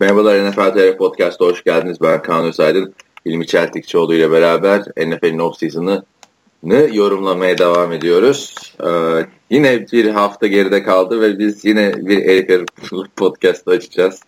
Merhabalar 0.00 0.50
NFL 0.50 0.74
TR 0.74 0.96
Podcast'a 0.96 1.44
hoş 1.44 1.64
geldiniz. 1.64 2.00
Ben 2.00 2.22
Kaan 2.22 2.44
Özaydın. 2.44 2.94
İlmi 3.24 3.46
Çeltikçioğlu 3.46 4.14
ile 4.14 4.30
beraber 4.30 4.80
NFL'in 4.80 5.38
off-season'ını 5.38 6.96
yorumlamaya 6.96 7.58
devam 7.58 7.92
ediyoruz. 7.92 8.54
Ee, 8.84 9.26
yine 9.50 9.86
bir 9.92 10.08
hafta 10.08 10.46
geride 10.46 10.82
kaldı 10.82 11.20
ve 11.20 11.38
biz 11.38 11.64
yine 11.64 11.92
bir 11.96 12.24
Eric 12.24 12.48
Decker 12.48 12.66
podcast 13.16 13.68
açacağız. 13.68 14.20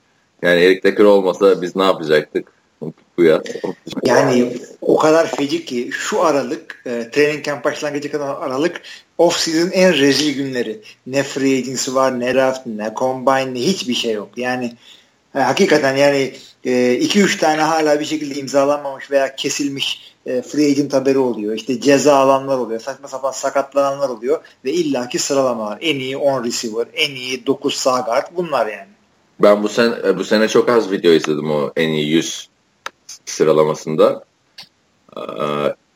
Yani 0.43 0.61
Eric 0.61 0.83
Decker 0.83 1.05
olmasa 1.05 1.63
biz 1.63 1.77
ne 1.77 1.85
yapacaktık 1.85 2.53
bu 3.19 3.25
yaz? 3.25 3.43
Yani 4.03 4.53
o 4.81 4.97
kadar 4.97 5.37
feci 5.37 5.65
ki 5.65 5.91
şu 5.93 6.23
aralık, 6.23 6.83
e, 6.87 7.11
training 7.11 7.45
camp 7.45 7.65
başlangıcı 7.65 8.13
kadar 8.13 8.35
aralık 8.35 8.81
off 9.19 9.37
season 9.37 9.71
en 9.71 9.95
rezil 9.95 10.35
günleri. 10.35 10.81
Ne 11.07 11.23
free 11.23 11.59
agency 11.59 11.95
var, 11.95 12.21
ne 12.21 12.35
draft, 12.35 12.67
ne 12.67 12.93
combine, 12.97 13.55
ne 13.55 13.61
hiçbir 13.61 13.95
şey 13.95 14.13
yok. 14.13 14.29
Yani 14.37 14.73
e, 15.35 15.39
hakikaten 15.39 15.97
yani 15.97 16.35
2-3 16.65 17.35
e, 17.35 17.39
tane 17.39 17.63
hala 17.63 18.01
bir 18.01 18.05
şekilde 18.05 18.35
imzalanmamış 18.35 19.11
veya 19.11 19.37
kesilmiş 19.37 20.15
e, 20.27 20.43
free 20.43 20.71
agent 20.71 20.93
haberi 20.93 21.19
oluyor. 21.19 21.55
İşte 21.55 21.81
ceza 21.81 22.17
alanlar 22.17 22.59
oluyor. 22.59 22.81
Saçma 22.81 23.09
sapan 23.09 23.31
sakatlananlar 23.31 24.09
oluyor. 24.09 24.41
Ve 24.65 24.73
illaki 24.73 25.19
sıralamalar. 25.19 25.79
En 25.81 25.97
iyi 25.97 26.17
10 26.17 26.45
receiver, 26.45 26.87
en 26.95 27.15
iyi 27.15 27.47
9 27.47 27.75
sağ 27.75 28.01
guard 28.01 28.27
bunlar 28.37 28.67
yani. 28.67 28.89
Ben 29.41 29.63
bu 29.63 29.69
sene, 29.69 30.19
bu 30.19 30.25
sene 30.25 30.49
çok 30.49 30.69
az 30.69 30.91
video 30.91 31.13
izledim 31.13 31.51
o 31.51 31.73
en 31.77 31.89
iyi 31.89 32.11
100 32.11 32.49
sıralamasında. 33.27 34.25
Ee, 35.17 35.21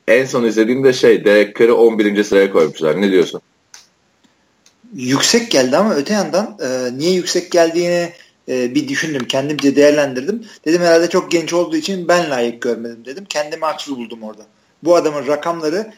en 0.08 0.24
son 0.24 0.44
izlediğimde 0.44 0.92
şey 0.92 1.24
Derek 1.24 1.58
Carr'ı 1.58 1.76
11. 1.76 2.24
sıraya 2.24 2.52
koymuşlar. 2.52 3.00
Ne 3.00 3.10
diyorsun? 3.10 3.40
Yüksek 4.94 5.50
geldi 5.50 5.76
ama 5.76 5.94
öte 5.94 6.14
yandan 6.14 6.58
e, 6.62 6.98
niye 6.98 7.12
yüksek 7.12 7.52
geldiğini 7.52 8.12
e, 8.48 8.74
bir 8.74 8.88
düşündüm. 8.88 9.24
Kendimce 9.24 9.76
değerlendirdim. 9.76 10.44
Dedim 10.64 10.82
herhalde 10.82 11.08
çok 11.08 11.30
genç 11.30 11.52
olduğu 11.52 11.76
için 11.76 12.08
ben 12.08 12.30
layık 12.30 12.62
görmedim 12.62 13.04
dedim. 13.04 13.24
Kendimi 13.28 13.64
haksız 13.64 13.96
buldum 13.96 14.22
orada. 14.22 14.42
Bu 14.82 14.96
adamın 14.96 15.26
rakamları 15.26 15.92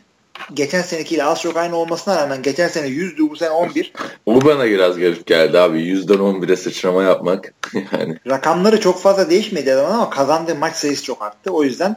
geçen 0.54 0.82
senekiyle 0.82 1.24
az 1.24 1.40
çok 1.40 1.56
aynı 1.56 1.76
olmasına 1.76 2.16
rağmen 2.16 2.42
geçen 2.42 2.68
sene 2.68 2.86
100'dü 2.86 3.30
bu 3.30 3.36
sene 3.36 3.50
11. 3.50 3.92
Bu 4.26 4.44
bana 4.44 4.66
biraz 4.66 4.98
garip 4.98 5.26
geldi 5.26 5.58
abi. 5.58 5.78
100'den 5.78 6.18
11'e 6.18 6.56
sıçrama 6.56 7.02
yapmak. 7.02 7.54
yani. 7.92 8.18
Rakamları 8.26 8.80
çok 8.80 9.00
fazla 9.00 9.30
değişmedi 9.30 9.72
adamın 9.72 9.94
ama 9.94 10.10
kazandığı 10.10 10.54
maç 10.54 10.76
sayısı 10.76 11.04
çok 11.04 11.22
arttı. 11.22 11.50
O 11.50 11.64
yüzden 11.64 11.96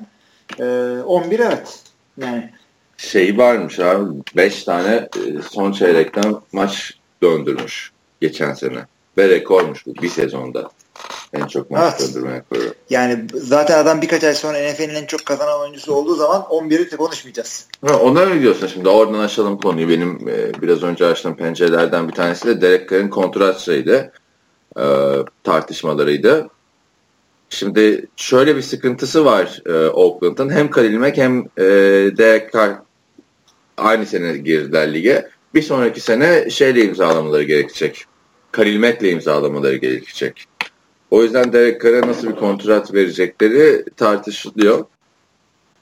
e, 0.59 0.63
11 1.05 1.39
evet. 1.39 1.79
Yani 2.17 2.49
şey 2.97 3.37
varmış 3.37 3.79
abi 3.79 4.05
5 4.35 4.63
tane 4.63 4.95
e, 4.95 5.41
son 5.51 5.71
çeyrekten 5.71 6.35
maç 6.51 6.93
döndürmüş 7.23 7.91
geçen 8.21 8.53
sene. 8.53 8.85
Ve 9.17 9.29
rekormuş 9.29 9.85
bu 9.85 9.95
bir 9.95 10.09
sezonda. 10.09 10.71
En 11.33 11.47
çok 11.47 11.71
maç 11.71 11.93
evet. 11.99 12.15
döndürme 12.15 12.35
rekoru. 12.35 12.73
Yani 12.89 13.25
zaten 13.33 13.77
adam 13.77 14.01
birkaç 14.01 14.23
ay 14.23 14.35
sonra 14.35 14.71
NFL'in 14.71 14.95
en 14.95 15.05
çok 15.05 15.25
kazanan 15.25 15.59
oyuncusu 15.59 15.93
olduğu 15.93 16.15
zaman 16.15 16.41
11'i 16.41 16.97
konuşmayacağız. 16.97 17.67
Ha, 17.87 17.99
ona 17.99 18.25
ne 18.25 18.41
diyorsun 18.41 18.67
şimdi? 18.67 18.89
Oradan 18.89 19.19
açalım 19.19 19.57
konuyu. 19.57 19.89
Benim 19.89 20.29
e, 20.29 20.61
biraz 20.61 20.83
önce 20.83 21.05
açtığım 21.05 21.35
pencerelerden 21.35 22.07
bir 22.07 22.13
tanesi 22.13 22.47
de 22.47 22.61
Derek 22.61 22.89
Carr'ın 22.89 23.09
kontrat 23.09 23.59
şeydi. 23.59 24.11
E, 24.77 24.83
tartışmalarıydı. 25.43 26.49
Şimdi 27.49 28.05
şöyle 28.15 28.55
bir 28.55 28.61
sıkıntısı 28.61 29.25
var 29.25 29.61
e, 29.65 29.89
Oakland'ın. 29.89 30.49
Hem 30.49 30.71
Khalil 30.71 30.97
Mack 30.97 31.17
hem 31.17 31.39
e, 31.57 31.63
Derek 32.17 32.53
Carr 32.53 32.71
aynı 33.77 34.05
sene 34.05 34.37
girdiler 34.37 34.93
lige. 34.93 35.29
Bir 35.53 35.61
sonraki 35.61 36.01
sene 36.01 36.49
şeyle 36.49 36.85
imzalamaları 36.85 37.43
gerekecek. 37.43 38.05
Khalil 38.51 38.79
Mack'le 38.79 39.03
imzalamaları 39.03 39.75
gerekecek. 39.75 40.45
O 41.11 41.23
yüzden 41.23 41.53
Derek 41.53 41.81
Carr'a 41.81 42.07
nasıl 42.07 42.27
bir 42.27 42.35
kontrat 42.35 42.93
verecekleri 42.93 43.85
tartışılıyor. 43.97 44.85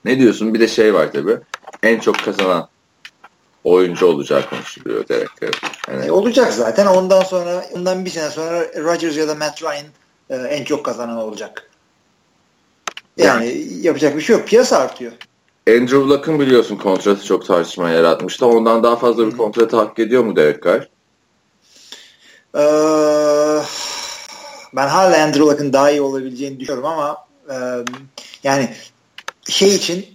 Ne 0.06 0.20
diyorsun? 0.20 0.54
Bir 0.54 0.60
de 0.60 0.68
şey 0.68 0.94
var 0.94 1.12
tabii. 1.12 1.38
En 1.84 2.00
çok 2.00 2.20
kazanan 2.20 2.68
oyuncu 3.64 4.06
olacağı 4.06 4.50
konuşuluyor 4.50 5.08
Derek 5.08 5.30
Carr. 5.42 5.62
Yani... 5.92 6.06
E, 6.06 6.12
olacak 6.12 6.54
zaten. 6.54 6.86
Ondan 6.86 7.24
sonra 7.24 7.66
ondan 7.74 8.06
bir 8.06 8.10
sene 8.10 8.30
sonra 8.30 8.84
Rodgers 8.84 9.18
ya 9.18 9.28
da 9.28 9.36
Matt 9.36 9.64
Ryan 9.64 9.86
e, 10.30 10.36
en 10.36 10.64
çok 10.64 10.86
kazanan 10.86 11.18
olacak. 11.18 11.70
Yani, 13.18 13.48
yani 13.48 13.68
yapacak 13.82 14.16
bir 14.16 14.22
şey 14.22 14.36
yok. 14.36 14.48
Piyasa 14.48 14.78
artıyor. 14.78 15.12
Andrew 15.70 15.98
Luck'ın 15.98 16.40
biliyorsun 16.40 16.76
kontratı 16.76 17.26
çok 17.26 17.46
tartışma 17.46 17.90
yaratmıştı. 17.90 18.46
Ondan 18.46 18.84
daha 18.84 18.96
fazla 18.96 19.28
bir 19.28 19.38
kontratı 19.38 19.78
hak 19.78 20.00
ediyor 20.00 20.24
mu 20.24 20.36
Derek 20.36 20.64
Carr? 20.64 20.90
Ee, 22.56 22.60
ben 24.74 24.88
hala 24.88 25.24
Andrew 25.24 25.40
Luck'ın 25.40 25.74
daha 25.74 25.92
iyi 25.92 26.02
olabileceğini 26.02 26.60
düşünüyorum 26.60 26.86
ama 26.86 27.26
e, 27.50 27.56
yani 28.44 28.70
şey 29.50 29.76
için 29.76 30.06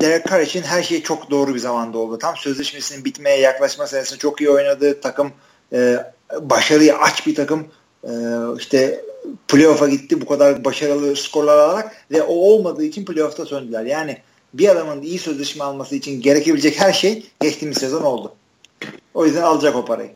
Derek 0.00 0.30
Carr 0.30 0.40
için 0.40 0.62
her 0.62 0.82
şey 0.82 1.02
çok 1.02 1.30
doğru 1.30 1.54
bir 1.54 1.58
zamanda 1.58 1.98
oldu. 1.98 2.18
Tam 2.18 2.36
sözleşmesinin 2.36 3.04
bitmeye 3.04 3.38
yaklaşma 3.38 3.86
senesinde 3.86 4.18
çok 4.18 4.40
iyi 4.40 4.50
oynadı. 4.50 5.00
Takım 5.00 5.32
e, 5.72 5.96
başarıyı 6.40 6.96
aç 6.96 7.26
bir 7.26 7.34
takım. 7.34 7.66
E, 8.04 8.10
işte 8.58 9.04
playoff'a 9.48 9.88
gitti 9.88 10.20
bu 10.20 10.26
kadar 10.26 10.64
başarılı 10.64 11.16
skorlar 11.16 11.58
alarak 11.58 11.96
ve 12.10 12.22
o 12.22 12.34
olmadığı 12.34 12.84
için 12.84 13.04
playoff'ta 13.04 13.46
söndüler. 13.46 13.84
Yani 13.84 14.18
bir 14.54 14.68
adamın 14.68 15.02
iyi 15.02 15.18
sözleşme 15.18 15.64
alması 15.64 15.96
için 15.96 16.20
gerekebilecek 16.20 16.80
her 16.80 16.92
şey 16.92 17.26
geçtiğimiz 17.40 17.78
sezon 17.78 18.02
oldu. 18.02 18.34
O 19.14 19.26
yüzden 19.26 19.42
alacak 19.42 19.76
o 19.76 19.84
parayı. 19.84 20.10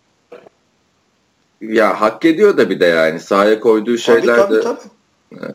Ya 1.68 2.00
hak 2.00 2.24
ediyor 2.24 2.56
da 2.56 2.70
bir 2.70 2.80
de 2.80 2.86
yani 2.86 3.20
sahaya 3.20 3.60
koyduğu 3.60 3.98
şeyler 3.98 4.36
tabii, 4.36 4.54
de 4.54 4.60
tabii, 4.60 4.80
tabii. 5.30 5.52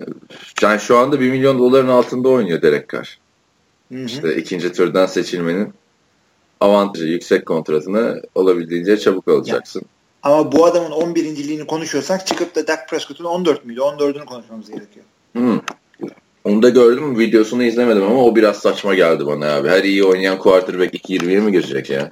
yani 0.61 0.79
şu 0.79 0.97
anda 0.97 1.19
1 1.19 1.31
milyon 1.31 1.59
doların 1.59 1.87
altında 1.87 2.29
oynuyor 2.29 2.61
Derek 2.61 2.89
Carr. 2.89 3.19
Hı 3.91 3.97
hı. 3.97 4.05
İşte 4.05 4.35
ikinci 4.35 4.73
turdan 4.73 5.05
seçilmenin 5.05 5.73
avantajı 6.61 7.07
yüksek 7.07 7.45
kontratını 7.45 8.21
olabildiğince 8.35 8.97
çabuk 8.97 9.27
alacaksın. 9.27 9.79
Ya. 9.79 9.87
Ama 10.23 10.51
bu 10.51 10.65
adamın 10.65 10.91
11. 10.91 11.23
liğini 11.23 11.67
konuşuyorsak 11.67 12.27
çıkıp 12.27 12.55
da 12.55 12.67
Dak 12.67 12.89
Prescott'un 12.89 13.25
14 13.25 13.65
müydü? 13.65 13.79
14'ünü 13.79 14.25
konuşmamız 14.25 14.69
gerekiyor. 14.69 15.05
Hı. 15.37 15.61
Onu 16.43 16.63
da 16.63 16.69
gördüm. 16.69 17.19
Videosunu 17.19 17.63
izlemedim 17.63 18.03
ama 18.03 18.23
o 18.23 18.35
biraz 18.35 18.57
saçma 18.57 18.95
geldi 18.95 19.25
bana 19.25 19.55
abi. 19.55 19.69
Her 19.69 19.83
iyi 19.83 20.03
oynayan 20.03 20.37
quarterback 20.37 20.93
2.20'ye 20.93 21.39
mi 21.39 21.51
girecek 21.51 21.89
ya? 21.89 22.11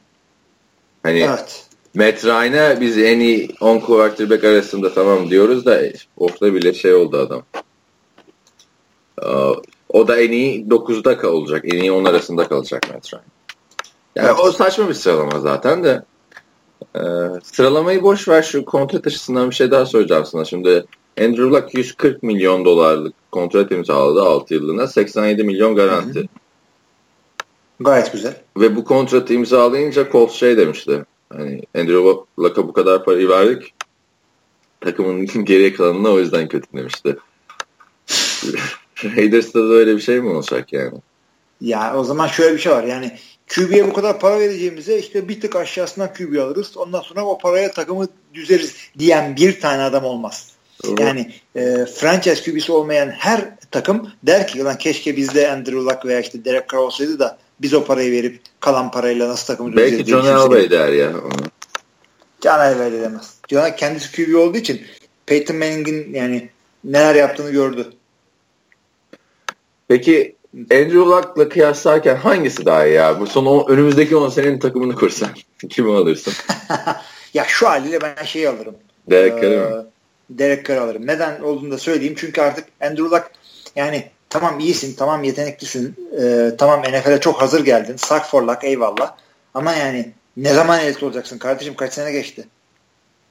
Hani 1.04 1.20
evet. 1.20 1.69
Matt 2.00 2.26
Ryan'a 2.26 2.82
biz 2.82 2.98
en 2.98 3.20
iyi 3.20 3.50
10 3.62 3.80
quarterback 3.80 4.44
arasında 4.44 4.94
tamam 4.94 5.30
diyoruz 5.30 5.66
da 5.66 5.82
ortada 6.18 6.54
bile 6.54 6.74
şey 6.74 6.94
oldu 6.94 7.18
adam. 7.18 7.44
O 9.90 10.08
da 10.08 10.18
en 10.18 10.32
iyi 10.32 10.66
9'da 10.66 11.18
kalacak. 11.18 11.62
En 11.66 11.78
iyi 11.78 11.92
10 11.92 12.06
arasında 12.06 12.48
kalacak 12.48 12.94
Matt 12.94 13.14
Ryan. 13.14 13.24
Yani 14.16 14.28
evet. 14.28 14.40
o 14.40 14.52
saçma 14.52 14.90
bir 14.90 14.94
sıralama 14.94 15.40
zaten 15.40 15.84
de. 15.84 16.04
Ee, 16.96 17.00
sıralamayı 17.44 18.04
boş 18.04 18.28
ver 18.28 18.42
şu 18.42 18.66
kontrat 18.66 19.08
açısından 19.08 19.50
bir 19.50 19.56
şey 19.56 19.72
daha 19.72 19.86
soracağım 19.86 20.26
sana. 20.26 20.46
Şimdi 20.46 20.86
Andrew 21.20 21.44
Luck 21.44 21.74
140 21.74 22.24
milyon 22.24 22.66
dolarlık 22.66 23.14
kontrat 23.32 23.72
imzaladı 23.72 24.22
6 24.22 24.54
yıllığına. 24.54 24.88
87 24.88 25.44
milyon 25.44 25.76
garanti. 25.76 26.20
Hı 26.20 26.24
hı. 26.24 26.28
Gayet 27.80 28.12
güzel. 28.14 28.34
Ve 28.58 28.76
bu 28.76 28.84
kontratı 28.84 29.34
imzalayınca 29.34 30.12
Colts 30.12 30.34
şey 30.34 30.58
demişti. 30.58 31.06
Hani 31.30 31.62
Andrew 31.76 32.24
Luck'a 32.40 32.68
bu 32.68 32.74
kadar 32.74 33.06
parayı 33.06 33.30
verdik. 33.30 33.74
Takımın 34.82 35.26
geriye 35.46 35.74
kalanına 35.74 36.10
o 36.10 36.20
yüzden 36.20 36.48
kötü 36.48 36.68
demişti. 36.74 37.18
Raiders'ta 39.04 39.60
da 39.60 39.74
öyle 39.74 39.96
bir 39.96 40.02
şey 40.02 40.22
mi 40.22 40.30
olacak 40.30 40.74
yani? 40.74 40.98
Ya 41.62 41.98
o 41.98 42.04
zaman 42.04 42.28
şöyle 42.28 42.54
bir 42.54 42.60
şey 42.60 42.72
var 42.72 42.84
yani 42.84 43.18
QB'ye 43.56 43.88
bu 43.88 43.94
kadar 43.94 44.20
para 44.20 44.40
vereceğimize 44.40 45.00
işte 45.00 45.30
bir 45.30 45.42
tık 45.42 45.56
aşağısından 45.56 46.14
QB 46.14 46.38
alırız. 46.38 46.78
Ondan 46.78 47.02
sonra 47.02 47.26
o 47.26 47.38
paraya 47.38 47.72
takımı 47.72 48.08
düzeriz 48.34 48.76
diyen 49.00 49.36
bir 49.36 49.60
tane 49.60 49.82
adam 49.82 50.06
olmaz. 50.06 50.52
Evet. 50.88 51.00
Yani 51.00 51.34
e, 51.56 51.86
franchise 51.86 52.52
QB'si 52.52 52.72
olmayan 52.72 53.10
her 53.10 53.42
takım 53.72 54.12
der 54.24 54.48
ki 54.48 54.60
lan 54.60 54.78
keşke 54.78 55.18
bizde 55.18 55.52
Andrew 55.52 55.80
Luck 55.80 56.06
veya 56.06 56.20
işte 56.20 56.46
Derek 56.46 56.70
Carr 56.70 56.80
olsaydı 56.80 57.20
da 57.20 57.38
biz 57.62 57.74
o 57.74 57.86
parayı 57.86 58.12
verip 58.12 58.42
kalan 58.60 58.92
parayla 58.92 59.30
nasıl 59.30 59.48
takımı 59.48 59.78
Belki 59.78 60.06
John 60.06 60.26
Elway 60.26 60.72
der 60.72 60.90
ya 60.90 61.10
onu. 61.10 61.50
John 62.44 62.60
Elway 62.60 62.92
de 62.92 63.02
demez. 63.02 63.34
John 63.48 63.72
kendisi 63.78 64.12
QB 64.12 64.36
olduğu 64.36 64.58
için 64.58 64.82
Peyton 65.26 65.58
Manning'in 65.58 66.14
yani 66.14 66.50
neler 66.84 67.16
yaptığını 67.16 67.52
gördü. 67.52 67.94
Peki 69.88 70.36
Andrew 70.56 71.00
Luck'la 71.00 71.50
kıyaslarken 71.50 72.16
hangisi 72.16 72.66
daha 72.66 72.86
iyi 72.86 72.94
ya? 72.94 73.20
Bu 73.20 73.28
son 73.28 73.46
o, 73.46 73.70
önümüzdeki 73.70 74.16
10 74.16 74.30
senenin 74.30 74.60
takımını 74.60 74.96
kursan 74.96 75.30
kimi 75.70 75.94
alırsın? 75.94 76.34
ya 77.34 77.46
şu 77.48 77.68
haliyle 77.70 78.02
ben 78.02 78.24
şeyi 78.26 78.50
alırım. 78.50 78.76
Derek 79.10 79.42
Carr'ı 79.42 79.54
ee, 79.54 79.70
mı? 79.70 79.88
Derek 80.30 80.66
Carr 80.66 80.78
alırım. 80.78 81.08
Neden 81.08 81.42
olduğunu 81.42 81.72
da 81.72 81.78
söyleyeyim. 81.78 82.16
Çünkü 82.18 82.42
artık 82.42 82.66
Andrew 82.82 83.04
Luck 83.04 83.32
yani 83.76 84.10
tamam 84.30 84.60
iyisin, 84.60 84.96
tamam 84.96 85.24
yeteneklisin, 85.24 85.96
e, 86.22 86.52
tamam 86.58 86.82
NFL'e 86.82 87.20
çok 87.20 87.42
hazır 87.42 87.66
geldin. 87.66 87.96
Suck 87.98 88.26
for 88.26 88.44
luck 88.44 88.64
eyvallah. 88.64 89.16
Ama 89.54 89.74
yani 89.74 90.12
ne 90.38 90.54
zaman 90.54 90.80
elit 90.80 91.04
olacaksın 91.04 91.38
kardeşim? 91.38 91.76
Kaç 91.76 91.94
sene 91.94 92.12
geçti? 92.12 92.48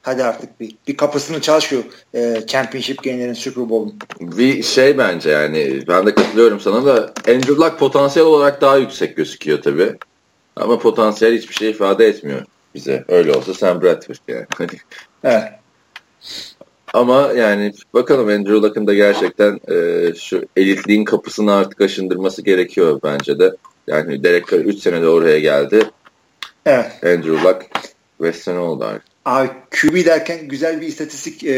Hadi 0.03 0.25
artık 0.25 0.61
bir, 0.61 0.77
bir 0.89 0.97
kapısını 0.97 1.41
çal 1.41 1.61
şu 1.61 1.83
e, 2.15 2.43
Championship 2.47 3.03
game'lerin 3.03 3.33
Super 3.33 3.71
Bowl'un. 3.71 3.99
Bir 4.21 4.63
şey 4.63 4.99
bence 4.99 5.31
yani 5.31 5.85
ben 5.89 6.07
de 6.07 6.15
katılıyorum 6.15 6.61
sana 6.61 6.87
da 6.87 7.13
Andrew 7.29 7.55
Luck 7.55 7.79
potansiyel 7.79 8.29
olarak 8.29 8.61
daha 8.61 8.77
yüksek 8.77 9.17
gözüküyor 9.17 9.63
tabi. 9.63 9.97
Ama 10.57 10.79
potansiyel 10.79 11.39
hiçbir 11.39 11.55
şey 11.55 11.71
ifade 11.71 12.07
etmiyor 12.07 12.43
bize. 12.75 13.05
Öyle 13.09 13.33
olsa 13.33 13.55
Sam 13.55 13.83
Bradford 13.83 14.17
yani. 14.29 14.47
evet. 15.25 15.53
Ama 16.95 17.33
yani 17.37 17.73
bakalım 17.95 18.29
Andrew 18.29 18.55
Luck'ın 18.55 18.87
da 18.87 18.95
gerçekten 18.95 19.61
e, 19.71 20.15
şu 20.15 20.45
elitliğin 20.57 21.05
kapısını 21.05 21.55
artık 21.55 21.81
aşındırması 21.81 22.43
gerekiyor 22.43 23.01
bence 23.05 23.39
de. 23.39 23.57
Yani 23.87 24.25
Derek 24.25 24.53
Carr 24.53 24.61
3 24.61 24.79
senede 24.79 25.09
oraya 25.09 25.39
geldi. 25.39 25.83
Evet. 26.67 27.05
Andrew 27.05 27.49
Luck 27.49 27.67
5 28.21 28.37
sene 28.37 28.59
oldu 28.59 28.85
artık. 28.85 29.09
Abi 29.25 29.51
QB 29.71 30.07
derken 30.07 30.49
güzel 30.49 30.81
bir 30.81 30.87
istatistik 30.87 31.45
e, 31.45 31.53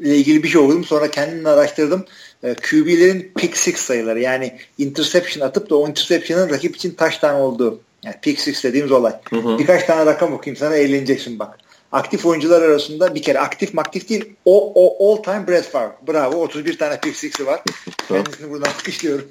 ile 0.00 0.16
ilgili 0.16 0.42
bir 0.42 0.48
şey 0.48 0.60
okudum. 0.60 0.84
Sonra 0.84 1.10
kendim 1.10 1.46
araştırdım. 1.46 2.04
E, 2.42 2.54
QB'lerin 2.54 3.32
pick 3.36 3.56
six 3.56 3.76
sayıları 3.76 4.20
yani 4.20 4.58
interception 4.78 5.46
atıp 5.46 5.70
da 5.70 5.76
o 5.76 5.88
interception'ın 5.88 6.50
rakip 6.50 6.76
için 6.76 6.90
taş 6.90 7.18
tane 7.18 7.38
olduğu. 7.38 7.80
Yani 8.04 8.16
pick 8.22 8.40
six 8.40 8.64
dediğimiz 8.64 8.92
olay. 8.92 9.12
Hı 9.30 9.36
hı. 9.36 9.58
Birkaç 9.58 9.84
tane 9.84 10.06
rakam 10.06 10.32
okuyayım 10.32 10.56
sana 10.56 10.76
eğleneceksin 10.76 11.38
bak. 11.38 11.58
Aktif 11.92 12.26
oyuncular 12.26 12.62
arasında 12.62 13.14
bir 13.14 13.22
kere 13.22 13.38
aktif 13.38 13.78
aktif 13.78 14.08
değil 14.08 14.32
o, 14.44 14.72
o 14.74 15.12
all 15.12 15.22
time 15.22 15.48
Brett 15.48 15.64
Favre. 15.64 15.92
Bravo 16.08 16.36
31 16.36 16.78
tane 16.78 17.00
pick 17.00 17.16
six'i 17.16 17.46
var. 17.46 17.62
Kendisini 18.08 18.50
buradan 18.50 18.70
alkışlıyorum. 18.70 19.28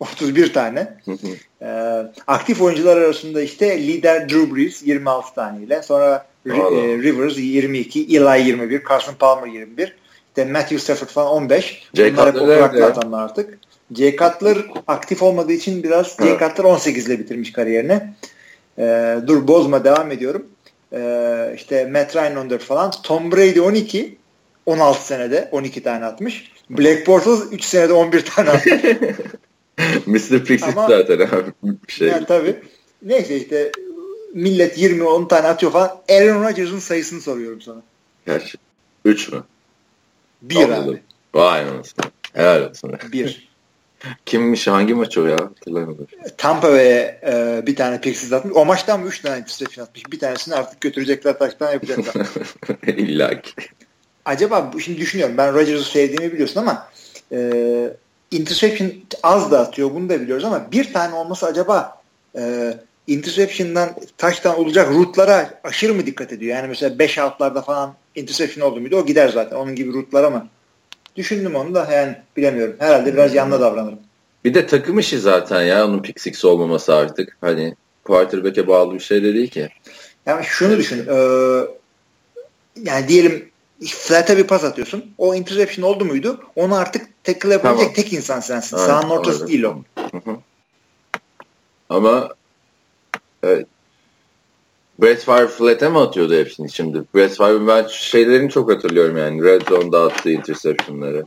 31 0.00 0.52
tane. 0.52 0.98
ee, 1.62 1.66
aktif 2.26 2.62
oyuncular 2.62 2.96
arasında 2.96 3.42
işte 3.42 3.82
lider 3.82 4.28
Drew 4.28 4.56
Brees 4.56 4.82
26 4.82 5.34
taneyle. 5.34 5.82
Sonra 5.82 6.26
e, 6.46 6.50
Rivers 7.02 7.38
22, 7.38 8.00
Eli 8.00 8.48
21, 8.48 8.82
Carson 8.88 9.14
Palmer 9.14 9.52
21. 9.52 9.96
İşte 10.28 10.44
Matthew 10.44 10.78
Stafford 10.78 11.08
falan 11.08 11.28
15. 11.28 11.82
Jay 11.94 12.12
Bunlar 12.12 12.28
hep 12.28 12.42
oturaklı 12.42 12.84
atanlar 12.84 13.24
artık. 13.24 13.58
Jay 13.96 14.16
Cutler 14.16 14.58
aktif 14.86 15.22
olmadığı 15.22 15.52
için 15.52 15.82
biraz 15.82 16.16
Jay 16.16 16.38
Cutler 16.38 16.64
18 16.64 17.08
ile 17.08 17.18
bitirmiş 17.18 17.52
kariyerini. 17.52 18.02
Ee, 18.78 19.16
dur 19.26 19.48
bozma 19.48 19.84
devam 19.84 20.10
ediyorum. 20.10 20.46
Ee, 20.92 21.52
işte 21.56 21.86
Matt 21.86 22.16
Ryan 22.16 22.36
14 22.36 22.62
falan. 22.62 22.90
Tom 23.02 23.32
Brady 23.32 23.60
12. 23.60 24.18
16 24.66 25.06
senede 25.06 25.48
12 25.52 25.82
tane 25.82 26.04
atmış. 26.04 26.52
Black 26.70 27.06
Bortles 27.06 27.40
3 27.52 27.64
senede 27.64 27.92
11 27.92 28.24
tane 28.24 28.50
atmış. 28.50 28.74
Mr. 30.06 30.44
Pixit 30.44 30.74
zaten 30.74 31.18
abi. 31.18 31.52
Şey. 31.88 32.08
Yani 32.08 32.26
tabii. 32.26 32.56
Neyse 33.02 33.36
işte 33.36 33.72
millet 34.34 34.78
20-10 34.78 35.28
tane 35.28 35.46
atıyor 35.46 35.72
falan. 35.72 36.00
Aaron 36.10 36.44
Rodgers'ın 36.44 36.78
sayısını 36.78 37.20
soruyorum 37.20 37.60
sana. 37.60 37.82
Gerçi. 38.26 38.58
3 39.04 39.32
mü? 39.32 39.44
1 40.42 40.68
abi. 40.68 41.02
Vay 41.34 41.60
anasını. 41.60 42.04
Helal 42.32 42.70
olsun. 42.70 42.92
1. 43.12 43.47
Kimmiş 44.26 44.66
hangi 44.66 44.94
maç 44.94 45.18
o 45.18 45.26
ya? 45.26 45.36
Tampa 46.38 46.72
ve 46.72 47.20
e, 47.26 47.66
bir 47.66 47.76
tane 47.76 48.00
piksiz 48.00 48.32
atmış. 48.32 48.56
O 48.56 48.64
maçtan 48.64 49.00
mı 49.00 49.06
3 49.06 49.20
tane 49.20 49.38
interception 49.38 49.84
atmış? 49.84 50.12
Bir 50.12 50.18
tanesini 50.18 50.54
artık 50.54 50.80
götürecekler 50.80 51.38
taştan 51.38 51.72
yapacaklar. 51.72 52.26
İlla 52.86 53.40
ki. 53.40 53.52
Acaba 54.24 54.70
şimdi 54.84 54.98
düşünüyorum. 55.00 55.36
Ben 55.36 55.54
Rodgers'ı 55.54 55.90
sevdiğimi 55.90 56.32
biliyorsun 56.32 56.60
ama 56.60 56.88
e, 57.32 57.50
interception 58.30 58.92
az 59.22 59.50
da 59.50 59.60
atıyor 59.60 59.94
bunu 59.94 60.08
da 60.08 60.20
biliyoruz 60.20 60.44
ama 60.44 60.72
bir 60.72 60.92
tane 60.92 61.14
olması 61.14 61.46
acaba 61.46 62.02
e, 62.38 62.74
interception'dan 63.06 63.90
taştan 64.18 64.58
olacak 64.58 64.90
rootlara 64.90 65.60
aşırı 65.64 65.94
mı 65.94 66.06
dikkat 66.06 66.32
ediyor? 66.32 66.56
Yani 66.56 66.68
mesela 66.68 66.98
5 66.98 67.18
outlarda 67.18 67.62
falan 67.62 67.94
interception 68.14 68.70
oldu 68.70 68.80
muydu 68.80 68.96
o 68.96 69.06
gider 69.06 69.28
zaten 69.28 69.56
onun 69.56 69.74
gibi 69.74 69.92
rootlara 69.92 70.30
mı? 70.30 70.48
Düşündüm 71.18 71.54
onu 71.54 71.74
da 71.74 71.88
yani 71.92 72.16
bilemiyorum. 72.36 72.76
Herhalde 72.78 73.14
biraz 73.14 73.34
yanına 73.34 73.60
davranırım. 73.60 73.98
Bir 74.44 74.54
de 74.54 74.66
takım 74.66 74.98
işi 74.98 75.18
zaten 75.18 75.62
ya 75.62 75.86
onun 75.86 76.02
pick 76.02 76.20
six 76.20 76.44
olmaması 76.44 76.94
artık. 76.94 77.36
Hani 77.40 77.74
quarterback'e 78.04 78.68
bağlı 78.68 78.94
bir 78.94 79.00
şey 79.00 79.22
de 79.22 79.34
değil 79.34 79.50
ki. 79.50 79.68
Yani 80.26 80.44
şunu 80.44 80.76
düşün. 80.76 81.06
E, 81.08 81.16
yani 82.82 83.08
diyelim 83.08 83.48
flat'e 83.86 84.36
bir 84.36 84.44
pas 84.44 84.64
atıyorsun. 84.64 85.04
O 85.18 85.34
interception 85.34 85.84
oldu 85.84 86.04
muydu? 86.04 86.40
Onu 86.56 86.74
artık 86.74 87.24
tackle 87.24 87.52
yapabilecek 87.52 87.94
tamam. 87.94 87.94
tek 87.94 88.12
insan 88.12 88.40
sensin. 88.40 88.76
Aynen, 88.76 88.86
Sahanın 88.86 89.10
ortası 89.10 89.48
değil 89.48 89.62
o. 89.62 89.82
Ama 91.88 92.28
evet. 93.42 93.66
Brett 95.02 95.22
Favre 95.22 95.48
flat'e 95.48 95.88
mi 95.88 95.98
atıyordu 95.98 96.34
hepsini 96.34 96.70
şimdi? 96.70 97.02
Brett 97.14 97.36
Favre 97.36 97.66
ben 97.66 97.86
şeylerini 97.86 98.50
çok 98.50 98.70
hatırlıyorum 98.72 99.16
yani. 99.16 99.44
Red 99.44 99.62
Zone'da 99.68 100.02
attığı 100.02 100.30
interceptionları. 100.30 101.24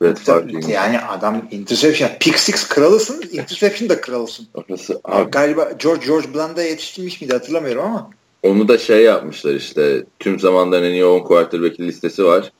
Brett 0.00 0.18
Favre 0.18 0.72
yani 0.72 1.00
adam 1.00 1.48
interception, 1.50 2.10
pick 2.20 2.38
six 2.38 2.68
kralısın, 2.68 3.22
interception 3.32 3.88
da 3.88 4.00
kralısın. 4.00 4.46
Orası, 4.54 5.00
abi. 5.04 5.30
Galiba 5.30 5.70
George 5.78 6.06
George 6.06 6.34
Bland'a 6.34 6.62
yetiştirmiş 6.62 7.20
miydi 7.20 7.32
hatırlamıyorum 7.32 7.84
ama. 7.84 8.10
Onu 8.42 8.68
da 8.68 8.78
şey 8.78 9.02
yapmışlar 9.02 9.54
işte 9.54 10.04
tüm 10.18 10.40
zamanların 10.40 10.84
en 10.84 10.92
iyi 10.92 11.04
10 11.04 11.20
quarterback 11.20 11.80
listesi 11.80 12.24
var. 12.24 12.52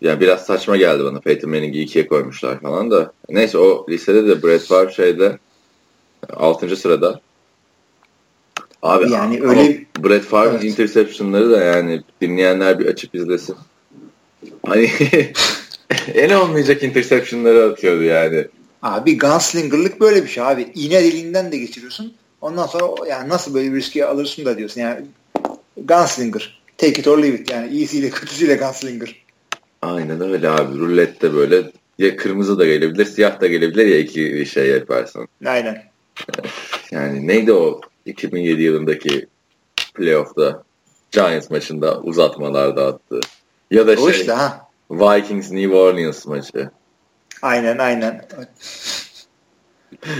Yani 0.00 0.20
biraz 0.20 0.46
saçma 0.46 0.76
geldi 0.76 1.04
bana. 1.04 1.20
Peyton 1.20 1.50
Manning'i 1.50 1.80
ikiye 1.80 2.06
koymuşlar 2.06 2.60
falan 2.60 2.90
da. 2.90 3.12
Neyse 3.28 3.58
o 3.58 3.86
listede 3.88 4.28
de 4.28 4.42
Brett 4.42 4.62
Favre 4.62 4.92
şeyde 4.92 5.38
6. 6.36 6.76
sırada. 6.76 7.20
Abi 8.82 9.12
yani 9.12 9.42
öyle 9.42 9.84
Brett 9.98 10.24
Favre 10.24 10.50
evet. 10.50 10.64
interception'ları 10.64 11.50
da 11.50 11.64
yani 11.64 12.02
dinleyenler 12.20 12.78
bir 12.78 12.86
açıp 12.86 13.14
izlesin. 13.14 13.56
Hani 14.66 14.90
en 16.14 16.30
olmayacak 16.30 16.82
interception'ları 16.82 17.72
atıyordu 17.72 18.02
yani. 18.02 18.46
Abi 18.82 19.18
gunslinger'lık 19.18 20.00
böyle 20.00 20.22
bir 20.22 20.28
şey 20.28 20.42
abi. 20.42 20.72
İğne 20.74 21.04
deliğinden 21.04 21.52
de 21.52 21.58
geçiriyorsun. 21.58 22.14
Ondan 22.40 22.66
sonra 22.66 23.08
yani 23.08 23.28
nasıl 23.28 23.54
böyle 23.54 23.72
bir 23.72 23.76
riski 23.76 24.06
alırsın 24.06 24.44
da 24.44 24.58
diyorsun. 24.58 24.80
Yani 24.80 25.06
gunslinger. 25.76 26.60
Take 26.78 27.00
it 27.00 27.08
or 27.08 27.22
leave 27.22 27.36
it. 27.36 27.50
Yani 27.50 27.72
iyisiyle 27.72 28.10
kötüsüyle 28.10 28.54
gunslinger. 28.54 29.22
Aynen 29.82 30.20
öyle 30.20 30.48
abi. 30.48 30.78
Rulette 30.78 31.34
böyle 31.34 31.62
ya 31.98 32.16
kırmızı 32.16 32.58
da 32.58 32.66
gelebilir, 32.66 33.04
siyah 33.04 33.40
da 33.40 33.46
gelebilir 33.46 33.86
ya 33.86 33.98
iki 33.98 34.46
şey 34.46 34.66
yaparsan. 34.66 35.28
Aynen. 35.46 35.82
Yani 36.90 37.26
neydi 37.26 37.52
o 37.52 37.80
2007 38.06 38.62
yılındaki 38.62 39.26
playoff'ta 39.94 40.62
Giants 41.12 41.50
maçında 41.50 42.00
uzatmalarda 42.00 42.86
attı. 42.86 43.20
Ya 43.70 43.86
da 43.86 43.92
o 43.92 44.10
şey 44.10 44.20
işte, 44.20 44.32
ha. 44.32 44.68
Vikings 44.90 45.50
New 45.50 45.76
Orleans 45.76 46.26
maçı. 46.26 46.70
Aynen 47.42 47.78
aynen. 47.78 48.28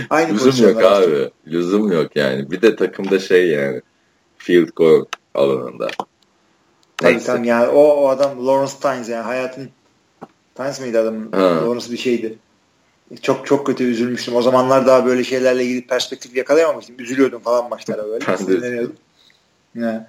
Aynı 0.09 0.33
Lüzum 0.33 0.69
yok 0.69 0.83
abi. 0.83 1.29
Lüzum 1.47 1.91
yok 1.91 2.15
yani. 2.15 2.51
Bir 2.51 2.61
de 2.61 2.75
takımda 2.75 3.19
şey 3.19 3.47
yani 3.47 3.81
field 4.37 4.69
goal 4.75 5.05
alanında. 5.33 5.87
Tabii 6.97 7.13
Neyse. 7.13 7.25
tamam 7.25 7.43
yani 7.43 7.67
o, 7.67 7.81
o 7.81 8.07
adam 8.07 8.47
Lawrence 8.47 8.73
Tynes 8.81 9.09
yani 9.09 9.23
hayatın 9.23 9.69
Tynes 10.55 10.81
miydi 10.81 10.99
adam? 10.99 11.31
Ha. 11.31 11.39
Lawrence 11.39 11.91
bir 11.91 11.97
şeydi. 11.97 12.37
Çok 13.21 13.47
çok 13.47 13.67
kötü 13.67 13.83
üzülmüştüm. 13.83 14.35
O 14.35 14.41
zamanlar 14.41 14.87
daha 14.87 15.05
böyle 15.05 15.23
şeylerle 15.23 15.63
ilgili 15.63 15.87
perspektif 15.87 16.35
yakalayamamıştım. 16.35 16.95
Üzülüyordum 16.99 17.41
falan 17.41 17.69
maçlara 17.69 18.07
böyle. 18.07 18.37
Sinirleniyordum. 18.37 18.95
Yani. 19.75 20.01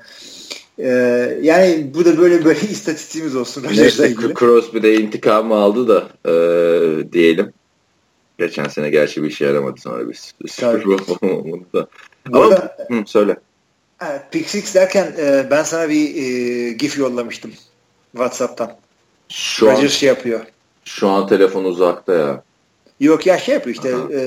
Ee, 0.78 1.38
yani 1.42 1.90
bu 1.94 2.04
da 2.04 2.18
böyle 2.18 2.44
böyle 2.44 2.61
istatistiğimiz 2.71 3.37
olsun. 3.37 3.64
Neyse 3.76 4.14
Crosby 4.38 4.82
de 4.82 4.94
intikamı 4.94 5.54
aldı 5.54 5.88
da 5.88 6.30
e, 6.30 7.12
diyelim. 7.12 7.52
Geçen 8.38 8.68
sene 8.68 8.90
gerçi 8.90 9.23
bir 9.23 9.28
işe 9.28 9.44
yaramadı 9.44 9.80
sonra 9.80 10.11
biz. 10.11 10.35
Bowl 10.40 11.82
Ama, 12.32 12.68
hı, 12.88 13.02
söyle. 13.06 13.37
Evet, 14.02 14.23
Pick 14.30 14.49
Six 14.49 14.75
derken 14.75 15.14
e, 15.18 15.47
ben 15.50 15.62
sana 15.62 15.88
bir 15.88 16.14
e, 16.16 16.73
gif 16.73 16.99
yollamıştım 16.99 17.52
WhatsApp'tan. 18.12 18.76
Şu 19.28 19.66
Roger 19.66 19.82
an, 19.82 19.87
şey 19.87 20.09
yapıyor. 20.09 20.40
Şu 20.85 21.09
an 21.09 21.28
telefon 21.28 21.64
uzakta 21.64 22.12
ya. 22.12 22.42
Yok 23.02 23.26
ya 23.26 23.38
şey 23.38 23.54
yapıyor 23.54 23.76
işte 23.76 23.88
e, 24.14 24.21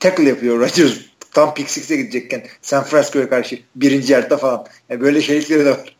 tackle 0.00 0.28
yapıyor 0.28 0.60
Rodgers 0.60 0.92
tam 1.32 1.54
Pick 1.54 1.70
Six'e 1.70 1.96
gidecekken 1.96 2.42
San 2.62 2.84
Francisco'ya 2.84 3.28
karşı 3.28 3.58
birinci 3.76 4.12
yarıda 4.12 4.36
falan. 4.36 4.66
Yani 4.88 5.00
böyle 5.00 5.22
şeylikleri 5.22 5.64
de 5.64 5.70
var. 5.70 5.96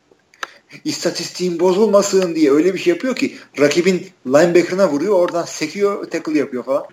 İstatistiğin 0.84 1.60
bozulmasın 1.60 2.34
diye 2.34 2.52
öyle 2.52 2.74
bir 2.74 2.78
şey 2.78 2.92
yapıyor 2.92 3.16
ki 3.16 3.34
rakibin 3.60 4.06
linebacker'ına 4.26 4.88
vuruyor 4.88 5.14
oradan 5.14 5.44
sekiyor 5.44 6.10
tackle 6.10 6.38
yapıyor 6.38 6.64
falan. 6.64 6.84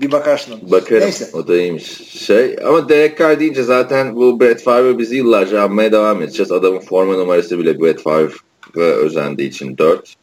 Bir 0.00 0.12
bakarsın 0.12 0.52
ona. 0.52 0.70
Bakarım. 0.70 1.02
Neyse. 1.02 1.28
O 1.32 1.48
da 1.48 1.56
iyiymiş. 1.56 1.84
Şey, 2.26 2.56
ama 2.64 2.88
Derek 2.88 3.18
Carr 3.18 3.40
deyince 3.40 3.62
zaten 3.62 4.16
bu 4.16 4.40
Brett 4.40 4.62
Favre 4.62 4.98
bizi 4.98 5.16
yıllarca 5.16 5.62
anmaya 5.62 5.92
devam 5.92 6.22
edeceğiz. 6.22 6.52
Adamın 6.52 6.80
forma 6.80 7.16
numarası 7.16 7.58
bile 7.58 7.80
Brett 7.80 8.02
Favre 8.02 8.32
ve 8.76 8.92
özendiği 8.92 9.48
için 9.48 9.78
4. 9.78 10.16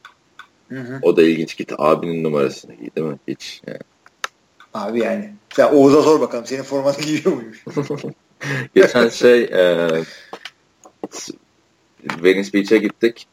Hı 0.69 0.79
hı. 0.79 0.99
O 1.01 1.17
da 1.17 1.23
ilginç 1.23 1.57
git 1.57 1.73
abinin 1.77 2.23
numarasını 2.23 2.75
giy 2.75 2.89
değil 2.95 3.07
mi? 3.07 3.17
Hiç. 3.27 3.61
Yani. 3.67 3.79
Abi 4.73 4.99
yani. 4.99 5.33
Sen 5.55 5.73
Oğuz'a 5.73 6.01
sor 6.01 6.21
bakalım 6.21 6.45
senin 6.45 6.63
formanı 6.63 6.97
giyiyor 6.97 7.33
muymuş? 7.33 7.63
Geçen 8.75 9.09
şey 9.09 9.43
e, 9.43 9.89
Venice 12.23 12.53
Beach'e 12.53 12.77
gittik. 12.77 13.27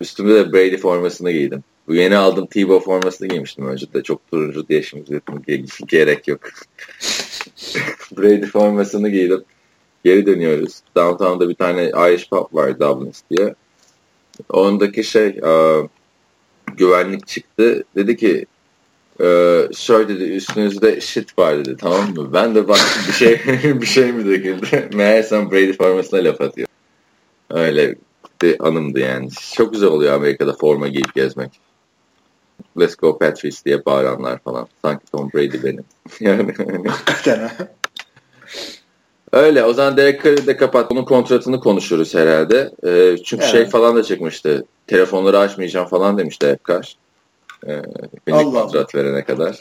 Üstümde 0.00 0.34
de 0.34 0.52
Brady 0.52 0.76
formasını 0.76 1.32
giydim. 1.32 1.64
Bu 1.88 1.94
yeni 1.94 2.16
aldığım 2.16 2.46
Tebow 2.46 2.84
formasını 2.84 3.28
giymiştim 3.28 3.66
önce 3.66 3.92
de. 3.92 4.02
Çok 4.02 4.30
turuncu 4.30 4.68
diye 4.68 4.82
şimdi 4.82 5.10
dedim 5.10 5.66
gerek 5.88 6.28
yok. 6.28 6.40
Brady 8.18 8.46
formasını 8.46 9.08
giydim. 9.08 9.44
Geri 10.04 10.26
dönüyoruz. 10.26 10.80
Downtown'da 10.96 11.48
bir 11.48 11.54
tane 11.54 11.88
Irish 11.88 12.28
pub 12.28 12.46
var 12.52 12.80
Dublins 12.80 13.22
diye. 13.30 13.54
Ondaki 14.48 15.04
şey 15.04 15.26
e, 15.26 15.50
güvenlik 16.76 17.26
çıktı. 17.26 17.84
Dedi 17.96 18.16
ki 18.16 18.46
e, 19.20 19.24
şöyle 19.76 20.08
dedi 20.08 20.24
üstünüzde 20.24 21.00
shit 21.00 21.38
var 21.38 21.58
dedi 21.58 21.76
tamam 21.80 22.14
mı? 22.14 22.32
Ben 22.32 22.54
de 22.54 22.68
baktım 22.68 23.02
bir 23.08 23.12
şey 23.12 23.40
bir 23.80 23.86
şey 23.86 24.12
mi 24.12 24.26
döküldü? 24.26 24.88
Meğersem 24.96 25.50
Brady 25.50 25.72
formasına 25.72 26.24
laf 26.24 26.40
atıyor. 26.40 26.68
Öyle 27.50 27.94
bir 28.42 28.66
anımdı 28.66 29.00
yani. 29.00 29.28
Çok 29.54 29.72
güzel 29.72 29.88
oluyor 29.88 30.14
Amerika'da 30.14 30.52
forma 30.52 30.88
giyip 30.88 31.14
gezmek. 31.14 31.50
Let's 32.80 32.96
go 32.96 33.18
Patriots 33.18 33.64
diye 33.64 33.84
bağıranlar 33.84 34.38
falan. 34.38 34.68
Sanki 34.82 35.06
Tom 35.06 35.30
Brady 35.34 35.62
benim. 35.64 35.84
yani. 36.20 36.54
Öyle. 39.32 39.64
O 39.64 39.72
zaman 39.72 39.96
Derek 39.96 40.24
Carr'ı 40.24 40.46
da 40.46 40.56
kapat. 40.56 40.92
Onun 40.92 41.04
kontratını 41.04 41.60
konuşuruz 41.60 42.14
herhalde. 42.14 42.70
E, 42.84 43.16
çünkü 43.24 43.44
evet. 43.44 43.52
şey 43.52 43.66
falan 43.66 43.96
da 43.96 44.02
çıkmıştı. 44.02 44.64
Telefonları 44.86 45.38
açmayacağım 45.38 45.88
falan 45.88 46.18
demişti 46.18 46.46
Derek 46.46 46.64
Carr. 46.68 46.96
E, 47.66 47.82
beni 48.26 48.44
kontrat 48.44 48.94
verene 48.94 49.24
kadar. 49.24 49.58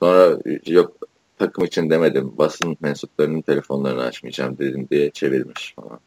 Sonra 0.00 0.38
yok 0.66 0.92
takım 1.38 1.64
için 1.64 1.90
demedim. 1.90 2.32
Basın 2.38 2.76
mensuplarının 2.80 3.40
telefonlarını 3.40 4.02
açmayacağım 4.02 4.58
dedim 4.58 4.88
diye 4.90 5.10
çevirmiş 5.10 5.74
falan. 5.76 6.00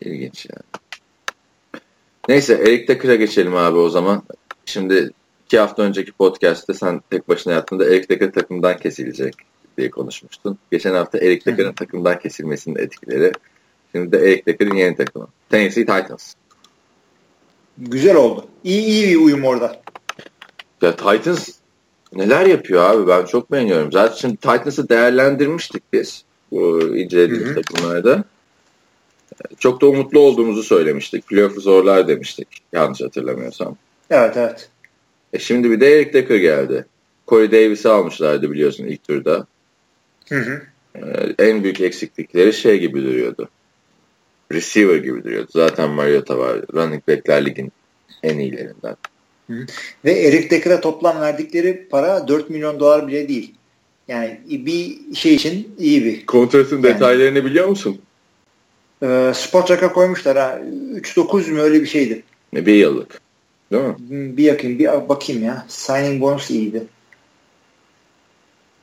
İlginç 0.00 0.46
yani. 0.46 0.82
Neyse 2.28 2.54
Erik 2.54 2.88
Decker'a 2.88 3.14
geçelim 3.14 3.56
abi 3.56 3.78
o 3.78 3.88
zaman. 3.88 4.22
Şimdi 4.66 5.10
iki 5.46 5.58
hafta 5.58 5.82
önceki 5.82 6.12
podcast'te 6.12 6.74
sen 6.74 7.00
tek 7.10 7.28
başına 7.28 7.52
yaptığında 7.52 7.84
Erik 7.84 8.10
Decker 8.10 8.32
takımdan 8.32 8.78
kesilecek 8.78 9.34
diye 9.78 9.90
konuşmuştun. 9.90 10.58
Geçen 10.72 10.94
hafta 10.94 11.18
Eric 11.18 11.50
Decker'ın 11.50 11.72
takımdan 11.72 12.18
kesilmesinin 12.18 12.76
etkileri. 12.76 13.32
Şimdi 13.92 14.12
de 14.12 14.18
Eric 14.18 14.46
Decker'ın 14.46 14.74
yeni 14.74 14.96
takımı. 14.96 15.28
Tennessee 15.50 15.86
Titans. 15.86 16.34
Güzel 17.78 18.16
oldu. 18.16 18.46
İyi 18.64 18.84
iyi 18.84 19.08
bir 19.08 19.24
uyum 19.24 19.44
orada. 19.44 19.82
Ya 20.82 20.96
Titans 20.96 21.48
neler 22.12 22.46
yapıyor 22.46 22.90
abi 22.90 23.08
ben 23.08 23.24
çok 23.24 23.52
beğeniyorum. 23.52 23.92
Zaten 23.92 24.16
şimdi 24.16 24.36
Titans'ı 24.36 24.88
değerlendirmiştik 24.88 25.82
biz 25.92 26.24
bu 26.50 26.96
incelediğimiz 26.96 27.54
takımlarda. 27.54 28.24
Çok 29.58 29.80
da 29.80 29.86
umutlu 29.86 30.20
olduğumuzu 30.20 30.62
söylemiştik. 30.62 31.26
Playoff'u 31.26 31.60
zorlar 31.60 32.08
demiştik. 32.08 32.48
Yanlış 32.72 33.00
hatırlamıyorsam. 33.00 33.76
Evet 34.10 34.36
evet. 34.36 34.68
E 35.32 35.38
şimdi 35.38 35.70
bir 35.70 35.80
de 35.80 35.96
Eric 35.96 36.12
Decker 36.12 36.36
geldi. 36.36 36.86
Corey 37.28 37.52
Davis'i 37.52 37.88
almışlardı 37.88 38.52
biliyorsun 38.52 38.84
ilk 38.84 39.04
turda. 39.04 39.46
Hı 40.28 40.38
hı. 40.38 40.62
Ee, 40.94 41.44
en 41.48 41.62
büyük 41.62 41.80
eksiklikleri 41.80 42.52
şey 42.52 42.78
gibi 42.78 43.02
duruyordu. 43.02 43.48
Receiver 44.52 44.96
gibi 44.96 45.24
duruyordu. 45.24 45.48
Zaten 45.52 45.90
Mariota 45.90 46.38
var. 46.38 46.60
Running 46.74 47.08
backler 47.08 47.46
ligin 47.46 47.72
en 48.22 48.38
iyilerinden. 48.38 48.96
Hı. 49.46 49.66
Ve 50.04 50.12
Eric 50.12 50.50
Decker'a 50.50 50.80
toplam 50.80 51.20
verdikleri 51.20 51.88
para 51.90 52.28
4 52.28 52.50
milyon 52.50 52.80
dolar 52.80 53.08
bile 53.08 53.28
değil. 53.28 53.54
Yani 54.08 54.40
bir 54.48 55.14
şey 55.14 55.34
için 55.34 55.74
iyi 55.78 56.04
bir. 56.04 56.26
Kontratın 56.26 56.76
yani, 56.76 56.84
detaylarını 56.84 57.44
biliyor 57.44 57.68
musun? 57.68 58.00
E, 59.02 59.32
Sport 59.34 59.68
Track'a 59.68 59.92
koymuşlar 59.92 60.36
ha. 60.36 60.60
3-9 60.94 61.50
mu 61.50 61.60
öyle 61.60 61.82
bir 61.82 61.86
şeydi. 61.86 62.22
Bir 62.52 62.74
yıllık. 62.74 63.20
Değil 63.72 63.84
mi? 63.84 63.94
Bir 64.36 64.44
yakayım, 64.44 64.78
bir 64.78 65.08
bakayım 65.08 65.44
ya. 65.44 65.66
Signing 65.68 66.20
bonus 66.20 66.50
iyiydi. 66.50 66.84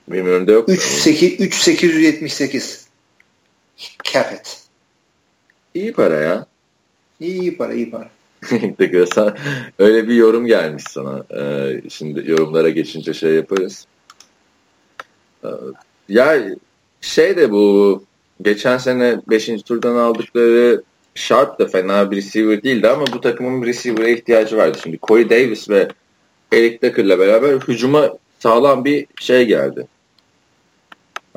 Benim 0.07 0.25
önümde 0.25 0.51
yok. 0.51 0.69
3878 0.69 2.87
cap 4.03 4.33
it. 4.33 4.57
İyi 5.73 5.93
para 5.93 6.15
ya. 6.15 6.45
İyi, 7.19 7.41
iyi 7.41 7.57
para, 7.57 7.73
iyi 7.73 7.91
para. 7.91 8.09
sen, 9.13 9.37
öyle 9.79 10.07
bir 10.07 10.13
yorum 10.13 10.45
gelmiş 10.45 10.83
sana. 10.89 11.23
Ee, 11.39 11.81
şimdi 11.89 12.31
yorumlara 12.31 12.69
geçince 12.69 13.13
şey 13.13 13.33
yaparız. 13.33 13.85
Ee, 15.43 15.47
ya 16.09 16.43
şey 17.01 17.37
de 17.37 17.51
bu 17.51 18.03
geçen 18.41 18.77
sene 18.77 19.21
5. 19.29 19.63
turdan 19.63 19.95
aldıkları 19.95 20.83
Sharp 21.15 21.59
da 21.59 21.67
fena 21.67 22.11
bir 22.11 22.17
receiver 22.17 22.63
değildi 22.63 22.89
ama 22.89 23.05
bu 23.13 23.21
takımın 23.21 23.61
bir 23.61 23.67
receiver'a 23.67 24.09
ihtiyacı 24.09 24.57
vardı. 24.57 24.77
Şimdi 24.83 24.99
Corey 25.03 25.29
Davis 25.29 25.69
ve 25.69 25.87
Eric 26.53 26.81
Decker'la 26.81 27.19
beraber 27.19 27.53
hücuma 27.53 28.17
sağlam 28.39 28.85
bir 28.85 29.05
şey 29.19 29.45
geldi 29.45 29.87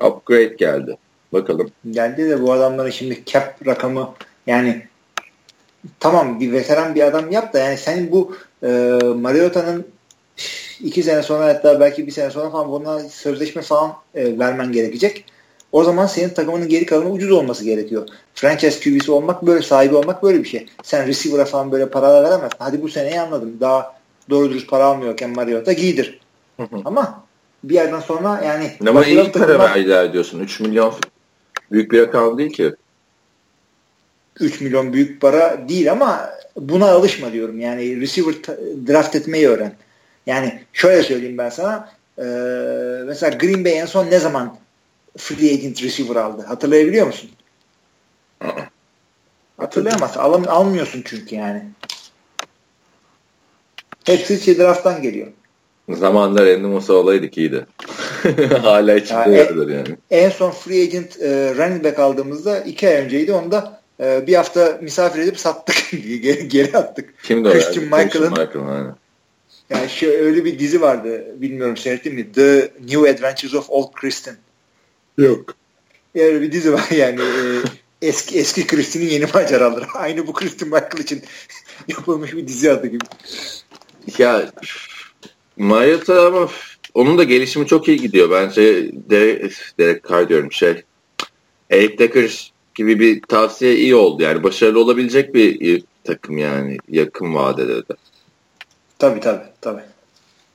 upgrade 0.00 0.54
geldi. 0.58 0.98
Bakalım. 1.32 1.70
Geldi 1.90 2.30
de 2.30 2.42
bu 2.42 2.52
adamların 2.52 2.90
şimdi 2.90 3.22
cap 3.26 3.66
rakamı 3.66 4.14
yani 4.46 4.86
tamam 6.00 6.40
bir 6.40 6.52
veteran 6.52 6.94
bir 6.94 7.02
adam 7.02 7.30
yap 7.30 7.52
da 7.52 7.58
yani 7.58 7.76
senin 7.76 8.12
bu 8.12 8.36
e, 8.62 8.68
Mariota'nın 9.20 9.86
iki 10.80 11.02
sene 11.02 11.22
sonra 11.22 11.44
hatta 11.44 11.80
belki 11.80 12.06
bir 12.06 12.12
sene 12.12 12.30
sonra 12.30 12.50
falan 12.50 12.68
buna 12.68 13.00
sözleşme 13.00 13.62
falan 13.62 13.94
e, 14.14 14.38
vermen 14.38 14.72
gerekecek. 14.72 15.24
O 15.72 15.84
zaman 15.84 16.06
senin 16.06 16.28
takımının 16.28 16.68
geri 16.68 16.86
kalanı 16.86 17.10
ucuz 17.10 17.30
olması 17.30 17.64
gerekiyor. 17.64 18.08
Franchise 18.34 18.80
QB'si 18.80 19.12
olmak 19.12 19.46
böyle, 19.46 19.62
sahibi 19.62 19.94
olmak 19.94 20.22
böyle 20.22 20.38
bir 20.38 20.48
şey. 20.48 20.66
Sen 20.82 21.06
receiver'a 21.06 21.44
falan 21.44 21.72
böyle 21.72 21.88
paralar 21.88 22.24
veremezsin. 22.24 22.58
Hadi 22.58 22.82
bu 22.82 22.88
seneyi 22.88 23.20
anladım. 23.20 23.56
Daha 23.60 23.96
doğru 24.30 24.50
dürüst 24.50 24.70
para 24.70 24.84
almıyorken 24.84 25.30
Mariota 25.30 25.72
giydir. 25.72 26.20
Ama 26.84 27.25
bir 27.64 27.74
yerden 27.74 28.00
sonra 28.00 28.40
yani 28.44 28.72
ama 28.88 29.04
iyi 29.04 29.32
para 29.32 29.58
verdiler 29.58 30.12
diyorsun. 30.12 30.40
3 30.40 30.60
milyon 30.60 30.94
büyük 31.70 31.92
bir 31.92 32.02
rakam 32.02 32.38
değil 32.38 32.52
ki. 32.52 32.74
3 34.40 34.60
milyon 34.60 34.92
büyük 34.92 35.20
para 35.20 35.68
değil 35.68 35.92
ama 35.92 36.30
buna 36.56 36.90
alışma 36.90 37.32
diyorum. 37.32 37.60
Yani 37.60 38.00
receiver 38.00 38.34
draft 38.88 39.16
etmeyi 39.16 39.48
öğren. 39.48 39.72
Yani 40.26 40.60
şöyle 40.72 41.02
söyleyeyim 41.02 41.38
ben 41.38 41.48
sana. 41.48 41.90
Ee, 42.18 42.22
mesela 43.06 43.36
Green 43.36 43.64
Bay 43.64 43.78
en 43.78 43.86
son 43.86 44.10
ne 44.10 44.18
zaman 44.18 44.58
free 45.16 45.54
agent 45.54 45.82
receiver 45.82 46.16
aldı? 46.16 46.42
Hatırlayabiliyor 46.42 47.06
musun? 47.06 47.30
Hatırlayamazsın. 49.58 50.20
Al 50.20 50.44
almıyorsun 50.44 51.02
çünkü 51.06 51.34
yani. 51.34 51.64
Hepsi 54.04 54.58
drafttan 54.58 55.02
geliyor. 55.02 55.28
Zamanlar 55.88 56.46
Andy 56.46 56.66
Mosa 56.66 56.92
olaydık 56.92 57.38
iyiydi. 57.38 57.66
Hala 58.62 58.94
içinde 58.94 59.30
yani, 59.30 59.72
yani. 59.72 59.96
En 60.10 60.30
son 60.30 60.50
free 60.50 60.82
agent 60.82 61.20
e, 61.22 61.54
running 61.54 61.84
back 61.84 61.98
aldığımızda 61.98 62.60
iki 62.60 62.88
ay 62.88 62.94
önceydi. 62.94 63.32
Onu 63.32 63.50
da 63.50 63.80
e, 64.00 64.26
bir 64.26 64.34
hafta 64.34 64.78
misafir 64.82 65.20
edip 65.20 65.38
sattık. 65.38 65.90
geri, 66.22 66.48
geri 66.48 66.76
attık. 66.76 67.22
Kimdi 67.22 67.48
o? 67.48 67.52
Christian 67.52 67.84
Michael'ın. 67.84 68.30
Michael, 68.30 68.94
yani 69.70 69.88
şu 69.88 70.06
öyle 70.06 70.44
bir 70.44 70.58
dizi 70.58 70.80
vardı. 70.80 71.24
Bilmiyorum 71.40 71.76
seyrettin 71.76 72.14
mi? 72.14 72.32
The 72.32 72.70
New 72.80 73.10
Adventures 73.10 73.54
of 73.54 73.70
Old 73.70 73.92
Kristen. 73.92 74.36
Yok. 75.18 75.54
Öyle 76.14 76.40
bir 76.40 76.52
dizi 76.52 76.72
var 76.72 76.88
yani. 76.90 77.20
E, 77.20 77.62
eski 78.02 78.38
eski 78.38 78.66
Kristin'in 78.66 79.08
yeni 79.08 79.26
maceraları. 79.34 79.84
Aynı 79.94 80.26
bu 80.26 80.32
Christian 80.32 80.70
Michael 80.70 80.98
için 80.98 81.22
yapılmış 81.88 82.32
bir 82.32 82.48
dizi 82.48 82.72
adı 82.72 82.86
gibi. 82.86 83.04
Ya 84.18 84.50
Mariota 85.56 86.26
ama 86.26 86.48
onun 86.94 87.18
da 87.18 87.24
gelişimi 87.24 87.66
çok 87.66 87.88
iyi 87.88 88.00
gidiyor. 88.00 88.30
Bence 88.30 88.90
Derek, 89.10 89.52
Derek 89.78 90.08
Carr 90.08 90.28
diyorum 90.28 90.52
şey. 90.52 90.82
Eric 91.70 91.98
Decker 91.98 92.52
gibi 92.74 93.00
bir 93.00 93.22
tavsiye 93.22 93.76
iyi 93.76 93.94
oldu. 93.94 94.22
Yani 94.22 94.42
başarılı 94.42 94.80
olabilecek 94.80 95.34
bir 95.34 95.82
takım 96.04 96.38
yani 96.38 96.78
yakın 96.88 97.34
vadede 97.34 97.76
de. 97.76 97.94
Tabii 98.98 99.20
tabii 99.20 99.44
tabii. 99.60 99.82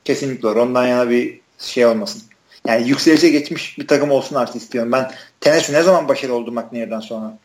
Kesinlikle 0.06 0.48
Ondan 0.48 0.88
yana 0.88 1.10
bir 1.10 1.40
şey 1.60 1.86
olmasın. 1.86 2.24
Yani 2.68 2.90
yükselişe 2.90 3.30
geçmiş 3.30 3.80
bir 3.80 3.88
takım 3.88 4.12
olsun 4.12 4.36
artık 4.36 4.56
istiyorum. 4.56 4.92
Ben 4.92 5.12
Tennessee 5.40 5.76
ne 5.76 5.84
zaman 5.84 6.08
başarılı 6.08 6.36
oldu 6.36 6.52
McNair'dan 6.52 7.00
sonra? 7.00 7.38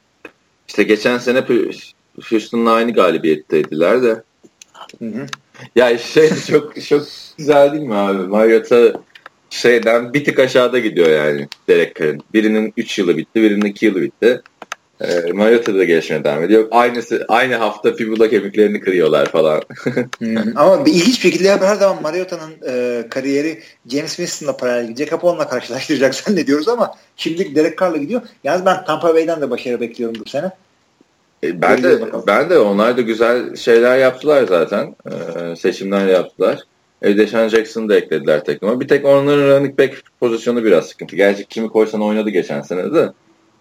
İşte 0.69 0.83
geçen 0.83 1.19
sene 1.19 1.45
Houston'la 2.31 2.73
aynı 2.73 2.93
galibiyetteydiler 2.93 4.03
de. 4.03 4.23
Hı 4.99 5.05
hı. 5.05 5.27
Ya 5.77 5.99
şey 5.99 6.31
çok 6.49 6.83
çok 6.83 7.07
güzel 7.39 7.73
değil 7.73 7.85
mi 7.85 7.95
abi? 7.95 8.19
Mariota 8.19 8.93
şeyden 9.51 10.13
bir 10.13 10.25
tık 10.25 10.39
aşağıda 10.39 10.79
gidiyor 10.79 11.09
yani 11.09 11.49
Derek 11.69 11.97
Carr'ın. 11.97 12.21
Birinin 12.35 12.73
3 12.77 12.99
yılı 12.99 13.17
bitti, 13.17 13.43
birinin 13.43 13.67
2 13.67 13.87
yılı 13.87 14.03
bitti. 14.03 14.43
E, 15.01 15.33
Mariota 15.33 15.75
da 15.75 15.85
gelişmeye 15.85 16.25
devam 16.25 16.45
ediyor. 16.45 16.69
Aynısı, 16.71 17.25
aynı 17.29 17.55
hafta 17.55 17.95
fibula 17.95 18.31
kemiklerini 18.31 18.81
kırıyorlar 18.81 19.27
falan. 19.27 19.63
hmm, 20.19 20.37
ama 20.57 20.87
bir 20.87 20.93
ilginç 20.93 21.25
bir 21.25 21.31
şekilde 21.31 21.59
her 21.59 21.75
zaman 21.75 22.03
Mariota'nın 22.03 22.55
e, 22.69 23.05
kariyeri 23.09 23.63
James 23.87 24.17
Winston'la 24.17 24.57
paralel 24.57 24.87
gidecek. 24.87 25.13
Hep 25.13 25.25
onunla 25.25 25.49
karşılaştıracak 25.49 26.15
zannediyoruz 26.25 26.69
ama 26.69 26.95
şimdilik 27.17 27.57
Derek 27.57 27.79
Carr'la 27.79 27.97
gidiyor. 27.97 28.23
Yalnız 28.45 28.67
ben 28.67 28.85
Tampa 28.85 29.15
Bay'den 29.15 29.41
de 29.41 29.51
başarı 29.51 29.81
bekliyorum 29.81 30.17
bu 30.27 30.31
sene. 30.31 30.51
E, 31.49 31.63
ben 31.63 31.83
de 31.83 32.01
ben 32.27 32.51
de 32.51 32.59
onlar 32.59 32.97
da 32.97 33.01
güzel 33.01 33.57
şeyler 33.57 33.99
yaptılar 33.99 34.47
zaten. 34.49 34.97
Ee, 35.07 35.57
seçimler 35.57 36.07
yaptılar. 36.07 36.61
Evdeşan 37.03 37.49
Jackson'ı 37.49 37.89
da 37.89 37.97
eklediler 37.97 38.45
takıma. 38.45 38.81
Bir 38.81 38.89
tek 38.89 39.05
onların 39.05 39.49
running 39.49 39.79
back 39.79 40.03
pozisyonu 40.21 40.65
biraz 40.65 40.87
sıkıntı. 40.87 41.17
Gerçi 41.17 41.45
kimi 41.45 41.69
koysan 41.69 42.03
oynadı 42.03 42.31
geçen 42.31 42.63
sene 42.63 42.95
de. 42.95 43.13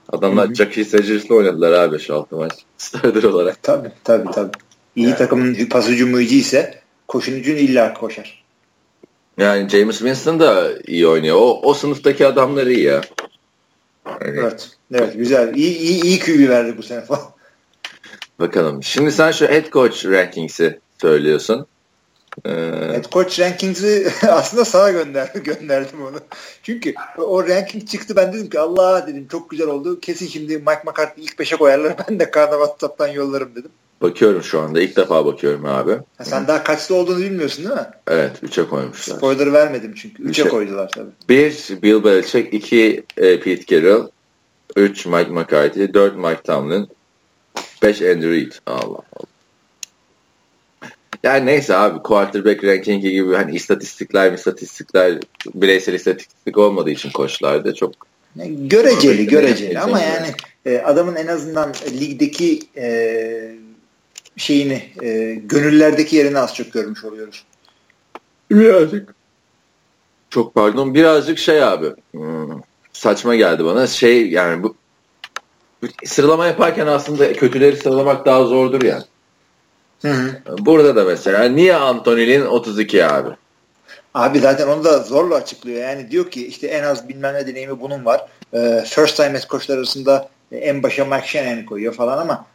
Adamlar 0.09 0.53
Jackie 0.53 0.85
Sagers'la 0.85 1.35
oynadılar 1.35 1.71
abi 1.71 1.95
5-6 1.95 2.35
maç. 2.35 2.53
Starter 2.77 3.23
olarak. 3.23 3.63
Tabii 3.63 3.91
tabii 4.03 4.31
tabii. 4.31 4.51
İyi 4.95 5.07
yani. 5.07 5.17
takımın 5.17 5.65
pas 5.65 5.87
hücumuyucu 5.87 6.35
ise 6.35 6.79
koşunucun 7.07 7.55
illa 7.55 7.93
koşar. 7.93 8.45
Yani 9.37 9.69
James 9.69 9.97
Winston 9.97 10.39
da 10.39 10.69
iyi 10.87 11.07
oynuyor. 11.07 11.35
O, 11.39 11.61
o 11.63 11.73
sınıftaki 11.73 12.27
adamlar 12.27 12.67
iyi 12.67 12.83
ya. 12.83 13.01
Yani. 14.05 14.39
Evet. 14.39 14.69
Evet 14.93 15.17
güzel. 15.17 15.55
İyi, 15.55 15.77
iyi, 15.77 16.03
iyi 16.03 16.19
QB 16.19 16.49
verdi 16.49 16.77
bu 16.77 16.83
sene 16.83 17.01
falan. 17.01 17.34
Bakalım. 18.39 18.83
Şimdi 18.83 19.11
sen 19.11 19.31
şu 19.31 19.47
head 19.47 19.71
coach 19.71 20.05
rankings'i 20.05 20.79
söylüyorsun. 21.01 21.65
Ee... 22.45 22.49
Head 22.91 23.11
coach 23.11 23.39
rankings'i 23.39 24.11
aslında 24.29 24.65
sana 24.65 24.91
gönder, 24.91 25.31
gönderdim 25.43 26.01
onu. 26.01 26.19
Çünkü 26.63 26.93
o 27.17 27.47
ranking 27.47 27.87
çıktı 27.87 28.15
ben 28.15 28.33
dedim 28.33 28.49
ki 28.49 28.59
Allah 28.59 29.07
dedim 29.07 29.27
çok 29.31 29.49
güzel 29.49 29.67
oldu. 29.67 29.99
Kesin 29.99 30.27
şimdi 30.27 30.57
Mike 30.57 30.81
McCarthy 30.85 31.25
ilk 31.25 31.39
beşe 31.39 31.55
koyarlar. 31.55 31.95
Ben 32.09 32.19
de 32.19 32.31
Kaan'a 32.31 32.51
WhatsApp'tan 32.51 33.07
yollarım 33.07 33.55
dedim. 33.55 33.71
Bakıyorum 34.01 34.43
şu 34.43 34.59
anda. 34.59 34.81
ilk 34.81 34.97
defa 34.97 35.25
bakıyorum 35.25 35.65
abi. 35.65 35.91
Ha, 36.17 36.23
sen 36.23 36.47
daha 36.47 36.63
kaçta 36.63 36.93
olduğunu 36.93 37.19
bilmiyorsun 37.19 37.63
değil 37.63 37.75
mi? 37.75 37.87
Evet. 38.07 38.31
Üçe 38.41 38.67
koymuşlar. 38.67 39.17
Spoiler 39.17 39.53
vermedim 39.53 39.93
çünkü. 39.93 40.23
Üçe, 40.23 40.41
üçe 40.41 40.49
koydular 40.49 40.89
tabii. 40.89 41.09
Bir 41.29 41.69
Bill 41.81 42.03
Belichick, 42.03 42.53
iki 42.53 43.03
e, 43.17 43.39
Pete 43.39 43.65
Carroll, 43.65 44.07
üç 44.75 45.05
Mike 45.05 45.31
McCarthy, 45.31 45.93
dört 45.93 46.17
Mike 46.17 46.41
Tomlin, 46.41 46.89
5 47.83 48.01
Andrew 48.01 48.31
Reid. 48.31 48.51
Allah 48.67 48.85
Allah. 48.85 49.25
Yani 51.23 51.45
neyse 51.45 51.75
abi 51.75 52.03
quarterback 52.03 52.63
rankingi 52.63 53.11
gibi 53.11 53.35
hani 53.35 53.55
istatistikler 53.55 54.33
istatistikler 54.33 55.17
bireysel 55.55 55.93
istatistik 55.93 56.57
olmadığı 56.57 56.89
için 56.89 57.11
koçlarda 57.11 57.73
çok 57.73 57.93
göreceli 58.45 59.27
göreceli 59.27 59.79
ama 59.79 59.99
yani 59.99 60.27
e, 60.65 60.77
adamın 60.77 61.15
en 61.15 61.27
azından 61.27 61.73
ligdeki 61.99 62.59
e, 62.77 63.55
şeyini 64.37 64.81
e, 65.03 65.35
gönüllerdeki 65.43 66.15
yerini 66.15 66.39
az 66.39 66.55
çok 66.55 66.73
görmüş 66.73 67.03
oluyoruz. 67.03 67.43
Birazcık 68.51 69.15
çok 70.29 70.55
pardon 70.55 70.93
birazcık 70.93 71.39
şey 71.39 71.63
abi 71.63 71.87
hmm, 72.11 72.61
saçma 72.93 73.35
geldi 73.35 73.65
bana 73.65 73.87
şey 73.87 74.29
yani 74.29 74.63
bu 74.63 74.75
sıralama 76.05 76.45
yaparken 76.47 76.87
aslında 76.87 77.33
kötüleri 77.33 77.77
sıralamak 77.77 78.25
daha 78.25 78.43
zordur 78.43 78.81
ya. 78.81 79.03
Hı 80.01 80.07
hı. 80.11 80.31
Burada 80.59 80.95
da 80.95 81.03
mesela 81.03 81.43
niye 81.43 81.75
Anthony'nin 81.75 82.45
32 82.45 83.05
abi? 83.05 83.29
Abi 84.13 84.39
zaten 84.39 84.67
onu 84.67 84.83
da 84.83 84.99
zorla 84.99 85.35
açıklıyor. 85.35 85.81
Yani 85.81 86.11
diyor 86.11 86.31
ki 86.31 86.47
işte 86.47 86.67
en 86.67 86.83
az 86.83 87.09
bilmem 87.09 87.33
ne 87.35 87.47
deneyimi 87.47 87.81
bunun 87.81 88.05
var. 88.05 88.25
Ee, 88.53 88.83
first 88.87 89.17
time 89.17 89.37
as 89.37 89.47
koçlar 89.47 89.77
arasında 89.77 90.29
en 90.51 90.83
başa 90.83 91.05
Mike 91.05 91.27
Shanahan 91.27 91.65
koyuyor 91.65 91.93
falan 91.93 92.17
ama 92.17 92.45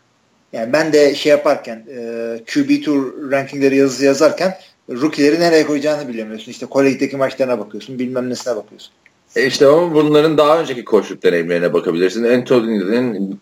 yani 0.52 0.72
ben 0.72 0.92
de 0.92 1.14
şey 1.14 1.30
yaparken 1.30 1.84
e, 1.88 2.00
QB2 2.46 3.30
rankingleri 3.30 3.76
yazı 3.76 4.04
yazarken 4.04 4.58
rookie'leri 4.90 5.40
nereye 5.40 5.66
koyacağını 5.66 6.08
bilemiyorsun. 6.08 6.50
İşte 6.50 6.66
kolejdeki 6.66 7.16
maçlarına 7.16 7.58
bakıyorsun. 7.58 7.98
Bilmem 7.98 8.30
nesine 8.30 8.56
bakıyorsun. 8.56 8.92
E 9.36 9.46
işte 9.46 9.66
ama 9.66 9.94
bunların 9.94 10.38
daha 10.38 10.60
önceki 10.60 10.84
koçluk 10.84 11.22
deneyimlerine 11.22 11.72
bakabilirsin. 11.72 12.24
Anthony'nin 12.24 13.40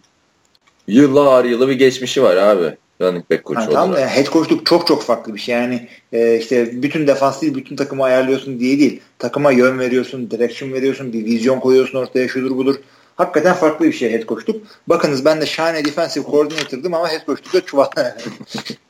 yıllar 0.89 1.45
yılı 1.45 1.69
bir 1.69 1.79
geçmişi 1.79 2.23
var 2.23 2.37
abi. 2.37 2.77
Running 3.01 3.31
back 3.31 3.45
koçu 3.45 3.61
ha, 3.61 3.69
tamam 3.71 3.97
da 3.97 4.07
head 4.07 4.27
coachluk 4.27 4.67
çok 4.67 4.87
çok 4.87 5.03
farklı 5.03 5.35
bir 5.35 5.41
şey. 5.41 5.55
Yani 5.55 5.89
e, 6.13 6.37
işte 6.39 6.83
bütün 6.83 7.07
defans 7.07 7.43
değil, 7.43 7.55
bütün 7.55 7.77
takımı 7.77 8.05
ayarlıyorsun 8.05 8.61
diye 8.61 8.79
değil. 8.79 9.01
Takıma 9.19 9.53
yön 9.53 9.79
veriyorsun, 9.79 10.31
direction 10.31 10.73
veriyorsun, 10.73 11.13
bir 11.13 11.25
vizyon 11.25 11.61
koyuyorsun 11.61 11.99
ortaya 11.99 12.29
şudur 12.29 12.57
budur. 12.57 12.75
Hakikaten 13.17 13.55
farklı 13.55 13.87
bir 13.87 13.93
şey 13.93 14.13
head 14.13 14.27
coachluk. 14.29 14.63
Bakınız 14.87 15.25
ben 15.25 15.41
de 15.41 15.47
şahane 15.47 15.85
defensive 15.85 16.25
coordinator'dım 16.25 16.95
ama 16.95 17.09
head 17.09 17.27
coachlukta 17.27 18.17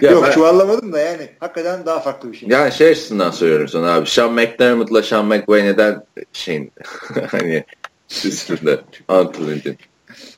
Yok 0.00 0.24
ben, 0.26 0.32
çuvallamadım 0.32 0.92
da 0.92 1.00
yani 1.00 1.28
hakikaten 1.40 1.86
daha 1.86 2.00
farklı 2.00 2.32
bir 2.32 2.36
şey. 2.36 2.48
Yani 2.48 2.72
şey 2.72 2.88
açısından 2.88 3.30
soruyorum 3.30 3.68
sana 3.68 3.94
abi. 3.94 4.08
Sean 4.08 4.32
McDermott'la 4.32 5.02
Sean 5.02 5.26
McVay 5.26 5.64
neden 5.64 6.04
şeyin 6.32 6.72
hani 7.30 7.64
üstünde 8.24 8.80
Anthony'nin. 9.08 9.78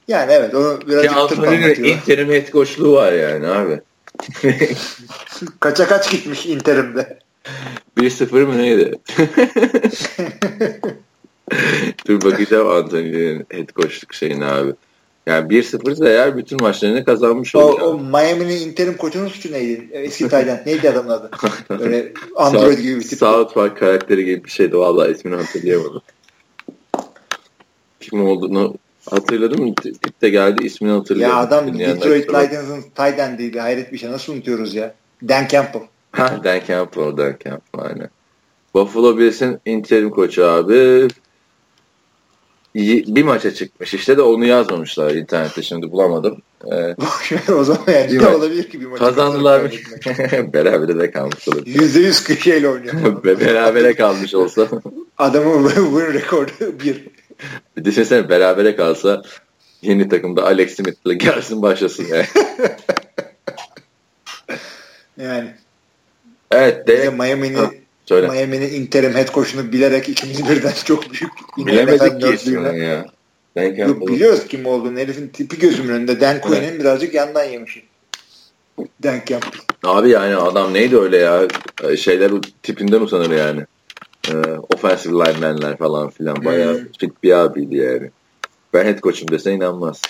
Yani 0.08 0.32
evet 0.32 0.54
onu 0.54 0.80
biraz 0.88 1.16
Anthony'nin 1.16 1.84
interim 1.84 2.30
head 2.30 2.52
coachluğu 2.52 2.92
var 2.92 3.12
yani 3.12 3.46
abi. 3.46 3.80
Kaça 5.60 5.88
kaç 5.88 6.10
gitmiş 6.10 6.46
interimde? 6.46 7.18
1-0 7.98 8.46
mı 8.46 8.58
neydi? 8.58 8.98
Dur 12.06 12.22
bakacağım 12.22 12.68
Anthony'nin 12.68 13.46
head 13.50 13.68
coachluk 13.76 14.14
şeyini 14.14 14.44
abi. 14.44 14.72
Yani 15.26 15.48
1-0 15.48 16.08
eğer 16.08 16.36
bütün 16.36 16.62
maçlarını 16.62 17.04
kazanmış 17.04 17.54
olur. 17.54 17.80
O, 17.80 17.84
o 17.84 17.98
Miami'nin 17.98 18.68
interim 18.68 18.96
koçunun 18.96 19.28
suçu 19.28 19.52
neydi? 19.52 19.88
Eski 19.92 20.28
Tayland. 20.28 20.58
Neydi 20.66 20.90
adamın 20.90 21.10
adı? 21.10 21.30
Böyle 21.70 22.12
Android 22.36 22.78
gibi 22.78 22.96
bir 22.96 23.08
tip. 23.08 23.18
South 23.18 23.54
Park 23.54 23.78
karakteri 23.78 24.24
gibi 24.24 24.44
bir 24.44 24.50
şeydi. 24.50 24.78
Vallahi 24.78 25.12
ismini 25.12 25.36
hatırlayamadım. 25.36 26.02
Kim 28.00 28.26
olduğunu 28.26 28.74
hatırladım. 29.10 29.74
Tip 29.74 30.22
de 30.22 30.30
geldi. 30.30 30.66
ismini 30.66 30.92
hatırlayamadım. 30.92 31.38
Ya 31.38 31.58
adam 31.58 31.78
Detroit 31.78 32.30
Lions'ın 32.30 32.84
Tayland'ıydı. 32.94 33.58
Hayret 33.58 33.92
bir 33.92 33.98
şey. 33.98 34.10
Nasıl 34.10 34.32
unutuyoruz 34.32 34.74
ya? 34.74 34.94
Dan 35.28 35.46
Campbell. 35.48 35.82
Ha, 36.12 36.40
Dan 36.44 36.60
Campbell. 36.68 37.16
Dan 37.16 37.34
Campbell 37.44 37.84
aynen. 37.84 38.10
Buffalo 38.74 39.18
Bills'in 39.18 39.60
interim 39.66 40.10
koçu 40.10 40.44
abi 40.44 41.08
bir 42.74 43.22
maça 43.22 43.54
çıkmış 43.54 43.94
işte 43.94 44.16
de 44.16 44.22
onu 44.22 44.44
yazmamışlar 44.44 45.14
internette 45.14 45.62
şimdi 45.62 45.92
bulamadım. 45.92 46.42
Ee, 46.72 46.96
o 47.52 47.64
zaman 47.64 47.82
yani 47.86 48.18
ne 48.18 48.28
olabilir 48.28 48.70
ki 48.70 48.80
bir 48.80 48.86
maça 48.86 49.04
Kazandılar? 49.04 49.62
Berabere 50.52 50.98
de 50.98 51.10
kalmış 51.10 51.48
olur. 51.48 51.66
Yüzde 51.66 52.00
yüz 52.00 52.24
kişiyle 52.24 52.68
oynuyor. 52.68 53.24
berabere 53.40 53.94
kalmış 53.94 54.34
olsa. 54.34 54.68
Adamın 55.18 55.68
win 55.68 56.12
rekoru 56.14 56.80
bir. 56.84 57.08
Bir 57.76 57.84
düşünsene 57.84 58.28
berabere 58.28 58.76
kalsa 58.76 59.22
yeni 59.82 60.08
takımda 60.08 60.44
Alex 60.44 60.76
Smith'le 60.76 61.18
gelsin 61.18 61.62
başlasın 61.62 62.06
yani. 62.10 62.26
yani. 65.28 65.54
Evet. 66.50 66.88
De, 66.88 67.10
Miami'nin 67.10 67.81
Söyle. 68.06 68.28
Miami'nin 68.28 68.72
interim 68.72 69.14
head 69.14 69.34
coach'unu 69.34 69.72
bilerek 69.72 70.08
ikimiz 70.08 70.48
birden 70.48 70.72
çok 70.84 71.04
büyük 71.12 71.32
Bilemedik 71.58 72.20
ki 72.20 72.28
ismini 72.34 72.78
ya. 72.78 73.06
Yok, 73.56 74.08
biliyoruz 74.08 74.46
kim 74.48 74.66
olduğunu. 74.66 74.98
Herifin 74.98 75.28
tipi 75.28 75.58
gözümün 75.58 75.94
önünde. 75.94 76.20
Dan 76.20 76.40
Quinn'in 76.40 76.62
evet. 76.62 76.80
birazcık 76.80 77.14
yandan 77.14 77.44
yemişim. 77.44 77.82
Dan 79.02 79.20
Campbell. 79.26 79.60
Abi 79.84 80.10
yani 80.10 80.36
adam 80.36 80.74
neydi 80.74 80.98
öyle 80.98 81.16
ya? 81.16 81.48
Şeyler 81.96 82.32
tipinden 82.62 83.00
utanır 83.00 83.30
yani. 83.30 83.66
Ee, 84.28 84.36
offensive 84.74 85.12
linemenler 85.14 85.76
falan 85.76 86.10
filan. 86.10 86.44
Bayağı 86.44 86.74
hmm. 86.74 86.86
fit 86.98 87.22
bir 87.22 87.32
abiydi 87.32 87.76
yani. 87.76 88.10
Ben 88.74 88.84
head 88.84 89.00
coach'um 89.00 89.30
dese 89.30 89.52
inanmaz. 89.52 90.02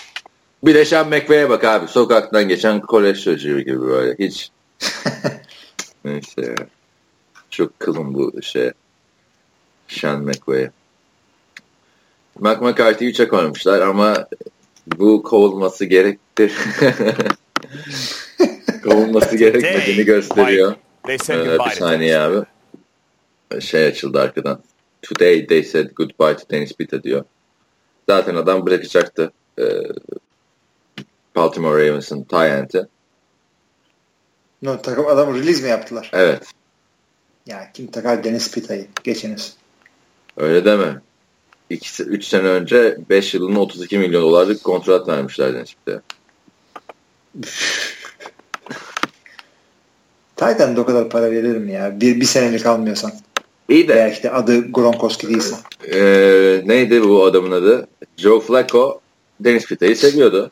Bir 0.64 0.74
de 0.74 0.84
Sean 0.84 1.08
McVay'e 1.08 1.50
bak 1.50 1.64
abi. 1.64 1.88
Sokaktan 1.88 2.48
geçen 2.48 2.80
kolej 2.80 3.24
çocuğu 3.24 3.60
gibi 3.60 3.80
böyle. 3.80 4.16
Hiç. 4.18 4.50
Neyse 6.04 6.42
ya. 6.42 6.66
Çok 7.52 7.80
kılım 7.80 8.14
bu 8.14 8.42
şey. 8.42 8.70
Sean 9.88 10.22
McVay'e. 10.22 10.70
Mac 12.38 12.60
McCarthy'yi 12.60 13.12
3'e 13.12 13.28
koymuşlar 13.28 13.80
ama 13.80 14.26
bu 14.86 15.22
kovulması 15.22 15.84
gerektir. 15.84 16.52
kovulması 18.84 19.36
gerekmediğini 19.36 20.04
gösteriyor. 20.04 20.74
Ee, 21.08 21.58
bir 21.66 21.70
saniye 21.70 22.18
abi. 22.18 22.44
Şey 23.60 23.86
açıldı 23.86 24.20
arkadan. 24.20 24.60
Today 25.02 25.46
they 25.46 25.62
said 25.62 25.90
goodbye 25.90 26.36
to 26.36 26.42
Dennis 26.50 26.72
Pitta 26.72 27.02
diyor. 27.02 27.24
Zaten 28.08 28.34
adam 28.34 28.66
bırakacaktı. 28.66 29.32
Ee, 29.58 29.64
Baltimore 31.36 31.88
Ravens'ın 31.88 32.24
Tyent'i. 32.24 32.86
No, 34.62 34.82
takım 34.82 35.06
adam 35.06 35.34
release 35.34 35.62
mi 35.62 35.68
yaptılar? 35.68 36.10
Evet. 36.12 36.42
Ya 37.46 37.70
kim 37.74 37.90
takar 37.90 38.24
Deniz 38.24 38.50
Pita'yı? 38.50 38.86
Geçiniz. 39.04 39.56
Öyle 40.36 40.64
deme. 40.64 41.00
3 41.70 42.24
sene 42.24 42.48
önce 42.48 42.98
5 43.10 43.34
yılını 43.34 43.60
32 43.60 43.98
milyon 43.98 44.22
dolarlık 44.22 44.64
kontrat 44.64 45.08
vermişlerdi 45.08 45.64
işte. 45.66 46.00
Titan'da 50.36 50.80
o 50.80 50.84
kadar 50.84 51.08
para 51.08 51.30
veririm 51.30 51.68
ya. 51.68 52.00
Bir, 52.00 52.20
bir 52.20 52.26
senelik 52.26 52.66
almıyorsan. 52.66 53.12
İyi 53.68 53.88
de. 53.88 53.94
Veya 53.94 54.08
işte 54.08 54.30
adı 54.30 54.72
Gronkowski 54.72 55.28
değilse. 55.28 55.56
E, 55.92 55.98
neydi 56.64 57.02
bu 57.02 57.24
adamın 57.24 57.50
adı? 57.50 57.88
Joe 58.16 58.40
Flacco 58.40 59.00
Deniz 59.40 59.66
Pita'yı 59.66 59.96
seviyordu. 59.96 60.50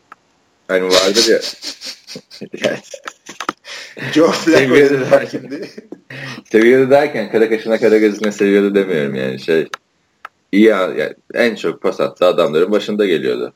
Hani 0.68 0.84
vardır 0.84 1.28
ya. 1.28 1.40
Joe 4.14 4.30
Flacco 4.30 5.04
hakimdi. 5.16 5.68
seviyordu 6.52 6.90
derken 6.90 7.30
kara 7.32 7.48
kaşına 7.48 7.78
kara 7.78 7.98
gözüne 7.98 8.32
seviyordu 8.32 8.74
demiyorum 8.74 9.14
yani 9.14 9.40
şey. 9.40 9.68
İyi 10.52 10.64
yani 10.64 11.14
en 11.34 11.54
çok 11.54 11.82
pas 11.82 12.00
attığı 12.00 12.26
adamların 12.26 12.72
başında 12.72 13.06
geliyordu. 13.06 13.52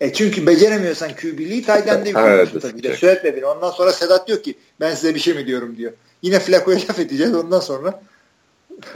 E 0.00 0.12
çünkü 0.12 0.46
beceremiyorsan 0.46 1.10
QB'liği 1.14 1.62
Tayden'de 1.62 2.08
yüklenmişsin 2.08 2.52
evet, 2.54 2.62
tabii. 2.62 2.82
De. 2.82 2.96
Söyletme 2.96 3.36
beni. 3.36 3.46
Ondan 3.46 3.70
sonra 3.70 3.92
Sedat 3.92 4.28
diyor 4.28 4.42
ki 4.42 4.54
ben 4.80 4.94
size 4.94 5.14
bir 5.14 5.20
şey 5.20 5.34
mi 5.34 5.46
diyorum 5.46 5.76
diyor. 5.76 5.92
Yine 6.22 6.40
Flacco'ya 6.40 6.78
laf 6.78 6.98
edeceğiz 6.98 7.34
ondan 7.34 7.60
sonra 7.60 8.02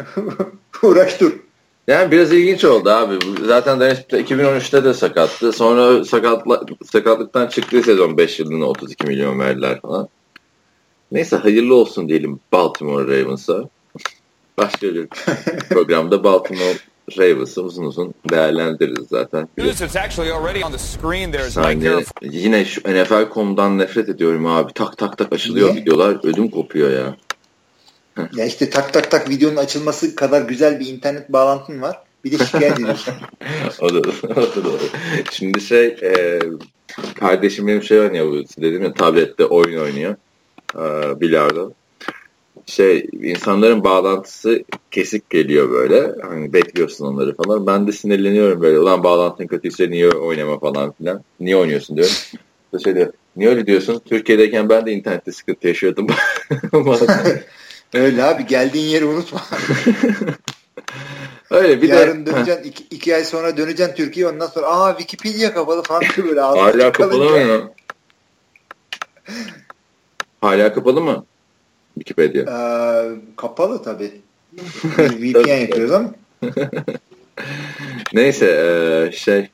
uğraş 0.83 1.21
dur. 1.21 1.33
Yani 1.89 2.11
biraz 2.11 2.33
ilginç 2.33 2.65
oldu 2.65 2.91
abi. 2.91 3.19
Zaten 3.47 3.81
Dennis 3.81 3.99
2013'te 3.99 4.85
de 4.85 4.95
sakattı. 4.95 5.53
Sonra 5.53 6.05
sakatla, 6.05 6.63
sakatlıktan 6.85 7.47
çıktığı 7.47 7.83
sezon 7.83 8.19
5 8.19 8.41
yılına 8.41 8.65
32 8.65 9.07
milyon 9.07 9.39
verdiler 9.39 9.81
falan. 9.81 10.09
Neyse 11.15 11.37
hayırlı 11.37 11.75
olsun 11.75 12.09
diyelim 12.09 12.41
Baltimore 12.53 13.21
Ravens'a. 13.21 13.69
Başka 14.59 14.95
bir 14.95 15.07
programda 15.71 16.25
Baltimore 16.25 16.79
Ravens'ı 17.19 17.63
uzun 17.63 17.85
uzun 17.85 18.15
değerlendiririz 18.31 19.09
zaten. 19.09 19.49
Yani 22.23 22.37
yine 22.37 22.65
şu 22.65 22.81
NFL.com'dan 22.81 23.79
nefret 23.79 24.09
ediyorum 24.09 24.47
abi. 24.47 24.73
Tak 24.73 24.99
tak 24.99 25.19
tak 25.19 25.33
açılıyor 25.33 25.71
Niye? 25.71 25.83
videolar. 25.83 26.19
Ödüm 26.23 26.49
kopuyor 26.49 26.91
ya. 26.91 27.17
ya 28.37 28.45
işte 28.45 28.71
tak 28.71 28.93
tak 28.93 29.11
tak 29.11 29.29
videonun 29.29 29.57
açılması 29.57 30.15
kadar 30.17 30.43
güzel 30.43 30.81
bir 30.81 30.87
internet 30.87 31.33
bağlantın 31.33 31.83
var. 31.83 31.99
Bir 32.25 32.39
de 32.39 32.45
şikayet 32.45 32.81
ediyorsun. 32.81 33.15
o 33.81 33.95
da, 33.95 33.99
o 33.99 34.37
da 34.37 34.65
doğru. 34.65 34.83
Şimdi 35.33 35.61
şey 35.61 35.87
e, 35.87 36.41
kardeşim 37.15 37.67
benim 37.67 37.83
şey 37.83 38.01
oynuyor 38.01 38.45
dedim 38.59 38.83
ya 38.83 38.93
tablette 38.93 39.45
oyun 39.45 39.81
oynuyor. 39.81 40.17
E, 40.75 41.21
bilardo 41.21 41.73
şey 42.67 43.07
insanların 43.23 43.85
bağlantısı 43.85 44.65
kesik 44.91 45.31
geliyor 45.31 45.71
böyle. 45.71 46.13
Hani 46.23 46.53
bekliyorsun 46.53 47.07
onları 47.07 47.37
falan. 47.37 47.67
Ben 47.67 47.87
de 47.87 47.93
sinirleniyorum 47.93 48.63
böyle. 48.63 48.79
Ulan 48.79 49.05
bağlantın 49.05 49.47
kötüyse 49.47 49.91
niye 49.91 50.11
oynama 50.11 50.59
falan 50.59 50.93
filan. 50.93 51.23
Niye 51.41 51.57
oynuyorsun 51.57 51.97
diyorum. 51.97 52.15
Şey 52.85 52.95
diyor. 52.95 53.13
Niye 53.37 53.51
öyle 53.51 53.67
diyorsun? 53.67 54.03
Türkiye'deyken 54.05 54.69
ben 54.69 54.87
de 54.87 54.93
internette 54.93 55.33
sıkıntı 55.33 55.69
yaşıyordum. 55.69 56.07
öyle 57.95 58.25
abi 58.25 58.47
geldiğin 58.47 58.89
yeri 58.89 59.05
unutma. 59.05 59.43
Öyle 61.51 61.83
bir 61.83 61.89
Yarın 61.89 62.27
de... 62.27 62.33
döneceksin 62.33 62.65
iki, 62.65 62.85
iki 62.85 63.15
ay 63.15 63.25
sonra 63.25 63.57
döneceksin 63.57 63.95
Türkiye 63.95 64.29
ondan 64.29 64.47
sonra 64.47 64.67
aa 64.67 64.99
Wikipedia 64.99 65.55
kapalı 65.55 65.83
falan 65.83 66.03
böyle. 66.25 66.41
Hala 66.41 66.93
kapalı 66.93 67.31
mı? 67.31 67.71
Hala 70.45 70.73
kapalı 70.75 71.01
mı? 71.01 71.25
Wikipedia. 71.95 72.43
Ee, 72.43 73.11
kapalı 73.37 73.83
tabii. 73.83 74.21
VPN 74.99 75.49
yapıyoruz 75.61 75.93
ama. 75.93 76.11
Neyse 78.13 78.47
e, 78.47 79.13
şey 79.17 79.49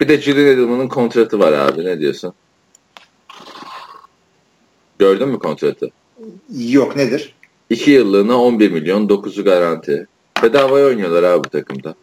bir 0.00 0.08
de 0.08 0.20
Julian 0.20 0.46
Edelman'ın 0.46 0.88
kontratı 0.88 1.38
var 1.38 1.52
abi 1.52 1.84
ne 1.84 2.00
diyorsun? 2.00 2.34
Gördün 4.98 5.28
mü 5.28 5.38
kontratı? 5.38 5.90
Yok 6.58 6.96
nedir? 6.96 7.34
2 7.70 7.90
yıllığına 7.90 8.42
11 8.42 8.70
milyon 8.70 9.08
9'u 9.08 9.44
garanti. 9.44 10.06
Bedavaya 10.42 10.86
oynuyorlar 10.86 11.22
abi 11.22 11.44
bu 11.44 11.48
takımda. 11.48 11.94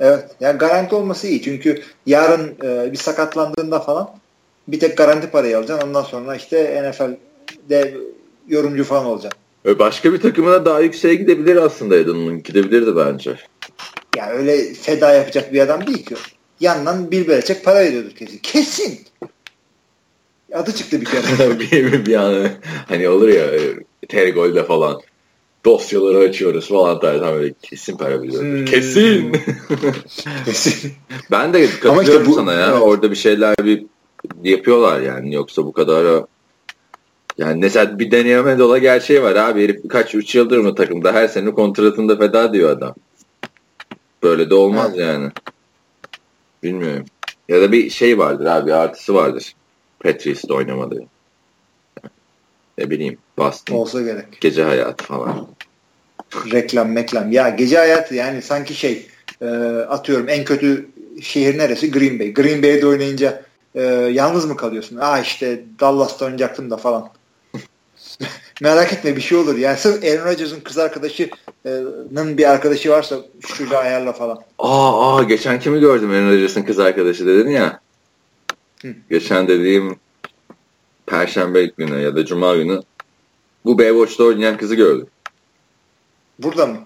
Evet. 0.00 0.30
Yani 0.40 0.58
garanti 0.58 0.94
olması 0.94 1.26
iyi. 1.26 1.42
Çünkü 1.42 1.82
yarın 2.06 2.56
e, 2.64 2.92
bir 2.92 2.96
sakatlandığında 2.96 3.80
falan 3.80 4.10
bir 4.68 4.80
tek 4.80 4.96
garanti 4.96 5.30
parayı 5.30 5.58
alacaksın. 5.58 5.88
Ondan 5.88 6.02
sonra 6.02 6.36
işte 6.36 6.90
NFL'de 6.90 7.94
yorumcu 8.48 8.84
falan 8.84 9.06
olacak. 9.06 9.36
Başka 9.78 10.12
bir 10.12 10.20
takımına 10.20 10.64
daha 10.64 10.80
yükseğe 10.80 11.14
gidebilir 11.14 11.56
aslında 11.56 11.96
Eden'ın. 11.96 12.42
Gidebilirdi 12.42 12.96
bence. 12.96 13.36
Ya 14.16 14.30
öyle 14.30 14.74
feda 14.74 15.12
yapacak 15.12 15.52
bir 15.52 15.60
adam 15.60 15.86
değil 15.86 16.04
ki. 16.04 16.14
Yandan 16.60 17.10
bir 17.10 17.28
Belichick 17.28 17.64
para 17.64 17.80
veriyordur 17.80 18.10
kesin. 18.10 18.38
Kesin. 18.38 19.00
Adı 20.54 20.72
çıktı 20.72 21.00
bir 21.00 21.06
kere. 21.06 21.60
bir, 21.60 22.06
bir 22.06 22.14
an 22.14 22.48
hani 22.88 23.08
olur 23.08 23.28
ya 23.28 23.46
Tergol'de 24.08 24.64
falan 24.64 25.00
dosyaları 25.64 26.18
açıyoruz 26.18 26.68
falan 26.68 27.00
tarzı 27.00 27.24
böyle 27.24 27.54
kesin 27.62 27.96
para 27.96 28.22
veriyordur. 28.22 28.42
Hmm. 28.42 28.64
Kesin. 28.64 29.36
kesin. 30.44 30.92
ben 31.30 31.52
de 31.52 31.66
katılıyorum 31.66 32.02
işte 32.02 32.26
bu, 32.26 32.34
sana 32.34 32.52
ya. 32.52 32.70
Evet. 32.70 32.82
Orada 32.82 33.10
bir 33.10 33.16
şeyler 33.16 33.54
bir 33.64 33.86
yapıyorlar 34.42 35.00
yani. 35.00 35.34
Yoksa 35.34 35.64
bu 35.64 35.72
kadar 35.72 36.24
yani 37.38 37.60
mesela 37.60 37.98
bir 37.98 38.10
deneyeme 38.10 38.58
dola 38.58 38.78
gerçeği 38.78 39.22
var 39.22 39.36
abi. 39.36 39.64
Herif 39.64 39.88
kaç 39.88 40.14
3 40.14 40.34
yıldır 40.34 40.58
mı 40.58 40.74
takımda 40.74 41.12
her 41.12 41.28
sene 41.28 41.50
kontratında 41.50 42.16
feda 42.16 42.52
diyor 42.52 42.70
adam. 42.70 42.94
Böyle 44.22 44.50
de 44.50 44.54
olmaz 44.54 44.90
evet. 44.94 45.06
yani. 45.06 45.30
Bilmiyorum. 46.62 47.04
Ya 47.48 47.60
da 47.60 47.72
bir 47.72 47.90
şey 47.90 48.18
vardır 48.18 48.46
abi 48.46 48.74
artısı 48.74 49.14
vardır. 49.14 49.54
Patrice'de 50.00 50.52
oynamadı. 50.52 51.04
Ne 52.78 52.90
bileyim 52.90 53.18
Boston. 53.38 53.74
Olsa 53.74 54.02
gerek. 54.02 54.40
Gece 54.40 54.62
hayatı 54.62 55.04
falan. 55.04 55.48
Reklam 56.52 56.92
meklam. 56.92 57.32
Ya 57.32 57.48
gece 57.48 57.76
hayatı 57.76 58.14
yani 58.14 58.42
sanki 58.42 58.74
şey 58.74 59.06
e, 59.40 59.46
atıyorum 59.88 60.28
en 60.28 60.44
kötü 60.44 60.88
şehir 61.22 61.58
neresi? 61.58 61.90
Green 61.90 62.18
Bay. 62.18 62.32
Green 62.34 62.62
Bay'de 62.62 62.86
oynayınca 62.86 63.42
e, 63.74 63.82
yalnız 64.12 64.44
mı 64.44 64.56
kalıyorsun? 64.56 64.96
Aa 64.96 65.20
işte 65.20 65.64
Dallas'ta 65.80 66.24
oynayacaktım 66.24 66.70
da 66.70 66.76
falan. 66.76 67.08
Merak 68.60 68.92
etme 68.92 69.16
bir 69.16 69.20
şey 69.20 69.38
olur. 69.38 69.56
Yani 69.56 69.78
sırf 69.78 70.04
Aaron 70.04 70.24
Rodgers'ın 70.24 70.60
kız 70.60 70.78
arkadaşının 70.78 72.38
bir 72.38 72.50
arkadaşı 72.50 72.90
varsa 72.90 73.16
şu 73.40 73.54
çocuğu 73.54 73.76
ayarla 73.78 74.12
falan. 74.12 74.42
Aa, 74.58 75.16
aa 75.16 75.22
geçen 75.22 75.60
kimi 75.60 75.80
gördüm 75.80 76.10
Aaron 76.10 76.30
Rodgers'ın 76.30 76.62
kız 76.62 76.78
arkadaşı 76.78 77.26
dedin 77.26 77.50
ya. 77.50 77.80
Hı. 78.82 78.94
Geçen 79.10 79.48
dediğim 79.48 79.96
Perşembe 81.06 81.66
günü 81.66 82.00
ya 82.00 82.16
da 82.16 82.26
Cuma 82.26 82.56
günü 82.56 82.80
bu 83.64 83.78
Baywatch'ta 83.78 84.24
oynayan 84.24 84.56
kızı 84.56 84.74
gördüm. 84.74 85.06
Burada 86.38 86.66
mı? 86.66 86.78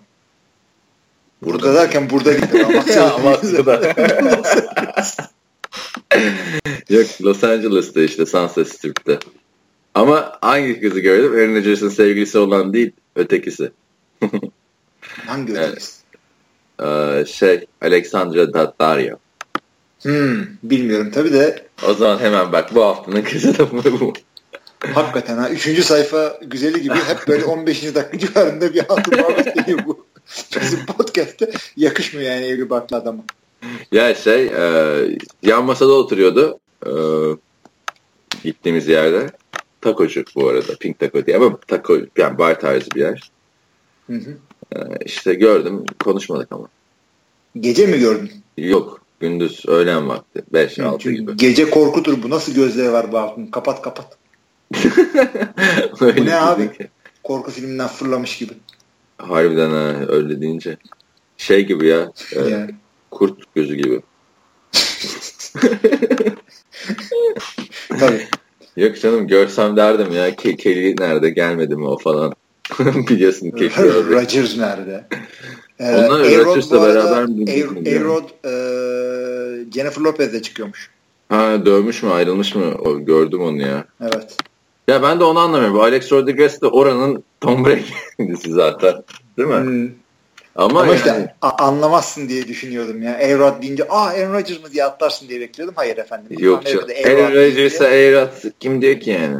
Burada, 1.42 1.62
burada 1.62 1.74
derken 1.74 2.11
burada 2.11 2.33
gitti. 2.33 3.01
Amasya'da. 3.01 3.94
Yok 6.90 7.06
Los 7.22 7.44
Angeles'ta 7.44 8.02
işte 8.02 8.26
Sunset 8.26 8.68
Strip'te. 8.68 9.18
Ama 9.94 10.38
hangi 10.40 10.80
kızı 10.80 11.00
gördüm? 11.00 11.32
Aaron 11.32 11.54
Rodgers'ın 11.54 11.88
sevgilisi 11.88 12.38
olan 12.38 12.72
değil, 12.72 12.92
ötekisi. 13.16 13.70
hangi 15.26 15.52
ötekisi? 15.52 15.98
Ee, 16.82 17.24
şey, 17.26 17.66
Alexandra 17.82 18.54
Daddario. 18.54 19.16
Hmm, 20.02 20.46
bilmiyorum 20.62 21.10
tabii 21.14 21.32
de. 21.32 21.66
O 21.88 21.94
zaman 21.94 22.18
hemen 22.18 22.52
bak 22.52 22.74
bu 22.74 22.84
haftanın 22.84 23.22
kızı 23.22 23.58
da 23.58 23.72
bu. 23.72 24.12
Hakikaten 24.94 25.38
ha. 25.38 25.50
Üçüncü 25.50 25.82
sayfa 25.82 26.40
güzeli 26.46 26.82
gibi 26.82 26.94
hep 26.94 27.28
böyle 27.28 27.44
15. 27.44 27.94
dakika 27.94 28.18
civarında 28.18 28.74
bir 28.74 28.80
hatun 28.80 29.20
muhabbet 29.20 29.54
geliyor 29.54 29.78
bu. 29.86 30.06
Bizim 30.60 30.86
podcast'te 30.86 31.50
yakışmıyor 31.76 32.32
yani 32.32 32.44
evli 32.46 32.70
barklı 32.70 32.96
adama. 32.96 33.22
Ya 33.92 34.14
şey 34.14 34.46
e, 34.46 34.62
yan 35.42 35.64
masada 35.64 35.92
oturuyordu. 35.92 36.58
E, 36.86 36.92
gittiğimiz 38.44 38.88
yerde. 38.88 39.30
Takocu 39.80 40.24
bu 40.34 40.48
arada. 40.48 40.76
Pink 40.80 40.98
Taco 40.98 41.26
diye 41.26 41.36
ama 41.36 41.58
taco 41.66 41.98
yani 42.16 42.38
bar 42.38 42.60
tarzı 42.60 42.90
bir 42.90 43.00
yer. 43.00 43.30
Hı 44.06 44.16
hı. 44.16 44.36
Ee, 44.76 44.78
işte 45.04 45.34
gördüm. 45.34 45.84
Konuşmadık 45.98 46.52
ama. 46.52 46.68
Gece 47.60 47.86
mi 47.86 47.98
gördün? 47.98 48.30
Yok. 48.56 49.00
Gündüz 49.20 49.64
öğlen 49.68 50.08
vakti. 50.08 50.42
5-6 50.54 51.10
gibi. 51.10 51.36
Gece 51.36 51.70
korkutur. 51.70 52.22
Bu 52.22 52.30
nasıl 52.30 52.54
gözleri 52.54 52.92
var 52.92 53.12
bu 53.12 53.18
altın? 53.18 53.46
Kapat 53.46 53.82
kapat. 53.82 54.18
bu 56.00 56.24
ne 56.24 56.36
abi? 56.36 56.72
Ki. 56.72 56.88
Korku 57.22 57.50
filminden 57.50 57.88
fırlamış 57.88 58.38
gibi. 58.38 58.52
Harbiden 59.18 59.70
ha 59.70 59.94
öyle 60.08 60.40
deyince. 60.40 60.76
Şey 61.36 61.66
gibi 61.66 61.86
ya. 61.86 62.12
E, 62.32 62.40
yani. 62.40 62.70
Kurt 63.10 63.54
gözü 63.54 63.74
gibi. 63.74 64.00
Tabii. 68.00 68.26
Yok 68.76 69.00
canım 69.00 69.28
görsem 69.28 69.76
derdim 69.76 70.12
ya 70.12 70.36
Ke 70.36 70.56
Kelly 70.56 70.96
nerede 70.98 71.30
gelmedi 71.30 71.76
mi 71.76 71.86
o 71.88 71.98
falan. 71.98 72.32
Biliyorsun 73.08 73.50
Kelly. 73.58 74.10
Rodgers 74.10 74.56
nerede? 74.56 75.04
Ee, 75.80 75.94
Onlar 75.94 76.20
Rodgers'la 76.20 76.82
beraber 76.82 77.22
A-Rod 77.22 78.24
e, 78.44 78.50
Jennifer 79.72 80.02
Lopez'le 80.02 80.42
çıkıyormuş. 80.42 80.90
Ha 81.28 81.66
dövmüş 81.66 82.02
mü 82.02 82.10
ayrılmış 82.10 82.54
mı? 82.54 82.74
O, 82.78 82.98
gördüm 83.04 83.40
onu 83.40 83.62
ya. 83.62 83.84
Evet. 84.00 84.36
Ya 84.88 85.02
ben 85.02 85.20
de 85.20 85.24
onu 85.24 85.38
anlamıyorum. 85.38 85.80
Alex 85.80 86.12
Rodriguez 86.12 86.62
de 86.62 86.66
oranın 86.66 87.24
Tom 87.40 87.64
Brady'si 87.64 88.50
zaten. 88.50 88.94
Değil 89.38 89.48
mi? 89.48 89.54
Hmm. 89.60 89.88
Ama, 90.58 90.80
Ama 90.80 90.86
yani... 90.86 90.96
işte 90.96 91.28
anlamazsın 91.40 92.28
diye 92.28 92.48
düşünüyordum 92.48 93.02
ya. 93.02 93.14
A-Rod 93.16 93.62
deyince 93.62 93.84
aa 93.88 94.06
Aaron 94.06 94.32
Rodgers 94.32 94.62
mı 94.62 94.72
diye 94.72 94.84
atlarsın 94.84 95.28
diye 95.28 95.40
bekliyordum. 95.40 95.74
Hayır 95.78 95.96
efendim. 95.96 96.36
Yok 96.38 96.66
Aaron 97.06 97.32
Rodgers'a 97.32 97.84
A-Rod 97.84 98.50
kim 98.60 98.82
diyor 98.82 99.00
ki 99.00 99.10
yani? 99.10 99.36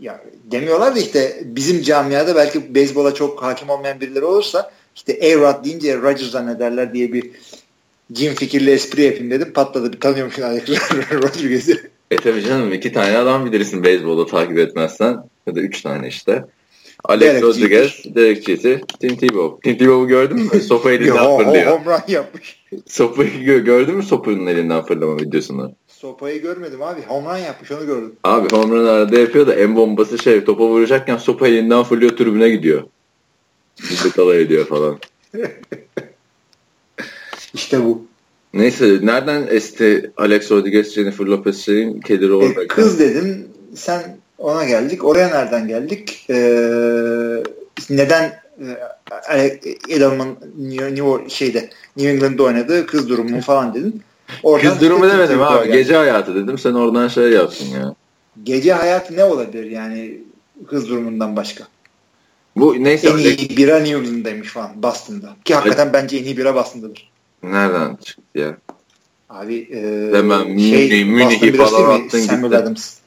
Ya 0.00 0.20
demiyorlar 0.44 0.94
da 0.94 0.98
işte 0.98 1.40
bizim 1.44 1.82
camiada 1.82 2.36
belki 2.36 2.74
beyzbola 2.74 3.14
çok 3.14 3.42
hakim 3.42 3.70
olmayan 3.70 4.00
birileri 4.00 4.24
olursa 4.24 4.70
işte 4.96 5.18
A-Rod 5.22 5.64
deyince 5.64 5.96
Rodgers 5.96 6.30
zannederler 6.30 6.94
diye 6.94 7.12
bir 7.12 7.30
cin 8.12 8.34
fikirli 8.34 8.70
espri 8.70 9.02
yapayım 9.02 9.30
dedim. 9.30 9.52
Patladı. 9.52 9.92
Bir 9.92 10.00
tanıyormuşsun 10.00 10.42
Alex 10.42 10.68
Rodriguez'i. 11.12 11.90
E 12.10 12.16
tabii 12.16 12.42
canım 12.42 12.72
iki 12.72 12.92
tane 12.92 13.18
adam 13.18 13.46
bilirsin 13.46 13.84
beyzbolda 13.84 14.26
takip 14.26 14.58
etmezsen. 14.58 15.22
Ya 15.46 15.54
da 15.54 15.60
üç 15.60 15.82
tane 15.82 16.08
işte. 16.08 16.44
Alex 17.04 17.42
Rodriguez, 17.42 18.02
Derek 18.14 18.46
Jeter, 18.46 18.80
Tim 19.00 19.16
Tebow. 19.16 19.60
Tim 19.62 19.78
Tebow'u 19.78 20.08
gördün 20.08 20.36
mü? 20.36 20.60
Sopa 20.68 20.90
elinden 20.90 21.38
fırlıyor. 21.38 21.66
Home 21.66 21.84
run 21.84 22.12
yapmış. 22.12 22.60
Sopayı 22.86 23.64
gördün 23.64 23.96
mü 23.96 24.02
Sopa'nın 24.02 24.46
elinden 24.46 24.82
fırlama 24.82 25.16
videosunu? 25.16 25.72
Sopayı 25.88 26.42
görmedim 26.42 26.82
abi. 26.82 27.00
Home 27.02 27.30
run 27.30 27.36
yapmış 27.36 27.72
onu 27.72 27.86
gördüm. 27.86 28.12
Abi 28.24 28.48
home 28.56 28.76
run 28.76 28.86
arada 28.86 29.18
yapıyor 29.18 29.46
da 29.46 29.54
en 29.54 29.76
bombası 29.76 30.18
şey 30.18 30.44
topa 30.44 30.64
vuracakken 30.64 31.16
sopa 31.16 31.48
elinden 31.48 31.82
fırlıyor 31.82 32.16
tribüne 32.16 32.50
gidiyor. 32.50 32.82
Bizi 33.90 34.10
kalay 34.12 34.42
ediyor 34.42 34.66
falan. 34.66 34.98
İşte 37.54 37.84
bu. 37.84 38.06
Neyse 38.54 38.98
nereden 39.02 39.46
esti 39.50 40.10
Alex 40.16 40.50
Rodriguez, 40.50 40.94
Jennifer 40.94 41.24
Lopez 41.24 41.64
şeyin 41.64 42.02
orada? 42.30 42.62
E, 42.62 42.66
kız 42.66 42.98
dedim 42.98 43.48
sen 43.74 44.19
ona 44.40 44.64
geldik. 44.64 45.04
Oraya 45.04 45.28
nereden 45.28 45.68
geldik? 45.68 46.26
Ee, 46.30 47.42
neden 47.90 48.40
e, 49.32 49.60
Edelman 49.88 50.36
New, 50.58 51.28
şeyde 51.28 51.70
New 51.96 52.12
England'da 52.12 52.42
oynadı 52.42 52.86
kız 52.86 53.08
durumu 53.08 53.40
falan 53.40 53.74
dedin. 53.74 54.02
Oradan 54.42 54.72
kız 54.72 54.80
durumu 54.80 55.10
demedim 55.10 55.42
abi. 55.42 55.66
Geldi. 55.66 55.76
Gece 55.76 55.96
hayatı 55.96 56.34
dedim. 56.34 56.58
Sen 56.58 56.72
oradan 56.72 57.08
şey 57.08 57.30
yaptın 57.30 57.66
ya. 57.66 57.94
Gece 58.42 58.72
hayatı 58.72 59.16
ne 59.16 59.24
olabilir 59.24 59.70
yani 59.70 60.18
kız 60.68 60.88
durumundan 60.88 61.36
başka? 61.36 61.64
Bu 62.56 62.84
neyse. 62.84 63.08
En 63.08 63.16
iyi 63.16 63.56
bira 63.56 63.78
New 63.78 63.98
England'daymış 63.98 64.48
falan 64.48 64.82
Boston'da. 64.82 65.36
Ki 65.44 65.54
hakikaten 65.54 65.84
evet. 65.84 65.94
bence 65.94 66.16
en 66.16 66.24
iyi 66.24 66.36
bira 66.36 66.54
Boston'dadır. 66.54 67.10
Nereden 67.42 67.96
çıktı 67.96 68.22
ya? 68.34 68.56
Abi 69.28 69.68
e, 69.72 70.10
Hemen 70.16 70.58
şey, 70.58 71.04
Münih'i 71.04 71.52
falan 71.52 72.00
attın 72.00 72.18
Samuel 72.18 72.50
gittin. 72.50 72.62
Adams. 72.62 72.99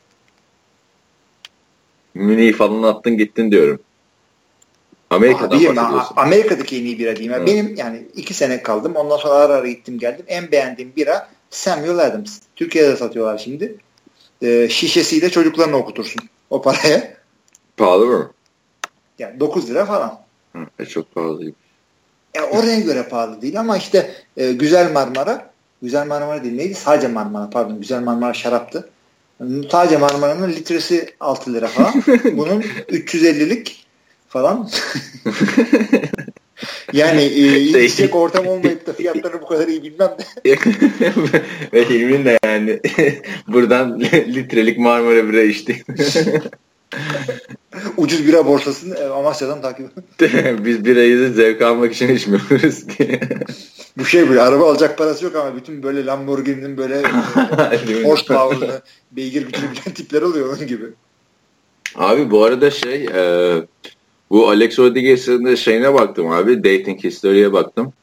Münih'i 2.14 2.54
falan 2.54 2.84
attın 2.84 3.18
gittin 3.18 3.52
diyorum. 3.52 3.80
Amerika'dan 5.10 5.58
Abi, 5.58 6.00
Amerika'daki 6.16 6.78
en 6.78 6.86
iyi 6.86 7.00
bira 7.00 7.16
diyeyim. 7.16 7.34
Evet. 7.34 7.48
Benim 7.48 7.76
yani 7.76 8.08
iki 8.16 8.34
sene 8.34 8.64
kaldım. 8.64 8.96
Ondan 8.96 9.18
sonra 9.18 9.34
ara 9.34 9.54
ara 9.54 9.68
gittim 9.68 10.00
geldim. 10.00 10.26
En 10.28 10.52
beğendiğim 10.52 10.96
bira 10.96 11.30
Samuel 11.50 12.00
Adams. 12.00 12.40
Türkiye'de 12.56 12.96
satıyorlar 12.96 13.38
şimdi. 13.38 13.76
E, 14.42 14.70
şişesiyle 14.70 15.30
çocuklarını 15.30 15.76
okutursun 15.76 16.22
o 16.50 16.62
paraya. 16.62 17.14
Pahalı 17.78 18.06
mı? 18.06 18.32
Yani 19.20 19.40
9 19.40 19.70
lira 19.70 19.86
falan. 19.86 20.20
Hı, 20.56 20.60
e, 20.80 20.86
çok 20.86 21.16
pahalı. 21.16 21.52
E, 22.34 22.42
oraya 22.42 22.80
göre 22.80 23.04
pahalı 23.04 23.42
değil 23.42 23.60
ama 23.60 23.78
işte 23.78 24.12
e, 24.38 24.52
Güzel 24.52 24.92
Marmara 24.92 25.54
Güzel 25.82 26.08
Marmara 26.08 26.44
değil 26.44 26.56
neydi? 26.56 26.76
Sadece 26.76 27.08
Marmara 27.08 27.50
pardon. 27.50 27.80
Güzel 27.80 28.02
Marmara 28.02 28.34
şaraptı. 28.34 28.90
Sadece 29.72 29.98
Marmara'nın 29.98 30.52
litresi 30.52 31.14
6 31.20 31.54
lira 31.54 31.68
falan. 31.68 31.94
Bunun 32.38 32.62
350'lik 32.62 33.86
falan. 34.28 34.70
yani 36.94 37.22
e, 37.22 37.60
içecek 37.62 38.16
ortam 38.16 38.48
olmayıp 38.48 38.88
da 38.88 38.94
fiyatları 38.94 39.42
bu 39.42 39.48
kadar 39.48 39.68
iyi 39.68 39.84
bilmem 39.84 40.12
de. 40.18 40.56
Ve 41.74 41.90
Hilmi'nin 41.90 42.26
de 42.26 42.40
yani 42.46 42.80
buradan 43.48 44.00
litrelik 44.10 44.78
Marmara 44.78 45.30
bira 45.30 45.42
içti. 45.42 45.84
Ucuz 47.98 48.28
bira 48.28 48.46
borsasını 48.46 48.96
e, 48.96 49.08
Amasya'dan 49.08 49.62
takip 49.62 49.90
Biz 50.66 50.86
birayı 50.86 51.34
zevk 51.34 51.62
almak 51.62 51.94
için 51.94 52.16
içmiyoruz 52.16 52.90
diye. 52.90 53.20
Bu 53.98 54.06
şey 54.06 54.30
böyle 54.30 54.42
araba 54.42 54.72
alacak 54.72 54.98
parası 54.98 55.26
yok 55.26 55.36
ama 55.36 55.56
bütün 55.56 55.84
böyle 55.84 56.06
Lamborghini'nin 56.06 56.78
böyle 56.78 56.98
e, 57.72 58.04
horsepower'ını 58.04 58.82
beygir 59.12 59.48
bilen 59.48 59.94
tipler 59.96 60.22
oluyor 60.22 60.58
onun 60.58 60.68
gibi. 60.68 60.86
Abi 61.96 62.32
bu 62.32 62.44
arada 62.44 62.72
şey 62.72 63.06
e, 63.06 63.54
bu 64.30 64.50
Alex 64.50 64.80
Rodriguez'in 64.80 65.56
şeyine 65.56 65.94
baktım 65.94 66.32
abi. 66.32 66.58
Dating 66.64 67.04
history'e 67.04 67.54
baktım. 67.54 67.94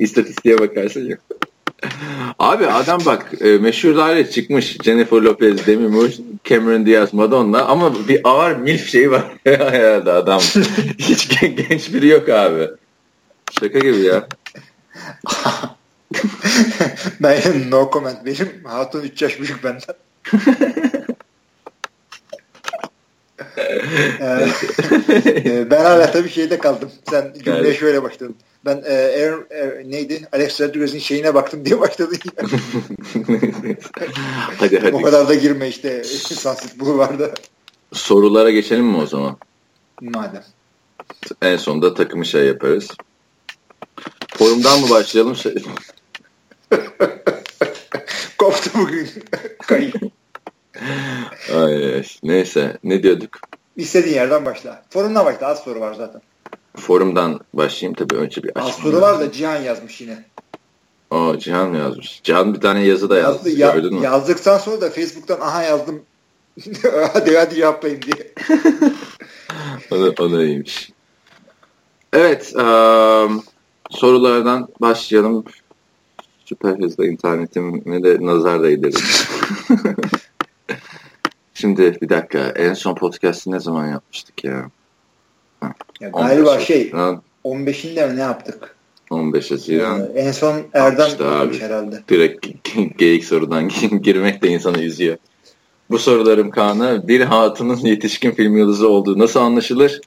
İstatistiğe 0.00 0.58
bakarsın 0.58 1.08
ya. 1.08 1.16
Abi 2.38 2.66
adam 2.66 3.00
bak 3.06 3.32
e, 3.40 3.58
meşhur 3.58 3.96
daire 3.96 4.30
çıkmış. 4.30 4.76
Jennifer 4.84 5.16
Lopez, 5.16 5.66
Demi 5.66 5.88
Moore, 5.88 6.12
Cameron 6.44 6.86
Diaz, 6.86 7.14
Madonna 7.14 7.64
ama 7.64 8.08
bir 8.08 8.20
ağır 8.24 8.56
milf 8.56 8.88
şeyi 8.88 9.10
var 9.10 9.24
herhalde 9.44 10.10
adam. 10.10 10.40
Hiç 10.98 11.40
genç 11.40 11.94
biri 11.94 12.06
yok 12.06 12.28
abi. 12.28 12.68
Şaka 13.60 13.78
gibi 13.78 14.00
ya. 14.00 14.28
ben 17.20 17.70
no 17.70 17.90
comment. 17.92 18.26
Benim 18.26 18.64
hatun 18.64 19.02
3 19.02 19.22
yaş 19.22 19.40
büyük 19.40 19.64
benden. 19.64 19.94
Ee, 24.20 25.70
ben 25.70 25.84
hala 25.84 26.12
tabii 26.12 26.28
şeyde 26.28 26.58
kaldım. 26.58 26.90
Sen 27.10 27.34
cümleye 27.44 27.74
şöyle 27.74 28.02
başladın. 28.02 28.36
Ben 28.64 28.82
e, 28.86 28.92
Aaron, 28.92 29.46
e, 29.50 29.90
neydi? 29.90 30.28
Alex 30.32 30.60
Rodriguez'in 30.60 30.98
şeyine 30.98 31.34
baktım 31.34 31.64
diye 31.64 31.80
başladın. 31.80 32.18
hadi 34.58 34.78
hadi. 34.78 34.96
O 34.96 35.02
kadar 35.02 35.28
da 35.28 35.34
girme 35.34 35.68
işte 35.68 36.04
Sunset 36.04 36.80
Boulevard'a. 36.80 37.30
Sorulara 37.92 38.50
geçelim 38.50 38.86
mi 38.86 38.96
o 38.96 39.06
zaman? 39.06 39.36
Madem. 40.00 40.44
En 41.42 41.56
sonunda 41.56 41.94
takımı 41.94 42.26
şey 42.26 42.46
yaparız. 42.46 42.90
Forumdan 44.28 44.80
mı 44.80 44.90
başlayalım? 44.90 45.36
Şey... 45.36 45.54
Koptu 48.38 48.70
bugün. 48.74 49.08
Kayıp. 49.66 49.94
Ay, 51.54 52.04
neyse 52.22 52.78
ne 52.84 53.02
diyorduk? 53.02 53.40
İstediğin 53.76 54.14
yerden 54.14 54.44
başla. 54.44 54.84
Forumdan 54.90 55.26
başla. 55.26 55.46
Az 55.46 55.58
soru 55.58 55.80
var 55.80 55.94
zaten. 55.94 56.22
Forumdan 56.76 57.40
başlayayım 57.54 57.94
tabii 57.94 58.16
önce 58.16 58.42
bir 58.42 58.58
Az 58.58 58.74
soru 58.74 59.00
var 59.00 59.20
da 59.20 59.32
Cihan 59.32 59.60
yazmış 59.62 60.00
yine. 60.00 60.24
O 61.10 61.38
Cihan 61.38 61.70
mı 61.70 61.78
yazmış? 61.78 62.20
Cihan 62.22 62.54
bir 62.54 62.60
tane 62.60 62.84
yazı 62.84 63.10
da 63.10 63.16
yazdı. 63.16 63.48
Yazdı, 63.48 63.60
ya, 63.60 63.70
gördün 63.70 63.94
mü? 63.94 64.04
Yazdıktan 64.04 64.58
sonra 64.58 64.80
da 64.80 64.90
Facebook'tan 64.90 65.40
aha 65.40 65.62
yazdım. 65.62 66.02
hadi 67.12 67.36
hadi 67.36 67.60
yapayım 67.60 68.00
diye. 68.02 68.32
o, 69.90 70.00
da, 70.00 70.22
o 70.22 70.32
da 70.32 70.44
iyiymiş. 70.44 70.90
Evet. 72.12 72.52
Um, 72.56 73.42
sorulardan 73.90 74.68
başlayalım. 74.80 75.44
Süper 76.44 76.78
hızlı 76.78 77.06
internetime 77.06 78.02
de 78.02 78.26
nazar 78.26 78.62
değdirelim. 78.62 79.00
Şimdi 81.54 81.98
bir 82.02 82.08
dakika. 82.08 82.38
En 82.38 82.74
son 82.74 82.94
podcast'ı 82.94 83.50
ne 83.50 83.60
zaman 83.60 83.86
yapmıştık 83.86 84.44
ya? 84.44 84.70
Ya 86.00 86.08
galiba 86.08 86.60
şey 86.60 86.90
15'inde 87.44 88.10
mi 88.10 88.16
ne 88.16 88.20
yaptık? 88.20 88.74
15 89.10 89.50
Haziran. 89.50 90.00
Ee, 90.00 90.20
en 90.20 90.32
son 90.32 90.62
Erdem 90.72 91.06
işte 91.06 91.24
abi, 91.24 91.60
herhalde. 91.60 92.02
Direkt 92.08 92.46
geyik 92.98 93.24
sorudan 93.24 93.70
girmek 94.02 94.42
de 94.42 94.48
insanı 94.48 94.82
üzüyor. 94.82 95.16
Bu 95.90 95.98
sorularım 95.98 96.50
Kaan'a 96.50 97.08
bir 97.08 97.20
hatunun 97.20 97.76
yetişkin 97.76 98.30
film 98.30 98.56
yıldızı 98.56 98.88
olduğu 98.88 99.18
nasıl 99.18 99.40
anlaşılır? 99.40 100.00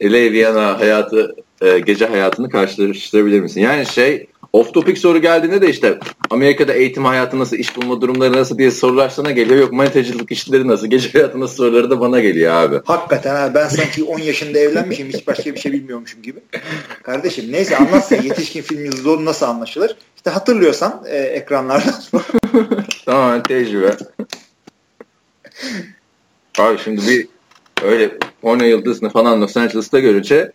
Ele 0.00 0.32
Viyana 0.32 0.80
hayatı, 0.80 1.36
e, 1.60 1.78
gece 1.78 2.06
hayatını 2.06 2.50
karşılaştırabilir 2.50 3.40
misin? 3.40 3.60
Yani 3.60 3.86
şey 3.86 4.26
Off 4.56 4.74
topic 4.74 5.00
soru 5.00 5.18
geldiğinde 5.18 5.62
de 5.62 5.70
işte 5.70 5.98
Amerika'da 6.30 6.72
eğitim 6.72 7.04
hayatı 7.04 7.38
nasıl, 7.38 7.56
iş 7.56 7.76
bulma 7.76 8.00
durumları 8.00 8.32
nasıl 8.32 8.58
diye 8.58 8.70
sorular 8.70 9.08
sana 9.08 9.30
geliyor. 9.30 9.60
Yok 9.60 9.72
manitacılık 9.72 10.32
işleri 10.32 10.68
nasıl, 10.68 10.86
gece 10.86 11.12
hayatı 11.12 11.40
nasıl 11.40 11.56
soruları 11.56 11.90
da 11.90 12.00
bana 12.00 12.20
geliyor 12.20 12.54
abi. 12.54 12.80
Hakikaten 12.84 13.34
ha 13.34 13.54
ben 13.54 13.68
sanki 13.68 14.04
10 14.04 14.18
yaşında 14.18 14.58
evlenmişim 14.58 15.08
hiç 15.08 15.26
başka 15.26 15.54
bir 15.54 15.60
şey 15.60 15.72
bilmiyormuşum 15.72 16.22
gibi. 16.22 16.40
Kardeşim 17.02 17.52
neyse 17.52 17.76
anlatsana 17.76 18.22
yetişkin 18.22 18.62
film 18.62 18.84
yıldızı 18.84 19.24
nasıl 19.24 19.46
anlaşılır? 19.46 19.96
İşte 20.16 20.30
hatırlıyorsan 20.30 21.04
e, 21.08 21.16
ekranlardan 21.16 21.94
tamam 23.06 23.42
tecrübe. 23.42 23.96
Abi 26.58 26.78
şimdi 26.84 27.06
bir 27.06 27.28
öyle 27.82 28.10
porno 28.42 28.64
yıldızını 28.64 29.10
falan 29.10 29.40
Los 29.40 29.56
Angeles'ta 29.56 29.98
görünce 29.98 30.52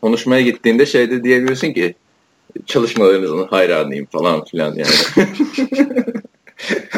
konuşmaya 0.00 0.42
gittiğinde 0.42 0.86
şeyde 0.86 1.24
diyebiliyorsun 1.24 1.72
ki 1.72 1.94
çalışmalarınızın 2.66 3.46
hayranıyım 3.46 4.06
falan 4.06 4.44
filan 4.44 4.74
yani. 4.74 5.26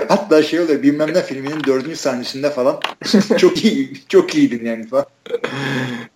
Hatta 0.09 0.43
şey 0.43 0.61
oluyor 0.61 0.83
bilmem 0.83 1.15
ne 1.15 1.23
filminin 1.23 1.65
dördüncü 1.67 1.97
sahnesinde 1.97 2.51
falan 2.51 2.81
çok 3.39 3.65
iyi 3.65 3.93
çok 4.09 4.35
iyiydin 4.35 4.65
yani 4.65 4.87
falan. 4.87 5.07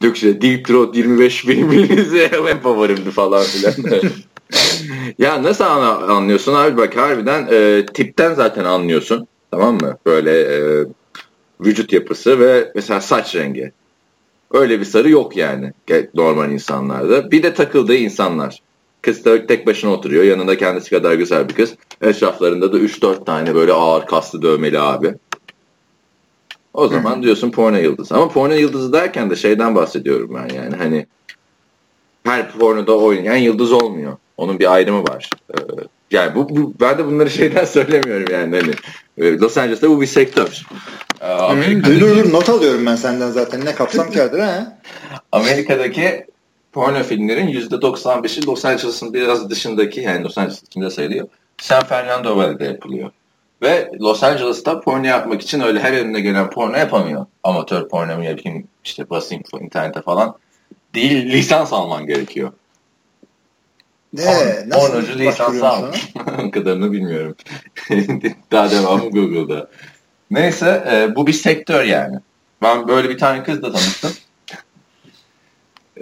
Yok 0.03 0.17
işte 0.17 0.43
Deep 0.43 0.67
Throat 0.67 0.97
25 0.97 1.45
filminizi 1.45 2.19
en 2.49 2.61
favorimdi 2.61 3.11
falan 3.11 3.45
filan. 3.45 3.75
ya 5.19 5.43
nasıl 5.43 5.65
anlıyorsun 5.65 6.55
abi 6.55 6.77
bak 6.77 6.97
harbiden 6.97 7.49
e, 7.53 7.87
tipten 7.87 8.35
zaten 8.35 8.65
anlıyorsun 8.65 9.27
tamam 9.51 9.75
mı? 9.75 9.99
Böyle 10.07 10.41
e, 10.41 10.87
vücut 11.61 11.93
yapısı 11.93 12.41
ve 12.41 12.73
mesela 12.75 13.01
saç 13.01 13.35
rengi. 13.35 13.73
Öyle 14.53 14.81
bir 14.81 14.85
sarı 14.85 15.11
yok 15.11 15.37
yani 15.37 15.73
normal 16.15 16.51
insanlarda. 16.51 17.31
Bir 17.31 17.43
de 17.43 17.55
takıldığı 17.55 17.95
insanlar. 17.95 18.63
Kız 19.03 19.25
da 19.25 19.47
tek 19.47 19.67
başına 19.67 19.91
oturuyor. 19.91 20.25
Yanında 20.25 20.59
kendisi 20.59 20.91
kadar 20.91 21.15
güzel 21.15 21.49
bir 21.49 21.55
kız. 21.55 21.75
Etraflarında 22.01 22.73
da 22.73 22.79
3-4 22.79 23.25
tane 23.25 23.55
böyle 23.55 23.73
ağır 23.73 24.07
kaslı 24.07 24.43
dövmeli 24.43 24.81
abi. 24.81 25.15
O 26.75 26.89
zaman 26.89 27.23
diyorsun 27.23 27.51
porno 27.51 27.77
yıldızı. 27.77 28.15
Ama 28.15 28.29
porno 28.29 28.55
yıldızı 28.55 28.93
derken 28.93 29.31
de 29.31 29.37
şeyden 29.37 29.75
bahsediyorum 29.75 30.31
ben 30.35 30.55
yani. 30.55 30.77
Hani 30.77 31.07
her 32.25 32.53
pornoda 32.53 32.99
oynayan 32.99 33.37
yıldız 33.37 33.73
olmuyor. 33.73 34.17
Onun 34.37 34.59
bir 34.59 34.73
ayrımı 34.73 35.03
var. 35.03 35.31
Ee, 35.51 35.57
yani 36.11 36.35
bu, 36.35 36.49
bu 36.49 36.75
ben 36.81 36.99
de 36.99 37.07
bunları 37.07 37.31
şeyden 37.31 37.65
söylemiyorum 37.79 38.27
yani 38.33 38.57
hani 38.57 38.73
e, 39.19 39.39
Los 39.39 39.59
Angeles'ta 39.59 39.91
bu 39.91 40.01
bir 40.01 40.07
sektör. 40.07 40.63
Amerika'daki... 41.21 42.01
Dur 42.01 42.17
dur 42.17 42.33
not 42.33 42.49
alıyorum 42.49 42.87
ben 42.87 42.97
senden 42.97 43.31
zaten 43.31 43.65
ne 43.65 43.75
kapsam 43.75 44.11
kağıdır 44.11 44.39
ha. 44.39 44.79
Amerika'daki 45.33 46.27
porno 46.73 47.03
filmlerin 47.03 47.49
%95'i 47.49 48.47
Los 48.47 48.65
Angeles'ın 48.65 49.15
biraz 49.15 49.51
dışındaki 49.51 50.01
yani 50.01 50.25
Los 50.25 50.39
Angeles 50.39 50.63
içinde 50.63 50.91
sayılıyor. 50.91 51.29
San 51.61 51.85
Fernando 51.85 52.37
Valley'de 52.37 52.65
yapılıyor. 52.65 53.11
Ve 53.63 53.91
Los 54.01 54.23
Angeles'ta 54.23 54.81
porno 54.81 55.07
yapmak 55.07 55.43
için 55.43 55.61
öyle 55.61 55.81
her 55.81 55.93
önüne 55.93 56.21
gelen 56.21 56.51
porno 56.51 56.77
yapamıyor. 56.77 57.27
Amatör 57.43 57.89
porno 57.89 58.17
mu 58.17 58.25
yapayım 58.25 58.69
işte 58.85 59.11
basayım 59.11 59.45
internete 59.61 60.03
falan. 60.03 60.37
Değil 60.95 61.27
lisans 61.27 61.73
alman 61.73 62.07
gerekiyor. 62.07 62.53
Ne? 64.13 64.25
Nasıl 64.69 64.93
Pornocu 64.93 65.19
lisans 65.19 65.63
al. 65.63 65.93
o 66.47 66.51
kadarını 66.51 66.93
bilmiyorum. 66.93 67.37
Daha 68.53 68.71
devamı 68.71 69.11
Google'da. 69.11 69.69
Neyse 70.31 70.85
e, 70.93 71.17
bu 71.17 71.27
bir 71.27 71.33
sektör 71.33 71.85
yani. 71.85 72.17
Ben 72.63 72.89
böyle 72.89 73.09
bir 73.09 73.19
tane 73.19 73.43
kızla 73.43 73.73
tanıştım. 73.73 74.11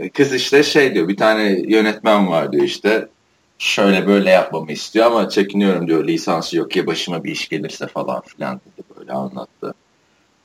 E, 0.01 0.09
kız 0.09 0.35
işte 0.35 0.63
şey 0.63 0.95
diyor 0.95 1.09
bir 1.09 1.17
tane 1.17 1.63
yönetmen 1.69 2.29
var 2.29 2.53
diyor 2.53 2.65
işte 2.65 3.09
şöyle 3.59 4.07
böyle 4.07 4.31
yapmamı 4.31 4.73
istiyor 4.73 5.07
ama 5.07 5.29
çekiniyorum 5.29 5.89
diyor 5.89 6.07
lisansı 6.07 6.57
yok 6.57 6.77
ya 6.77 6.87
başıma 6.87 7.25
bir 7.25 7.33
iş 7.33 7.49
gelirse 7.49 7.87
falan 7.87 8.21
filan 8.21 8.61
dedi 8.67 8.87
böyle 8.99 9.13
anlattı. 9.13 9.75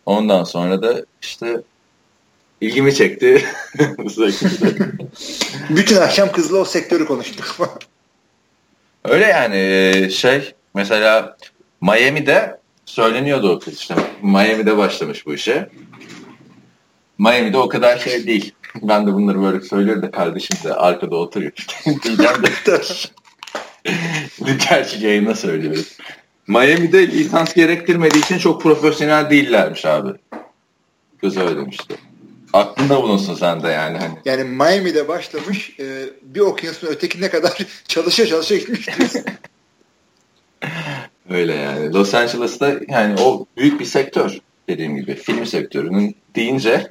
Ondan 0.06 0.44
sonra 0.44 0.82
da 0.82 1.06
işte 1.22 1.62
ilgimi 2.62 2.96
çekti. 2.96 3.46
Bütün 5.70 5.96
akşam 5.96 6.32
kızla 6.32 6.58
o 6.58 6.66
sektörü 6.66 7.06
konuştuk. 7.06 7.58
Öyle 9.04 9.26
yani 9.26 9.56
e, 9.56 10.10
şey 10.10 10.54
mesela 10.74 11.38
Miami'de 11.82 12.60
söyleniyordu 12.86 13.52
o 13.52 13.60
kız 13.60 13.80
işte. 13.80 13.96
Miami'de 14.22 14.78
başlamış 14.78 15.26
bu 15.26 15.34
işe. 15.34 15.70
Miami'de 17.18 17.58
o 17.58 17.68
kadar 17.68 17.98
şey 17.98 18.28
değil. 18.28 18.55
Ben 18.82 19.08
de 19.08 19.14
bunları 19.14 19.42
böyle 19.42 19.62
söylüyorum 19.62 20.02
da 20.02 20.12
kardeşim 20.12 20.58
de 20.64 20.74
arkada 20.74 21.16
oturuyor. 21.16 21.52
Diyeceğim 22.04 22.44
de. 22.44 22.50
Gerçi 24.70 25.06
yayına 25.06 25.36
söylüyoruz. 25.36 25.98
Miami'de 26.48 27.08
lisans 27.08 27.54
gerektirmediği 27.54 28.24
için 28.24 28.38
çok 28.38 28.62
profesyonel 28.62 29.30
değillermiş 29.30 29.86
abi. 29.86 30.10
Kız 31.22 31.38
öyle 31.38 31.58
demişti. 31.58 31.96
Aklında 32.54 33.04
bulunsun 33.04 33.36
sen 33.36 33.64
de 33.64 33.68
yani. 33.68 33.98
Hani. 33.98 34.14
Yani 34.26 34.44
Miami'de 34.44 35.08
başlamış 35.08 35.80
e, 35.80 36.10
bir 36.22 36.40
okyanusun 36.40 36.88
ötekine 36.88 37.30
kadar 37.30 37.58
çalışa 37.88 38.28
çalışa 38.28 38.56
gitmiş 38.56 38.90
Öyle 41.30 41.54
yani. 41.54 41.94
Los 41.94 42.14
Angeles'ta 42.14 42.76
yani 42.88 43.22
o 43.22 43.46
büyük 43.58 43.80
bir 43.80 43.86
sektör 43.86 44.38
dediğim 44.70 44.96
gibi. 44.96 45.16
Film 45.16 45.46
sektörünün 45.46 46.16
deyince 46.36 46.88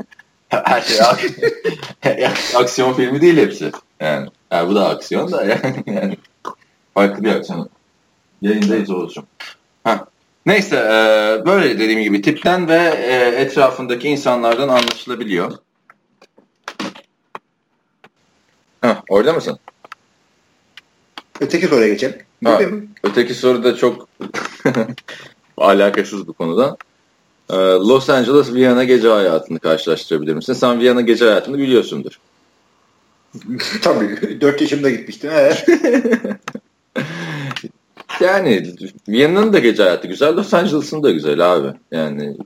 her 0.48 0.80
şey 0.80 0.98
aksiyon 2.56 2.92
filmi 2.92 3.20
değil 3.20 3.36
hepsi. 3.36 3.72
Yani, 4.00 4.28
yani 4.50 4.68
bu 4.68 4.74
da 4.74 4.88
aksiyon 4.88 5.32
da 5.32 5.44
yani, 5.44 5.84
yani 5.86 6.16
farklı 6.94 7.24
bir 7.24 7.30
aksiyon. 7.30 7.68
Yayındayız. 8.42 8.90
Ha. 9.84 10.06
Neyse 10.46 10.76
e, 10.76 11.46
böyle 11.46 11.78
dediğim 11.78 12.02
gibi 12.02 12.22
tipten 12.22 12.68
ve 12.68 12.94
e, 12.96 13.42
etrafındaki 13.42 14.08
insanlardan 14.08 14.68
anlaşılabiliyor. 14.68 15.52
Ha, 18.80 19.02
orada 19.08 19.32
mısın? 19.32 19.58
Öteki 21.40 21.66
soruya 21.66 21.88
geçelim. 21.88 22.22
Ha, 22.44 22.60
öteki 23.02 23.34
soru 23.34 23.64
da 23.64 23.76
çok 23.76 24.08
alakasız 25.56 26.28
bu 26.28 26.32
konuda. 26.32 26.76
Ee, 27.50 27.56
Los 27.56 28.10
Angeles 28.10 28.54
Viyana 28.54 28.84
gece 28.84 29.08
hayatını 29.08 29.58
karşılaştırabilir 29.58 30.34
misin? 30.34 30.52
Sen 30.52 30.80
Viyana 30.80 31.00
gece 31.00 31.24
hayatını 31.24 31.58
biliyorsundur. 31.58 32.20
Tabii. 33.82 34.40
4 34.40 34.60
yaşımda 34.60 34.90
gitmiştim. 34.90 35.30
Evet. 35.32 35.66
yani 38.20 38.74
Viyana'nın 39.08 39.52
da 39.52 39.58
gece 39.58 39.82
hayatı 39.82 40.08
güzel. 40.08 40.36
Los 40.36 40.54
Angeles'ın 40.54 41.02
da 41.02 41.10
güzel 41.10 41.52
abi. 41.52 41.68
Yani 41.90 42.36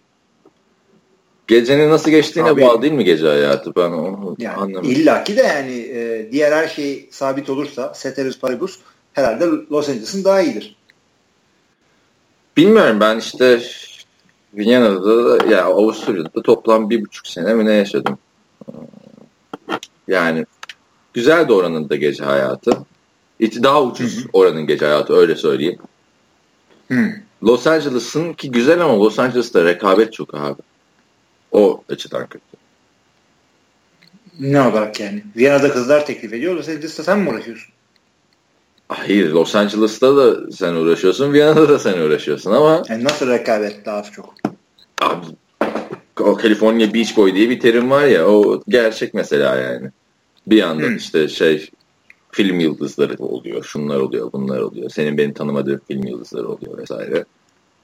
gecenin 1.46 1.90
nasıl 1.90 2.10
geçtiğine 2.10 2.48
abi, 2.48 2.62
bağlı 2.62 2.82
değil 2.82 2.92
mi 2.92 3.04
gece 3.04 3.26
hayatı? 3.26 3.76
Ben 3.76 3.90
onu 3.90 4.36
yani, 4.38 4.56
anlamadım. 4.56 4.90
İlla 4.90 5.24
ki 5.24 5.36
de 5.36 5.42
yani 5.42 5.72
e, 5.72 6.28
diğer 6.32 6.52
her 6.52 6.68
şey 6.68 7.08
sabit 7.10 7.50
olursa 7.50 7.92
Ceteris 8.02 8.38
Paribus 8.38 8.78
herhalde 9.12 9.44
Los 9.70 9.88
Angeles'ın 9.88 10.24
daha 10.24 10.40
iyidir. 10.40 10.76
Bilmiyorum 12.56 13.00
ben 13.00 13.18
işte 13.18 13.60
Viyana'da 14.54 15.24
da 15.24 15.44
ya 15.44 15.50
yani 15.50 15.62
Avusturya'da 15.62 16.42
toplam 16.42 16.90
bir 16.90 17.04
buçuk 17.04 17.26
sene 17.26 17.54
mi 17.54 17.64
ne 17.64 17.72
yaşadım. 17.72 18.18
Yani 20.08 20.46
güzel 21.14 21.48
de 21.48 21.52
oranın 21.52 21.88
da 21.88 21.96
gece 21.96 22.24
hayatı. 22.24 22.70
İçi 23.40 23.62
daha 23.62 23.82
ucuz 23.82 24.18
Hı-hı. 24.18 24.28
oranın 24.32 24.66
gece 24.66 24.84
hayatı 24.86 25.14
öyle 25.14 25.36
söyleyeyim. 25.36 25.78
Hı. 26.88 27.12
Los 27.42 27.66
Angeles'ın 27.66 28.32
ki 28.32 28.50
güzel 28.50 28.80
ama 28.80 28.98
Los 28.98 29.18
Angeles'ta 29.18 29.64
rekabet 29.64 30.12
çok 30.12 30.34
abi. 30.34 30.62
O 31.52 31.82
açıdan 31.88 32.26
kötü. 32.26 32.44
Ne 34.40 34.62
olarak 34.62 35.00
yani? 35.00 35.24
Viyana'da 35.36 35.72
kızlar 35.72 36.06
teklif 36.06 36.32
ediyor. 36.32 36.54
Los 36.54 36.68
Angeles'ta 36.68 37.02
sen 37.02 37.18
mi 37.18 37.30
uğraşıyorsun? 37.30 37.74
Hayır 38.88 39.30
Los 39.30 39.54
Angeles'ta 39.54 40.16
da 40.16 40.52
sen 40.52 40.74
uğraşıyorsun. 40.74 41.32
Viyana'da 41.32 41.68
da 41.68 41.78
sen 41.78 41.98
uğraşıyorsun 41.98 42.52
ama. 42.52 42.82
Yani 42.88 43.04
nasıl 43.04 43.28
rekabet 43.28 43.86
daha 43.86 44.02
çok? 44.02 44.34
Abi, 45.02 45.26
o 46.20 46.38
California 46.42 46.94
Beach 46.94 47.16
Boy 47.16 47.34
diye 47.34 47.50
bir 47.50 47.60
terim 47.60 47.90
var 47.90 48.04
ya 48.04 48.28
o 48.28 48.62
gerçek 48.68 49.14
mesela 49.14 49.56
yani. 49.56 49.90
Bir 50.46 50.56
yandan 50.56 50.88
hmm. 50.88 50.96
işte 50.96 51.28
şey 51.28 51.70
film 52.30 52.60
yıldızları 52.60 53.16
oluyor. 53.18 53.64
Şunlar 53.64 54.00
oluyor 54.00 54.32
bunlar 54.32 54.60
oluyor. 54.60 54.90
Senin 54.90 55.18
benim 55.18 55.32
tanımadığım 55.32 55.80
film 55.88 56.06
yıldızları 56.06 56.48
oluyor 56.48 56.78
vesaire. 56.78 57.24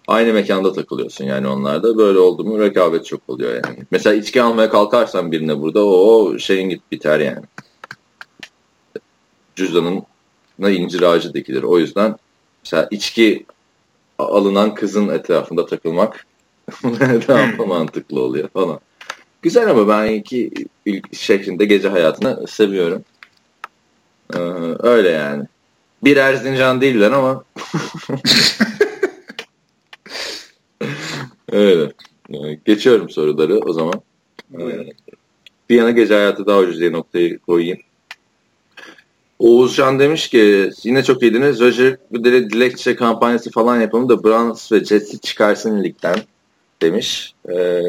Aynı 0.09 0.33
mekanda 0.33 0.73
takılıyorsun 0.73 1.25
yani 1.25 1.49
onlarda. 1.49 1.99
Böyle 1.99 2.19
oldu 2.19 2.45
mu 2.45 2.61
rekabet 2.61 3.07
çok 3.07 3.21
oluyor 3.29 3.55
yani. 3.55 3.79
Mesela 3.91 4.15
içki 4.15 4.43
almaya 4.43 4.71
kalkarsan 4.71 5.33
birine 5.33 5.61
burada 5.61 5.85
o 5.85 6.39
şeyin 6.39 6.69
git 6.69 6.93
biter 6.93 7.21
yani. 7.21 7.45
Cüzdanın 9.57 10.03
incir 10.59 11.03
ağacı 11.03 11.35
dikilir. 11.35 11.63
O 11.63 11.79
yüzden 11.79 12.17
mesela 12.65 12.89
içki 12.91 13.47
alınan 14.19 14.75
kızın 14.75 15.09
etrafında 15.09 15.67
takılmak 15.67 16.27
daha 17.29 17.59
hmm. 17.59 17.69
mantıklı 17.69 18.21
oluyor 18.21 18.49
falan. 18.49 18.81
Güzel 19.43 19.71
ama 19.71 19.89
ben 19.89 20.13
iki 20.13 20.51
şehrinde 21.13 21.65
gece 21.65 21.89
hayatını 21.89 22.47
seviyorum. 22.47 23.05
Ee, 24.35 24.39
öyle 24.79 25.09
yani. 25.09 25.45
Bir 26.05 26.17
Erzincan 26.17 26.81
değiller 26.81 27.11
ama 27.11 27.45
öyle. 31.53 31.93
Ee, 32.31 32.59
geçiyorum 32.65 33.11
soruları 33.11 33.59
o 33.59 33.73
zaman. 33.73 34.03
Ee, 34.61 34.87
bir 35.71 35.77
yana 35.77 35.91
gece 35.91 36.15
hayatı 36.15 36.47
daha 36.47 36.59
ucuz 36.59 36.81
diye 36.81 36.93
noktayı 36.93 37.39
koyayım. 37.39 37.79
Oğuzcan 39.39 39.99
demiş 39.99 40.29
ki 40.29 40.71
yine 40.83 41.05
çok 41.05 41.23
iyiydiniz. 41.23 41.61
Roger 41.61 41.97
Goodell'e 42.11 42.51
dilekçe 42.51 42.97
kampanyası 42.97 43.51
falan 43.51 43.81
yapalım 43.81 44.09
da 44.09 44.25
Browns 44.25 44.73
ve 44.73 44.85
Jets'i 44.85 45.21
çıkarsın 45.21 45.85
ligden 45.85 46.17
demiş. 46.83 47.35
Ee, 47.49 47.83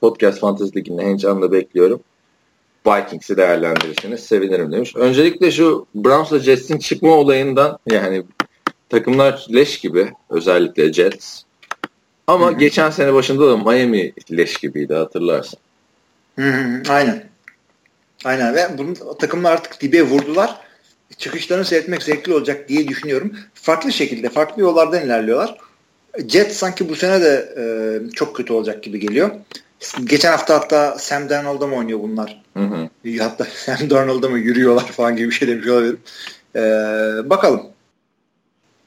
Podcast 0.00 0.40
Fantasy 0.40 0.78
Ligi'nde 0.78 1.02
heyecanla 1.02 1.52
bekliyorum. 1.52 2.00
Vikings'i 2.86 3.36
değerlendirirseniz 3.36 4.20
sevinirim 4.20 4.72
demiş. 4.72 4.96
Öncelikle 4.96 5.50
şu 5.50 5.86
Browns'la 5.94 6.38
Jets'in 6.38 6.78
çıkma 6.78 7.10
olayından 7.10 7.78
yani 7.90 8.22
takımlar 8.88 9.46
leş 9.52 9.80
gibi 9.80 10.12
özellikle 10.30 10.92
Jets. 10.92 11.42
Ama 12.26 12.50
Hı-hı. 12.50 12.58
geçen 12.58 12.90
sene 12.90 13.14
başında 13.14 13.48
da 13.48 13.56
Miami 13.56 14.12
leş 14.32 14.56
gibiydi 14.56 14.94
hatırlarsın. 14.94 15.58
Hı-hı, 16.38 16.82
aynen. 16.88 17.24
Aynen 18.24 18.54
ve 18.54 18.78
bunun 18.78 18.96
takımlar 19.18 19.52
artık 19.52 19.80
dibe 19.80 20.02
vurdular. 20.02 20.60
Çıkışlarını 21.22 21.64
seyretmek 21.64 22.02
zevkli 22.02 22.34
olacak 22.34 22.68
diye 22.68 22.88
düşünüyorum. 22.88 23.32
Farklı 23.54 23.92
şekilde, 23.92 24.28
farklı 24.28 24.62
yollardan 24.62 25.04
ilerliyorlar. 25.06 25.56
Jet 26.28 26.56
sanki 26.56 26.88
bu 26.88 26.96
sene 26.96 27.20
de 27.20 27.54
e, 27.56 27.64
çok 28.10 28.36
kötü 28.36 28.52
olacak 28.52 28.82
gibi 28.82 29.00
geliyor. 29.00 29.30
Geçen 30.04 30.30
hafta 30.30 30.54
hatta 30.54 30.98
Sam 30.98 31.28
Darnold'a 31.28 31.66
mı 31.66 31.76
oynuyor 31.76 32.00
bunlar? 32.00 32.42
Hı 32.56 32.62
hı. 32.62 32.88
Hatta 33.18 33.44
Sam 33.54 33.90
Darnold'a 33.90 34.28
mı 34.28 34.38
yürüyorlar 34.38 34.86
falan 34.86 35.16
gibi 35.16 35.28
bir 35.28 35.34
şey 35.34 35.48
demiş 35.48 35.68
olabilirim. 35.68 36.00
Ee, 36.56 36.60
bakalım. 37.30 37.62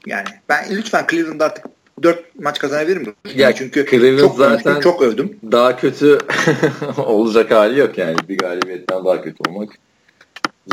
Yani 0.05 0.27
ben 0.49 0.65
lütfen 0.71 1.05
Cleveland 1.11 1.41
artık 1.41 1.65
4 2.03 2.35
maç 2.39 2.59
kazanabilir 2.59 2.97
mi? 2.97 3.07
Ya 3.35 3.55
çünkü 3.55 3.85
Cleveland 3.89 4.19
çok 4.19 4.37
zaten 4.37 4.79
çok 4.79 5.01
övdüm. 5.01 5.39
Daha 5.51 5.77
kötü 5.77 6.17
olacak 6.97 7.51
hali 7.51 7.79
yok 7.79 7.97
yani. 7.97 8.15
Bir 8.29 8.37
galibiyetten 8.37 9.05
daha 9.05 9.21
kötü 9.21 9.37
olmak 9.49 9.69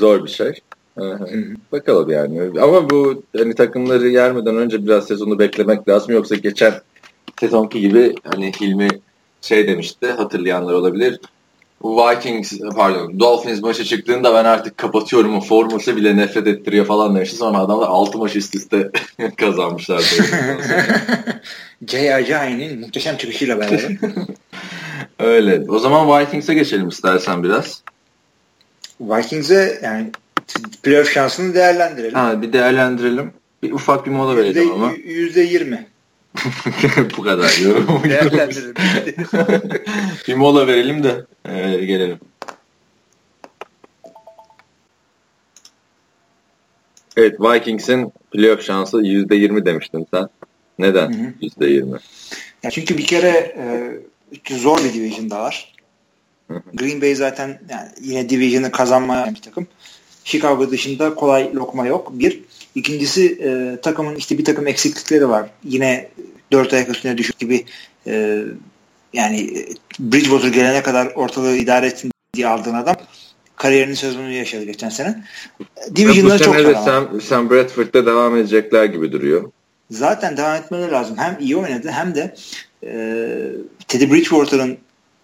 zor 0.01 0.25
bir 0.25 0.31
şey. 0.31 0.61
Bakalım 1.73 2.11
yani. 2.11 2.61
Ama 2.61 2.91
bu 2.91 3.23
hani 3.37 3.55
takımları 3.55 4.09
yermeden 4.09 4.57
önce 4.57 4.87
biraz 4.87 5.07
sezonu 5.07 5.39
beklemek 5.39 5.89
lazım. 5.89 6.15
Yoksa 6.15 6.35
geçen 6.35 6.75
sezonki 7.41 7.81
gibi 7.81 8.15
hani 8.25 8.53
Hilmi 8.61 8.89
şey 9.41 9.69
demişti 9.69 10.07
hatırlayanlar 10.07 10.73
olabilir. 10.73 11.21
Vikings 11.85 12.53
pardon 12.77 13.21
Dolphins 13.21 13.63
maçı 13.63 13.85
çıktığında 13.85 14.35
ben 14.35 14.45
artık 14.45 14.77
kapatıyorum 14.77 15.37
o 15.37 15.41
forması 15.41 15.97
bile 15.97 16.17
nefret 16.17 16.47
ettiriyor 16.47 16.87
falan 16.87 17.17
demişti. 17.17 17.37
Sonra 17.37 17.59
adamlar 17.59 17.87
6 17.87 18.19
maç 18.19 18.37
üst 18.37 18.55
üste 18.55 18.91
kazanmışlar. 19.37 20.01
J.R. 21.87 22.25
Jahi'nin 22.25 22.81
muhteşem 22.81 23.17
çıkışıyla 23.17 23.61
beraber. 23.61 23.89
Öyle. 25.19 25.65
O 25.69 25.79
zaman 25.79 26.21
Vikings'e 26.21 26.55
geçelim 26.55 26.89
istersen 26.89 27.45
biraz. 27.45 27.83
Vikings'e 29.01 29.81
yani 29.83 30.11
playoff 30.83 31.11
şansını 31.11 31.55
değerlendirelim. 31.55 32.15
Ha, 32.15 32.43
bir 32.43 32.53
değerlendirelim. 32.53 33.33
Bir 33.63 33.73
ufak 33.73 34.07
bir 34.07 34.11
mola 34.11 34.37
verelim 34.37 34.73
ama. 34.73 34.93
Yüzde 35.05 35.41
yirmi. 35.41 35.87
Bu 37.19 37.23
kadar 37.23 37.59
yorum. 37.63 38.03
Değerlendirelim. 38.11 38.75
bir 40.29 40.35
mola 40.35 40.67
verelim 40.67 41.05
de 41.05 41.25
e, 41.45 41.85
gelelim. 41.85 42.19
Evet 47.17 47.41
Vikings'in 47.41 48.13
playoff 48.33 48.63
şansı 48.63 48.99
yüzde 49.03 49.37
yirmi 49.37 49.67
demiştin 49.67 50.07
sen. 50.15 50.29
Neden 50.79 51.35
yüzde 51.41 51.67
yirmi? 51.67 51.99
Çünkü 52.71 52.99
bir 52.99 53.07
kere 53.07 53.55
e, 54.49 54.55
zor 54.57 54.85
bir 54.85 54.95
division 54.95 55.31
daha 55.31 55.43
var. 55.43 55.73
Green 56.75 57.03
Bay 57.03 57.15
zaten 57.15 57.61
yani 57.71 57.89
yine 58.01 58.29
division'ı 58.29 58.71
kazanmayan 58.71 59.35
bir 59.35 59.41
takım. 59.41 59.67
Chicago 60.25 60.71
dışında 60.71 61.15
kolay 61.15 61.55
lokma 61.55 61.87
yok. 61.87 62.11
Bir. 62.13 62.43
İkincisi 62.75 63.39
e, 63.43 63.81
takımın 63.81 64.17
işte 64.17 64.39
bir 64.39 64.45
takım 64.45 64.67
eksiklikleri 64.67 65.29
var. 65.29 65.51
Yine 65.65 66.09
dört 66.53 66.73
ayak 66.73 66.89
üstüne 66.89 67.19
düşük 67.19 67.39
gibi 67.39 67.65
e, 68.07 68.43
yani 69.13 69.67
Bridgewater 69.99 70.49
gelene 70.49 70.83
kadar 70.83 71.07
ortalığı 71.07 71.57
idare 71.57 71.87
etsin 71.87 72.11
diye 72.35 72.47
aldığın 72.47 72.75
adam 72.75 72.97
kariyerinin 73.57 73.95
sezonunu 73.95 74.33
yaşadı 74.33 74.65
geçen 74.65 74.89
sene. 74.89 75.25
Division'da 75.97 76.39
çok 76.39 76.55
de 76.55 76.75
Sam, 76.75 77.21
Sam 77.21 77.51
Bradford'da 77.51 78.07
devam 78.07 78.37
edecekler 78.37 78.85
gibi 78.85 79.13
duruyor. 79.13 79.51
Zaten 79.91 80.37
devam 80.37 80.57
etmeleri 80.57 80.93
lazım. 80.93 81.17
Hem 81.19 81.37
iyi 81.41 81.57
oynadı 81.57 81.91
hem 81.91 82.15
de 82.15 82.35
e, 82.85 82.91
Teddy 83.89 84.13
Bridgewater'ın 84.13 84.79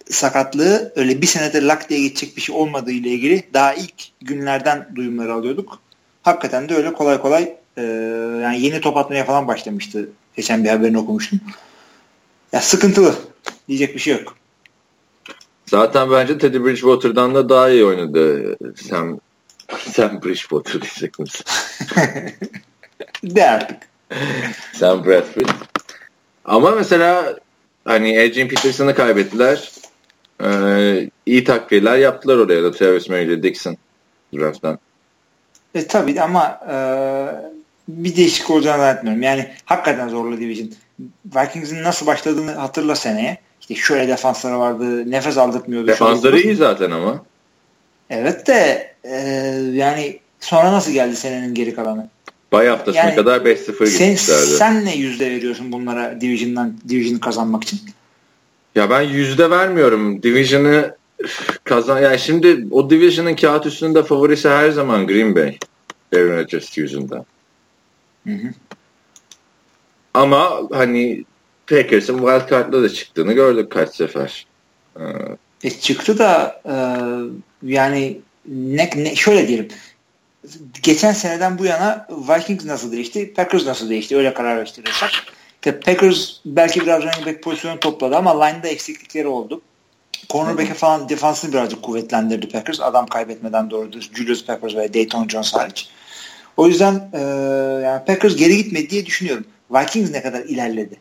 sakatlığı 0.09 0.93
öyle 0.95 1.21
bir 1.21 1.27
senede 1.27 1.67
lak 1.67 1.89
diye 1.89 2.01
geçecek 2.01 2.37
bir 2.37 2.41
şey 2.41 2.55
olmadığı 2.55 2.91
ile 2.91 3.09
ilgili 3.09 3.43
daha 3.53 3.73
ilk 3.73 3.93
günlerden 4.21 4.87
duyumları 4.95 5.33
alıyorduk. 5.33 5.79
Hakikaten 6.23 6.69
de 6.69 6.75
öyle 6.75 6.93
kolay 6.93 7.21
kolay 7.21 7.55
e, 7.77 7.81
yani 8.43 8.61
yeni 8.61 8.81
top 8.81 8.97
atmaya 8.97 9.25
falan 9.25 9.47
başlamıştı. 9.47 10.09
Geçen 10.35 10.63
bir 10.63 10.69
haberini 10.69 10.97
okumuştum. 10.97 11.39
Ya 12.51 12.61
sıkıntılı. 12.61 13.15
Diyecek 13.67 13.95
bir 13.95 13.99
şey 13.99 14.13
yok. 14.13 14.35
Zaten 15.65 16.11
bence 16.11 16.37
Teddy 16.37 16.57
Bridgewater'dan 16.57 17.35
da 17.35 17.49
daha 17.49 17.69
iyi 17.69 17.85
oynadı 17.85 18.55
Sam 18.75 19.19
Sam 19.77 20.21
Bridgewater 20.21 20.81
diyecek 20.81 21.19
misin? 21.19 21.45
De 23.23 23.49
artık. 23.49 23.77
Sam 24.73 25.05
Bradford. 25.05 25.49
Ama 26.45 26.71
mesela 26.71 27.39
hani 27.85 28.19
Adrian 28.19 28.47
Peterson'ı 28.47 28.95
kaybettiler. 28.95 29.71
Ee, 30.43 31.09
iyi 31.25 31.43
takviyeler 31.43 31.97
yaptılar 31.97 32.37
oraya 32.37 32.63
da 32.63 32.71
Travis 32.71 33.09
Murray 33.09 33.43
Dixon 33.43 33.77
draft'tan. 34.33 34.79
E 35.75 35.87
tabii 35.87 36.21
ama 36.21 36.59
e, 36.71 36.75
bir 37.87 38.15
değişik 38.15 38.49
olacağını 38.49 38.81
zannetmiyorum. 38.81 39.21
Yani 39.21 39.49
hakikaten 39.65 40.09
zorlu 40.09 40.39
division. 40.39 40.69
Vikings'in 41.35 41.83
nasıl 41.83 42.05
başladığını 42.07 42.51
hatırla 42.51 42.95
seneye. 42.95 43.37
İşte 43.61 43.75
şöyle 43.75 44.07
defansları 44.07 44.59
vardı. 44.59 45.11
Nefes 45.11 45.37
aldırtmıyordu. 45.37 45.87
Defansları 45.87 46.39
iyi 46.39 46.55
zaten 46.55 46.91
ama. 46.91 47.23
Evet 48.09 48.47
de 48.47 48.93
e, 49.03 49.15
yani 49.73 50.19
sonra 50.39 50.71
nasıl 50.71 50.91
geldi 50.91 51.15
senenin 51.15 51.53
geri 51.53 51.75
kalanı? 51.75 52.09
Bay 52.51 52.67
haftasına 52.67 53.01
yani, 53.01 53.15
kadar 53.15 53.41
5-0 53.41 53.71
gitmişlerdi. 53.71 54.45
Sen 54.45 54.85
ne 54.85 54.95
yüzde 54.95 55.31
veriyorsun 55.31 55.71
bunlara 55.71 56.21
Division'dan 56.21 56.73
Division'ı 56.89 57.19
kazanmak 57.19 57.63
için? 57.63 57.79
Ya 58.75 58.89
ben 58.89 59.01
yüzde 59.01 59.49
vermiyorum. 59.49 60.23
Division'ı 60.23 60.95
kazan 61.63 62.01
yani 62.01 62.19
şimdi 62.19 62.67
o 62.71 62.89
Division'ın 62.89 63.35
kağıt 63.35 63.65
üstünde 63.65 64.03
favorisi 64.03 64.49
her 64.49 64.69
zaman 64.69 65.07
Green 65.07 65.35
Bay. 65.35 65.57
Aaron 66.15 66.37
Rodgers 66.37 66.77
yüzünden. 66.77 67.25
Hı 68.27 68.33
hı. 68.33 68.53
Ama 70.13 70.61
hani 70.71 71.23
Packers'ın 71.67 72.17
wildcard'la 72.17 72.83
da 72.83 72.89
çıktığını 72.89 73.33
gördük 73.33 73.71
kaç 73.71 73.95
sefer. 73.95 74.47
Ee, 74.99 75.03
e, 75.63 75.69
çıktı 75.69 76.17
da 76.17 76.61
e, 76.65 76.75
yani 77.63 78.19
ne, 78.47 78.89
ne, 78.95 79.15
şöyle 79.15 79.47
diyelim 79.47 79.67
geçen 80.83 81.13
seneden 81.13 81.57
bu 81.57 81.65
yana 81.65 82.07
Vikings 82.09 82.65
nasıl 82.65 82.91
değişti, 82.91 83.33
Packers 83.33 83.65
nasıl 83.65 83.89
değişti 83.89 84.17
öyle 84.17 84.33
karar 84.33 84.57
verirsak. 84.57 85.11
İşte 85.59 85.79
Packers 85.79 86.31
belki 86.45 86.81
biraz 86.81 87.01
running 87.01 87.27
back 87.27 87.43
pozisyonu 87.43 87.79
topladı 87.79 88.15
ama 88.15 88.45
line'da 88.45 88.67
eksiklikleri 88.67 89.27
oldu. 89.27 89.61
Cornerback'e 90.29 90.73
falan 90.73 91.09
defansını 91.09 91.53
birazcık 91.53 91.81
kuvvetlendirdi 91.81 92.49
Packers. 92.49 92.81
Adam 92.81 93.07
kaybetmeden 93.07 93.69
doğrudur. 93.69 94.09
Julius 94.15 94.45
Peppers 94.45 94.75
ve 94.75 94.93
Dayton 94.93 95.27
Jones 95.27 95.53
hariç. 95.53 95.89
O 96.57 96.67
yüzden 96.67 97.09
e, 97.13 97.19
yani 97.83 98.05
Packers 98.05 98.35
geri 98.35 98.57
gitmedi 98.57 98.89
diye 98.89 99.05
düşünüyorum. 99.05 99.45
Vikings 99.71 100.11
ne 100.11 100.21
kadar 100.21 100.41
ilerledi? 100.41 100.95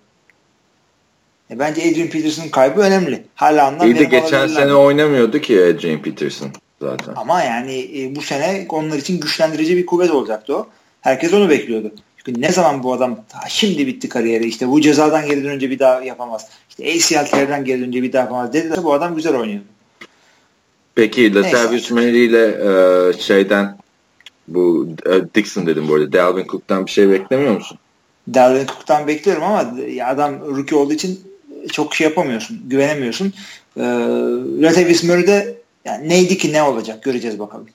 E, 1.50 1.58
bence 1.58 1.90
Adrian 1.90 2.08
Peterson'ın 2.08 2.48
kaybı 2.48 2.80
önemli. 2.80 3.24
Hala 3.34 3.66
anlam 3.66 3.86
İyi 3.86 3.98
de 3.98 4.04
geçen 4.04 4.46
sene 4.46 4.74
oynamıyordu 4.74 5.38
ki 5.38 5.64
Adrian 5.64 6.02
Peterson 6.02 6.50
zaten. 6.82 7.12
Ama 7.16 7.42
yani 7.42 7.90
e, 7.98 8.16
bu 8.16 8.22
sene 8.22 8.66
onlar 8.68 8.96
için 8.96 9.20
güçlendirici 9.20 9.76
bir 9.76 9.86
kuvvet 9.86 10.10
olacaktı 10.10 10.56
o. 10.56 10.66
Herkes 11.00 11.32
onu 11.32 11.50
bekliyordu. 11.50 11.92
Ne 12.36 12.52
zaman 12.52 12.82
bu 12.82 12.92
adam 12.92 13.18
şimdi 13.48 13.86
bitti 13.86 14.08
kariyeri 14.08 14.46
işte 14.46 14.68
bu 14.68 14.80
cezadan 14.80 15.26
geri 15.26 15.44
dönünce 15.44 15.70
bir 15.70 15.78
daha 15.78 16.02
yapamaz. 16.02 16.46
İşte 16.68 16.84
ACL 17.18 17.26
tear'den 17.30 17.64
geri 17.64 17.80
dönünce 17.80 18.02
bir 18.02 18.12
daha 18.12 18.22
yapamaz 18.22 18.52
dediler 18.52 18.84
bu 18.84 18.92
adam 18.92 19.16
güzel 19.16 19.36
oynuyordu. 19.36 19.64
Peki 20.94 21.34
Latavius 21.34 21.90
Murray 21.90 22.24
ile 22.24 22.46
e, 22.46 23.12
şeyden 23.18 23.78
bu 24.48 24.88
e, 25.06 25.34
Dixon 25.34 25.66
dedim 25.66 25.88
bu 25.88 25.94
arada. 25.94 26.12
Dalvin 26.12 26.46
Cook'tan 26.46 26.86
bir 26.86 26.90
şey 26.90 27.10
beklemiyor 27.10 27.54
musun? 27.54 27.78
Dalvin 28.34 28.66
Cook'tan 28.66 29.06
bekliyorum 29.06 29.42
ama 29.42 29.74
adam 30.04 30.56
rookie 30.56 30.76
olduğu 30.76 30.92
için 30.92 31.20
çok 31.72 31.94
şey 31.94 32.06
yapamıyorsun. 32.06 32.60
Güvenemiyorsun. 32.66 33.32
E, 33.76 33.82
Latavius 34.62 35.02
Murray'de 35.02 35.58
yani 35.84 36.08
neydi 36.08 36.38
ki 36.38 36.52
ne 36.52 36.62
olacak 36.62 37.02
göreceğiz 37.02 37.38
bakalım. 37.38 37.66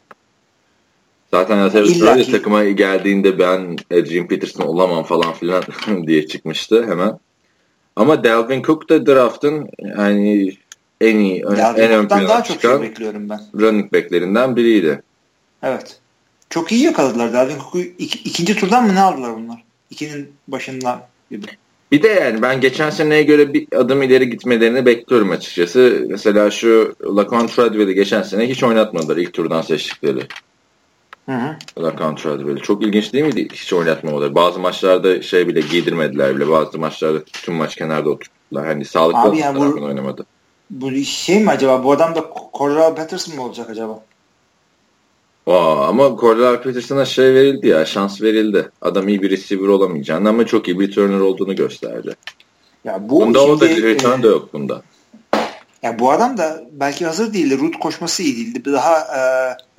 Zaten 1.33 1.65
Latavius 1.65 1.99
Murray 1.99 2.31
takıma 2.31 2.63
geldiğinde 2.63 3.39
ben 3.39 3.77
Adrian 3.91 4.27
Peterson 4.27 4.63
olamam 4.63 5.03
falan 5.03 5.33
filan 5.33 5.63
diye 6.07 6.27
çıkmıştı 6.27 6.85
hemen. 6.87 7.19
Ama 7.95 8.23
Dalvin 8.23 8.63
Cook 8.63 8.89
da 8.89 9.05
draft'ın 9.05 9.69
yani 9.97 10.53
en 11.01 11.15
iyi 11.15 11.43
Dalvin 11.43 11.81
en 11.81 11.91
ön 11.91 12.07
plana 12.07 12.27
daha 12.29 12.43
çok 12.43 12.61
şey 12.61 12.81
bekliyorum 12.81 13.29
ben. 13.29 13.39
running 13.59 13.93
back'lerinden 13.93 14.55
biriydi. 14.55 15.01
Evet. 15.63 15.99
Çok 16.49 16.71
iyi 16.71 16.83
yakaladılar 16.83 17.33
Dalvin 17.33 17.57
Cook'u. 17.57 17.79
İk, 17.79 18.25
ikinci 18.25 18.55
turdan 18.55 18.87
mı 18.87 18.95
ne 18.95 19.01
aldılar 19.01 19.35
bunlar? 19.35 19.63
İkinin 19.89 20.31
başından 20.47 21.01
gibi. 21.31 21.45
Bir 21.91 22.03
de 22.03 22.07
yani 22.07 22.41
ben 22.41 22.61
geçen 22.61 22.89
seneye 22.89 23.23
göre 23.23 23.53
bir 23.53 23.67
adım 23.75 24.03
ileri 24.03 24.29
gitmelerini 24.29 24.85
bekliyorum 24.85 25.31
açıkçası. 25.31 26.05
Mesela 26.09 26.51
şu 26.51 26.95
Lacan 27.15 27.47
Treadwell'i 27.47 27.95
geçen 27.95 28.21
sene 28.21 28.49
hiç 28.49 28.63
oynatmadılar 28.63 29.17
ilk 29.17 29.33
turdan 29.33 29.61
seçtikleri. 29.61 30.27
Hı 31.25 31.31
hı. 31.31 31.55
Lacan 31.83 32.15
Treadwell'i. 32.15 32.61
Çok 32.61 32.83
ilginç 32.83 33.13
değil 33.13 33.25
miydi 33.25 33.47
hiç 33.53 33.73
oynatmamaları? 33.73 34.35
Bazı 34.35 34.59
maçlarda 34.59 35.21
şey 35.21 35.47
bile 35.47 35.61
giydirmediler 35.61 36.35
bile. 36.35 36.49
Bazı 36.49 36.79
maçlarda 36.79 37.23
tüm 37.23 37.55
maç 37.55 37.75
kenarda 37.75 38.09
oturttular. 38.09 38.65
Hani 38.65 38.85
sağlıklı 38.85 39.19
Abi 39.19 39.37
yani 39.37 39.59
bu, 39.59 39.83
oynamadı. 39.83 40.25
Bu 40.69 40.91
şey 40.91 41.39
mi 41.43 41.49
acaba? 41.49 41.83
Bu 41.83 41.91
adam 41.91 42.15
da 42.15 42.25
Cordell 42.53 42.95
Patterson 42.95 43.35
mı 43.35 43.43
olacak 43.43 43.69
acaba? 43.69 44.03
Aa, 45.47 45.87
ama 45.87 46.17
Cordell 46.19 46.61
Patterson'a 46.63 47.05
şey 47.05 47.33
verildi 47.33 47.67
ya 47.67 47.85
şans 47.85 48.21
verildi. 48.21 48.69
Adam 48.81 49.07
iyi 49.07 49.21
bir 49.21 49.29
receiver 49.29 49.67
olamayacağını 49.67 50.29
ama 50.29 50.45
çok 50.45 50.67
iyi 50.67 50.79
bir 50.79 50.91
turner 50.91 51.19
olduğunu 51.19 51.55
gösterdi. 51.55 52.15
Ya 52.83 53.09
bu 53.09 53.21
bunda 53.21 53.39
şimdi, 53.39 53.51
o 53.51 53.59
da 53.59 53.67
return 53.67 54.19
e, 54.19 54.23
de 54.23 54.27
yok 54.27 54.53
bunda. 54.53 54.81
Ya 55.83 55.99
bu 55.99 56.11
adam 56.11 56.37
da 56.37 56.63
belki 56.71 57.05
hazır 57.05 57.33
değildi. 57.33 57.59
Root 57.59 57.79
koşması 57.79 58.23
iyi 58.23 58.35
değildi. 58.35 58.73
Daha 58.73 58.99
e, 58.99 59.21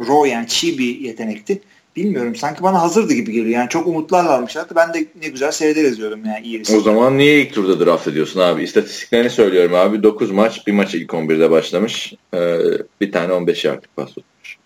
raw 0.04 0.28
yani 0.28 0.48
çiğ 0.48 0.78
bir 0.78 1.00
yetenekti. 1.00 1.62
Bilmiyorum. 1.96 2.36
Sanki 2.36 2.62
bana 2.62 2.82
hazırdı 2.82 3.12
gibi 3.12 3.32
geliyor. 3.32 3.58
Yani 3.58 3.68
çok 3.68 3.86
umutlarla 3.86 4.30
almışlardı. 4.30 4.74
Ben 4.76 4.94
de 4.94 5.06
ne 5.22 5.28
güzel 5.28 5.52
seyrederiz 5.52 5.98
diyordum 5.98 6.20
yani 6.26 6.46
iyi. 6.46 6.62
O 6.76 6.80
zaman 6.80 7.18
niye 7.18 7.40
ilk 7.40 7.54
turda 7.54 7.86
draft 7.86 8.08
ediyorsun 8.08 8.40
abi? 8.40 8.62
İstatistiklerini 8.62 9.30
söylüyorum 9.30 9.74
abi. 9.74 10.02
9 10.02 10.30
maç. 10.30 10.66
Bir 10.66 10.72
maç 10.72 10.94
ilk 10.94 11.10
11'de 11.10 11.50
başlamış. 11.50 12.14
Ee, 12.34 12.58
bir 13.00 13.12
tane 13.12 13.32
15 13.32 13.64
yardlık 13.64 13.96
pas 13.96 14.08
tutmuş. 14.08 14.56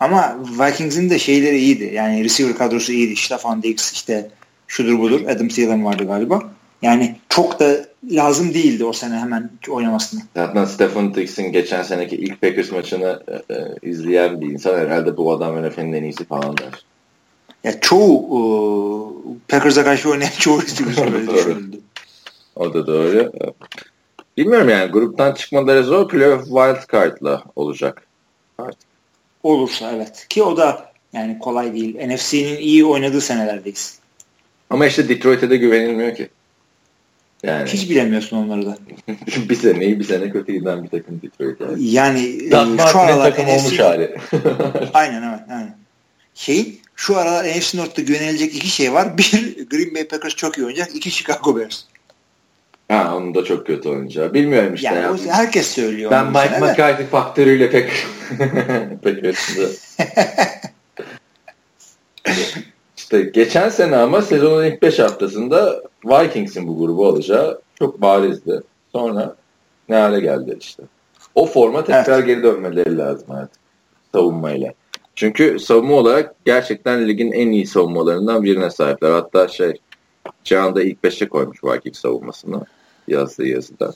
Ama 0.00 0.36
Vikings'in 0.60 1.10
de 1.10 1.18
şeyleri 1.18 1.58
iyiydi. 1.58 1.90
Yani 1.94 2.24
receiver 2.24 2.56
kadrosu 2.56 2.92
iyiydi. 2.92 3.16
Stefan 3.16 3.62
Diggs 3.62 3.92
işte 3.92 4.30
şudur 4.66 4.98
budur. 4.98 5.20
Adam 5.28 5.48
Thielen 5.48 5.84
vardı 5.84 6.06
galiba. 6.06 6.42
Yani 6.82 7.16
çok 7.28 7.60
da 7.60 7.86
lazım 8.10 8.54
değildi 8.54 8.84
o 8.84 8.92
sene 8.92 9.14
hemen 9.14 9.50
oynamasını. 9.68 10.20
Zaten 10.36 10.64
Stefan 10.64 11.14
Diggs'in 11.14 11.52
geçen 11.52 11.82
seneki 11.82 12.16
ilk 12.16 12.40
Packers 12.40 12.72
maçını 12.72 13.22
e, 13.28 13.54
e, 13.54 13.74
izleyen 13.82 14.40
bir 14.40 14.46
insan 14.46 14.78
herhalde 14.78 15.16
bu 15.16 15.32
adam 15.32 15.68
NFL'in 15.68 15.92
en 15.92 16.02
iyisi 16.02 16.24
falan 16.24 16.56
der. 16.58 16.84
Ya 17.64 17.80
çoğu 17.80 18.22
e, 18.32 18.40
Packers'a 19.48 19.84
karşı 19.84 20.10
oynayan 20.10 20.30
çoğu 20.38 20.62
receiver 20.62 21.14
öyle 21.14 21.32
düşünüldü. 21.34 21.80
O 22.56 22.74
da 22.74 22.86
doğru. 22.86 23.32
Bilmiyorum 24.36 24.68
yani 24.68 24.90
gruptan 24.90 25.34
çıkmaları 25.34 25.84
zor. 25.84 26.08
Playoff 26.08 26.44
wild 26.44 26.92
card'la 26.92 27.44
olacak. 27.56 28.06
Artık. 28.58 28.88
Olursa 29.42 29.92
evet. 29.92 30.26
Ki 30.28 30.42
o 30.42 30.56
da 30.56 30.92
yani 31.12 31.38
kolay 31.38 31.74
değil. 31.74 32.06
NFC'nin 32.06 32.56
iyi 32.56 32.84
oynadığı 32.84 33.20
senelerdeyiz. 33.20 33.98
Ama 34.70 34.86
işte 34.86 35.08
Detroit'e 35.08 35.50
de 35.50 35.56
güvenilmiyor 35.56 36.14
ki. 36.14 36.28
Yani. 37.46 37.68
Hiç 37.68 37.90
bilemiyorsun 37.90 38.36
onları 38.36 38.66
da. 38.66 38.78
bir 39.48 39.56
sene 39.56 39.84
iyi 39.84 39.98
bir 39.98 40.04
sene 40.04 40.30
kötü 40.30 40.52
giden 40.52 40.84
bir 40.84 40.88
takım 40.88 41.22
Detroit 41.22 41.60
yani. 41.60 41.90
Yani 41.90 42.50
Dan 42.50 42.78
şu 42.92 42.98
aralar 42.98 43.30
takım 43.30 43.44
NFC... 43.44 43.66
olmuş 43.66 43.78
hali. 43.78 44.16
aynen 44.94 45.22
evet. 45.22 45.40
Aynen. 45.50 45.76
Şeyin 46.34 46.80
şu 46.96 47.16
aralar 47.16 47.44
NFC 47.44 47.78
North'ta 47.78 48.02
güvenilecek 48.02 48.54
iki 48.54 48.68
şey 48.68 48.92
var. 48.92 49.18
Bir 49.18 49.56
Green 49.70 49.94
Bay 49.94 50.08
Packers 50.08 50.34
çok 50.34 50.58
iyi 50.58 50.66
oynayacak. 50.66 50.96
İki 50.96 51.10
Chicago 51.10 51.56
Bears. 51.56 51.82
Ha 52.88 53.16
onun 53.16 53.34
da 53.34 53.44
çok 53.44 53.66
kötü 53.66 53.88
oynayacağı. 53.88 54.34
Bilmiyorum 54.34 54.74
işte. 54.74 54.88
Yani 54.88 55.26
ya. 55.26 55.34
herkes 55.34 55.66
söylüyor. 55.66 56.10
Ben 56.10 56.26
Mike 56.26 56.58
McCarthy 56.60 57.08
faktörüyle 57.08 57.70
pek 57.70 57.90
pek 59.02 59.24
üstünde. 59.24 59.66
işte 62.96 63.22
geçen 63.22 63.68
sene 63.68 63.96
ama 63.96 64.22
sezonun 64.22 64.64
ilk 64.64 64.82
5 64.82 64.98
haftasında 64.98 65.82
Vikings'in 66.06 66.68
bu 66.68 66.78
grubu 66.78 67.06
alacağı 67.06 67.60
çok 67.74 68.00
barizdi. 68.00 68.60
Sonra 68.92 69.36
ne 69.88 69.96
hale 69.96 70.20
geldi 70.20 70.56
işte. 70.60 70.82
O 71.34 71.46
forma 71.46 71.84
tekrar 71.84 72.18
evet. 72.18 72.26
geri 72.26 72.42
dönmeleri 72.42 72.98
lazım 72.98 73.30
artık 73.30 73.60
savunmayla. 74.14 74.72
Çünkü 75.14 75.58
savunma 75.58 75.94
olarak 75.94 76.34
gerçekten 76.44 77.08
ligin 77.08 77.32
en 77.32 77.48
iyi 77.48 77.66
savunmalarından 77.66 78.42
birine 78.42 78.70
sahipler. 78.70 79.10
Hatta 79.10 79.48
şey 79.48 79.80
Can 80.44 80.74
da 80.74 80.82
ilk 80.82 81.04
beşe 81.04 81.28
koymuş 81.28 81.64
Vikings 81.64 81.98
savunmasını 81.98 82.64
yazdığı 83.08 83.46
yazıda. 83.46 83.92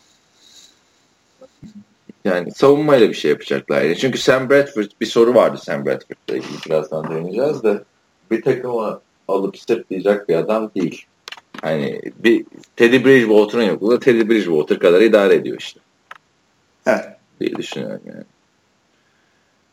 Yani 2.24 2.52
savunmayla 2.52 3.08
bir 3.08 3.14
şey 3.14 3.30
yapacaklar. 3.30 3.82
Yani 3.82 3.96
çünkü 3.96 4.18
Sam 4.18 4.50
Bradford 4.50 4.90
bir 5.00 5.06
soru 5.06 5.34
vardı 5.34 5.60
Sam 5.64 5.86
Bradford'la 5.86 6.36
ilgili 6.36 6.64
birazdan 6.66 7.10
değineceğiz 7.10 7.62
de 7.62 7.84
bir 8.30 8.42
takımı 8.42 9.00
alıp 9.28 9.58
sırtlayacak 9.58 10.28
bir 10.28 10.34
adam 10.34 10.70
değil. 10.74 11.06
Hani 11.62 12.00
bir 12.18 12.44
Teddy 12.76 13.04
Bridgewater'ın 13.04 13.62
yokluğunda 13.62 13.98
Teddy 13.98 14.28
Bridgewater 14.28 14.78
kadar 14.78 15.00
idare 15.00 15.34
ediyor 15.34 15.56
işte. 15.58 15.80
Evet. 16.86 17.06
Diye 17.40 17.56
düşünüyorum 17.56 18.00
yani. 18.06 18.24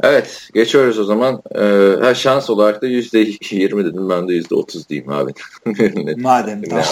Evet 0.04 0.50
geçiyoruz 0.54 1.00
o 1.00 1.04
zaman. 1.04 1.42
Ee, 1.56 1.96
her 2.02 2.16
şans 2.16 2.50
olarak 2.50 2.82
da 2.82 2.88
yüzde 2.88 3.20
yirmi 3.52 3.86
dedim 3.86 4.10
ben 4.10 4.28
de 4.28 4.34
yüzde 4.34 4.56
otuz 4.56 4.90
diyeyim 4.90 5.12
abi. 5.12 5.32
Madem 6.22 6.62
tamam. 6.62 6.86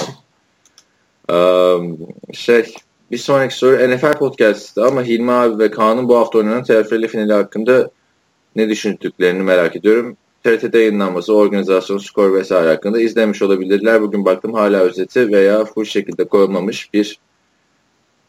Um, 1.29 1.97
şey 2.33 2.73
bir 3.11 3.17
sonraki 3.17 3.55
soru 3.55 3.95
NFL 3.95 4.13
podcast'ı 4.13 4.85
ama 4.85 5.03
Hilmi 5.03 5.31
abi 5.31 5.59
ve 5.59 5.71
Kaan'ın 5.71 6.09
bu 6.09 6.17
hafta 6.17 6.37
oynanan 6.37 6.63
TFL 6.63 7.07
finali 7.07 7.33
hakkında 7.33 7.89
ne 8.55 8.69
düşündüklerini 8.69 9.43
merak 9.43 9.75
ediyorum. 9.75 10.17
TRT'de 10.45 10.79
yayınlanması, 10.79 11.33
organizasyon, 11.33 11.97
skor 11.97 12.33
vesaire 12.33 12.69
hakkında 12.69 13.01
izlemiş 13.01 13.41
olabilirler. 13.41 14.01
Bugün 14.01 14.25
baktım 14.25 14.53
hala 14.53 14.79
özeti 14.79 15.31
veya 15.31 15.65
full 15.65 15.85
şekilde 15.85 16.25
koyulmamış 16.25 16.93
bir 16.93 17.19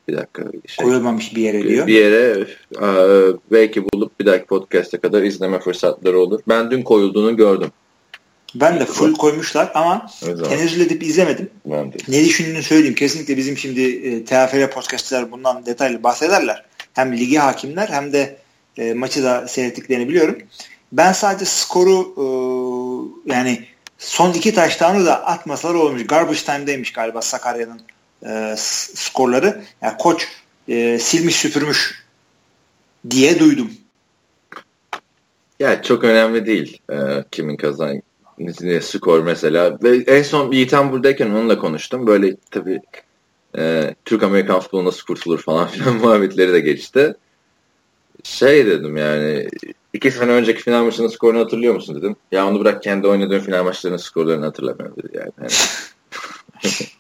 bir 0.09 0.17
dakika. 0.17 0.43
Şey, 0.67 0.85
koyulmamış 0.85 1.37
bir 1.37 1.43
yere 1.43 1.63
diyor. 1.63 1.87
Bir 1.87 1.95
yere 1.95 2.47
e, 2.83 2.89
belki 3.53 3.85
bulup 3.85 4.21
bir 4.21 4.27
dahaki 4.27 4.45
podcast'e 4.45 4.99
kadar 4.99 5.23
izleme 5.23 5.59
fırsatları 5.59 6.19
olur. 6.19 6.41
Ben 6.49 6.71
dün 6.71 6.83
koyulduğunu 6.83 7.37
gördüm. 7.37 7.69
Ben 8.55 8.81
de 8.81 8.85
full 8.85 9.15
koymuşlar 9.15 9.71
ama 9.75 10.07
tenezzül 10.49 10.81
edip 10.81 11.03
izlemedim. 11.03 11.51
Ben 11.67 11.93
de. 11.93 11.97
Ne 12.09 12.25
düşündüğünü 12.25 12.63
söyleyeyim. 12.63 12.95
Kesinlikle 12.95 13.37
bizim 13.37 13.57
şimdi 13.57 13.83
e, 13.83 14.25
TFL 14.25 14.71
podcastçılar 14.71 15.31
bundan 15.33 15.67
detaylı 15.67 16.03
bahsederler. 16.03 16.65
Hem 16.93 17.17
ligi 17.17 17.39
hakimler 17.39 17.89
hem 17.89 18.13
de 18.13 18.37
e, 18.79 18.95
maçı 18.95 19.23
da 19.23 19.49
seyrettiklerini 19.49 20.09
biliyorum. 20.09 20.39
Ben 20.93 21.13
sadece 21.13 21.45
skoru 21.45 22.15
e, 22.17 22.27
yani 23.33 23.65
son 23.99 24.33
iki 24.33 24.55
taştanı 24.55 25.07
da 25.07 25.27
atmasalar 25.27 25.75
olmuş. 25.75 26.07
Garbage 26.07 26.39
time'daymış 26.39 26.93
galiba 26.93 27.23
Sakarya'nın 27.23 27.81
e, 28.27 28.55
skorları. 28.57 29.63
Yani 29.83 29.97
koç 29.99 30.29
e, 30.69 30.99
silmiş 30.99 31.37
süpürmüş 31.37 32.05
diye 33.11 33.39
duydum. 33.39 33.71
Ya 35.61 35.83
çok 35.83 36.05
önemli 36.05 36.47
değil 36.47 36.79
e, 36.93 36.97
kimin 37.31 37.57
kazan 37.57 38.03
skor 38.83 39.21
mesela. 39.21 39.79
Ve 39.83 39.97
en 39.97 40.23
son 40.23 40.53
Yiğitan 40.53 40.93
buradayken 40.93 41.31
onunla 41.31 41.59
konuştum. 41.59 42.07
Böyle 42.07 42.37
tabii 42.51 42.81
e, 43.59 43.95
Türk 44.05 44.23
Amerikan 44.23 44.61
futbolu 44.61 44.85
nasıl 44.85 45.07
kurtulur 45.07 45.39
falan 45.43 45.67
filan 45.69 45.95
muhabbetleri 45.95 46.53
de 46.53 46.61
geçti. 46.61 47.15
Şey 48.23 48.67
dedim 48.67 48.97
yani 48.97 49.49
iki 49.97 50.11
sene 50.11 50.31
önceki 50.31 50.63
final 50.63 50.85
maçının 50.85 51.09
skorunu 51.09 51.41
hatırlıyor 51.41 51.75
musun 51.75 51.97
dedim. 51.97 52.17
Ya 52.33 52.47
onu 52.47 52.61
bırak 52.61 52.83
kendi 52.83 53.07
oynadığın 53.07 53.41
final 53.41 53.65
maçlarının 53.65 53.99
skorlarını 53.99 54.45
hatırlamıyorum 54.45 54.97
dedi 54.97 55.17
yani. 55.17 55.33
yani. 55.41 55.51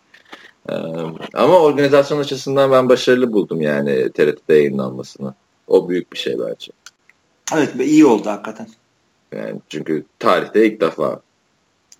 Ama 1.34 1.58
organizasyon 1.58 2.18
açısından 2.18 2.72
ben 2.72 2.88
başarılı 2.88 3.32
buldum 3.32 3.60
yani 3.60 4.12
TRT'de 4.12 4.54
yayınlanmasını. 4.54 5.34
O 5.66 5.88
büyük 5.88 6.12
bir 6.12 6.18
şey 6.18 6.38
bence. 6.38 6.72
Evet 7.54 7.74
iyi 7.80 8.06
oldu 8.06 8.30
hakikaten. 8.30 8.68
Yani 9.32 9.60
çünkü 9.68 10.04
tarihte 10.18 10.66
ilk 10.66 10.80
defa 10.80 11.20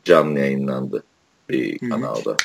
canlı 0.05 0.38
yayınlandı 0.38 1.03
bir 1.49 1.80
Hı-hı. 1.80 1.90
kanalda. 1.90 2.36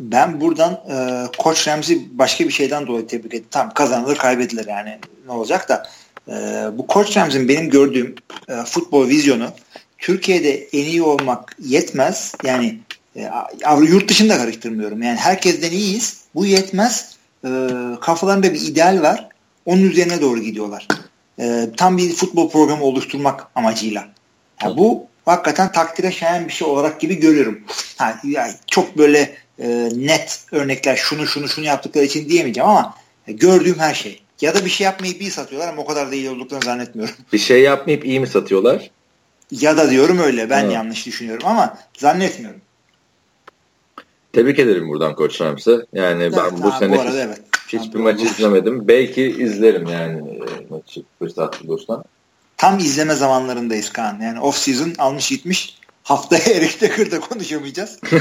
Ben 0.00 0.40
buradan 0.40 0.72
e, 0.72 1.26
Koç 1.38 1.68
Ramsey 1.68 2.08
başka 2.12 2.44
bir 2.44 2.50
şeyden 2.50 2.86
dolayı 2.86 3.06
tebrik 3.06 3.34
ettim. 3.34 3.48
Tam 3.50 3.74
kazanılır 3.74 4.16
kaybedilir 4.16 4.66
yani 4.66 4.98
ne 5.26 5.32
olacak 5.32 5.68
da 5.68 5.86
e, 6.28 6.32
bu 6.72 6.86
Koç 6.86 7.16
Ramsey'in 7.16 7.48
benim 7.48 7.70
gördüğüm 7.70 8.14
e, 8.48 8.54
futbol 8.64 9.08
vizyonu 9.08 9.50
Türkiye'de 9.98 10.68
en 10.72 10.84
iyi 10.84 11.02
olmak 11.02 11.56
yetmez. 11.64 12.34
Yani 12.44 12.78
e, 13.16 13.30
yurt 13.82 14.08
dışında 14.08 14.38
karıştırmıyorum. 14.38 15.02
Yani 15.02 15.16
herkesten 15.16 15.70
iyiyiz. 15.70 16.20
Bu 16.34 16.46
yetmez. 16.46 17.16
E, 17.44 17.48
kafalarında 18.00 18.52
bir 18.54 18.60
ideal 18.60 19.02
var. 19.02 19.28
Onun 19.66 19.82
üzerine 19.82 20.20
doğru 20.20 20.40
gidiyorlar. 20.40 20.86
E, 21.38 21.68
tam 21.76 21.98
bir 21.98 22.12
futbol 22.12 22.50
programı 22.50 22.84
oluşturmak 22.84 23.46
amacıyla. 23.54 24.08
Yani 24.62 24.76
bu 24.76 25.06
hakikaten 25.24 25.72
takdire 25.72 26.12
şayan 26.12 26.48
bir 26.48 26.52
şey 26.52 26.68
olarak 26.68 27.00
gibi 27.00 27.20
görüyorum. 27.20 27.60
Ha, 27.96 28.20
yani 28.24 28.52
çok 28.66 28.98
böyle 28.98 29.34
e, 29.58 29.88
net 29.94 30.44
örnekler 30.52 30.96
şunu 30.96 31.26
şunu 31.26 31.48
şunu 31.48 31.64
yaptıkları 31.64 32.04
için 32.04 32.28
diyemeyeceğim 32.28 32.68
ama 32.70 32.94
e, 33.26 33.32
gördüğüm 33.32 33.78
her 33.78 33.94
şey. 33.94 34.22
Ya 34.40 34.54
da 34.54 34.64
bir 34.64 34.70
şey 34.70 34.84
yapmayıp 34.84 35.20
iyi 35.20 35.30
satıyorlar 35.30 35.68
ama 35.68 35.82
o 35.82 35.86
kadar 35.86 36.10
da 36.10 36.14
iyi 36.14 36.30
olduklarını 36.30 36.64
zannetmiyorum. 36.64 37.14
Bir 37.32 37.38
şey 37.38 37.62
yapmayıp 37.62 38.04
iyi 38.04 38.20
mi 38.20 38.26
satıyorlar? 38.26 38.90
Ya 39.50 39.76
da 39.76 39.90
diyorum 39.90 40.18
öyle 40.18 40.50
ben 40.50 40.64
evet. 40.64 40.74
yanlış 40.74 41.06
düşünüyorum 41.06 41.46
ama 41.46 41.78
zannetmiyorum. 41.98 42.60
Tebrik 44.32 44.58
ederim 44.58 44.88
buradan 44.88 45.14
Koç 45.14 45.40
Rams'ı. 45.40 45.86
Yani 45.92 46.22
evet, 46.22 46.34
ben 46.36 46.62
bu 46.62 46.68
abi, 46.68 46.78
sene 46.78 46.96
bu 46.96 47.00
arada, 47.00 47.20
evet. 47.20 47.40
hiçbir 47.68 47.98
maçı 47.98 48.24
izlemedim. 48.24 48.88
Belki 48.88 49.22
izlerim 49.22 49.86
yani 49.86 50.30
e, 50.30 50.44
maçı 50.70 51.02
fırsat 51.18 51.64
bulursan. 51.64 52.04
Tam 52.56 52.78
izleme 52.78 53.14
zamanlarındayız 53.14 53.92
Kaan. 53.92 54.20
Yani 54.20 54.40
off 54.40 54.56
season 54.56 54.92
almış 54.98 55.28
gitmiş. 55.28 55.78
Haftaya 56.02 56.42
Eric 56.54 56.80
Decker'da 56.80 57.20
konuşamayacağız. 57.20 57.98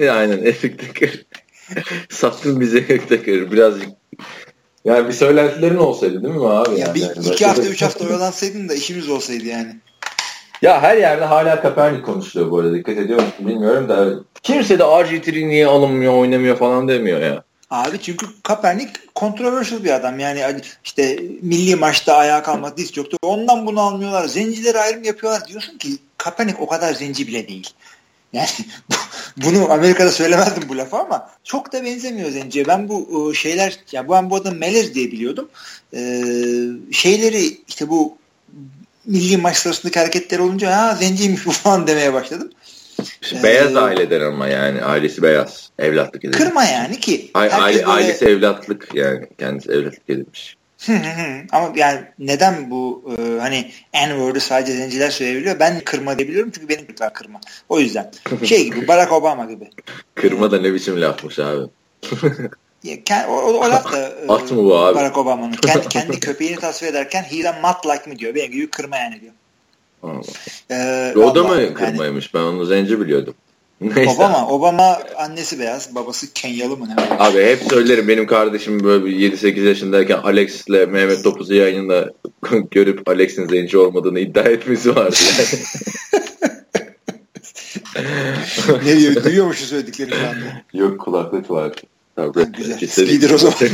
Aynen 0.00 0.38
Eric 0.38 0.78
Decker. 0.78 1.24
Sattın 2.08 2.60
bize 2.60 2.78
Eric 2.78 3.10
Decker. 3.10 3.52
Birazcık 3.52 3.88
yani 4.88 5.08
bir 5.08 5.12
söylentilerin 5.12 5.76
olsaydı 5.76 6.22
değil 6.22 6.34
mi 6.34 6.48
abi? 6.48 6.70
Ya 6.70 6.86
yani? 6.86 6.94
bir, 6.94 7.00
yani 7.00 7.26
iki 7.26 7.46
hafta, 7.46 7.62
üç 7.62 7.82
hafta 7.82 8.06
oyalansaydın 8.06 8.68
da 8.68 8.74
işimiz 8.74 9.08
olsaydı 9.08 9.44
yani. 9.44 9.76
Ya 10.62 10.82
her 10.82 10.96
yerde 10.96 11.24
hala 11.24 11.62
Kaepernick 11.62 12.02
konuşuluyor 12.02 12.50
bu 12.50 12.58
arada. 12.58 12.74
Dikkat 12.74 12.98
ediyor 12.98 13.22
musun 13.22 13.46
bilmiyorum 13.46 13.88
da 13.88 14.08
kimse 14.42 14.78
de 14.78 14.82
RG3 14.82 15.48
niye 15.48 15.66
alınmıyor, 15.66 16.12
oynamıyor 16.12 16.56
falan 16.56 16.88
demiyor 16.88 17.20
ya. 17.20 17.44
Abi 17.70 17.98
çünkü 18.02 18.26
Kaepernick 18.42 18.92
controversial 19.16 19.84
bir 19.84 19.90
adam. 19.90 20.18
Yani 20.18 20.60
işte 20.84 21.18
milli 21.42 21.76
maçta 21.76 22.16
ayağa 22.16 22.42
kalmak 22.42 22.76
diz 22.76 22.92
çoktu. 22.92 23.16
Ondan 23.22 23.66
bunu 23.66 23.80
almıyorlar. 23.80 24.28
Zencileri 24.28 24.78
ayrım 24.78 25.04
yapıyorlar. 25.04 25.48
Diyorsun 25.48 25.78
ki 25.78 25.88
Kaepernick 26.18 26.60
o 26.60 26.66
kadar 26.66 26.94
zenci 26.94 27.26
bile 27.26 27.48
değil. 27.48 27.70
Yani 28.32 28.48
bunu 29.36 29.72
Amerika'da 29.72 30.12
söylemezdim 30.12 30.68
bu 30.68 30.76
lafı 30.76 30.96
ama 30.96 31.30
çok 31.44 31.72
da 31.72 31.84
benzemiyor 31.84 32.30
zenciye. 32.30 32.66
Ben 32.66 32.88
bu 32.88 33.34
şeyler 33.34 33.78
ya 33.92 34.08
ben 34.08 34.30
bu 34.30 34.36
adam 34.36 34.56
Melez 34.56 34.94
diye 34.94 35.12
biliyordum. 35.12 35.48
Ee, 35.94 36.22
şeyleri 36.92 37.58
işte 37.68 37.88
bu 37.88 38.18
milli 39.06 39.36
maç 39.36 39.56
sırasındaki 39.56 39.98
hareketler 39.98 40.38
olunca 40.38 40.76
ha 40.76 40.94
zenciymiş 40.94 41.46
bu 41.46 41.50
falan 41.52 41.86
demeye 41.86 42.12
başladım. 42.12 42.50
İşte 43.22 43.42
beyaz 43.42 43.74
ee, 43.74 43.78
aileden 43.78 44.20
ama 44.20 44.48
yani 44.48 44.82
ailesi 44.82 45.22
beyaz. 45.22 45.70
Evlatlık 45.78 46.24
edilmiş. 46.24 46.38
Kırma 46.38 46.64
yani 46.64 47.00
ki. 47.00 47.30
A- 47.34 47.40
aile, 47.40 47.76
böyle... 47.76 47.86
Ailesi 47.86 48.24
evlatlık 48.24 48.94
yani 48.94 49.28
kendisi 49.38 49.70
evlatlık 49.70 50.10
edilmiş. 50.10 50.57
ama 51.52 51.72
yani 51.76 52.00
neden 52.18 52.70
bu 52.70 53.14
e, 53.18 53.40
hani 53.40 53.70
N-word'u 53.94 54.40
sadece 54.40 54.72
zenciler 54.72 55.10
söyleyebiliyor? 55.10 55.58
Ben 55.60 55.80
kırma 55.80 56.18
diyebiliyorum 56.18 56.50
çünkü 56.50 56.68
benim 56.68 56.86
çocuklar 56.86 57.14
kırma. 57.14 57.40
O 57.68 57.80
yüzden. 57.80 58.10
Şey 58.44 58.64
gibi 58.64 58.88
Barack 58.88 59.12
Obama 59.12 59.44
gibi. 59.44 59.70
Kırma 60.14 60.50
da 60.50 60.60
ne 60.60 60.74
biçim 60.74 61.00
lafmış 61.00 61.38
abi. 61.38 61.66
o, 63.28 63.32
o, 63.32 63.52
o 63.52 63.70
laf 63.70 63.92
da 63.92 64.12
At 64.28 64.50
mı 64.50 64.64
bu 64.64 64.78
abi? 64.78 64.94
Barack 64.94 65.18
Obama'nın. 65.18 65.52
Kendi, 65.52 65.88
kendi 65.88 66.20
köpeğini 66.20 66.56
tasvir 66.56 66.88
ederken 66.88 67.24
a 67.46 67.52
mutt 67.52 67.86
like 67.86 68.10
mi 68.10 68.18
diyor. 68.18 68.34
Benim 68.34 68.52
gibi 68.52 68.70
kırma 68.70 68.96
yani 68.96 69.20
diyor. 69.20 69.32
Ee, 70.70 71.14
o 71.16 71.34
da 71.34 71.44
mı 71.44 71.74
kırmaymış? 71.74 72.30
Yani, 72.34 72.44
ben 72.44 72.48
onu 72.48 72.64
zenci 72.64 73.00
biliyordum. 73.00 73.34
Neyse. 73.80 74.10
Obama, 74.10 74.48
Obama 74.48 74.98
annesi 75.16 75.58
beyaz, 75.58 75.94
babası 75.94 76.32
Kenyalı 76.32 76.76
mı 76.76 76.88
ne? 76.88 76.94
Abi 77.18 77.44
hep 77.44 77.62
söylerim 77.70 78.08
benim 78.08 78.26
kardeşim 78.26 78.84
böyle 78.84 79.06
7-8 79.06 79.60
yaşındayken 79.60 80.18
Alex 80.18 80.68
ile 80.68 80.86
Mehmet 80.86 81.24
Topuz'u 81.24 81.54
yayında 81.54 82.12
görüp 82.70 83.08
Alex'in 83.08 83.48
zenci 83.48 83.78
olmadığını 83.78 84.20
iddia 84.20 84.42
etmesi 84.42 84.96
vardı 84.96 85.16
yani. 85.38 85.62
ne 88.84 88.96
diyor? 88.98 89.24
Duyuyor 89.24 89.46
mu 89.46 89.54
şu 89.54 89.64
söylediklerini 89.64 90.14
şu 90.14 90.28
anda? 90.28 90.62
Yok 90.72 91.00
kulaklık 91.00 91.50
var. 91.50 91.72
Tabii. 92.16 92.44
Güzel. 92.44 92.88
Speeder 92.88 93.30
o 93.30 93.38
zaman. 93.38 93.56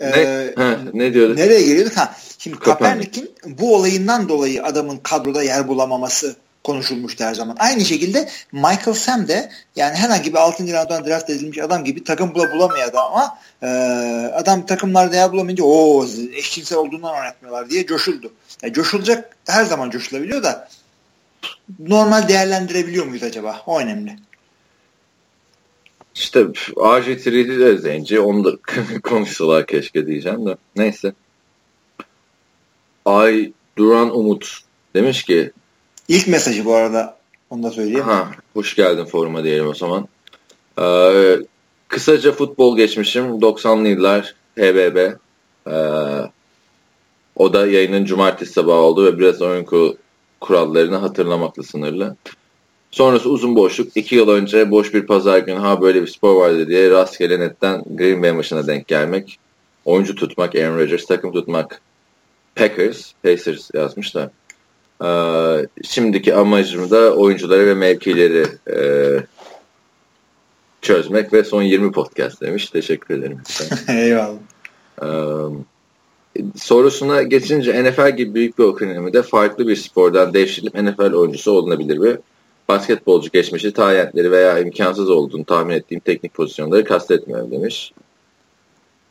ne, 0.00 0.06
ee, 0.06 0.54
ha, 0.56 0.78
ne 0.92 1.14
diyorduk? 1.14 1.38
Nereye 1.38 1.62
geliyorduk? 1.62 1.96
Ha, 1.96 2.16
şimdi 2.38 2.58
Kaepernick'in 2.58 3.30
bu 3.46 3.74
olayından 3.74 4.28
dolayı 4.28 4.64
adamın 4.64 4.96
kadroda 4.96 5.42
yer 5.42 5.68
bulamaması 5.68 6.36
konuşulmuştu 6.64 7.24
her 7.24 7.34
zaman. 7.34 7.56
Aynı 7.58 7.84
şekilde 7.84 8.28
Michael 8.52 8.94
Sam 8.94 9.28
de 9.28 9.50
yani 9.76 9.94
herhangi 9.94 10.32
bir 10.32 10.38
6. 10.38 10.62
rounddan 10.62 11.06
draft 11.06 11.30
edilmiş 11.30 11.58
adam 11.58 11.84
gibi 11.84 12.04
takım 12.04 12.34
bula 12.34 12.52
bulamayadı 12.52 12.98
ama 12.98 13.38
e, 13.62 13.66
adam 14.34 14.66
takımlarda 14.66 15.16
yer 15.16 15.32
bulamayınca 15.32 15.64
o 15.64 16.06
eşcinsel 16.34 16.78
olduğundan 16.78 17.14
oynatmıyorlar 17.14 17.70
diye 17.70 17.86
coşuldu. 17.86 18.32
Yani 18.62 18.72
coşulacak 18.72 19.36
her 19.46 19.64
zaman 19.64 19.90
coşulabiliyor 19.90 20.42
da 20.42 20.68
normal 21.78 22.28
değerlendirebiliyor 22.28 23.06
muyuz 23.06 23.22
acaba? 23.22 23.62
O 23.66 23.80
önemli. 23.80 24.16
İşte 26.14 26.40
RG3'de 26.40 27.58
de 27.58 27.78
zenci. 27.78 28.20
Onu 28.20 28.44
da 28.44 28.56
konuşsalar 29.02 29.66
keşke 29.66 30.06
diyeceğim 30.06 30.46
de. 30.46 30.56
Neyse. 30.76 31.12
Ay 33.04 33.52
Duran 33.78 34.16
Umut 34.16 34.60
demiş 34.94 35.22
ki 35.22 35.52
İlk 36.08 36.28
mesajı 36.28 36.64
bu 36.64 36.74
arada 36.74 37.16
onu 37.50 37.62
da 37.62 37.70
söyleyeyim. 37.70 38.00
Ha, 38.00 38.30
hoş 38.54 38.76
geldin 38.76 39.04
foruma 39.04 39.44
diyelim 39.44 39.68
o 39.68 39.74
zaman. 39.74 40.08
Ee, 40.80 41.36
kısaca 41.88 42.32
futbol 42.32 42.76
geçmişim. 42.76 43.24
90'lı 43.24 43.88
yıllar 43.88 44.34
HBB. 44.58 45.12
Ee, 45.66 46.30
o 47.36 47.52
da 47.52 47.66
yayının 47.66 48.04
cumartesi 48.04 48.52
sabahı 48.52 48.76
oldu 48.76 49.04
ve 49.04 49.18
biraz 49.18 49.42
oyun 49.42 49.96
kurallarını 50.40 50.96
hatırlamakla 50.96 51.62
sınırlı. 51.62 52.16
Sonrası 52.90 53.28
uzun 53.30 53.56
boşluk. 53.56 53.96
İki 53.96 54.14
yıl 54.14 54.28
önce 54.28 54.70
boş 54.70 54.94
bir 54.94 55.06
pazar 55.06 55.38
günü 55.38 55.58
ha 55.58 55.80
böyle 55.80 56.02
bir 56.02 56.06
spor 56.06 56.34
vardı 56.34 56.68
diye 56.68 56.90
rastgele 56.90 57.40
netten 57.40 57.82
Green 57.86 58.22
Bay 58.22 58.32
maçına 58.32 58.66
denk 58.66 58.88
gelmek. 58.88 59.38
Oyuncu 59.84 60.14
tutmak, 60.14 60.54
Aaron 60.54 60.78
Rodgers, 60.78 61.06
takım 61.06 61.32
tutmak. 61.32 61.80
Packers, 62.56 63.12
Pacers 63.22 63.70
yazmışlar. 63.74 64.30
Ee, 65.02 65.66
şimdiki 65.84 66.34
amacım 66.34 66.90
da 66.90 67.14
oyuncuları 67.14 67.66
ve 67.66 67.74
mevkileri 67.74 68.46
e, 68.70 68.78
çözmek 70.82 71.32
ve 71.32 71.44
son 71.44 71.62
20 71.62 71.92
podcast 71.92 72.40
demiş. 72.40 72.70
Teşekkür 72.70 73.18
ederim. 73.18 73.40
Eyvallah. 73.88 74.38
Ee, 75.02 76.44
sorusuna 76.56 77.22
geçince 77.22 77.84
NFL 77.84 78.16
gibi 78.16 78.34
büyük 78.34 78.58
bir 78.58 78.64
ekonomide 78.64 79.22
farklı 79.22 79.68
bir 79.68 79.76
spordan 79.76 80.34
devşirilip 80.34 80.74
NFL 80.74 81.12
oyuncusu 81.12 81.52
olunabilir 81.52 81.98
mi? 81.98 82.16
Basketbolcu 82.68 83.30
geçmişi, 83.30 83.72
talentleri 83.72 84.30
veya 84.30 84.58
imkansız 84.58 85.10
olduğunu 85.10 85.44
tahmin 85.44 85.74
ettiğim 85.74 86.00
teknik 86.00 86.34
pozisyonları 86.34 86.84
kastetmiyorum 86.84 87.50
demiş. 87.50 87.92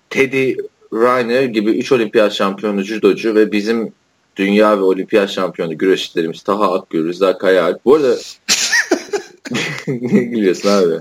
Teddy 0.09 0.55
Riner 0.93 1.43
gibi 1.43 1.71
3 1.71 1.91
olimpiyat 1.91 2.34
şampiyonu 2.34 2.81
judocu 2.81 3.36
ve 3.36 3.51
bizim 3.51 3.93
dünya 4.36 4.77
ve 4.77 4.81
olimpiyat 4.81 5.29
şampiyonu 5.29 5.77
güreşçilerimiz 5.77 6.43
Taha 6.43 6.73
Akgül, 6.73 7.07
Rıza 7.07 7.38
Kayaalp. 7.38 7.86
Bu 7.86 7.95
arada 7.95 8.15
ne 9.88 10.23
gülüyorsun 10.23 10.69
abi? 10.69 10.99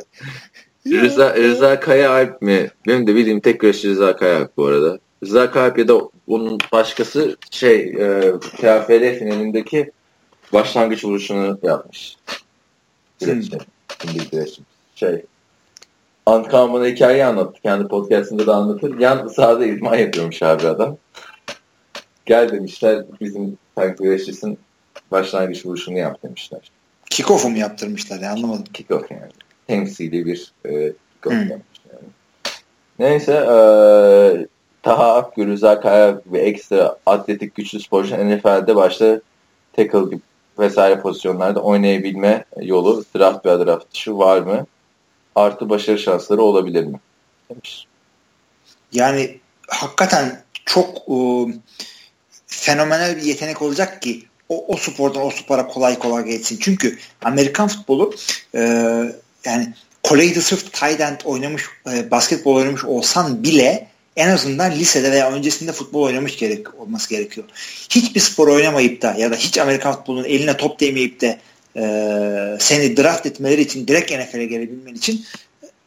Rıza, 0.86 1.36
Rıza 1.36 1.80
Kayaalp 1.80 2.42
mi? 2.42 2.70
Benim 2.86 3.06
de 3.06 3.14
bildiğim 3.14 3.40
tek 3.40 3.60
güreşçi 3.60 3.88
Rıza 3.88 4.16
Kayaalp 4.16 4.56
bu 4.56 4.66
arada. 4.66 4.98
Rıza 5.24 5.50
Kayaalp 5.50 5.78
ya 5.78 5.88
da 5.88 6.00
onun 6.26 6.58
başkası 6.72 7.36
şey 7.50 7.80
e, 7.80 8.32
KFL 8.56 9.18
finalindeki 9.18 9.90
başlangıç 10.52 11.04
vuruşunu 11.04 11.58
yapmış. 11.62 12.16
Güreşçi. 13.20 13.58
Hmm. 14.02 14.22
güreşçi. 14.32 14.62
Şey 14.94 15.22
Antikaman'a 16.26 16.86
hikayeyi 16.86 17.24
anlattı. 17.24 17.62
Kendi 17.62 17.88
podcastında 17.88 18.46
da 18.46 18.54
anlatır. 18.54 18.98
Yan 18.98 19.26
sahada 19.26 19.66
idman 19.66 19.96
yapıyormuş 19.96 20.42
abi 20.42 20.68
adam. 20.68 20.96
Gel 22.26 22.52
demişler 22.52 23.04
bizim 23.20 23.58
tank 23.74 23.98
güreşçisin 23.98 24.58
başlangıç 25.10 25.66
vuruşunu 25.66 25.98
yap 25.98 26.22
demişler. 26.22 26.60
Kickoff'u 27.10 27.48
mu 27.50 27.58
yaptırmışlar 27.58 28.20
ya 28.20 28.32
anlamadım. 28.32 28.64
Kickoff 28.64 29.10
yani. 29.10 29.32
Temsili 29.66 30.26
bir 30.26 30.52
e, 30.64 30.92
kickoff 31.14 31.34
hmm. 31.34 31.50
yapmışlar. 31.50 31.92
Yani. 31.92 32.08
Neyse 32.98 33.32
e, 33.32 33.56
Taha 34.82 35.14
Akgül, 35.14 35.48
Rıza 35.48 35.80
Kaya 35.80 36.20
ve 36.26 36.38
ekstra 36.38 36.96
atletik 37.06 37.54
güçlü 37.54 37.80
sporcu 37.80 38.14
NFL'de 38.14 38.76
başta 38.76 39.20
tackle 39.72 40.04
gibi 40.10 40.20
vesaire 40.58 41.00
pozisyonlarda 41.00 41.60
oynayabilme 41.60 42.44
yolu 42.60 43.04
draft 43.16 43.46
veya 43.46 43.66
draft 43.66 43.94
dışı 43.94 44.18
var 44.18 44.38
mı? 44.38 44.66
Artı 45.34 45.68
başarı 45.68 45.98
şansları 45.98 46.42
olabilir 46.42 46.84
mi? 46.84 47.00
Demiş. 47.50 47.86
Yani 48.92 49.38
hakikaten 49.68 50.42
çok 50.64 51.08
ıı, 51.08 51.54
fenomenal 52.62 53.16
bir 53.16 53.22
yetenek 53.22 53.62
olacak 53.62 54.02
ki 54.02 54.24
o, 54.48 54.64
o 54.68 54.76
spordan 54.76 55.22
o 55.22 55.30
spora 55.30 55.66
kolay 55.66 55.98
kolay 55.98 56.24
geçsin. 56.24 56.58
Çünkü 56.60 56.98
Amerikan 57.22 57.68
futbolu 57.68 58.14
e, 58.54 58.60
yani 59.44 59.68
Kore'de 60.02 60.40
sırf 60.40 60.72
tight 60.72 61.00
end 61.00 61.20
oynamış, 61.24 61.64
e, 61.92 62.10
basketbol 62.10 62.54
oynamış 62.54 62.84
olsan 62.84 63.44
bile 63.44 63.88
en 64.16 64.28
azından 64.28 64.72
lisede 64.72 65.10
veya 65.10 65.32
öncesinde 65.32 65.72
futbol 65.72 66.02
oynamış 66.02 66.36
gerek 66.36 66.80
olması 66.80 67.10
gerekiyor. 67.10 67.46
Hiçbir 67.90 68.20
spor 68.20 68.48
oynamayıp 68.48 69.02
da 69.02 69.14
ya 69.18 69.30
da 69.30 69.34
hiç 69.34 69.58
Amerikan 69.58 69.92
futbolunun 69.92 70.24
eline 70.24 70.56
top 70.56 70.80
değmeyip 70.80 71.20
de 71.20 71.38
e, 71.76 71.82
seni 72.60 72.96
draft 72.96 73.26
etmeleri 73.26 73.60
için 73.60 73.88
direkt 73.88 74.12
NFL'e 74.12 74.46
gelebilmen 74.46 74.94
için 74.94 75.24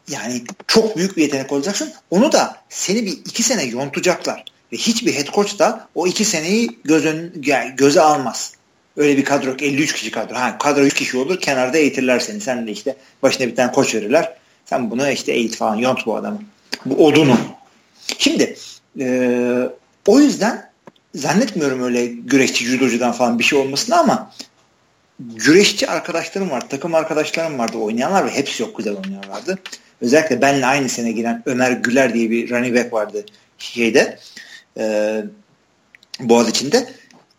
yani 0.09 0.43
çok 0.67 0.97
büyük 0.97 1.17
bir 1.17 1.21
yetenek 1.21 1.51
olacaksın. 1.51 1.93
Onu 2.11 2.31
da 2.31 2.55
seni 2.69 3.05
bir 3.05 3.11
iki 3.11 3.43
sene 3.43 3.63
yontacaklar. 3.63 4.54
Ve 4.73 4.77
hiçbir 4.77 5.13
head 5.13 5.33
coach 5.33 5.59
da 5.59 5.87
o 5.95 6.07
iki 6.07 6.25
seneyi 6.25 6.79
göz 6.83 7.05
ön, 7.05 7.33
yani 7.45 7.75
göze 7.75 8.01
almaz. 8.01 8.53
Öyle 8.97 9.17
bir 9.17 9.25
kadro 9.25 9.49
yok. 9.49 9.61
53 9.61 9.93
kişi 9.93 10.11
kadro. 10.11 10.35
Ha, 10.35 10.57
kadro 10.57 10.81
3 10.81 10.93
kişi 10.93 11.17
olur. 11.17 11.39
Kenarda 11.39 11.77
eğitirler 11.77 12.19
seni. 12.19 12.41
Sen 12.41 12.67
de 12.67 12.71
işte 12.71 12.95
başına 13.23 13.47
bir 13.47 13.55
tane 13.55 13.71
koç 13.71 13.95
verirler. 13.95 14.33
Sen 14.65 14.91
bunu 14.91 15.09
işte 15.09 15.31
eğit 15.31 15.55
falan. 15.55 15.75
Yont 15.75 16.05
bu 16.05 16.15
adamı. 16.15 16.41
Bu 16.85 17.05
odunu. 17.05 17.37
Şimdi 18.17 18.55
e, 18.99 19.69
o 20.07 20.19
yüzden 20.19 20.71
zannetmiyorum 21.15 21.83
öyle 21.83 22.05
güreşçi, 22.05 22.65
judocudan 22.65 23.11
falan 23.11 23.39
bir 23.39 23.43
şey 23.43 23.59
olmasını 23.59 23.99
ama 23.99 24.31
güreşçi 25.19 25.89
arkadaşlarım 25.89 26.51
var, 26.51 26.69
takım 26.69 26.95
arkadaşlarım 26.95 27.59
vardı 27.59 27.77
oynayanlar 27.77 28.25
ve 28.25 28.29
hepsi 28.29 28.57
çok 28.57 28.77
güzel 28.77 28.95
oynuyorlardı. 28.95 29.59
Özellikle 30.01 30.41
benle 30.41 30.65
aynı 30.65 30.89
sene 30.89 31.11
giren 31.11 31.43
Ömer 31.45 31.71
Güler 31.71 32.13
diye 32.13 32.29
bir 32.29 32.49
running 32.49 32.77
back 32.77 32.93
vardı 32.93 33.25
şeyde 33.57 34.19
e, 34.77 35.23
Boğaz 36.19 36.49
içinde. 36.49 36.87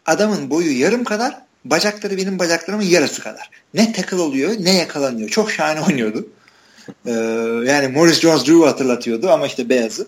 Adamın 0.07 0.51
boyu 0.51 0.81
yarım 0.81 1.05
kadar, 1.05 1.43
bacakları 1.65 2.17
benim 2.17 2.39
bacaklarımın 2.39 2.85
yarısı 2.85 3.23
kadar. 3.23 3.51
Ne 3.75 3.93
tackle 3.93 4.17
oluyor 4.17 4.51
ne 4.61 4.77
yakalanıyor. 4.77 5.29
Çok 5.29 5.51
şahane 5.51 5.81
oynuyordu. 5.81 6.29
E, 7.07 7.13
yani 7.67 7.89
Morris 7.89 8.21
Jones-Drew 8.21 8.67
hatırlatıyordu 8.67 9.31
ama 9.31 9.47
işte 9.47 9.69
beyazı. 9.69 10.07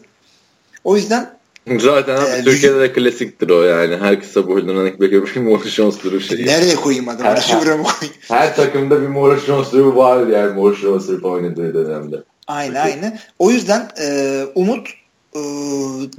O 0.85 0.97
yüzden 0.97 1.39
Zaten 1.79 2.17
abi 2.17 2.31
ee, 2.31 2.45
Türkiye'de 2.45 2.81
de 2.81 2.93
klasiktir 2.93 3.51
o 3.51 3.63
yani. 3.63 3.97
Her 3.97 4.21
kısa 4.21 4.47
boylu 4.47 4.75
running 4.75 5.01
back'e 5.01 5.23
bir 5.23 5.41
Morris 5.41 5.75
Jones-Drew 5.75 6.21
şeyi. 6.21 6.47
Nereye 6.47 6.75
koyayım 6.75 7.09
adamı? 7.09 7.29
Her, 7.29 7.47
koyayım? 7.49 8.17
Her 8.29 8.57
takımda 8.57 9.03
bir 9.03 9.07
Morris 9.07 9.45
Jones-Drew 9.45 9.97
var 9.97 10.27
yani 10.27 10.55
Morris 10.55 10.79
Jones-Drew 10.79 11.29
oynadığı 11.29 11.75
dönemde. 11.75 12.17
Aynı 12.47 12.81
aynı. 12.81 13.19
O 13.39 13.51
yüzden 13.51 13.91
e, 14.01 14.45
Umut 14.55 14.89
e, 15.35 15.41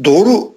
doğru 0.05 0.53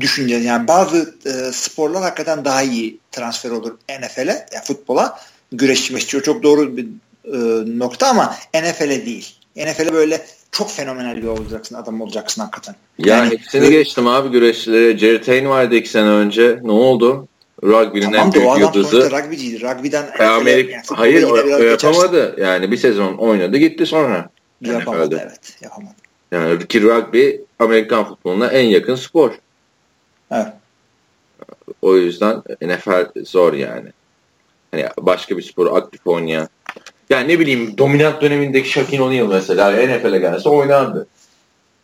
düşünce 0.00 0.36
yani 0.36 0.68
bazı 0.68 1.14
e, 1.26 1.52
sporlar 1.52 2.02
hakikaten 2.02 2.44
daha 2.44 2.62
iyi 2.62 2.98
transfer 3.12 3.50
olur 3.50 3.72
NFL'e 4.00 4.46
yani 4.52 4.64
futbola 4.64 5.20
güreşçi 5.52 6.22
çok 6.22 6.42
doğru 6.42 6.76
bir 6.76 6.86
e, 7.24 7.38
nokta 7.78 8.06
ama 8.06 8.34
NFL'e 8.54 9.06
değil. 9.06 9.34
NFL'e 9.56 9.92
böyle 9.92 10.26
çok 10.52 10.70
fenomenal 10.70 11.16
bir 11.16 11.26
olacaksın 11.26 11.74
adam 11.74 12.00
olacaksın 12.00 12.42
hakikaten. 12.42 12.74
Ya 12.98 13.16
yani, 13.16 13.30
hepsini 13.30 13.62
ve, 13.62 13.70
geçtim 13.70 14.06
abi 14.06 14.28
güreşçilere. 14.28 14.98
Jerry 14.98 15.20
Tain 15.20 15.48
vardı 15.48 15.74
iki 15.74 15.88
sene 15.88 16.08
önce. 16.08 16.58
Ne 16.62 16.72
oldu? 16.72 17.28
Rugby'nin 17.62 18.12
tamam, 18.12 18.26
en 18.26 18.32
büyük 18.32 18.58
yıldızı. 18.58 19.08
Tamam 19.08 19.24
rugbyciydi. 19.24 19.62
Rugby'den 19.62 20.06
e, 20.18 20.24
Amerika, 20.24 20.72
yani, 20.72 20.84
hayır 20.88 21.22
o, 21.22 21.32
o 21.32 21.62
yapamadı. 21.62 22.36
Yani 22.40 22.70
bir 22.70 22.76
sezon 22.76 23.14
oynadı 23.14 23.56
gitti 23.56 23.86
sonra. 23.86 24.28
Yapamadı 24.60 25.20
evet. 25.22 25.56
Yapamadı. 25.62 25.94
Yani 26.32 26.66
ki 26.66 26.82
rugby 26.82 27.30
Amerikan 27.58 28.04
futboluna 28.04 28.46
en 28.48 28.64
yakın 28.64 28.94
spor. 28.94 29.30
Evet. 30.30 30.46
O 31.82 31.96
yüzden 31.96 32.42
NFL 32.62 33.24
zor 33.24 33.52
yani. 33.52 33.88
Hani 34.70 34.86
başka 35.00 35.36
bir 35.36 35.42
sporu 35.42 35.74
aktif 35.74 36.06
oynayan. 36.06 36.48
Yani 37.10 37.28
ne 37.28 37.38
bileyim 37.38 37.78
dominant 37.78 38.22
dönemindeki 38.22 38.68
Shaquille 38.68 39.02
O'Neal 39.02 39.26
mesela 39.26 39.70
NFL'e 39.70 40.18
gelse 40.18 40.48
oynardı. 40.48 41.06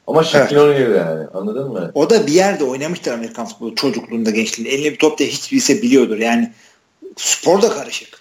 Ama 0.06 0.24
Shaquille 0.24 0.60
evet. 0.60 0.90
O'Neal 0.90 1.08
yani 1.08 1.26
anladın 1.34 1.72
mı? 1.72 1.90
O 1.94 2.10
da 2.10 2.26
bir 2.26 2.32
yerde 2.32 2.64
oynamıştır 2.64 3.12
Amerikan 3.12 3.46
futbolu 3.46 3.74
çocukluğunda 3.74 4.30
gençliğinde. 4.30 4.74
Eline 4.74 4.92
bir 4.92 4.98
top 4.98 5.18
da 5.18 5.24
hiç 5.24 5.52
bilse 5.52 5.82
biliyordur. 5.82 6.18
Yani 6.18 6.52
spor 7.16 7.62
da 7.62 7.68
karışık. 7.70 8.20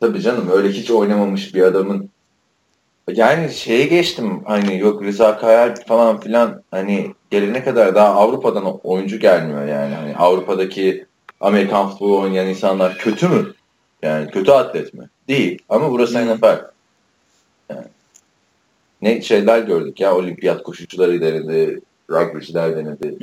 Tabii 0.00 0.20
canım 0.20 0.50
öyle 0.52 0.68
hiç 0.68 0.90
oynamamış 0.90 1.54
bir 1.54 1.62
adamın 1.62 2.10
yani 3.12 3.54
şeye 3.54 3.86
geçtim 3.86 4.42
hani 4.44 4.78
yok 4.78 5.02
Rıza 5.02 5.38
Kayal 5.38 5.74
falan 5.88 6.20
filan 6.20 6.62
hani 6.70 7.14
gelene 7.30 7.64
kadar 7.64 7.94
daha 7.94 8.14
Avrupa'dan 8.14 8.80
oyuncu 8.80 9.18
gelmiyor 9.18 9.66
yani. 9.66 9.94
Hani 9.94 10.16
Avrupa'daki 10.16 11.06
Amerikan 11.40 11.90
futbolu 11.90 12.20
oynayan 12.20 12.46
insanlar 12.46 12.98
kötü 12.98 13.28
mü? 13.28 13.54
Yani 14.02 14.30
kötü 14.30 14.50
atlet 14.50 14.94
mi? 14.94 15.08
Değil. 15.28 15.58
Ama 15.68 15.90
burası. 15.90 16.26
NFL. 16.26 16.64
Yani. 17.70 17.86
Ne 19.02 19.22
şeyler 19.22 19.58
gördük 19.58 20.00
ya 20.00 20.14
olimpiyat 20.14 20.62
koşucuları 20.62 21.20
denedi, 21.20 21.80
rugbyciler 22.10 22.76
denedi. 22.76 23.16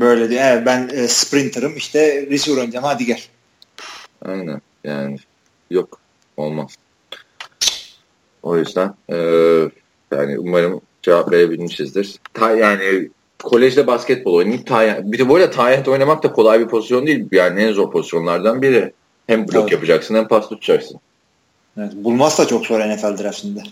Böyle 0.00 0.30
diyor. 0.30 0.42
Evet, 0.44 0.66
ben 0.66 0.88
e, 0.92 1.08
sprinter'ım 1.08 1.76
işte 1.76 2.26
receiver 2.30 2.56
oynayacağım 2.56 2.84
hadi 2.84 3.06
gel. 3.06 3.20
Aynen 4.24 4.60
yani 4.84 5.16
yok 5.70 6.00
olmaz. 6.36 6.74
O 8.42 8.56
yüzden 8.56 8.94
e, 9.10 9.16
yani 10.12 10.38
umarım 10.38 10.80
cevap 11.02 11.32
verebilmişizdir. 11.32 12.16
Ta, 12.34 12.50
yani 12.50 13.08
kolejde 13.42 13.86
basketbol 13.86 14.34
oynayıp 14.34 14.66
ta, 14.66 15.12
bir 15.12 15.18
de 15.18 15.28
bu 15.28 15.36
arada 15.36 15.50
tayyat 15.50 15.88
oynamak 15.88 16.22
da 16.22 16.32
kolay 16.32 16.60
bir 16.60 16.68
pozisyon 16.68 17.06
değil. 17.06 17.26
Yani 17.32 17.62
en 17.62 17.72
zor 17.72 17.90
pozisyonlardan 17.90 18.62
biri. 18.62 18.92
Hem 19.26 19.48
blok 19.48 19.62
evet. 19.62 19.72
yapacaksın 19.72 20.14
hem 20.14 20.28
pas 20.28 20.48
tutacaksın. 20.48 21.00
Evet, 21.78 21.92
bulmazsa 21.94 22.46
çok 22.46 22.66
zor 22.66 22.80
NFL 22.80 23.22
draftında. 23.22 23.62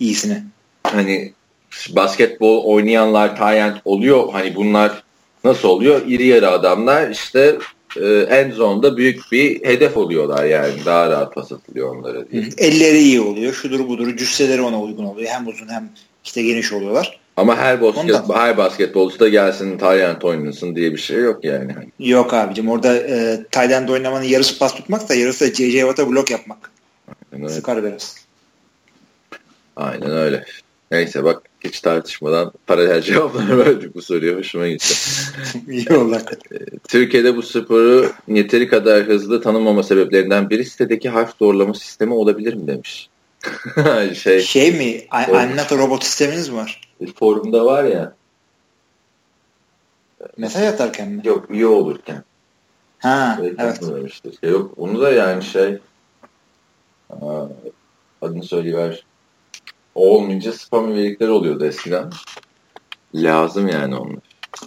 İyisini. 0.00 0.42
Hani 0.82 1.32
basketbol 1.90 2.64
oynayanlar 2.64 3.36
tayyent 3.36 3.80
oluyor. 3.84 4.32
Hani 4.32 4.54
bunlar 4.54 5.02
nasıl 5.44 5.68
oluyor? 5.68 6.02
İri 6.06 6.26
yarı 6.26 6.50
adamlar 6.50 7.10
işte 7.10 7.58
e, 7.96 8.06
end 8.08 8.52
zone'da 8.52 8.96
büyük 8.96 9.32
bir 9.32 9.64
hedef 9.64 9.96
oluyorlar 9.96 10.44
yani. 10.44 10.72
Daha 10.84 11.10
rahat 11.10 11.34
pas 11.34 11.52
atılıyor 11.52 11.96
onlara 11.96 12.30
diye. 12.30 12.44
Elleri 12.58 12.98
iyi 12.98 13.20
oluyor. 13.20 13.52
Şudur 13.52 13.88
budur. 13.88 14.16
Cüsseleri 14.16 14.62
ona 14.62 14.80
uygun 14.80 15.04
oluyor. 15.04 15.30
Hem 15.30 15.48
uzun 15.48 15.68
hem 15.68 15.90
işte 16.24 16.42
geniş 16.42 16.72
oluyorlar. 16.72 17.20
Ama 17.36 17.56
her 17.56 17.80
basket, 17.80 18.14
Ondan. 18.14 18.36
her 18.38 18.56
basketbolcu 18.56 19.18
da 19.18 19.28
gelsin 19.28 19.78
Tayland 19.78 20.22
oynasın 20.22 20.76
diye 20.76 20.92
bir 20.92 20.98
şey 20.98 21.20
yok 21.20 21.44
yani. 21.44 21.72
Yok 21.98 22.34
abicim 22.34 22.68
orada 22.68 22.96
e, 22.96 23.44
Tayland 23.50 23.88
oynamanın 23.88 24.24
yarısı 24.24 24.58
pas 24.58 24.74
tutmak 24.74 25.08
da 25.08 25.14
yarısı 25.14 25.44
da 25.44 25.54
JJ 25.54 25.72
Watt'a 25.72 26.10
blok 26.10 26.30
yapmak. 26.30 26.70
Aynen 27.32 27.44
öyle. 27.44 27.54
Sıkar 27.54 27.84
biraz. 27.84 28.16
Aynen 29.76 30.10
öyle. 30.10 30.44
Neyse 30.90 31.24
bak 31.24 31.42
hiç 31.64 31.80
tartışmadan 31.80 32.52
paralel 32.66 33.02
cevaplar 33.02 33.58
verdik 33.58 33.94
bu 33.94 34.02
soruya. 34.02 34.36
Hoşuma 34.36 34.68
gitti. 34.68 34.94
İyi 35.68 35.96
oldu. 35.96 36.18
Ee, 36.52 36.56
Türkiye'de 36.88 37.36
bu 37.36 37.42
sporu 37.42 38.12
yeteri 38.28 38.68
kadar 38.68 39.02
hızlı 39.02 39.42
tanımama 39.42 39.82
sebeplerinden 39.82 40.50
biri 40.50 40.64
sitedeki 40.64 41.08
harf 41.08 41.40
doğrulama 41.40 41.74
sistemi 41.74 42.14
olabilir 42.14 42.54
mi 42.54 42.66
demiş. 42.66 43.08
şey, 44.14 44.40
şey 44.40 44.72
mi? 44.72 45.06
I'm 45.12 45.56
not 45.56 45.72
a 45.72 45.78
robot 45.78 46.04
sisteminiz 46.04 46.48
mi 46.48 46.56
var? 46.56 46.80
Forumda 47.18 47.64
var 47.64 47.84
ya. 47.84 48.14
Mesaj 50.36 50.62
atarken 50.66 51.08
mi? 51.08 51.22
Yok 51.24 51.50
üye 51.50 51.66
olurken. 51.66 52.24
Ha 52.98 53.38
evet. 53.58 53.80
Şey, 54.40 54.50
yok 54.50 54.74
onu 54.76 55.00
da 55.00 55.12
yani 55.12 55.44
şey 55.44 55.78
adını 58.22 58.42
söyleyiver 58.42 59.04
olmayınca 59.94 60.52
spam 60.52 60.92
üyelikleri 60.92 61.30
oluyordu 61.30 61.66
eskiden. 61.66 62.10
Lazım 63.14 63.68
yani 63.68 63.96
onlar. 63.96 64.22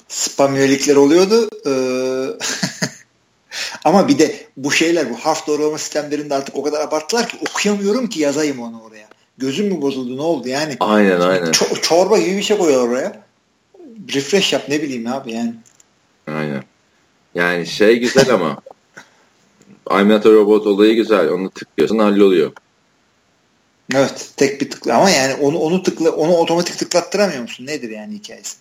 Spam 0.07 0.55
üyelikleri 0.55 0.97
oluyordu. 0.97 1.49
Ee, 1.65 2.38
ama 3.88 4.08
bir 4.08 4.20
de 4.20 4.36
bu 4.58 4.72
şeyler 4.72 5.10
bu 5.10 5.16
harf 5.16 5.48
doğrulama 5.48 5.78
sistemlerinde 5.78 6.36
artık 6.36 6.56
o 6.56 6.64
kadar 6.64 6.82
abarttılar 6.82 7.28
ki 7.30 7.38
okuyamıyorum 7.50 8.10
ki 8.10 8.20
yazayım 8.20 8.60
onu 8.60 8.82
oraya. 8.82 9.08
Gözüm 9.38 9.68
mü 9.68 9.82
bozuldu 9.82 10.18
ne 10.18 10.22
oldu 10.22 10.48
yani? 10.48 10.78
Aynen 10.80 11.20
aynen. 11.20 11.52
Ço- 11.52 11.82
çorba 11.82 12.18
gibi 12.18 12.38
bir 12.38 12.44
şey 12.44 12.58
koyuyor 12.58 12.90
oraya. 12.90 13.24
Refresh 14.14 14.54
yap 14.54 14.66
ne 14.70 14.82
bileyim 14.82 15.08
abi 15.08 15.32
yani. 15.34 15.54
Aynen. 16.28 16.64
Yani 17.36 17.68
şey 17.68 18.00
güzel 18.00 18.34
ama 18.34 18.58
I'm 19.92 20.10
not 20.10 20.26
a 20.26 20.32
robot 20.32 20.68
olayı 20.68 20.96
güzel. 20.96 21.30
Onu 21.30 21.50
tıklıyorsun 21.50 22.00
halloluyor. 22.00 22.52
Evet 23.96 24.32
tek 24.38 24.62
bir 24.62 24.70
tıkla 24.70 24.98
ama 24.98 25.10
yani 25.10 25.34
onu 25.34 25.58
onu 25.58 25.84
tıkla 25.84 26.12
onu 26.12 26.34
otomatik 26.34 26.78
tıklattıramıyor 26.78 27.42
musun? 27.42 27.66
Nedir 27.66 27.90
yani 27.90 28.14
hikayesi? 28.14 28.58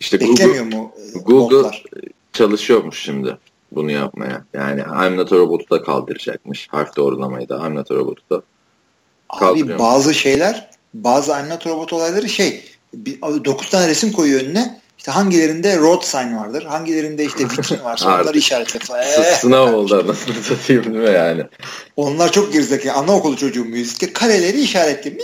İşte 0.00 0.20
Beklemiyor 0.20 0.64
Google, 0.64 0.76
mu 0.76 0.92
e, 1.14 1.18
Google 1.18 1.56
botlar? 1.56 1.84
çalışıyormuş 2.32 3.02
şimdi 3.02 3.36
bunu 3.72 3.90
yapmaya. 3.90 4.44
Yani 4.54 4.80
I'm 4.80 5.16
not 5.16 5.32
a 5.32 5.36
robot'u 5.36 5.70
da 5.70 5.82
kaldıracakmış. 5.82 6.68
Harf 6.70 6.96
doğrulamayı 6.96 7.48
da 7.48 7.66
I'm 7.66 7.74
not 7.74 7.90
a 7.90 7.94
robot'u 7.94 8.22
da 8.30 8.42
Abi 9.28 9.78
bazı 9.78 10.14
şeyler 10.14 10.70
bazı 10.94 11.32
I'm 11.32 11.48
not 11.48 11.66
a 11.66 11.70
robot 11.70 11.92
olayları 11.92 12.28
şey 12.28 12.64
9 12.94 13.70
tane 13.70 13.88
resim 13.88 14.12
koyuyor 14.12 14.40
önüne 14.40 14.80
işte 14.98 15.10
hangilerinde 15.10 15.78
road 15.78 16.02
sign 16.02 16.36
vardır. 16.36 16.62
Hangilerinde 16.62 17.24
işte 17.24 17.44
vitrin 17.44 17.84
varsa 17.84 18.20
onları 18.22 18.38
işaretle 18.38 18.78
falan. 18.78 19.02
Sınav 19.40 19.74
oldu 19.74 20.02
anasını 20.04 20.34
satayım 20.34 20.84
değil 20.84 21.08
mi 21.08 21.14
yani? 21.14 21.42
Onlar 21.96 22.32
çok 22.32 22.52
gerizekalı. 22.52 22.92
Anaokulu 22.92 23.36
çocuğu 23.36 23.64
muyuz? 23.64 23.98
Kareleri 24.14 24.60
işaretle. 24.60 25.10
Mi? 25.10 25.22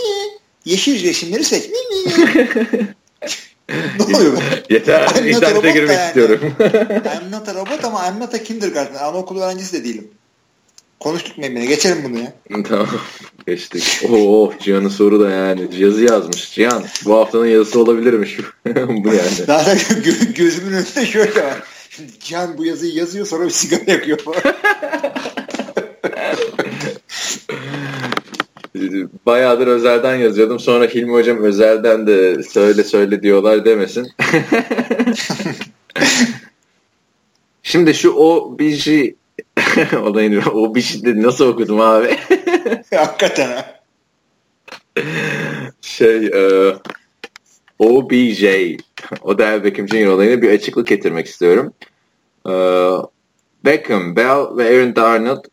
Yeşil 0.64 1.05
resimleri 1.05 1.44
seç. 1.44 1.64
Mi 1.68 1.76
mi? 2.05 2.94
ne 4.08 4.16
oluyor? 4.16 4.42
Yeter. 4.70 5.24
İnternete 5.24 5.70
girmek 5.70 5.96
yani. 5.96 6.06
istiyorum. 6.06 6.40
I'm 6.60 7.30
not 7.30 7.48
a 7.48 7.54
robot 7.54 7.84
ama 7.84 8.08
I'm 8.08 8.20
not 8.20 8.34
a 8.34 8.42
kindergarten. 8.42 8.98
Anaokulu 8.98 9.40
öğrencisi 9.40 9.72
de 9.72 9.84
değilim. 9.84 10.08
Konuştuk 11.00 11.38
Memnun'e. 11.38 11.66
Geçelim 11.66 12.04
bunu 12.04 12.18
ya. 12.18 12.32
tamam. 12.68 12.88
Geçtik. 13.46 14.02
Oo 14.10 14.52
Cihan'ın 14.60 14.88
soru 14.88 15.20
da 15.20 15.30
yani. 15.30 15.68
Yazı 15.78 16.04
yazmış. 16.04 16.50
Cihan 16.54 16.84
bu 17.04 17.14
haftanın 17.16 17.46
yazısı 17.46 17.80
olabilirmiş. 17.80 18.38
bu 18.88 19.08
yani. 19.08 19.30
Zaten 19.46 19.76
gö- 19.78 20.32
gözümün 20.34 20.72
önünde 20.72 21.06
şöyle 21.06 21.44
var. 21.44 21.62
Şimdi 21.90 22.12
Cihan 22.20 22.58
bu 22.58 22.64
yazıyı 22.64 22.94
yazıyor 22.94 23.26
sonra 23.26 23.44
bir 23.44 23.50
sigara 23.50 23.90
yakıyor 23.92 24.18
falan. 24.18 24.42
Bayağıdır 29.26 29.66
özelden 29.66 30.14
yazıyordum. 30.14 30.58
Sonra 30.58 30.84
Hilmi 30.84 31.12
Hocam 31.12 31.42
özelden 31.42 32.06
de 32.06 32.42
söyle 32.42 32.84
söyle 32.84 33.22
diyorlar 33.22 33.64
demesin. 33.64 34.08
Şimdi 37.62 37.94
şu 37.94 38.12
o 38.12 38.58
bir 38.58 38.76
şey 38.76 39.14
olayını 40.02 40.50
o 40.52 40.74
bir 40.74 40.80
şey 40.80 41.02
dedi 41.02 41.22
nasıl 41.22 41.46
okudum 41.46 41.80
abi? 41.80 42.16
Hakikaten 42.94 43.48
ha. 43.48 43.76
Şey 45.80 46.26
e, 46.26 46.74
OBJ 47.78 48.44
o 49.22 49.30
Odell 49.30 49.64
Beckham 49.64 49.88
Jr. 49.88 50.06
olayına 50.06 50.42
bir 50.42 50.50
açıklık 50.50 50.86
getirmek 50.86 51.26
istiyorum. 51.26 51.72
E, 52.48 52.52
Beckham, 53.64 54.16
Bell 54.16 54.56
ve 54.56 54.64
Aaron 54.64 54.96
Darnold 54.96 55.44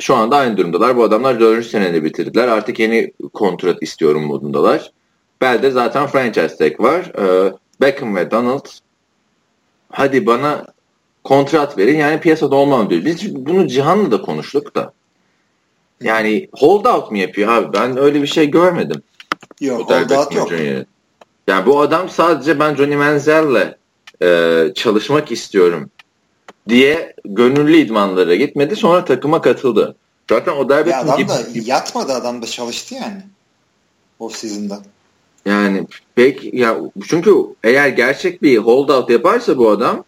şu 0.00 0.14
anda 0.14 0.36
aynı 0.36 0.56
durumdalar. 0.56 0.96
Bu 0.96 1.04
adamlar 1.04 1.40
4. 1.40 1.66
senede 1.66 2.04
bitirdiler. 2.04 2.48
Artık 2.48 2.78
yeni 2.78 3.12
kontrat 3.32 3.82
istiyorum 3.82 4.26
modundalar. 4.26 4.92
Bell'de 5.40 5.70
zaten 5.70 6.06
franchise 6.06 6.56
tag 6.56 6.80
var. 6.80 7.12
E, 7.18 7.52
Beckham 7.80 8.16
ve 8.16 8.30
Donald 8.30 8.66
hadi 9.90 10.26
bana 10.26 10.64
kontrat 11.24 11.78
verin 11.78 11.98
yani 11.98 12.20
piyasada 12.20 12.56
olmam 12.56 12.90
diyor. 12.90 13.04
Biz 13.04 13.34
bunu 13.34 13.68
Cihan'la 13.68 14.10
da 14.10 14.22
konuştuk 14.22 14.74
da. 14.74 14.92
Yani 16.02 16.48
hold 16.52 16.84
out 16.84 17.10
mu 17.10 17.18
yapıyor 17.18 17.52
abi? 17.52 17.72
Ben 17.72 17.96
öyle 17.96 18.22
bir 18.22 18.26
şey 18.26 18.50
görmedim. 18.50 19.02
Yok 19.60 19.90
hold 19.90 20.10
out 20.10 20.34
yok. 20.34 20.52
Yani 21.48 21.66
bu 21.66 21.80
adam 21.80 22.08
sadece 22.08 22.58
ben 22.58 22.74
Johnny 22.74 22.96
Manziel'le 22.96 23.74
e, 24.22 24.68
çalışmak 24.74 25.32
istiyorum 25.32 25.90
diye 26.68 27.14
gönüllü 27.24 27.76
idmanlara 27.76 28.34
gitmedi. 28.34 28.76
Sonra 28.76 29.04
takıma 29.04 29.40
katıldı. 29.40 29.96
Zaten 30.30 30.52
o 30.52 30.72
ya 30.72 31.00
adam 31.00 31.16
gibi, 31.16 31.28
da 31.28 31.42
yatmadı 31.54 32.12
adam 32.12 32.42
da 32.42 32.46
çalıştı 32.46 32.94
yani. 32.94 33.22
O 34.18 34.28
season'da. 34.28 34.82
Yani 35.46 35.86
pek 36.14 36.54
ya 36.54 36.78
çünkü 37.08 37.34
eğer 37.64 37.88
gerçek 37.88 38.42
bir 38.42 38.58
holdout 38.58 39.10
yaparsa 39.10 39.58
bu 39.58 39.70
adam 39.70 40.04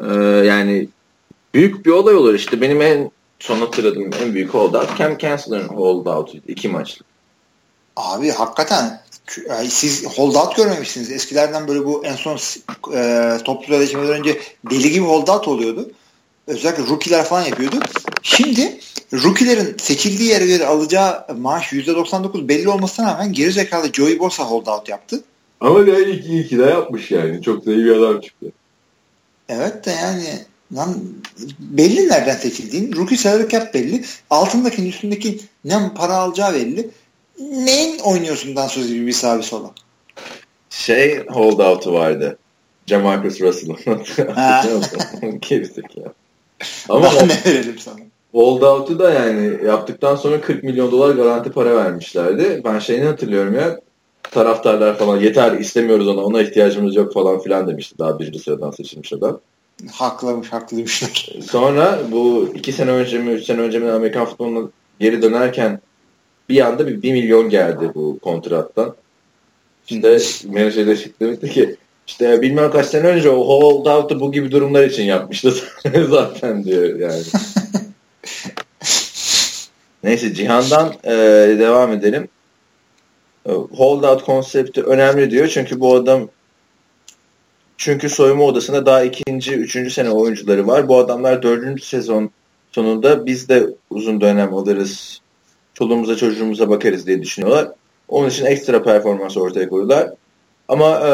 e, 0.00 0.14
yani 0.46 0.88
büyük 1.54 1.86
bir 1.86 1.90
olay 1.90 2.14
olur. 2.14 2.34
İşte 2.34 2.60
benim 2.60 2.82
en 2.82 3.10
son 3.38 3.58
hatırladığım 3.58 4.10
en 4.22 4.34
büyük 4.34 4.54
holdout 4.54 4.98
Cam 4.98 5.18
Chancellor'ın 5.18 5.68
holdout'uydu. 5.68 6.44
iki 6.48 6.68
maçlı. 6.68 7.04
Abi 7.96 8.30
hakikaten 8.30 9.00
siz 9.68 10.06
holdout 10.06 10.56
görmemişsiniz. 10.56 11.10
Eskilerden 11.12 11.68
böyle 11.68 11.84
bu 11.84 12.04
en 12.04 12.16
son 12.16 12.38
e, 12.94 13.30
toplu 13.44 13.66
sözleşmeden 13.66 14.08
önce 14.08 14.40
deli 14.70 14.90
gibi 14.90 15.04
holdout 15.04 15.48
oluyordu. 15.48 15.90
Özellikle 16.46 16.86
rookie'ler 16.86 17.24
falan 17.24 17.44
yapıyordu. 17.44 17.76
Şimdi 18.22 18.78
rookie'lerin 19.12 19.76
seçildiği 19.78 20.28
yere 20.30 20.46
göre 20.46 20.66
alacağı 20.66 21.26
maaş 21.38 21.72
%99 21.72 22.48
belli 22.48 22.68
olmasına 22.68 23.12
rağmen 23.12 23.32
geri 23.32 23.52
zekalı 23.52 23.92
Joey 23.92 24.18
Bosa 24.18 24.44
holdout 24.44 24.88
yaptı. 24.88 25.24
Ama 25.60 25.78
ya 25.78 25.98
ilk 25.98 26.26
iyi 26.26 26.48
ki 26.48 26.58
de 26.58 26.62
yapmış 26.62 27.10
yani. 27.10 27.42
Çok 27.42 27.66
da 27.66 27.72
iyi 27.72 27.84
bir 27.84 27.96
adam 27.96 28.20
çıktı. 28.20 28.46
Evet 29.48 29.86
de 29.86 29.90
yani 29.90 30.24
lan 30.76 30.94
belli 31.58 32.08
nereden 32.08 32.36
seçildiğin. 32.36 32.96
Rookie 32.96 33.16
salary 33.16 33.48
cap 33.48 33.74
belli. 33.74 34.04
Altındaki 34.30 34.88
üstündeki 34.88 35.40
ne 35.64 35.92
para 35.94 36.14
alacağı 36.16 36.54
belli 36.54 36.90
neyin 37.38 37.98
oynuyorsundan 37.98 38.66
söz 38.66 38.88
gibi 38.88 39.06
bir 39.06 39.12
sağa 39.12 39.38
bir 39.38 39.42
sola? 39.42 39.70
Şey 40.70 41.26
holdout'u 41.26 41.92
vardı. 41.92 42.38
Jamarcus 42.86 43.40
Russell'ın. 43.40 43.76
Gerizekalı. 45.48 46.12
Ama 46.88 47.12
ne 47.12 47.52
verelim 47.52 47.78
sana? 47.78 47.96
Holdout'u 48.32 48.98
da 48.98 49.10
yani 49.10 49.66
yaptıktan 49.66 50.16
sonra 50.16 50.40
40 50.40 50.64
milyon 50.64 50.92
dolar 50.92 51.14
garanti 51.14 51.50
para 51.50 51.76
vermişlerdi. 51.76 52.60
Ben 52.64 52.78
şeyini 52.78 53.04
hatırlıyorum 53.04 53.54
ya 53.54 53.80
taraftarlar 54.30 54.98
falan 54.98 55.20
yeter 55.20 55.52
istemiyoruz 55.52 56.08
ona 56.08 56.20
ona 56.20 56.42
ihtiyacımız 56.42 56.96
yok 56.96 57.14
falan 57.14 57.40
filan 57.40 57.68
demişti 57.68 57.98
daha 57.98 58.18
birinci 58.18 58.38
sıradan 58.38 58.70
seçilmiş 58.70 59.12
adam. 59.12 59.40
Haklamış 59.92 60.52
haklı 60.52 60.76
demişler. 60.76 61.36
Sonra 61.50 61.98
bu 62.12 62.48
iki 62.54 62.72
sene 62.72 62.90
önce 62.90 63.18
mi 63.18 63.30
üç 63.30 63.44
sene 63.44 63.60
önce 63.60 63.78
mi 63.78 63.90
Amerikan 63.90 64.26
futboluna 64.26 64.68
geri 65.00 65.22
dönerken 65.22 65.80
bir 66.48 66.66
anda 66.66 66.86
bir, 66.86 67.02
bir 67.02 67.12
milyon 67.12 67.50
geldi 67.50 67.90
bu 67.94 68.18
kontrattan. 68.18 68.94
İşte 69.88 70.18
menajerde 70.48 70.96
demişti 71.20 71.50
ki 71.50 71.76
işte 72.06 72.42
bilmem 72.42 72.70
kaç 72.70 72.86
sene 72.86 73.06
önce 73.06 73.30
o 73.30 73.48
hold 73.48 73.86
out'u 73.86 74.20
bu 74.20 74.32
gibi 74.32 74.50
durumlar 74.50 74.84
için 74.84 75.04
yapmıştı 75.04 75.54
zaten 76.08 76.64
diyor 76.64 76.98
yani. 76.98 77.22
Neyse 80.04 80.34
Cihan'dan 80.34 80.94
e, 81.04 81.10
devam 81.58 81.92
edelim. 81.92 82.28
E, 83.46 83.52
hold 83.52 84.02
out 84.02 84.24
konsepti 84.24 84.82
önemli 84.82 85.30
diyor 85.30 85.48
çünkü 85.48 85.80
bu 85.80 85.94
adam 85.94 86.28
çünkü 87.76 88.08
soyunma 88.08 88.44
odasında 88.44 88.86
daha 88.86 89.02
ikinci, 89.02 89.54
üçüncü 89.54 89.90
sene 89.90 90.10
oyuncuları 90.10 90.66
var. 90.66 90.88
Bu 90.88 90.98
adamlar 90.98 91.42
dördüncü 91.42 91.84
sezon 91.84 92.30
sonunda 92.72 93.26
biz 93.26 93.48
de 93.48 93.66
uzun 93.90 94.20
dönem 94.20 94.54
alırız 94.54 95.20
çoluğumuza 95.78 96.16
çocuğumuza 96.16 96.68
bakarız 96.68 97.06
diye 97.06 97.22
düşünüyorlar. 97.22 97.68
Onun 98.08 98.28
için 98.28 98.44
ekstra 98.44 98.82
performans 98.82 99.36
ortaya 99.36 99.68
koyuyorlar. 99.68 100.10
Ama 100.68 101.00
e, 101.08 101.10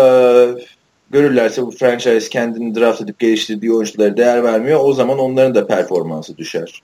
görürlerse 1.11 1.63
bu 1.63 1.71
franchise 1.71 2.29
kendini 2.29 2.75
draft 2.75 3.01
edip 3.01 3.19
geliştirdiği 3.19 3.73
oyunculara 3.73 4.17
değer 4.17 4.45
vermiyor. 4.45 4.81
O 4.83 4.93
zaman 4.93 5.19
onların 5.19 5.55
da 5.55 5.67
performansı 5.67 6.37
düşer 6.37 6.83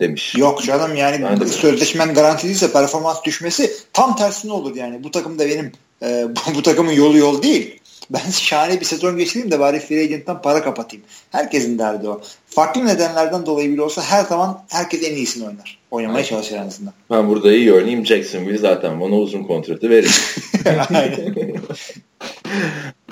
demiş. 0.00 0.34
Yok 0.36 0.62
canım 0.62 0.96
yani 0.96 1.24
ben 1.40 1.46
sözleşmen 1.46 2.14
garantiliyse 2.14 2.72
performans 2.72 3.24
düşmesi 3.24 3.72
tam 3.92 4.16
tersine 4.16 4.52
olur 4.52 4.76
yani. 4.76 5.04
Bu 5.04 5.10
takım 5.10 5.38
da 5.38 5.46
benim 5.46 5.72
e, 6.02 6.26
bu, 6.28 6.54
bu 6.54 6.62
takımın 6.62 6.92
yolu 6.92 7.18
yol 7.18 7.42
değil. 7.42 7.80
Ben 8.10 8.30
şahane 8.30 8.80
bir 8.80 8.84
sezon 8.84 9.18
geçireyim 9.18 9.50
de 9.50 9.60
bari 9.60 9.80
free 9.80 10.00
agent'tan 10.00 10.42
para 10.42 10.62
kapatayım. 10.62 11.04
Herkesin 11.30 11.78
derdi 11.78 12.08
o. 12.08 12.20
Farklı 12.46 12.86
nedenlerden 12.86 13.46
dolayı 13.46 13.72
bile 13.72 13.82
olsa 13.82 14.02
her 14.02 14.24
zaman 14.24 14.64
herkes 14.68 15.02
en 15.02 15.16
iyisini 15.16 15.44
oynar. 15.44 15.78
Oynamaya 15.90 16.18
evet. 16.18 16.28
çalışır 16.28 16.56
en 16.56 16.66
azından. 16.66 16.94
Ben 17.10 17.28
burada 17.28 17.52
iyi 17.52 17.72
örneğim 17.72 18.06
Jacksonville 18.06 18.58
zaten 18.58 19.00
bana 19.00 19.14
uzun 19.14 19.42
kontratı 19.42 19.90
verir. 19.90 20.20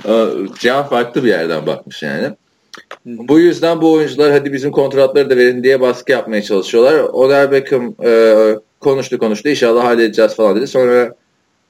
Can 0.61 0.88
farklı 0.88 1.24
bir 1.24 1.28
yerden 1.28 1.66
bakmış 1.66 2.03
yani. 2.03 2.30
Bu 3.07 3.38
yüzden 3.38 3.80
bu 3.80 3.93
oyuncular 3.93 4.32
hadi 4.32 4.53
bizim 4.53 4.70
kontratları 4.70 5.30
da 5.30 5.36
verin 5.36 5.62
diye 5.62 5.80
baskı 5.80 6.12
yapmaya 6.12 6.43
çalışıyorlar. 6.43 7.01
Odell 7.01 7.51
Beckham 7.51 7.95
e, 8.05 8.34
konuştu 8.80 9.18
konuştu 9.18 9.49
inşallah 9.49 9.84
halledeceğiz 9.84 10.34
falan 10.34 10.57
dedi. 10.57 10.66
Sonra 10.66 11.14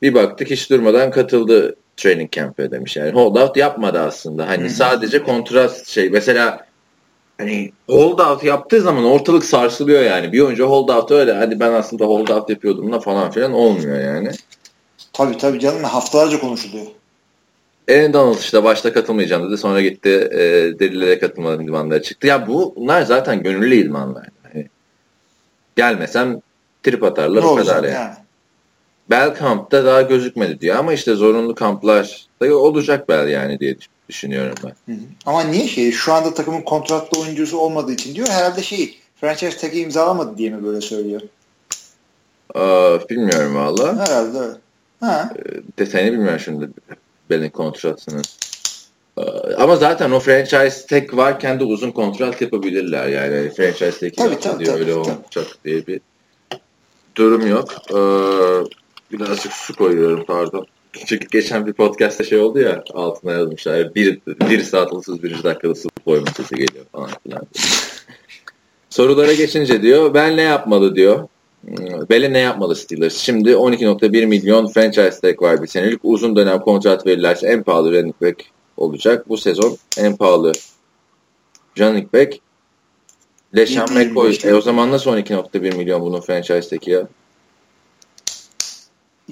bir 0.03 0.15
baktık 0.15 0.51
hiç 0.51 0.71
durmadan 0.71 1.11
katıldı 1.11 1.77
training 2.03 2.33
camp'e 2.33 2.71
demiş 2.71 2.97
yani. 2.97 3.13
Holdout 3.13 3.57
yapmadı 3.57 4.01
aslında. 4.01 4.49
Hani 4.49 4.63
Hı-hı. 4.63 4.71
sadece 4.71 5.23
kontrast 5.23 5.89
şey. 5.89 6.11
Mesela 6.11 6.67
hani 7.39 7.73
holdout 7.89 8.45
yaptığı 8.45 8.81
zaman 8.81 9.05
ortalık 9.05 9.45
sarsılıyor 9.45 10.03
yani. 10.03 10.33
Bir 10.33 10.41
oyuncu 10.41 10.65
holdout 10.65 11.11
öyle. 11.11 11.33
Hadi 11.33 11.61
ben 11.61 11.73
aslında 11.73 12.05
holdout 12.05 12.51
yapıyordum 12.51 12.93
da 12.93 13.01
falan 13.01 13.31
filan 13.31 13.53
olmuyor 13.53 14.01
yani. 14.01 14.31
Tabii 15.13 15.37
tabii 15.37 15.61
canım 15.61 15.85
haftalarca 15.85 16.41
konuşuluyor. 16.41 16.87
Aaron 17.91 18.13
Donald 18.13 18.39
işte 18.39 18.65
başta 18.65 18.93
katılmayacağım 18.93 19.49
dedi. 19.49 19.59
Sonra 19.59 19.81
gitti 19.81 20.29
e, 20.33 20.39
delillere 20.79 21.19
katılmadan 21.19 21.65
idmanlara 21.65 22.03
çıktı. 22.03 22.27
Ya 22.27 22.47
bu 22.49 22.75
bunlar 22.77 23.03
zaten 23.03 23.43
gönüllü 23.43 23.75
idmanlar. 23.75 24.27
Yani 24.55 24.69
gelmesem 25.77 26.41
trip 26.83 27.03
atarlar 27.03 27.43
ne 27.43 27.47
o 27.47 27.57
kadar 27.57 27.85
yani. 27.85 27.95
yani. 27.95 28.15
Bel 29.11 29.35
kampta 29.35 29.85
daha 29.85 30.03
gözükmedi 30.03 30.61
diyor 30.61 30.77
ama 30.77 30.93
işte 30.93 31.15
zorunlu 31.15 31.55
kamplar 31.55 32.27
da 32.43 32.57
olacak 32.59 33.09
Bel 33.09 33.29
yani 33.29 33.61
diye 33.61 33.77
düşünüyorum 34.09 34.55
ben. 34.65 34.95
Hı 34.95 34.99
hı. 34.99 35.05
Ama 35.27 35.43
niye 35.43 35.69
şey 35.69 35.93
şu 35.93 36.13
anda 36.13 36.35
takımın 36.35 36.63
kontratlı 36.63 37.21
oyuncusu 37.21 37.59
olmadığı 37.59 37.93
için 37.93 38.15
diyor 38.15 38.29
herhalde 38.29 38.63
şey 38.63 38.99
franchise 39.21 39.59
tag'i 39.59 39.81
imzalamadı 39.81 40.39
diye 40.39 40.51
mi 40.51 40.65
böyle 40.65 40.81
söylüyor? 40.81 41.21
Aa, 42.55 42.99
bilmiyorum 43.11 43.55
valla. 43.55 44.07
Herhalde 44.07 44.39
öyle. 44.39 44.55
Ha. 45.01 45.31
E, 45.37 45.43
detayını 45.79 46.13
bilmiyorum 46.13 46.41
şimdi 46.45 46.71
Bel'in 47.31 47.51
kontratını. 47.51 48.23
Ama 49.59 49.77
zaten 49.77 50.11
o 50.11 50.21
franchise 50.21 50.87
tek 50.87 51.17
varken 51.17 51.61
de 51.61 51.65
uzun 51.65 51.91
kontrat 51.91 52.41
yapabilirler 52.41 53.07
yani. 53.07 53.51
Franchise 53.51 53.99
tek 53.99 54.17
tabii, 54.17 54.41
tabii, 54.41 54.65
diye 54.65 54.69
tabii, 54.69 54.81
öyle 54.81 54.93
tabii. 54.93 55.01
olacak 55.01 55.47
diye 55.65 55.87
bir 55.87 56.01
durum 57.17 57.47
yok. 57.47 57.75
Ee, 57.91 58.80
Birazcık 59.13 59.53
su 59.53 59.77
koyuyorum 59.77 60.25
pardon. 60.27 60.67
Çünkü 61.07 61.29
geçen 61.29 61.67
bir 61.67 61.73
podcast'ta 61.73 62.25
şey 62.25 62.39
oldu 62.39 62.59
ya 62.59 62.85
altına 62.95 63.33
yazmışlar. 63.33 63.95
Bir, 63.95 64.21
bir 64.27 64.63
saat 64.63 64.93
31. 64.93 65.43
dakikada 65.43 65.75
su 65.75 65.89
koyma 66.05 66.27
sesi 66.37 66.55
geliyor 66.55 66.85
falan 66.93 67.11
filan. 67.23 67.43
Sorulara 68.91 69.33
geçince 69.33 69.83
diyor 69.83 70.15
ben 70.15 70.37
ne 70.37 70.43
yapmalı 70.43 70.97
diyor. 70.97 71.29
Bele 72.11 72.33
ne 72.33 72.39
yapmalı 72.39 72.77
Steelers? 72.77 73.17
Şimdi 73.17 73.51
12.1 73.51 74.27
milyon 74.27 74.67
franchise 74.67 75.21
tag 75.21 75.43
var 75.43 75.63
bir 75.63 75.67
senelik. 75.67 76.01
Uzun 76.03 76.37
dönem 76.37 76.61
kontrat 76.61 77.07
verirlerse 77.07 77.47
en 77.47 77.63
pahalı 77.63 77.93
running 77.93 78.15
back 78.23 78.45
olacak. 78.77 79.29
Bu 79.29 79.37
sezon 79.37 79.77
en 79.99 80.17
pahalı 80.17 80.53
running 81.79 82.13
back 82.15 82.35
Leşan 83.57 83.93
McCoy. 83.93 84.39
E 84.45 84.55
o 84.55 84.61
zaman 84.61 84.91
nasıl 84.91 85.11
12.1 85.11 85.77
milyon 85.77 86.01
bunun 86.01 86.21
franchise 86.21 86.69
tag'i 86.69 86.91
ya? 86.91 87.09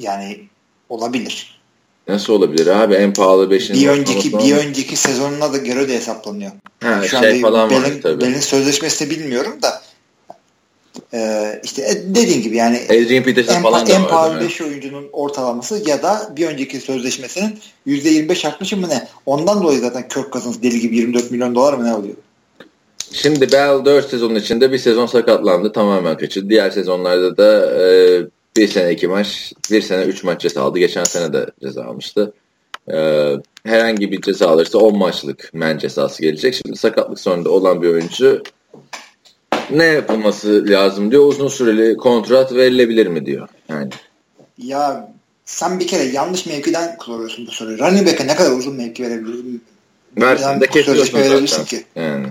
Yani 0.00 0.40
olabilir. 0.88 1.58
Nasıl 2.08 2.32
olabilir 2.32 2.66
abi? 2.66 2.94
En 2.94 3.12
pahalı 3.12 3.50
5. 3.50 3.70
Bir 3.72 3.88
önceki 3.88 4.38
bir 4.38 4.56
önceki 4.56 4.96
sezonuna 4.96 5.52
da 5.52 5.56
göre 5.56 5.88
de 5.88 5.94
hesaplanıyor. 5.94 6.52
Ha, 6.82 7.02
Şu 7.02 7.18
şey 7.18 7.40
falan 7.40 7.70
Belin, 7.70 7.82
var 7.82 7.90
tabii. 8.02 8.20
Belin 8.20 8.40
sözleşmesini 8.40 9.10
bilmiyorum 9.10 9.62
da 9.62 9.82
ee, 11.14 11.60
işte 11.64 11.82
e, 11.82 12.14
dediğin 12.14 12.42
gibi 12.42 12.56
yani 12.56 12.80
Adrian 12.90 13.24
Peterson 13.24 13.54
en, 13.54 13.62
falan 13.62 13.86
da 13.86 13.92
en 13.92 14.08
pahalı 14.08 14.40
5 14.40 14.60
oyuncunun 14.60 15.08
ortalaması 15.12 15.90
ya 15.90 16.02
da 16.02 16.32
bir 16.36 16.46
önceki 16.46 16.80
sözleşmesinin 16.80 17.58
%25 17.86 18.48
artmışı 18.48 18.76
mı 18.76 18.88
ne? 18.88 19.08
Ondan 19.26 19.62
dolayı 19.62 19.80
zaten 19.80 20.08
Kirk 20.08 20.32
Cousins 20.32 20.62
deli 20.62 20.80
gibi 20.80 20.96
24 20.96 21.30
milyon 21.30 21.54
dolar 21.54 21.72
mı 21.72 21.84
ne 21.84 21.90
alıyor? 21.90 22.14
Şimdi 23.12 23.52
Bell 23.52 23.84
4 23.84 24.10
sezon 24.10 24.34
içinde 24.34 24.72
bir 24.72 24.78
sezon 24.78 25.06
sakatlandı 25.06 25.72
tamamen 25.72 26.18
kaçırdı. 26.18 26.50
Diğer 26.50 26.70
sezonlarda 26.70 27.36
da 27.36 27.80
e, 27.82 28.22
bir 28.56 28.68
sene 28.68 28.92
iki 28.92 29.08
maç, 29.08 29.52
bir 29.70 29.82
sene 29.82 30.02
üç 30.02 30.24
maç 30.24 30.40
ceza 30.40 30.62
aldı. 30.62 30.78
Geçen 30.78 31.04
sene 31.04 31.32
de 31.32 31.46
ceza 31.62 31.84
almıştı. 31.84 32.32
E, 32.92 32.96
herhangi 33.64 34.12
bir 34.12 34.20
ceza 34.20 34.48
alırsa 34.48 34.78
10 34.78 34.98
maçlık 34.98 35.50
men 35.52 35.78
cezası 35.78 36.22
gelecek. 36.22 36.54
Şimdi 36.54 36.78
sakatlık 36.78 37.20
sonunda 37.20 37.50
olan 37.50 37.82
bir 37.82 37.88
oyuncu 37.88 38.42
ne 39.70 39.84
yapılması 39.84 40.64
lazım 40.68 41.10
diyor. 41.10 41.26
Uzun 41.26 41.48
süreli 41.48 41.96
kontrat 41.96 42.54
verilebilir 42.54 43.06
mi 43.06 43.26
diyor. 43.26 43.48
Yani. 43.68 43.90
Ya 44.58 45.12
sen 45.44 45.80
bir 45.80 45.86
kere 45.86 46.02
yanlış 46.02 46.46
mevkiden 46.46 46.96
soruyorsun 47.06 47.46
bu 47.46 47.50
soruyu. 47.50 47.78
Running 47.78 48.06
back'e 48.08 48.26
ne 48.26 48.36
kadar 48.36 48.52
uzun 48.52 48.74
mevki 48.74 49.02
verebilirsin? 49.02 49.64
Versin 50.16 50.60
de 50.60 50.66
kesiyorsun 50.66 51.46
zaten. 51.46 51.64
Ki. 51.64 51.84
Yani. 51.96 52.26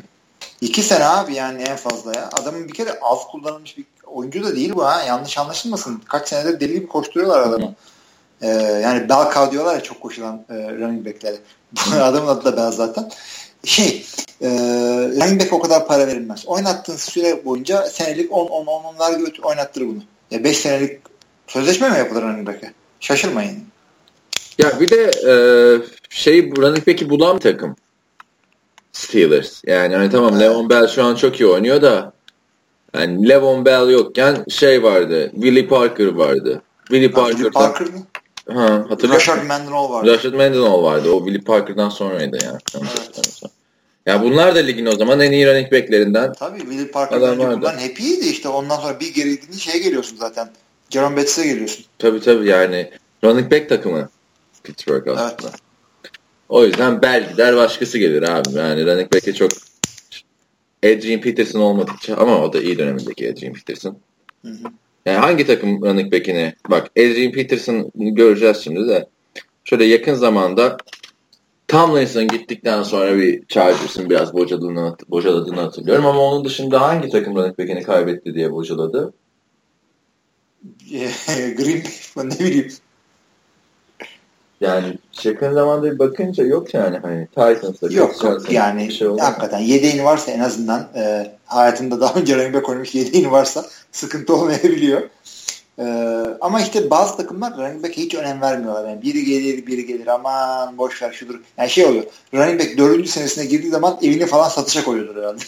İki 0.62 0.82
sene 0.82 1.05
abi 1.05 1.34
yani 1.34 1.62
en 1.62 1.76
fazla 1.76 2.14
ya. 2.16 2.30
Adamın 2.41 2.68
bir 2.68 2.74
kere 2.74 2.99
az 3.01 3.28
kullanılmış 3.32 3.78
bir 3.78 3.86
oyuncu 4.05 4.43
da 4.43 4.55
değil 4.55 4.74
bu 4.76 4.86
ha. 4.86 5.03
Yanlış 5.03 5.38
anlaşılmasın. 5.38 6.01
Kaç 6.08 6.30
senedir 6.30 6.60
deli 6.60 6.74
gibi 6.74 6.88
koşturuyorlar 6.88 7.41
adamı. 7.41 7.76
Ee, 8.41 8.47
yani 8.84 9.10
bel 9.10 9.51
diyorlar 9.51 9.76
ya 9.76 9.84
çok 9.84 10.01
koşulan 10.01 10.45
e, 10.49 10.53
running 10.53 11.05
back'lere. 11.05 11.38
Adamın 12.01 12.28
adı 12.28 12.45
da 12.45 12.58
bel 12.58 12.72
zaten. 12.72 13.12
Şey 13.64 14.05
e, 14.41 14.49
running 15.22 15.41
back 15.41 15.53
o 15.53 15.60
kadar 15.60 15.88
para 15.88 16.08
verilmez. 16.08 16.45
Oynattığın 16.47 16.95
süre 16.95 17.45
boyunca 17.45 17.82
senelik 17.82 18.32
10-10-10'lar 18.32 19.18
götür 19.18 19.43
oynattır 19.43 19.82
bunu. 19.82 20.03
Ya 20.32 20.43
5 20.43 20.58
senelik 20.58 21.01
sözleşme 21.47 21.89
mi 21.89 21.97
yapılır 21.97 22.22
running 22.22 22.47
back'e? 22.47 22.74
Şaşırmayın. 22.99 23.64
Ya 24.58 24.80
bir 24.80 24.89
de 24.89 25.03
e, 25.03 25.34
şey 26.10 26.55
running 26.55 26.88
back'i 26.88 27.10
bulan 27.10 27.39
takım. 27.39 27.76
Steelers. 28.92 29.62
Yani 29.66 29.96
hani 29.96 30.10
tamam. 30.10 30.40
Le'Veon 30.40 30.70
Bell 30.70 30.88
şu 30.88 31.04
an 31.04 31.16
çok 31.16 31.40
iyi 31.40 31.48
oynuyor 31.48 31.82
da 31.82 32.14
yani 32.96 33.30
Le'Veon 33.30 33.66
Bell 33.66 33.90
yokken 33.90 34.46
şey 34.50 34.84
vardı. 34.84 35.32
Willie 35.34 35.68
Parker 35.68 36.08
vardı. 36.08 36.62
Willie 36.88 37.12
Parker. 37.12 37.32
Willie 37.32 37.52
Parker 37.52 37.88
mı? 37.88 38.06
Ha, 38.54 38.86
hatırlıyor 38.90 39.20
Rashad 39.20 39.44
Mendenhall 39.44 39.90
vardı. 39.90 40.12
Rashad 40.12 40.34
Mendenhall 40.34 40.84
vardı. 40.84 41.12
O 41.12 41.26
Willie 41.26 41.44
Parker'dan 41.44 41.90
sonraydı 41.90 42.38
yani. 42.44 42.58
Evet. 42.76 43.42
Ya 44.06 44.24
bunlar 44.24 44.56
da 44.56 44.60
ligin 44.60 44.86
o 44.86 44.96
zaman 44.96 45.20
en 45.20 45.32
iyi 45.32 45.48
running 45.48 45.72
backlerinden. 45.72 46.34
Tabii 46.34 46.60
Willie 46.60 46.88
Parker'dan 46.88 47.40
önce 47.40 47.62
bunların 47.62 47.80
hep 47.80 48.00
iyiydi 48.00 48.26
işte. 48.26 48.50
Ondan 48.50 48.76
sonra 48.76 49.00
bir 49.00 49.14
geri 49.14 49.40
gidince 49.40 49.60
şeye 49.60 49.78
geliyorsun 49.78 50.18
zaten. 50.18 50.50
Jerome 50.90 51.18
Bettis'e 51.18 51.48
geliyorsun. 51.48 51.86
Tabii 52.00 52.22
tabii 52.22 52.48
yani 52.48 52.92
running 53.24 53.52
back 53.52 53.70
takımı 53.70 54.10
Pittsburgh 54.64 55.08
aslında. 55.08 55.36
Evet. 55.44 55.66
O 56.50 56.66
yüzden 56.66 57.02
Bell 57.02 57.30
gider 57.32 57.56
başkası 57.56 57.98
gelir 57.98 58.24
abi. 58.24 58.50
Yani 58.58 58.86
running 58.86 59.14
back'e 59.14 59.34
çok 59.34 59.52
Adrian 60.86 61.22
Peterson 61.22 61.60
olmadıkça 61.60 62.16
ama 62.16 62.43
o 62.43 62.54
da 62.54 62.62
iyi 62.62 62.78
dönemindeki 62.78 63.32
Adrian 63.32 63.54
Peterson. 63.54 63.98
Hı 64.41 64.52
hı. 64.52 64.68
Yani 65.06 65.18
hangi 65.18 65.45
takım 65.45 65.82
running 65.82 66.14
back'ini 66.14 66.54
bak 66.70 66.91
Adrian 66.98 67.32
Peterson 67.32 67.91
göreceğiz 67.95 68.58
şimdi 68.58 68.88
de 68.88 69.08
şöyle 69.64 69.86
yakın 69.86 70.14
zamanda 70.14 70.78
Tomlinson 71.68 72.28
gittikten 72.28 72.84
sonra 72.84 73.18
bir 73.18 73.45
Chargers'ın 73.48 74.10
biraz 74.10 74.34
bocaladığını, 74.34 74.95
bocaladığını 75.10 75.62
hatırlıyorum 75.62 76.06
ama 76.06 76.20
onun 76.20 76.45
dışında 76.45 76.82
hangi 76.82 77.10
takım 77.10 77.36
running 77.36 77.60
back'ini 77.60 77.84
kaybetti 77.84 78.34
diye 78.34 78.52
bocaladı? 78.52 79.14
Green 81.58 81.84
Bay 82.16 82.30
ne 82.30 82.39
bileyim. 82.39 82.72
Yani 84.62 84.97
yakın 85.24 85.53
zamanda 85.53 85.91
bir 85.91 85.99
bakınca 85.99 86.43
yok 86.43 86.74
yani 86.74 86.97
hani 86.97 87.28
Titans'da 87.28 87.93
yok, 87.93 88.24
yok 88.24 88.51
yani 88.51 88.91
şey 88.91 89.08
hakikaten 89.08 89.60
yedeğin 89.60 90.03
varsa 90.03 90.32
en 90.32 90.39
azından 90.39 90.88
e, 90.95 91.32
hayatında 91.45 92.01
daha 92.01 92.20
önce 92.20 92.36
running 92.36 92.55
back 92.55 92.70
oynamış 92.70 92.95
yedeğin 92.95 93.32
varsa 93.32 93.66
sıkıntı 93.91 94.36
olmayabiliyor. 94.36 95.01
E, 95.80 95.86
ama 96.41 96.62
işte 96.62 96.89
bazı 96.89 97.18
takımlar 97.18 97.58
running 97.58 97.84
back'e 97.84 98.01
hiç 98.01 98.16
önem 98.16 98.41
vermiyorlar. 98.41 98.89
Yani 98.89 99.01
biri 99.01 99.26
gelir 99.26 99.68
biri 99.68 99.86
gelir 99.86 100.08
aman 100.08 100.78
boş 100.78 101.01
ver 101.01 101.12
şudur. 101.12 101.41
Yani 101.58 101.70
şey 101.70 101.86
oluyor 101.86 102.03
running 102.34 102.62
back 102.62 102.78
dördüncü 102.78 103.10
senesine 103.10 103.45
girdiği 103.45 103.70
zaman 103.70 103.97
evini 104.01 104.26
falan 104.26 104.49
satışa 104.49 104.84
koyuyordur 104.84 105.16
herhalde. 105.16 105.41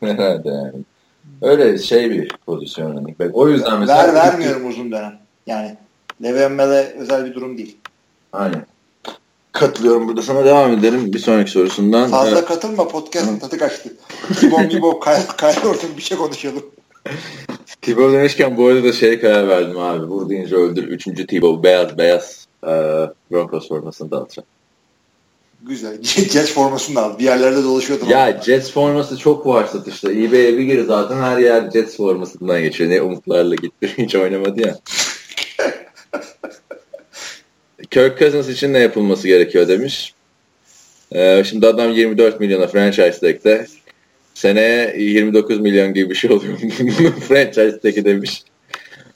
Herhalde 0.00 0.48
yani. 0.48 0.84
Öyle 1.42 1.78
şey 1.78 2.10
bir 2.10 2.32
pozisyon 2.46 2.92
running 2.92 3.20
back. 3.20 3.36
O 3.36 3.48
yüzden 3.48 3.80
mesela... 3.80 4.08
Ver 4.08 4.14
vermiyorum 4.14 4.68
uzun 4.68 4.92
dönem. 4.92 5.18
Yani 5.46 5.76
Le'Veon 6.22 6.58
Bell'e 6.58 6.94
özel 6.98 7.26
bir 7.26 7.34
durum 7.34 7.58
değil. 7.58 7.76
Aynen. 8.32 8.66
Katılıyorum 9.52 10.08
burada 10.08 10.22
sana 10.22 10.44
devam 10.44 10.72
edelim 10.72 11.12
bir 11.12 11.18
sonraki 11.18 11.50
sorusundan. 11.50 12.10
Fazla 12.10 12.38
evet. 12.38 12.48
katılma 12.48 12.88
podcast'ın 12.88 13.38
tadı 13.38 13.58
kaçtı. 13.58 13.92
Tibon 14.40 14.68
Kyle 14.68 15.68
Orton 15.68 15.96
bir 15.96 16.02
şey 16.02 16.18
konuşalım. 16.18 16.62
Tibo 17.82 18.12
demişken 18.12 18.56
bu 18.56 18.66
arada 18.66 18.84
da 18.84 18.92
şeye 18.92 19.20
karar 19.20 19.48
verdim 19.48 19.78
abi. 19.78 20.06
Vur 20.06 20.28
deyince 20.28 20.56
öldür. 20.56 20.88
Üçüncü 20.88 21.26
Tibo 21.26 21.62
beyaz 21.62 21.98
beyaz 21.98 22.46
e, 22.64 22.70
Broncos 23.30 23.68
formasını 23.68 24.10
dağıtacağım. 24.10 24.46
Güzel. 25.62 26.02
Jets 26.02 26.52
formasını 26.52 26.96
da 26.96 27.02
al. 27.02 27.18
Bir 27.18 27.24
yerlerde 27.24 27.64
dolaşıyordu. 27.64 28.04
Ya 28.08 28.26
ama. 28.26 28.42
Jets 28.42 28.72
forması 28.72 29.18
çok 29.18 29.46
var 29.46 29.66
satışta. 29.66 30.12
eBay'e 30.12 30.58
bir 30.58 30.62
gir 30.62 30.84
zaten 30.84 31.16
her 31.22 31.38
yer 31.38 31.70
Jets 31.70 31.96
formasından 31.96 32.62
geçiyor. 32.62 32.90
Ne 32.90 33.02
umutlarla 33.02 33.54
gitti. 33.54 33.94
Hiç 33.98 34.14
oynamadı 34.14 34.60
ya. 34.60 34.78
Kirk 37.90 38.18
Cousins 38.18 38.48
için 38.48 38.72
ne 38.72 38.78
yapılması 38.78 39.28
gerekiyor 39.28 39.68
demiş. 39.68 40.14
Ee, 41.12 41.44
şimdi 41.44 41.66
adam 41.66 41.92
24 41.92 42.40
milyona 42.40 42.66
franchise 42.66 43.18
tag'de. 43.20 43.66
Seneye 44.34 44.94
29 44.98 45.60
milyon 45.60 45.94
gibi 45.94 46.10
bir 46.10 46.14
şey 46.14 46.30
oluyor. 46.30 46.58
franchise 47.28 47.80
tag'i 47.80 48.04
demiş. 48.04 48.42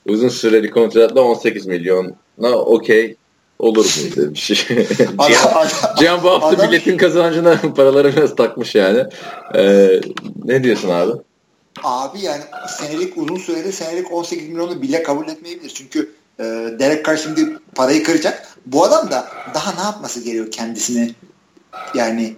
Uzun 0.07 0.29
süreli 0.29 0.69
kontratla 0.69 1.21
18 1.21 1.65
milyona 1.65 2.55
okey 2.55 3.15
olur 3.59 3.85
mu 3.85 4.15
demiş. 4.15 4.47
Cihan, 5.27 5.67
Cihan 5.99 6.23
bu 6.23 6.29
hafta 6.29 6.47
adam... 6.47 6.69
milletin 6.69 6.97
kazancına 6.97 7.61
paraları 7.75 8.15
biraz 8.15 8.35
takmış 8.35 8.75
yani. 8.75 9.03
Ee, 9.55 10.01
ne 10.45 10.63
diyorsun 10.63 10.89
abi? 10.89 11.11
Abi 11.83 12.19
yani 12.21 12.41
senelik 12.67 13.17
uzun 13.17 13.37
süreli 13.37 13.71
senelik 13.71 14.11
18 14.11 14.49
milyonu 14.49 14.81
bile 14.81 15.03
kabul 15.03 15.27
etmeyebilir. 15.27 15.69
Çünkü 15.69 16.09
e, 16.39 16.43
Derek 16.79 17.05
Carr 17.05 17.17
şimdi 17.17 17.57
parayı 17.75 18.03
kıracak. 18.03 18.47
Bu 18.65 18.83
adam 18.83 19.11
da 19.11 19.27
daha 19.53 19.73
ne 19.75 19.81
yapması 19.81 20.19
gerekiyor 20.19 20.51
kendisini 20.51 21.15
yani 21.95 22.35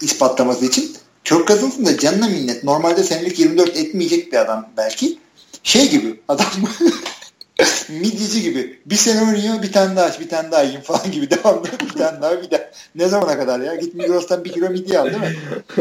ispatlaması 0.00 0.66
için? 0.66 0.96
Kirk 1.24 1.48
Cousins'ın 1.48 1.86
da 1.86 1.98
canına 1.98 2.28
minnet. 2.28 2.64
Normalde 2.64 3.02
senelik 3.02 3.38
24 3.38 3.76
etmeyecek 3.76 4.32
bir 4.32 4.38
adam 4.38 4.68
belki. 4.76 5.18
Şey 5.62 5.90
gibi 5.90 6.20
adam 6.28 6.46
midyeci 7.88 8.42
gibi. 8.42 8.80
Bir 8.86 8.94
sene 8.94 9.22
oynuyor 9.22 9.62
bir 9.62 9.72
tane 9.72 9.96
daha 9.96 10.06
aç 10.06 10.20
bir 10.20 10.28
tane 10.28 10.50
daha 10.50 10.62
yiyin 10.62 10.80
falan 10.80 11.10
gibi 11.10 11.30
devamlı 11.30 11.64
bir 11.64 11.98
tane 11.98 12.22
daha 12.22 12.42
bir 12.42 12.50
daha. 12.50 12.60
Ne 12.94 13.08
zamana 13.08 13.36
kadar 13.36 13.60
ya? 13.60 13.74
Git 13.74 13.94
Migros'tan 13.94 14.44
bir 14.44 14.52
kilo 14.52 14.70
midye 14.70 14.98
al 14.98 15.06
değil 15.06 15.18
mi? 15.18 15.36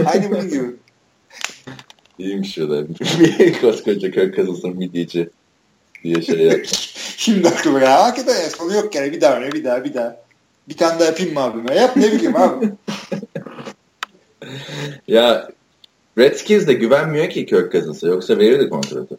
Aynı 0.06 0.32
bunun 0.32 0.50
gibi. 0.50 0.76
İyiymiş 2.20 2.60
o 2.60 2.70
da. 2.70 2.84
Koskoca 3.62 4.12
Kirk 4.12 4.36
Cousins'ın 4.36 4.78
midyeci 4.78 5.30
diye 6.04 6.22
şey 6.22 6.40
yaptım. 6.40 6.78
Şimdi 7.18 7.48
aklıma 7.48 7.80
ya. 7.80 8.04
Hakikaten 8.04 8.44
ya, 8.44 8.50
sonu 8.50 8.74
yok 8.76 8.96
yani. 8.96 9.12
Bir 9.12 9.22
daha 9.22 9.38
öyle 9.38 9.52
bir 9.52 9.64
daha 9.64 9.84
bir 9.84 9.94
daha. 9.94 10.18
Bir 10.70 10.78
tane 10.78 11.00
daha 11.00 11.08
yapayım 11.08 11.34
mı 11.34 11.40
abime? 11.40 11.76
Yap 11.76 11.96
ne 11.96 12.12
bileyim 12.12 12.36
abi. 12.36 12.70
ya 15.08 15.50
Redskins 16.18 16.68
de 16.68 16.74
güvenmiyor 16.74 17.30
ki 17.30 17.46
Kirk 17.46 17.72
Cousins'a. 17.72 18.08
Yoksa 18.08 18.38
verirdi 18.38 18.70
kontratı. 18.70 19.18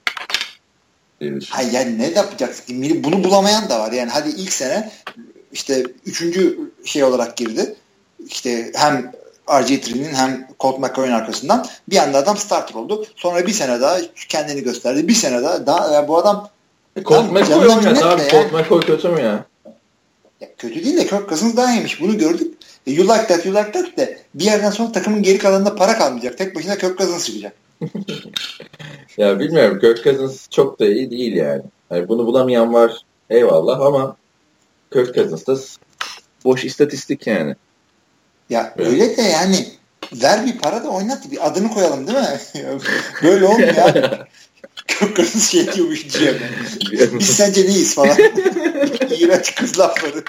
Hayır 1.48 1.72
yani 1.72 1.98
ne 1.98 2.10
yapacaksın? 2.10 3.04
Bunu 3.04 3.24
bulamayan 3.24 3.68
da 3.68 3.80
var. 3.80 3.92
Yani 3.92 4.10
hadi 4.10 4.28
ilk 4.28 4.52
sene 4.52 4.92
işte 5.52 5.84
üçüncü 6.06 6.58
şey 6.84 7.04
olarak 7.04 7.36
girdi. 7.36 7.74
İşte 8.26 8.72
hem 8.74 9.12
RG3'nin 9.46 10.14
hem 10.14 10.48
Colt 10.60 10.78
McCoy'un 10.78 11.12
arkasından 11.12 11.66
bir 11.88 11.96
anda 11.96 12.18
adam 12.18 12.36
starter 12.36 12.74
oldu. 12.74 13.06
Sonra 13.16 13.46
bir 13.46 13.52
sene 13.52 13.80
daha 13.80 13.98
kendini 14.28 14.62
gösterdi. 14.62 15.08
Bir 15.08 15.14
sene 15.14 15.42
daha, 15.42 15.66
daha 15.66 15.92
ya 15.92 16.08
bu 16.08 16.18
adam 16.18 16.48
e, 16.96 17.02
Colt 17.02 17.32
McCoy 17.32 17.68
oynuyor 17.68 18.02
abi. 18.02 18.22
Colt 18.30 18.52
McCoy 18.52 18.80
kötü 18.80 19.08
mü 19.08 19.20
ya? 19.20 19.44
ya? 20.40 20.48
Kötü 20.58 20.84
değil 20.84 20.96
de 20.96 21.06
Kirk 21.06 21.28
Cousins 21.28 21.56
daha 21.56 21.72
iyiymiş. 21.72 22.00
Bunu 22.00 22.18
gördük. 22.18 22.54
E, 22.86 22.92
you 22.92 23.04
like 23.08 23.26
that, 23.26 23.46
you 23.46 23.56
like 23.56 23.72
that 23.72 23.96
de 23.96 24.18
bir 24.34 24.44
yerden 24.44 24.70
sonra 24.70 24.92
takımın 24.92 25.22
geri 25.22 25.38
kalanında 25.38 25.74
para 25.74 25.98
kalmayacak. 25.98 26.38
Tek 26.38 26.56
başına 26.56 26.78
Kirk 26.78 26.98
Cousins 26.98 27.26
çıkacak. 27.26 27.52
ya 29.16 29.40
bilmiyorum. 29.40 29.78
Kirk 29.80 30.04
Cousins 30.04 30.50
çok 30.50 30.80
da 30.80 30.86
iyi 30.86 31.10
değil 31.10 31.36
yani. 31.36 31.62
yani 31.90 32.08
bunu 32.08 32.26
bulamayan 32.26 32.74
var. 32.74 32.92
Eyvallah 33.30 33.80
ama 33.80 34.16
Kirk 34.92 35.14
Cousins 35.14 35.46
da 35.46 35.56
boş 36.44 36.64
istatistik 36.64 37.26
yani. 37.26 37.56
Ya 38.50 38.74
evet. 38.76 38.88
öyle 38.88 39.16
de 39.16 39.22
yani 39.22 39.66
ver 40.12 40.46
bir 40.46 40.58
para 40.58 40.84
da 40.84 40.88
oynat 40.88 41.30
bir 41.30 41.46
adını 41.46 41.70
koyalım 41.70 42.06
değil 42.06 42.18
mi? 42.18 42.40
Böyle 43.22 43.46
olmuyor 43.46 43.74
ya. 43.74 44.26
Cousins 45.16 45.50
şey 45.50 45.72
diyormuş 45.72 46.02
GM. 46.02 47.18
Biz 47.18 47.26
sence 47.26 47.62
neyiz 47.66 47.94
falan. 47.94 48.18
İğrenç 49.18 49.54
kız 49.54 49.78
lafları. 49.78 50.24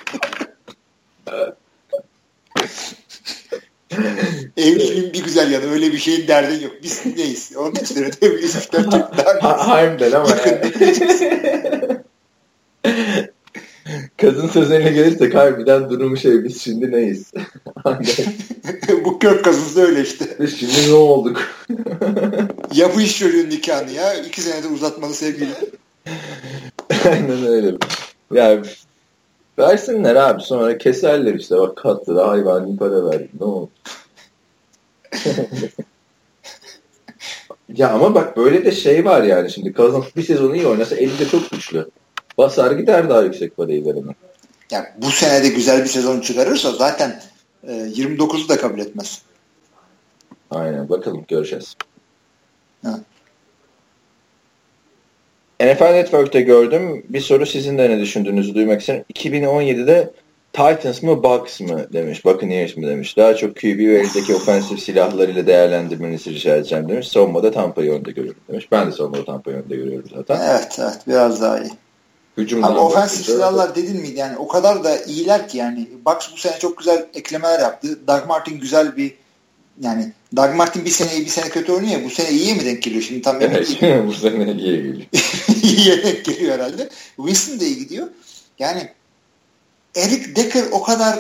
Evliliğin 4.57 5.14
bir 5.14 5.24
güzel 5.24 5.51
yanı 5.51 5.72
öyle 5.72 5.91
bir 5.91 5.97
şeyin 5.97 6.28
derdi 6.28 6.64
yok. 6.64 6.74
Biz 6.84 7.05
neyiz? 7.05 7.51
Onun 7.57 7.76
için 7.76 8.03
ödeyebiliriz. 8.03 8.70
Harbiden 9.41 10.11
ama 10.11 10.30
yani. 10.45 10.72
Kadın 14.24 14.47
sözlerine 14.47 14.91
gelirsek 14.91 15.36
harbiden 15.36 15.89
durumu 15.89 16.17
şey 16.17 16.43
biz 16.43 16.61
şimdi 16.61 16.91
neyiz? 16.91 17.32
bu 19.05 19.19
kök 19.19 19.45
kazısı 19.45 19.82
öyle 19.82 20.01
işte. 20.01 20.26
Biz 20.39 20.59
şimdi 20.59 20.91
ne 20.91 20.93
olduk? 20.93 21.41
ya 22.74 22.95
bu 22.95 23.01
iş 23.01 23.19
çocuğun 23.19 23.49
nikahını 23.49 23.91
ya. 23.91 24.13
iki 24.13 24.41
senede 24.41 24.67
uzatmalı 24.67 25.13
sevgili. 25.13 25.49
Aynen 27.05 27.47
öyle. 27.47 27.78
Yani 28.34 28.65
versinler 29.59 30.15
abi 30.15 30.41
sonra 30.41 30.78
keserler 30.78 31.34
işte 31.34 31.57
bak 31.57 31.78
katlı 31.78 32.15
da 32.15 32.28
hayvani 32.30 32.78
para 32.78 33.05
verdi 33.05 33.30
ne 33.39 33.45
oldu? 33.45 33.69
ya 37.76 37.89
ama 37.89 38.15
bak 38.15 38.38
böyle 38.38 38.65
de 38.65 38.71
şey 38.71 39.05
var 39.05 39.24
yani 39.24 39.51
şimdi 39.51 39.74
Kazan 39.74 40.03
bir 40.15 40.24
sezonu 40.24 40.55
iyi 40.55 40.67
oynasa 40.67 40.95
elinde 40.95 41.26
çok 41.26 41.51
güçlü. 41.51 41.89
Basar 42.38 42.71
gider 42.71 43.09
daha 43.09 43.21
yüksek 43.21 43.57
parayı 43.57 43.86
verene. 43.86 44.15
Yani 44.71 44.86
bu 44.97 45.11
senede 45.11 45.49
güzel 45.49 45.84
bir 45.84 45.89
sezon 45.89 46.19
çıkarırsa 46.19 46.71
zaten 46.71 47.21
e, 47.67 47.71
29'u 47.71 48.49
da 48.49 48.57
kabul 48.57 48.79
etmez. 48.79 49.21
Aynen 50.51 50.89
bakalım 50.89 51.25
göreceğiz. 51.27 51.75
Ha. 52.84 52.99
NFL 55.61 55.93
Network'te 55.93 56.41
gördüm. 56.41 57.05
Bir 57.09 57.21
soru 57.21 57.45
sizin 57.45 57.77
de 57.77 57.89
ne 57.89 57.99
düşündüğünüzü 57.99 58.55
duymak 58.55 58.81
isterim. 58.81 59.05
2017'de 59.13 60.13
Titans 60.53 61.03
mı 61.03 61.23
Bucks 61.23 61.61
mı 61.61 61.93
demiş. 61.93 62.25
Buccaneers 62.25 62.77
mi 62.77 62.88
demiş. 62.88 63.17
Daha 63.17 63.36
çok 63.36 63.55
QB 63.55 63.79
ve 63.79 63.99
eldeki 63.99 64.36
ofensif 64.36 64.79
silahlarıyla 64.79 65.47
değerlendirmenizi 65.47 66.34
rica 66.34 66.55
edeceğim 66.55 66.89
demiş. 66.89 67.07
Savunmada 67.07 67.51
Tampa'yı 67.51 67.91
önde 67.91 68.11
görüyorum 68.11 68.41
demiş. 68.49 68.71
Ben 68.71 68.88
de 68.88 68.91
savunmada 68.91 69.25
Tampa'yı 69.25 69.57
önde 69.57 69.75
görüyorum 69.75 70.09
zaten. 70.15 70.39
Evet 70.49 70.77
evet 70.79 70.99
biraz 71.07 71.41
daha 71.41 71.59
iyi. 71.59 71.71
Hücumdan 72.38 72.67
Ama 72.67 72.79
ofensif 72.79 73.25
silahlar 73.25 73.75
dedin 73.75 74.01
mi 74.01 74.09
yani 74.15 74.38
o 74.38 74.47
kadar 74.47 74.84
da 74.84 74.97
iyiler 75.03 75.47
ki 75.47 75.57
yani 75.57 75.88
Bucks 76.05 76.27
bu 76.34 76.38
sene 76.38 76.59
çok 76.59 76.77
güzel 76.77 77.05
eklemeler 77.13 77.59
yaptı. 77.59 78.07
Doug 78.07 78.27
Martin 78.27 78.59
güzel 78.59 78.97
bir 78.97 79.13
yani 79.81 80.11
Doug 80.36 80.55
Martin 80.55 80.86
bir 80.86 80.89
sene 80.89 81.13
iyi 81.15 81.25
bir 81.25 81.29
sene 81.29 81.49
kötü 81.49 81.71
oynuyor 81.71 82.03
bu 82.05 82.09
sene 82.09 82.29
iyiye 82.29 82.53
mi 82.53 82.65
denk 82.65 82.84
geliyor 82.84 83.03
şimdi 83.03 83.21
tam 83.21 83.36
evet, 83.41 83.77
bu 84.07 84.13
sene 84.13 84.51
iyiye 84.51 84.77
geliyor. 84.77 85.07
iyiye 85.63 86.03
denk 86.03 86.25
geliyor 86.25 86.53
herhalde. 86.53 86.89
Winston 87.15 87.59
da 87.59 87.63
iyi 87.63 87.77
gidiyor. 87.77 88.07
Yani 88.59 88.89
Eric 89.95 90.36
Decker 90.36 90.63
o 90.71 90.84
kadar 90.84 91.19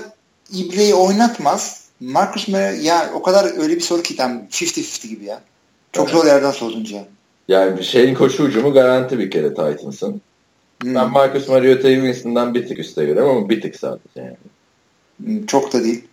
ibreyi 0.53 0.93
oynatmaz. 0.93 1.83
Marcus 1.99 2.47
Mariota 2.47 2.83
ya 2.83 3.11
o 3.15 3.21
kadar 3.21 3.61
öyle 3.61 3.75
bir 3.75 3.81
soru 3.81 4.01
ki 4.01 4.15
tam 4.15 4.31
50-50 4.31 5.07
gibi 5.07 5.25
ya. 5.25 5.41
Çok 5.91 6.09
evet. 6.09 6.17
zor 6.17 6.25
yerden 6.25 6.51
sordunca. 6.51 7.05
Yani 7.47 7.77
bir 7.77 7.83
şeyin 7.83 8.15
koşu 8.15 8.43
ucumu 8.43 8.73
garanti 8.73 9.19
bir 9.19 9.31
kere 9.31 9.49
Titans'ın. 9.49 10.21
Hmm. 10.83 10.95
Ben 10.95 11.11
Marcus 11.11 11.47
Mariota'yı 11.47 11.95
Winston'dan 11.95 12.53
bir 12.53 12.67
tık 12.67 12.79
üstte 12.79 13.05
görüyorum 13.05 13.37
ama 13.37 13.49
bir 13.49 13.61
tık 13.61 13.75
sadece 13.75 14.03
yani. 14.15 14.37
Hmm, 15.17 15.45
çok 15.45 15.73
da 15.73 15.83
değil. 15.83 16.03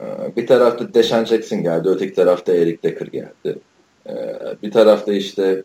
Ee, 0.00 0.04
bir 0.36 0.46
tarafta 0.46 0.94
Deshaun 0.94 1.24
Jackson 1.24 1.62
geldi, 1.62 1.88
öteki 1.88 2.14
tarafta 2.14 2.52
Eric 2.54 2.82
Decker 2.82 3.06
geldi. 3.06 3.58
Ee, 4.08 4.12
bir 4.62 4.70
tarafta 4.70 5.12
işte 5.12 5.62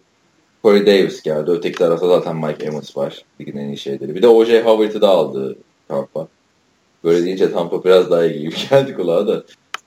Corey 0.63 0.85
Davis 0.85 1.21
geldi, 1.21 1.51
öteki 1.51 1.77
tarafta 1.77 2.07
zaten 2.07 2.35
Mike 2.35 2.65
Evans 2.65 2.97
var. 2.97 3.25
Ligin 3.41 3.57
en 3.57 3.67
iyi 3.67 3.77
şeyleri. 3.77 4.15
Bir 4.15 4.21
de 4.21 4.27
O.J. 4.27 4.61
Howard'ı 4.61 5.01
da 5.01 5.09
aldı 5.09 5.55
Tampa. 5.87 6.27
Böyle 7.03 7.25
deyince 7.25 7.51
Tampa 7.51 7.83
biraz 7.83 8.11
daha 8.11 8.25
iyi 8.25 8.41
gibi 8.41 8.55
geldi 8.69 8.95
kulağa 8.95 9.27
da. 9.27 9.43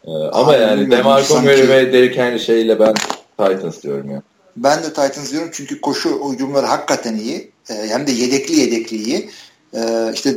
Ee, 0.06 0.10
ama 0.10 0.54
yani 0.54 0.90
DeMarco 0.90 1.40
Murray 1.40 1.68
ve 1.68 1.92
Derrick 1.92 2.22
Henry 2.22 2.40
şeyle 2.40 2.80
ben 2.80 2.94
Titans 3.38 3.82
diyorum 3.82 4.10
ya. 4.10 4.22
Ben 4.56 4.78
de 4.78 4.88
Titans 4.88 5.32
diyorum 5.32 5.50
çünkü 5.52 5.80
koşu 5.80 6.32
hücumları 6.32 6.66
hakikaten 6.66 7.16
iyi. 7.16 7.51
Ee, 7.70 7.74
hem 7.74 8.06
de 8.06 8.12
yedekli 8.12 8.60
yedekli 8.60 8.96
iyi. 8.96 9.30
Ee, 9.74 10.10
işte 10.14 10.34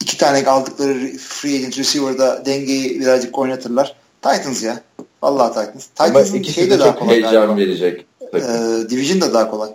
iki 0.00 0.18
tane 0.18 0.46
aldıkları 0.46 1.16
free 1.18 1.56
agent 1.56 1.78
receiver'da 1.78 2.46
dengeyi 2.46 3.00
birazcık 3.00 3.38
oynatırlar. 3.38 3.96
Titans 4.22 4.62
ya. 4.62 4.80
Vallahi 5.22 5.48
Titans. 5.48 5.86
Titans'ın 5.86 6.42
şey 6.42 6.70
de 6.70 6.78
daha 6.78 6.98
kolay. 6.98 7.14
Heyecan 7.14 7.32
galiba. 7.32 7.56
verecek. 7.56 8.06
Ee, 8.34 8.90
division 8.90 9.20
da 9.20 9.34
daha 9.34 9.50
kolay. 9.50 9.70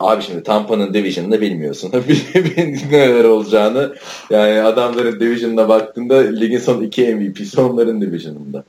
Abi 0.00 0.22
şimdi 0.22 0.42
Tampa'nın 0.42 0.94
division'ını 0.94 1.40
bilmiyorsun. 1.40 1.92
neler 2.90 3.24
olacağını. 3.24 3.94
Yani 4.30 4.62
adamların 4.62 5.20
division'ına 5.20 5.68
baktığında 5.68 6.14
ligin 6.14 6.58
son 6.58 6.82
iki 6.82 7.14
MVP'si 7.14 7.60
onların 7.60 8.00
division'ında. 8.00 8.64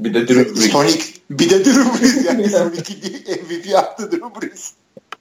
Bir 0.00 0.14
de 0.14 0.28
Drew 0.28 0.54
Brees. 0.54 0.72
Son 0.72 0.86
bir 1.30 1.50
de 1.50 1.64
Drew 1.64 2.00
Brees 2.00 2.26
yani 2.26 2.48
son 2.48 2.70
iki 2.70 2.92
MVP 3.48 3.66
yaptı 3.66 4.12
Drew 4.12 4.40
Brees. 4.40 4.72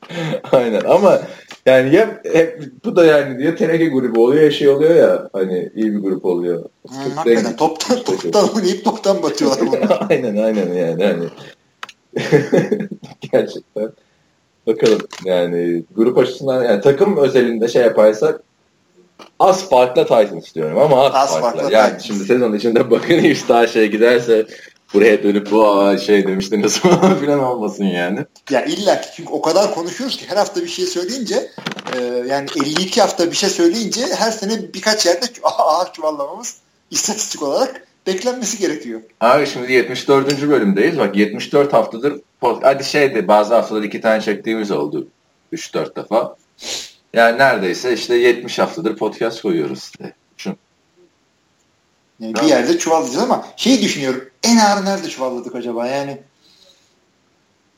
Aynen 0.51 0.81
ama 0.81 1.21
yani 1.65 1.95
ya 1.95 2.21
hep 2.33 2.63
bu 2.85 2.95
da 2.95 3.05
yani 3.05 3.43
ya 3.43 3.55
teneke 3.55 3.85
grubu 3.85 4.25
oluyor 4.25 4.43
ya 4.43 4.51
şey 4.51 4.69
oluyor 4.69 4.95
ya 4.95 5.29
hani 5.33 5.71
iyi 5.75 5.93
bir 5.93 5.99
grup 5.99 6.25
oluyor. 6.25 6.63
Hmm, 6.87 7.11
hakikaten 7.15 7.55
toptan, 7.55 8.03
toptan 8.03 8.55
oynayıp 8.55 8.85
toptan 8.85 9.23
batıyorlar 9.23 9.67
bunlar. 9.67 10.05
aynen 10.09 10.37
aynen 10.37 10.73
yani 10.73 11.03
hani 11.03 11.25
gerçekten 13.31 13.91
bakalım 14.67 14.99
yani 15.25 15.83
grup 15.95 16.17
açısından 16.17 16.63
yani 16.63 16.81
takım 16.81 17.17
özelinde 17.17 17.67
şey 17.67 17.81
yaparsak 17.81 18.41
az 19.39 19.69
farkla 19.69 20.03
Titans 20.03 20.55
diyorum 20.55 20.77
ama 20.77 21.05
az, 21.05 21.15
az 21.15 21.41
farkla. 21.41 21.61
farkla. 21.61 21.77
Yani 21.77 21.87
Titans. 21.87 22.03
şimdi 22.03 22.23
sezon 22.23 22.53
içinde 22.53 22.91
bakın 22.91 23.17
işte 23.17 23.53
daha 23.53 23.67
şey 23.67 23.91
giderse 23.91 24.45
buraya 24.93 25.23
dönüp 25.23 25.51
bu 25.51 25.95
şey 26.05 26.27
demiştiniz 26.27 26.79
falan 26.79 27.39
olmasın 27.43 27.85
yani. 27.85 28.25
Ya 28.49 28.65
illa 28.65 29.01
ki 29.01 29.07
çünkü 29.15 29.33
o 29.33 29.41
kadar 29.41 29.73
konuşuyoruz 29.73 30.17
ki 30.17 30.25
her 30.27 30.37
hafta 30.37 30.61
bir 30.61 30.67
şey 30.67 30.85
söyleyince 30.85 31.51
e, 31.95 32.01
yani 32.27 32.47
52 32.65 33.01
hafta 33.01 33.31
bir 33.31 33.35
şey 33.35 33.49
söyleyince 33.49 34.01
her 34.15 34.31
sene 34.31 34.73
birkaç 34.73 35.05
yerde 35.05 35.25
ağır 35.43 35.93
çuvallamamız 35.93 36.57
istatistik 36.91 37.43
olarak 37.43 37.87
beklenmesi 38.07 38.57
gerekiyor. 38.57 39.01
Abi 39.21 39.47
şimdi 39.47 39.73
74. 39.73 40.49
bölümdeyiz. 40.49 40.97
Bak 40.97 41.15
74 41.15 41.73
haftadır 41.73 42.21
hadi 42.41 42.83
şeydi 42.83 43.27
bazı 43.27 43.55
haftalar 43.55 43.83
iki 43.83 44.01
tane 44.01 44.21
çektiğimiz 44.21 44.71
oldu. 44.71 45.07
3-4 45.53 45.95
defa. 45.95 46.35
Yani 47.13 47.37
neredeyse 47.37 47.93
işte 47.93 48.15
70 48.15 48.59
haftadır 48.59 48.97
podcast 48.97 49.41
koyuyoruz 49.41 49.83
işte. 49.83 50.13
Yani 52.19 52.35
bir 52.35 52.41
yerde 52.41 52.77
çuvallayacağız 52.77 53.23
ama 53.23 53.45
şey 53.55 53.81
düşünüyorum. 53.81 54.29
En 54.43 54.57
ağır 54.57 54.85
nerede 54.85 55.09
çuvalladık 55.09 55.55
acaba 55.55 55.87
yani? 55.87 56.17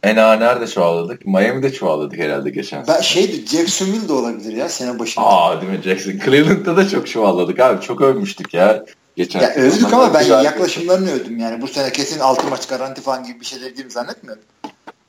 En 0.03 0.15
ağır 0.17 0.39
nerede 0.39 0.67
çuvalladık? 0.67 1.25
Miami'de 1.25 1.73
çuvalladık 1.73 2.19
herhalde 2.19 2.49
geçen 2.49 2.87
ben, 2.87 3.01
Şeydi 3.01 3.47
Jacksonville 3.47 4.07
de 4.07 4.13
olabilir 4.13 4.53
ya 4.53 4.69
sene 4.69 4.99
başında. 4.99 5.25
Aa 5.25 5.61
değil 5.61 5.71
mi 5.71 5.81
Jackson? 5.83 6.13
Cleveland'da 6.25 6.77
da 6.77 6.89
çok 6.89 7.07
çuvalladık 7.07 7.59
abi. 7.59 7.81
Çok 7.81 8.01
övmüştük 8.01 8.53
ya. 8.53 8.85
Geçen 9.15 9.39
ya 9.39 9.53
övdük 9.53 9.93
ama 9.93 10.13
ben 10.13 10.23
yaklaşımlarını 10.23 11.11
övdüm 11.11 11.39
yani. 11.39 11.61
Bu 11.61 11.67
sene 11.67 11.91
kesin 11.91 12.19
6 12.19 12.47
maç 12.47 12.67
garanti 12.67 13.01
falan 13.01 13.23
gibi 13.23 13.39
bir 13.39 13.45
şey 13.45 13.61
dediğimi 13.61 13.91
zannetmiyorum. 13.91 14.43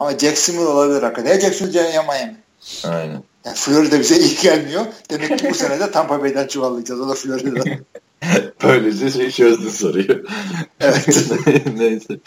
Ama 0.00 0.18
Jacksonville 0.18 0.64
olabilir 0.64 1.02
hakikaten. 1.02 1.34
Ya 1.34 1.40
Jacksonville 1.40 1.80
ya 1.80 2.02
Miami. 2.02 2.36
Aynen. 2.84 3.22
Yani 3.44 3.56
Florida 3.56 4.00
bize 4.00 4.16
iyi 4.18 4.36
gelmiyor. 4.42 4.84
Demek 5.10 5.38
ki 5.38 5.50
bu 5.50 5.54
sene 5.54 5.80
de 5.80 5.90
Tampa 5.90 6.22
Bay'den 6.22 6.46
çuvallayacağız. 6.46 7.00
O 7.00 7.08
da 7.08 7.14
Florida'da. 7.14 7.70
Böylece 8.62 9.10
şey 9.10 9.30
çözdü 9.30 9.70
soruyu. 9.70 10.06
Evet. 10.80 11.32
Neyse. 11.76 12.18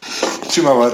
Şuna 0.50 0.78
var. 0.78 0.94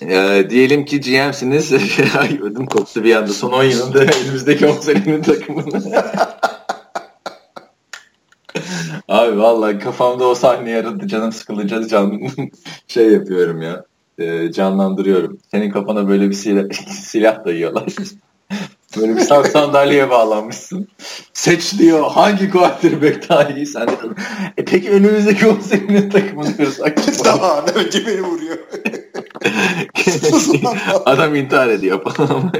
Ya, 0.00 0.50
diyelim 0.50 0.84
ki 0.84 1.00
GM'siniz. 1.00 1.72
Ay 2.18 2.38
ödüm 2.42 2.66
koptu 2.66 3.04
bir 3.04 3.14
anda. 3.14 3.32
Son 3.32 3.52
10 3.52 3.64
yılında 3.64 4.04
elimizdeki 4.04 4.66
10 4.66 4.80
senenin 4.80 5.22
takımını. 5.22 6.02
Abi 9.08 9.38
vallahi 9.38 9.78
kafamda 9.78 10.26
o 10.26 10.34
sahne 10.34 10.70
yaradı. 10.70 11.08
Canım 11.08 11.32
sıkılınca 11.32 11.88
can 11.88 12.20
şey 12.88 13.12
yapıyorum 13.12 13.62
ya. 13.62 13.84
E, 14.18 14.52
canlandırıyorum. 14.52 15.38
Senin 15.50 15.70
kafana 15.70 16.08
böyle 16.08 16.28
bir 16.28 16.34
silah, 16.34 16.64
silah 16.88 17.44
dayıyorlar. 17.44 17.86
Böyle 18.96 19.16
bir 19.16 19.20
sandalyeye 19.20 20.10
bağlanmışsın. 20.10 20.88
Seç 21.32 21.78
diyor 21.78 22.10
hangi 22.10 22.50
quarterback 22.50 23.28
daha 23.28 23.44
iyi 23.44 23.66
sen 23.66 23.88
de. 23.88 23.92
E 24.56 24.64
peki 24.64 24.90
önümüzdeki 24.90 25.46
10 25.46 25.60
senenin 25.60 26.10
takımını 26.10 26.56
kırsak. 26.56 26.98
Daha 27.24 27.64
önce 27.74 28.06
beni 28.06 28.22
vuruyor. 28.22 28.58
Adam 31.04 31.34
intihar 31.34 31.68
ediyor 31.68 32.02
falan. 32.04 32.52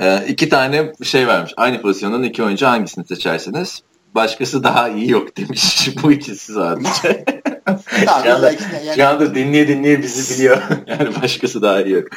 Ee, 0.00 0.24
iki 0.28 0.48
tane 0.48 0.92
şey 1.02 1.26
vermiş. 1.26 1.52
Aynı 1.56 1.82
pozisyondan 1.82 2.22
iki 2.22 2.42
oyuncu 2.42 2.66
hangisini 2.66 3.06
seçersiniz? 3.06 3.82
Başkası 4.16 4.64
daha 4.64 4.88
iyi 4.88 5.10
yok 5.10 5.36
demiş. 5.36 5.88
Bu 6.02 6.12
ikisi 6.12 6.52
sadece. 6.52 7.24
Şu, 7.90 8.10
anda, 8.10 8.50
yani, 8.50 8.96
şu 8.96 9.06
anda 9.06 9.34
dinleye 9.34 9.68
dinleye 9.68 10.02
bizi 10.02 10.34
biliyor. 10.34 10.62
yani 10.86 11.22
başkası 11.22 11.62
daha 11.62 11.82
iyi 11.82 11.94
yok. 11.94 12.08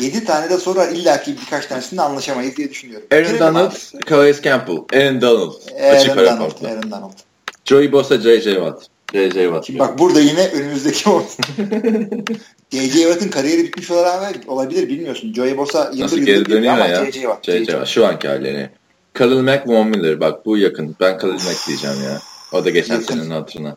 7 0.00 0.24
tane 0.24 0.50
de 0.50 0.58
soru 0.58 0.78
var. 0.78 0.88
İlla 0.88 1.22
ki 1.22 1.34
birkaç 1.44 1.66
tanesinde 1.66 2.02
anlaşamayız 2.02 2.56
diye 2.56 2.70
düşünüyorum. 2.70 3.06
Aaron 3.12 3.38
Donald, 3.38 3.72
Calais 4.10 4.42
Campbell. 4.42 5.00
Aaron 5.00 5.20
Donald. 5.20 5.52
Aaron 5.80 6.16
Donald. 6.16 6.64
Aaron 6.64 6.90
Donald. 6.90 7.18
Joey 7.64 7.92
Bosa, 7.92 8.16
J.J. 8.16 8.54
Watt. 8.54 8.86
J.J. 9.12 9.42
Watt. 9.44 9.78
Bak 9.78 9.98
burada 9.98 10.20
yine 10.20 10.48
önümüzdeki 10.48 11.10
o. 11.10 11.22
J.J. 12.72 12.92
Watt'ın 12.92 13.28
kariyeri 13.28 13.64
bitmiş 13.64 13.90
olarak 13.90 14.36
olabilir 14.46 14.88
bilmiyorsun. 14.88 15.34
Joey 15.34 15.56
Bosa 15.56 15.92
Nasıl 15.96 16.18
geri 16.18 16.50
dönüyor 16.50 16.78
ya? 16.78 17.04
J.J. 17.04 17.12
Watt. 17.12 17.46
J.J. 17.46 17.64
Watt. 17.64 17.88
Şu 17.88 18.06
anki 18.06 18.28
halleri. 18.28 18.70
Khalil 19.16 19.42
Mack, 19.42 19.68
Von 19.68 19.88
Miller. 19.88 20.20
Bak 20.20 20.46
bu 20.46 20.58
yakın. 20.58 20.96
Ben 21.00 21.18
Khalil 21.18 21.32
Mack 21.32 21.66
diyeceğim 21.66 21.96
ya. 22.04 22.18
O 22.52 22.64
da 22.64 22.70
geçen 22.70 22.94
yakın. 22.94 23.06
senenin 23.14 23.30
hatırına. 23.30 23.76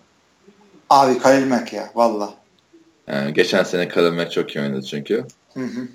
Abi 0.90 1.20
Khalil 1.20 1.48
Mack 1.48 1.74
ya 1.74 1.92
valla. 1.96 2.34
Yani 3.08 3.34
geçen 3.34 3.64
sene 3.64 3.88
Khalil 3.88 4.12
Mack 4.12 4.32
çok 4.32 4.56
iyi 4.56 4.60
oynadı 4.62 4.82
çünkü. 4.82 5.26
Hı 5.54 5.60
hı. 5.60 5.88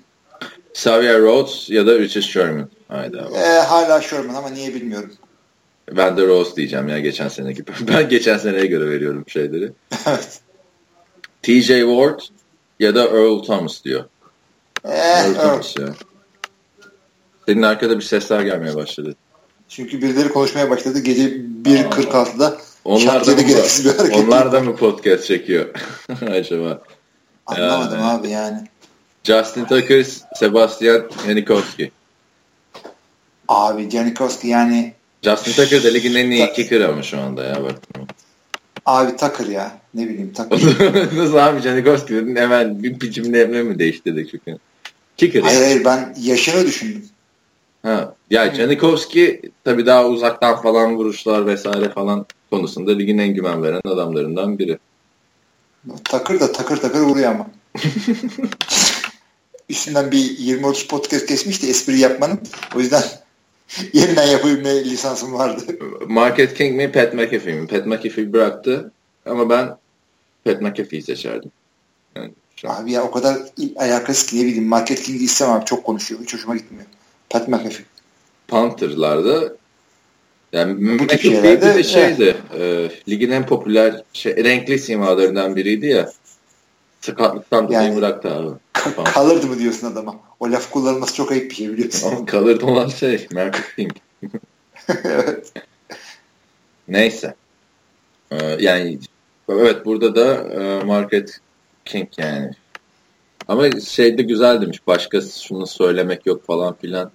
Xavier 0.71 1.21
Rhodes 1.21 1.69
ya 1.69 1.87
da 1.87 1.99
Richard 1.99 2.23
Sherman. 2.23 2.69
Haydi 2.87 3.21
abi. 3.21 3.35
Ee, 3.35 3.59
hala 3.59 4.01
Sherman 4.01 4.35
ama 4.35 4.49
niye 4.49 4.73
bilmiyorum. 4.73 5.13
Ben 5.91 6.17
de 6.17 6.27
Rose 6.27 6.55
diyeceğim 6.55 6.87
ya 6.87 6.99
geçen 6.99 7.27
sene 7.27 7.53
gibi. 7.53 7.71
Ben 7.87 8.09
geçen 8.09 8.37
seneye 8.37 8.65
göre 8.65 8.89
veriyorum 8.89 9.23
şeyleri. 9.27 9.71
evet. 10.07 10.39
TJ 11.43 11.67
Ward 11.67 12.19
ya 12.79 12.95
da 12.95 13.03
Earl 13.03 13.43
Thomas 13.43 13.83
diyor. 13.83 14.03
Ee, 14.85 14.89
Earl, 14.89 15.25
Earl 15.25 15.33
Thomas 15.33 15.77
ya. 15.77 15.87
Senin 17.45 17.61
arkada 17.61 17.97
bir 17.97 18.03
sesler 18.03 18.41
gelmeye 18.41 18.75
başladı. 18.75 19.15
Çünkü 19.69 20.01
birileri 20.01 20.29
konuşmaya 20.29 20.69
başladı 20.69 20.99
gece 20.99 21.23
1.46'da. 21.63 22.57
Onlar 22.85 23.27
da, 23.27 23.31
mı, 23.31 23.41
onlar 24.13 24.51
da 24.51 24.59
mı 24.59 24.75
podcast 24.75 25.25
çekiyor 25.25 25.69
acaba? 26.31 26.81
Anlamadım 27.45 27.99
yani, 27.99 28.11
abi 28.11 28.29
yani. 28.29 28.67
Justin 29.23 29.65
Tucker, 29.65 30.05
Sebastian 30.35 31.03
Janikowski. 31.25 31.91
Abi 33.47 33.89
Janikowski 33.89 34.47
yani 34.47 34.93
Justin 35.21 35.51
Tucker 35.51 35.83
da 35.83 35.87
ligin 35.87 36.15
en 36.15 36.31
iyi 36.31 36.53
kicker 36.53 36.81
ama 36.81 37.03
şu 37.03 37.19
anda 37.19 37.43
ya 37.43 37.63
bak. 37.63 37.75
Abi 38.85 39.17
Tucker 39.17 39.45
ya. 39.45 39.77
Ne 39.93 40.09
bileyim 40.09 40.33
Tucker. 40.33 40.59
Nasıl 41.17 41.35
abi 41.35 41.61
Janikowski 41.61 42.13
dedin 42.13 42.35
hemen 42.35 42.83
bir 42.83 43.01
biçimde 43.01 43.41
emre 43.41 43.63
mi 43.63 43.79
değiştirdik 43.79 44.31
çünkü. 44.31 44.57
Kicker. 45.17 45.41
Hayır 45.41 45.61
hayır 45.61 45.85
ben 45.85 46.15
yaşını 46.21 46.65
düşündüm. 46.65 47.05
Ha. 47.85 48.15
Ya. 48.29 48.55
Janikowski 48.55 49.41
tabii 49.63 49.85
daha 49.85 50.07
uzaktan 50.07 50.61
falan 50.61 50.97
vuruşlar 50.97 51.47
vesaire 51.47 51.89
falan 51.89 52.25
konusunda 52.51 52.91
ligin 52.91 53.17
en 53.17 53.33
güven 53.33 53.63
veren 53.63 53.81
adamlarından 53.85 54.59
biri. 54.59 54.77
Takır 56.03 56.39
da 56.39 56.51
takır 56.51 56.77
takır 56.77 56.99
vuruyor 56.99 57.31
ama. 57.31 57.47
Üstünden 59.69 60.11
bir 60.11 60.37
20-30 60.37 60.87
podcast 60.87 61.27
geçmişti 61.27 61.69
espri 61.69 61.99
yapmanın. 61.99 62.39
O 62.75 62.79
yüzden 62.79 63.03
yeniden 63.93 64.27
yapabilme 64.27 64.85
lisansım 64.85 65.33
vardı. 65.33 65.63
Market 66.07 66.53
King 66.53 66.75
mi 66.75 66.91
Pat 66.91 67.13
McAfee 67.13 67.53
mi? 67.53 67.67
Pat 67.67 67.85
McAfee 67.85 68.33
bıraktı 68.33 68.91
ama 69.25 69.49
ben 69.49 69.77
Pat 70.45 70.61
McAfee'yi 70.61 71.03
seçerdim. 71.03 71.51
Yani 72.15 72.31
Abi 72.63 72.91
ya 72.91 73.03
o 73.03 73.11
kadar 73.11 73.37
alakası 73.75 74.27
ki 74.27 74.39
ne 74.39 74.45
bileyim 74.45 74.67
Market 74.67 75.03
King'i 75.03 75.23
istemem 75.23 75.65
çok 75.65 75.83
konuşuyor. 75.83 76.21
Hiç 76.21 76.33
hoşuma 76.33 76.55
gitmiyor. 76.55 76.85
Pat 77.29 77.47
McAfee. 77.47 77.85
Panther'larda 78.47 79.53
yani 80.53 80.99
Bu 80.99 81.03
McAfee 81.03 81.61
de 81.61 81.83
şeydi 81.83 82.35
evet. 82.55 82.91
e, 82.91 83.11
ligin 83.11 83.31
en 83.31 83.45
popüler 83.45 84.03
şey, 84.13 84.35
renkli 84.35 84.79
simalarından 84.79 85.55
biriydi 85.55 85.87
ya. 85.87 86.11
Sakatlıktan 87.01 87.67
dolayı 87.67 87.87
yani, 87.87 87.95
bıraktı 87.95 88.29
abi. 88.33 88.49
kalırdı 89.13 89.47
mı 89.47 89.59
diyorsun 89.59 89.91
adama? 89.91 90.15
O 90.39 90.51
laf 90.51 90.71
kullanılması 90.71 91.15
çok 91.15 91.31
ayıp 91.31 91.51
bir 91.51 91.55
şey 91.55 91.69
biliyorsun. 91.69 92.07
Ama 92.11 92.25
kalırdı 92.25 92.65
olan 92.65 92.87
şey 92.87 93.27
Mark 93.33 93.73
King. 93.75 93.91
evet. 95.03 95.53
Neyse. 96.87 97.35
Ee, 98.31 98.57
yani 98.59 98.99
evet 99.49 99.85
burada 99.85 100.15
da 100.15 100.53
e, 100.53 100.83
Market 100.83 101.39
King 101.85 102.07
yani. 102.17 102.51
Ama 103.47 103.71
şey 103.71 104.17
de 104.17 104.21
güzel 104.21 104.61
demiş. 104.61 104.87
Başka 104.87 105.21
şunu 105.21 105.67
söylemek 105.67 106.25
yok 106.25 106.45
falan 106.45 106.75
filan. 106.81 107.11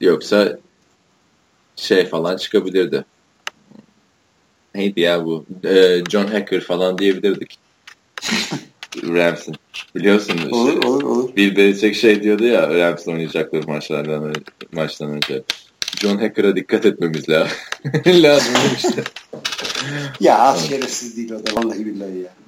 Yoksa 0.00 0.58
şey 1.76 2.06
falan 2.06 2.36
çıkabilirdi. 2.36 3.04
Neydi 4.74 5.00
ya 5.00 5.24
bu? 5.24 5.46
Ee, 5.64 6.02
John 6.10 6.26
Hacker 6.26 6.60
falan 6.60 6.98
diyebilirdik. 6.98 7.58
Rams'in. 9.02 9.54
Biliyorsun. 9.96 10.38
Olur, 10.50 10.70
şey, 10.82 10.90
olur, 10.90 11.02
olur. 11.02 11.36
Bill 11.36 11.56
Belichick 11.56 11.94
şey 11.96 12.22
diyordu 12.22 12.44
ya 12.44 12.74
Rams 12.74 13.08
oynayacakları 13.08 13.66
maçlardan 13.66 14.32
maçtan 14.72 15.10
önce. 15.10 15.42
John 16.00 16.18
Hacker'a 16.18 16.56
dikkat 16.56 16.86
etmemiz 16.86 17.28
lazım. 17.28 17.56
lazım 18.06 18.54
işte. 18.76 19.02
ya 20.20 20.38
az 20.38 20.68
şerefsiz 20.68 21.16
değil 21.16 21.32
o 21.32 21.46
da 21.46 21.54
vallahi 21.54 21.86
billahi 21.86 22.18
ya. 22.18 22.39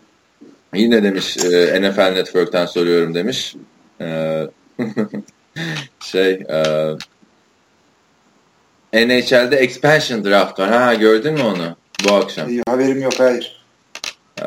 Yine 0.75 1.03
demiş 1.03 1.37
e, 1.37 1.81
NFL 1.83 2.13
Network'ten 2.13 2.67
soruyorum 2.67 3.15
demiş. 3.15 3.57
E, 4.01 4.39
şey 6.01 6.31
e, 6.33 6.97
NHL'de 8.93 9.57
expansion 9.57 10.25
draft 10.25 10.59
var. 10.59 10.71
Ha 10.71 10.95
gördün 10.95 11.35
mü 11.35 11.43
onu 11.43 11.77
bu 12.09 12.15
akşam? 12.15 12.49
Haberim 12.69 13.03
yok 13.03 13.21
hayır. 13.21 13.63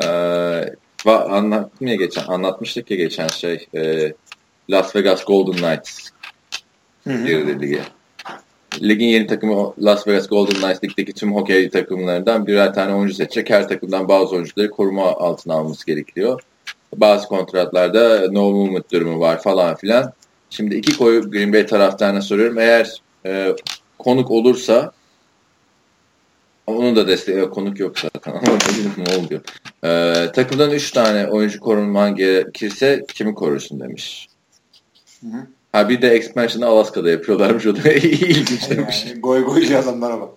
Ee, 0.02 0.74
anlattım 1.10 1.86
ya 1.86 1.94
geçen 1.94 2.24
anlatmıştık 2.26 2.90
ya 2.90 2.96
geçen 2.96 3.28
şey 3.28 3.66
e, 3.74 4.12
Las 4.70 4.96
Vegas 4.96 5.24
Golden 5.24 5.56
Knights 5.56 6.10
girdi 7.06 7.60
lige. 7.60 7.82
Ligin 8.82 9.06
yeni 9.06 9.26
takımı 9.26 9.74
Las 9.78 10.06
Vegas 10.06 10.28
Golden 10.28 10.60
Knights 10.60 10.84
ligdeki 10.84 11.12
tüm 11.12 11.34
hokey 11.34 11.70
takımlarından 11.70 12.46
birer 12.46 12.74
tane 12.74 12.94
oyuncu 12.94 13.14
seçecek. 13.14 13.50
Her 13.50 13.68
takımdan 13.68 14.08
bazı 14.08 14.34
oyuncuları 14.34 14.70
koruma 14.70 15.04
altına 15.04 15.54
alması 15.54 15.86
gerekiyor. 15.86 16.42
Bazı 16.96 17.28
kontratlarda 17.28 18.30
no 18.30 18.50
movement 18.50 18.92
durumu 18.92 19.20
var 19.20 19.42
falan 19.42 19.76
filan. 19.76 20.12
Şimdi 20.50 20.74
iki 20.74 20.98
koyu 20.98 21.30
Green 21.30 21.52
Bay 21.52 21.66
taraftarına 21.66 22.22
soruyorum. 22.22 22.58
Eğer 22.58 23.02
e, 23.26 23.56
konuk 23.98 24.30
olursa 24.30 24.92
onu 26.66 26.96
da 26.96 27.08
destek 27.08 27.50
konuk 27.50 27.80
yok 27.80 27.98
zaten 27.98 28.34
ne 28.96 29.16
oluyor. 29.16 29.40
Ee, 29.84 30.32
takımdan 30.32 30.70
3 30.70 30.90
tane 30.90 31.26
oyuncu 31.26 31.60
korunman 31.60 32.14
gerekirse 32.16 33.04
kimi 33.14 33.34
korursun 33.34 33.80
demiş. 33.80 34.28
Hı 35.20 35.26
hı. 35.26 35.46
Ha 35.76 35.88
bir 35.88 36.02
de 36.02 36.08
expansion'ı 36.08 36.66
Alaska'da 36.66 37.10
yapıyorlarmış 37.10 37.66
o 37.66 37.76
da 37.76 37.92
ilginç 37.92 38.70
demiş. 38.70 39.04
Yani, 39.08 39.20
goy 39.20 39.44
goycu 39.44 39.78
adamlara 39.78 40.20
bak. 40.20 40.28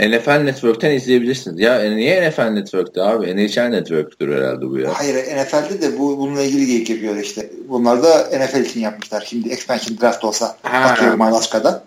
NFL 0.00 0.40
Network'ten 0.40 0.90
izleyebilirsiniz. 0.90 1.60
Ya 1.60 1.84
e, 1.84 1.96
niye 1.96 2.30
NFL 2.30 2.42
Network'te 2.42 3.02
abi? 3.02 3.36
NHL 3.36 3.68
Network'tür 3.68 4.36
herhalde 4.36 4.70
bu 4.70 4.78
ya. 4.78 4.92
Hayır 4.94 5.14
NFL'de 5.14 5.82
de 5.82 5.98
bu 5.98 6.18
bununla 6.18 6.42
ilgili 6.42 6.66
geyik 6.66 6.90
yapıyor 6.90 7.16
işte. 7.16 7.50
Bunlar 7.68 8.02
da 8.02 8.28
NFL 8.38 8.60
için 8.64 8.80
yapmışlar. 8.80 9.24
Şimdi 9.26 9.48
expansion 9.48 9.98
draft 10.00 10.24
olsa 10.24 10.56
ha. 10.62 10.78
atıyorum 10.78 11.22
Alaska'da. 11.22 11.84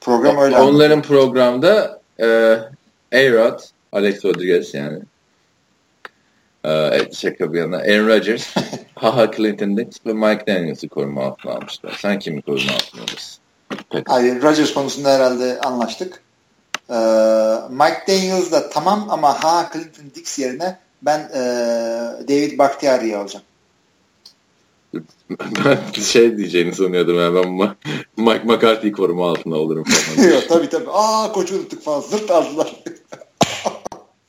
Program 0.00 0.38
öyle. 0.38 0.56
Onların 0.56 0.90
anladım. 0.90 1.02
programda 1.02 2.00
e, 2.20 2.26
A-Rod, 3.12 3.60
Alex 3.92 4.24
Rodriguez 4.24 4.74
yani. 4.74 4.98
E, 6.64 7.00
şaka 7.12 7.52
bir 7.52 7.58
yana. 7.58 7.76
Aaron 7.76 8.08
Rodgers, 8.08 8.54
Haha 9.00 9.30
Clinton 9.30 9.76
Dix 9.76 10.06
ve 10.06 10.12
Mike 10.12 10.46
Daniels'ı 10.46 10.88
koruma 10.88 11.24
altına 11.24 11.52
almışlar. 11.52 11.98
Sen 12.02 12.18
kimi 12.18 12.42
koruma 12.42 12.72
altına 12.72 13.02
alırsın? 13.02 13.40
Hayır, 14.06 14.42
Rodgers 14.42 14.74
konusunda 14.74 15.10
herhalde 15.10 15.60
anlaştık. 15.60 16.22
Ee, 16.90 16.94
Mike 17.70 18.02
Daniels 18.08 18.52
da 18.52 18.70
tamam 18.70 19.06
ama 19.10 19.44
Ha 19.44 19.70
Clinton 19.72 20.04
Dix 20.14 20.38
yerine 20.38 20.78
ben 21.02 21.18
e, 21.18 21.40
David 22.28 22.58
Bakhtiari'yi 22.58 23.16
alacağım. 23.16 23.44
ben 25.64 25.78
şey 26.02 26.36
diyeceğini 26.36 26.74
sanıyordum 26.74 27.18
yani 27.18 27.34
ben 27.34 27.76
Mike 28.16 28.44
McCarthy'yi 28.44 28.92
koruma 28.92 29.30
altına 29.30 29.56
alırım 29.56 29.84
falan. 29.84 30.28
Yok 30.32 30.48
tabii 30.48 30.68
tabii. 30.68 30.90
Aa 30.92 31.32
koçu 31.32 31.54
unuttuk 31.54 31.82
falan. 31.82 32.00
Zırt 32.00 32.30
aldılar. 32.30 32.79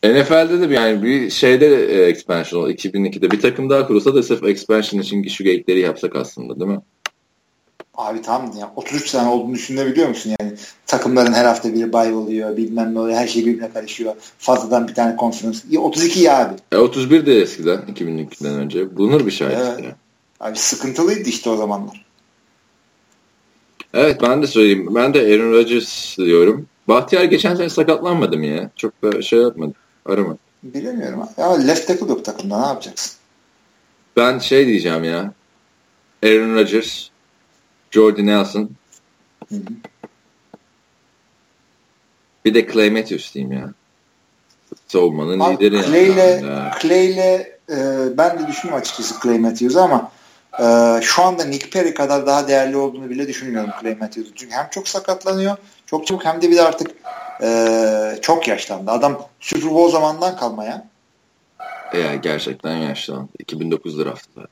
NFL'de 0.03 0.69
de 0.69 0.73
yani 0.73 1.03
bir 1.03 1.29
şeyde 1.29 1.71
de 1.71 1.85
e, 1.85 2.07
expansion 2.07 2.61
oldu. 2.61 2.71
2002'de 2.71 3.31
bir 3.31 3.41
takım 3.41 3.69
daha 3.69 3.87
kurulsa 3.87 4.15
da 4.15 4.23
sırf 4.23 4.43
expansion 4.43 5.01
için 5.01 5.27
şu 5.27 5.43
gate'leri 5.43 5.79
yapsak 5.79 6.15
aslında 6.15 6.59
değil 6.59 6.71
mi? 6.71 6.81
Abi 7.95 8.21
tamam 8.21 8.53
ya 8.59 8.73
33 8.75 9.11
tane 9.11 9.29
olduğunu 9.29 9.53
düşünebiliyor 9.53 10.09
musun 10.09 10.35
yani 10.39 10.53
takımların 10.85 11.33
her 11.33 11.45
hafta 11.45 11.73
biri 11.73 11.93
bay 11.93 12.13
oluyor 12.13 12.57
bilmem 12.57 12.93
ne 12.93 12.99
oluyor 12.99 13.17
her 13.17 13.27
şey 13.27 13.45
birbirine 13.45 13.69
karışıyor 13.73 14.13
fazladan 14.37 14.87
bir 14.87 14.93
tane 14.93 15.15
konferans 15.15 15.63
32 15.77 16.19
ya 16.19 16.39
abi. 16.39 16.53
E, 16.71 16.77
31 16.77 17.25
de 17.25 17.41
eskiden 17.41 17.79
2002'den 17.79 18.53
önce 18.53 18.97
bulunur 18.97 19.25
bir 19.25 19.31
şey 19.31 19.47
evet. 19.47 19.83
ya. 19.83 19.95
Abi 20.39 20.57
sıkıntılıydı 20.57 21.29
işte 21.29 21.49
o 21.49 21.57
zamanlar. 21.57 22.05
Evet 23.93 24.21
ben 24.21 24.41
de 24.41 24.47
söyleyeyim. 24.47 24.95
Ben 24.95 25.13
de 25.13 25.19
Aaron 25.19 25.51
Rodgers 25.51 26.17
diyorum. 26.17 26.67
Bahtiyar 26.87 27.23
geçen 27.23 27.55
sene 27.55 27.69
sakatlanmadı 27.69 28.37
mı 28.37 28.45
ya? 28.45 28.69
Çok 28.75 29.03
da 29.03 29.21
şey 29.21 29.39
yapmadı. 29.39 29.73
Arama. 30.05 30.37
Bilemiyorum. 30.63 31.29
Ya 31.37 31.53
left 31.53 31.87
tackle 31.87 32.05
yok 32.05 32.25
takımda 32.25 32.59
ne 32.61 32.67
yapacaksın? 32.67 33.13
Ben 34.17 34.39
şey 34.39 34.67
diyeceğim 34.67 35.03
ya. 35.03 35.33
Aaron 36.23 36.55
Rodgers, 36.55 37.07
Jordy 37.91 38.25
Nelson. 38.25 38.69
Hı 39.49 39.55
hı. 39.55 39.61
Bir 42.45 42.53
de 42.53 42.67
Clay 42.73 42.89
Matthews 42.89 43.33
diyeyim 43.33 43.53
ya. 43.53 43.73
Savunmanın 44.87 45.39
Abi, 45.39 45.53
lideri 45.53 45.75
yani. 45.75 45.85
Clay'le, 45.85 46.41
Clay'le 46.81 47.47
e, 47.69 47.77
ben 48.17 48.39
de 48.39 48.47
düşünüyorum 48.47 48.81
açıkçası 48.81 49.21
Clay 49.23 49.39
Matthews'u 49.39 49.81
ama 49.81 50.11
e, 50.59 50.99
şu 51.01 51.23
anda 51.23 51.45
Nick 51.45 51.69
Perry 51.69 51.93
kadar 51.93 52.27
daha 52.27 52.47
değerli 52.47 52.77
olduğunu 52.77 53.09
bile 53.09 53.27
düşünmüyorum 53.27 53.71
Clay 53.81 53.95
Matthews'un. 53.95 54.33
Çünkü 54.35 54.55
hem 54.55 54.67
çok 54.71 54.87
sakatlanıyor 54.87 55.57
çok 55.91 56.07
çabuk 56.07 56.25
hem 56.25 56.41
de 56.41 56.51
bir 56.51 56.55
de 56.55 56.61
artık 56.61 56.91
e, 57.43 58.19
çok 58.21 58.47
yaşlandı. 58.47 58.91
Adam 58.91 59.21
Super 59.39 59.69
Bowl 59.69 59.91
zamandan 59.91 60.37
kalmaya. 60.37 60.87
Ya 61.93 62.15
gerçekten 62.15 62.75
yaşlandı. 62.75 63.29
2009 63.39 63.99
draftı 63.99 64.29
zaten. 64.35 64.49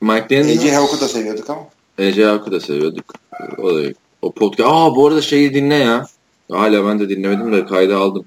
Mike 0.00 0.30
Daniels. 0.30 0.64
AJ 0.64 0.72
Hawk'u 0.72 1.00
da 1.00 1.08
seviyorduk 1.08 1.50
ama. 1.50 1.66
AJ 1.98 2.18
Hawk'u 2.18 2.52
da 2.52 2.60
seviyorduk. 2.60 3.14
O 3.58 3.74
da 3.74 3.88
o 4.22 4.32
podcast. 4.32 4.70
Aa 4.70 4.96
bu 4.96 5.06
arada 5.06 5.22
şeyi 5.22 5.54
dinle 5.54 5.74
ya. 5.74 6.06
Hala 6.50 6.86
ben 6.86 7.00
de 7.00 7.08
dinlemedim 7.08 7.52
de 7.52 7.66
kayda 7.66 7.96
aldım. 7.96 8.24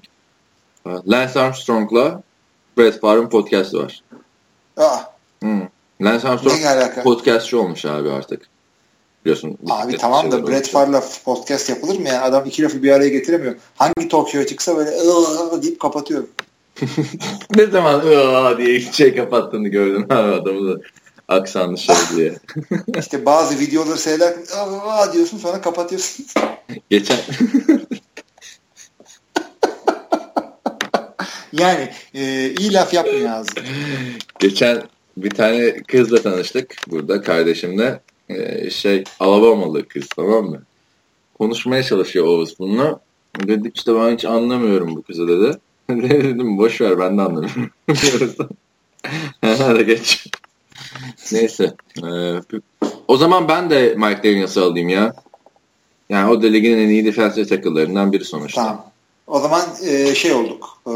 Lance 0.86 1.40
Armstrong'la 1.40 2.22
Brett 2.78 3.00
Favre'ın 3.00 3.28
podcast'ı 3.28 3.78
var. 3.78 4.02
Aa. 4.76 4.98
Hmm. 5.40 5.62
Lance 6.02 6.28
Armstrong 6.28 7.02
podcastçı 7.02 7.60
olmuş 7.60 7.84
abi 7.84 8.10
artık. 8.10 8.48
Biliyorsun. 9.24 9.58
Abi 9.70 9.96
tamam 9.96 10.32
da 10.32 10.46
Brett 10.46 10.68
Favre'la 10.68 11.04
podcast 11.24 11.70
yapılır 11.70 11.98
mı 11.98 12.08
ya? 12.08 12.22
Adam 12.22 12.46
iki 12.46 12.62
lafı 12.62 12.82
bir 12.82 12.92
araya 12.92 13.08
getiremiyor. 13.08 13.54
Hangi 13.76 14.10
show 14.10 14.46
çıksa 14.46 14.76
böyle 14.76 14.90
deyip 15.62 15.80
kapatıyor. 15.80 16.24
ne 17.56 17.66
zaman 17.66 18.02
diye 18.58 18.80
şey 18.80 19.14
kapattığını 19.14 19.68
gördün 19.68 20.02
abi 20.10 20.32
adamı 20.32 20.74
da 20.74 20.80
aksanlı 21.28 21.78
şey 21.78 21.96
diye. 22.16 22.34
İşte 22.98 23.26
bazı 23.26 23.58
videoları 23.58 23.98
seyrederken 23.98 24.44
aa 24.56 25.12
diyorsun 25.12 25.38
sonra 25.38 25.60
kapatıyorsun. 25.60 26.26
Geçen 26.90 27.18
yani 31.52 31.90
e, 32.14 32.50
iyi 32.58 32.72
laf 32.72 32.94
yapmıyor 32.94 33.30
ağzı. 33.30 33.50
Geçen 34.38 34.82
bir 35.16 35.30
tane 35.30 35.82
kızla 35.82 36.22
tanıştık 36.22 36.76
burada 36.86 37.22
kardeşimle. 37.22 38.00
Ee, 38.30 38.70
şey 38.70 39.04
Alabamalı 39.20 39.88
kız 39.88 40.08
tamam 40.16 40.44
mı? 40.44 40.62
Konuşmaya 41.38 41.82
çalışıyor 41.82 42.26
Oğuz 42.26 42.58
bununla. 42.58 43.00
Dedik 43.46 43.76
işte 43.76 43.94
ben 43.94 44.14
hiç 44.14 44.24
anlamıyorum 44.24 44.96
bu 44.96 45.02
kızı 45.02 45.28
dedi. 45.28 45.58
dedim 45.90 46.58
boş 46.58 46.80
ver 46.80 46.98
ben 46.98 47.18
de 47.18 47.22
anlamıyorum. 47.22 47.70
Hadi 49.42 49.86
geç. 49.86 50.26
Neyse. 51.32 51.74
Ee, 52.04 52.40
o 53.08 53.16
zaman 53.16 53.48
ben 53.48 53.70
de 53.70 53.94
Mike 53.98 54.22
Daniels'ı 54.24 54.62
alayım 54.62 54.88
ya. 54.88 55.14
Yani 56.08 56.30
o 56.30 56.42
da 56.42 56.46
ligin 56.46 56.78
en 56.78 56.88
iyi 56.88 57.04
defensive 57.04 57.46
tackle'larından 57.46 58.12
biri 58.12 58.24
sonuçta. 58.24 58.62
Tamam. 58.62 58.84
O 59.26 59.40
zaman 59.40 59.62
e, 59.86 60.14
şey 60.14 60.32
olduk. 60.32 60.68
E, 60.86 60.92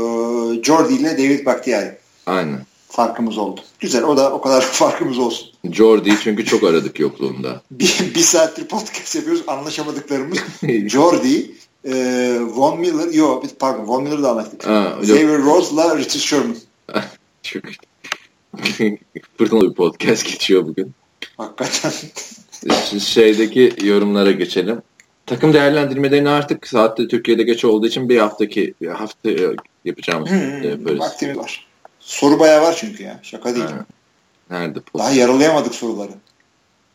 Jordi 0.62 0.94
ile 0.94 1.12
David 1.12 1.47
Bakhtiari. 1.47 1.98
Aynen. 2.27 2.61
Farkımız 2.95 3.39
oldu. 3.39 3.61
Güzel. 3.81 4.05
O 4.05 4.16
da 4.16 4.33
o 4.33 4.41
kadar 4.41 4.61
farkımız 4.73 5.19
olsun. 5.19 5.49
Jordi 5.73 6.15
çünkü 6.23 6.45
çok 6.45 6.65
aradık 6.65 7.01
yokluğunda. 7.01 7.62
bir, 7.71 8.12
bir 8.15 8.21
saattir 8.21 8.69
podcast 8.69 9.16
yapıyoruz. 9.16 9.43
Anlaşamadıklarımız. 9.47 10.39
Jordi, 10.91 11.51
e, 11.85 11.95
Von 12.41 12.81
Miller, 12.81 13.12
yok 13.12 13.45
pardon 13.59 13.87
Von 13.87 14.03
Miller'ı 14.03 14.23
da 14.23 14.31
anlattık. 14.31 14.61
Xavier 15.03 15.43
Rose'la 15.43 15.97
Richard 15.97 16.21
Sherman. 16.21 16.57
çok 17.43 17.62
fırtınalı 19.39 19.71
bir 19.71 19.75
podcast 19.75 20.25
geçiyor 20.25 20.66
bugün. 20.66 20.93
Hakikaten. 21.37 21.93
Şeydeki 22.99 23.73
yorumlara 23.83 24.31
geçelim. 24.31 24.83
Takım 25.27 25.53
değerlendirmelerini 25.53 26.29
artık 26.29 26.66
saatte 26.66 27.09
Türkiye'de 27.09 27.43
geç 27.43 27.65
olduğu 27.65 27.87
için 27.87 28.09
bir 28.09 28.19
haftaki 28.19 28.75
bir 28.81 28.89
hafta 28.89 29.31
yapacağımız 29.85 30.31
hmm, 30.31 30.62
yaparız. 30.62 31.01
Vaktimiz 31.01 31.39
var. 31.39 31.74
Soru 32.05 32.39
bayağı 32.39 32.63
var 32.63 32.77
çünkü 32.79 33.03
ya. 33.03 33.21
Şaka 33.23 33.55
değil. 33.55 33.67
Ha. 33.67 33.87
Nerede? 34.51 34.79
Daha 34.99 35.11
yaralayamadık 35.11 35.75
soruları. 35.75 36.13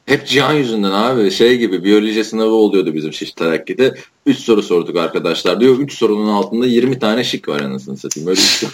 Hep 0.06 0.28
Cihan 0.28 0.54
yüzünden 0.54 0.92
abi. 0.92 1.32
Şey 1.32 1.58
gibi 1.58 1.84
biyoloji 1.84 2.24
sınavı 2.24 2.54
oluyordu 2.54 2.94
bizim 2.94 3.14
şiş 3.14 3.32
terakki'de. 3.32 3.96
3 4.26 4.38
soru 4.38 4.64
sorduk 4.64 4.98
arkadaşlar 4.98 5.60
diyor. 5.60 5.80
3 5.80 5.94
sorunun 5.94 6.28
altında 6.28 6.66
20 6.66 7.00
tane 7.00 7.24
şık 7.24 7.48
var 7.48 7.60
anasını 7.60 7.98
satayım. 7.98 8.30
Öyle 8.30 8.40
bir 8.40 8.70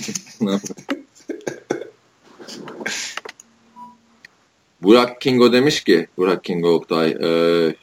Burak 4.83 5.21
Kingo 5.21 5.53
demiş 5.53 5.83
ki, 5.83 6.07
Burak 6.17 6.43
Kingo 6.43 6.69
Oktay, 6.69 7.11
e, 7.11 7.29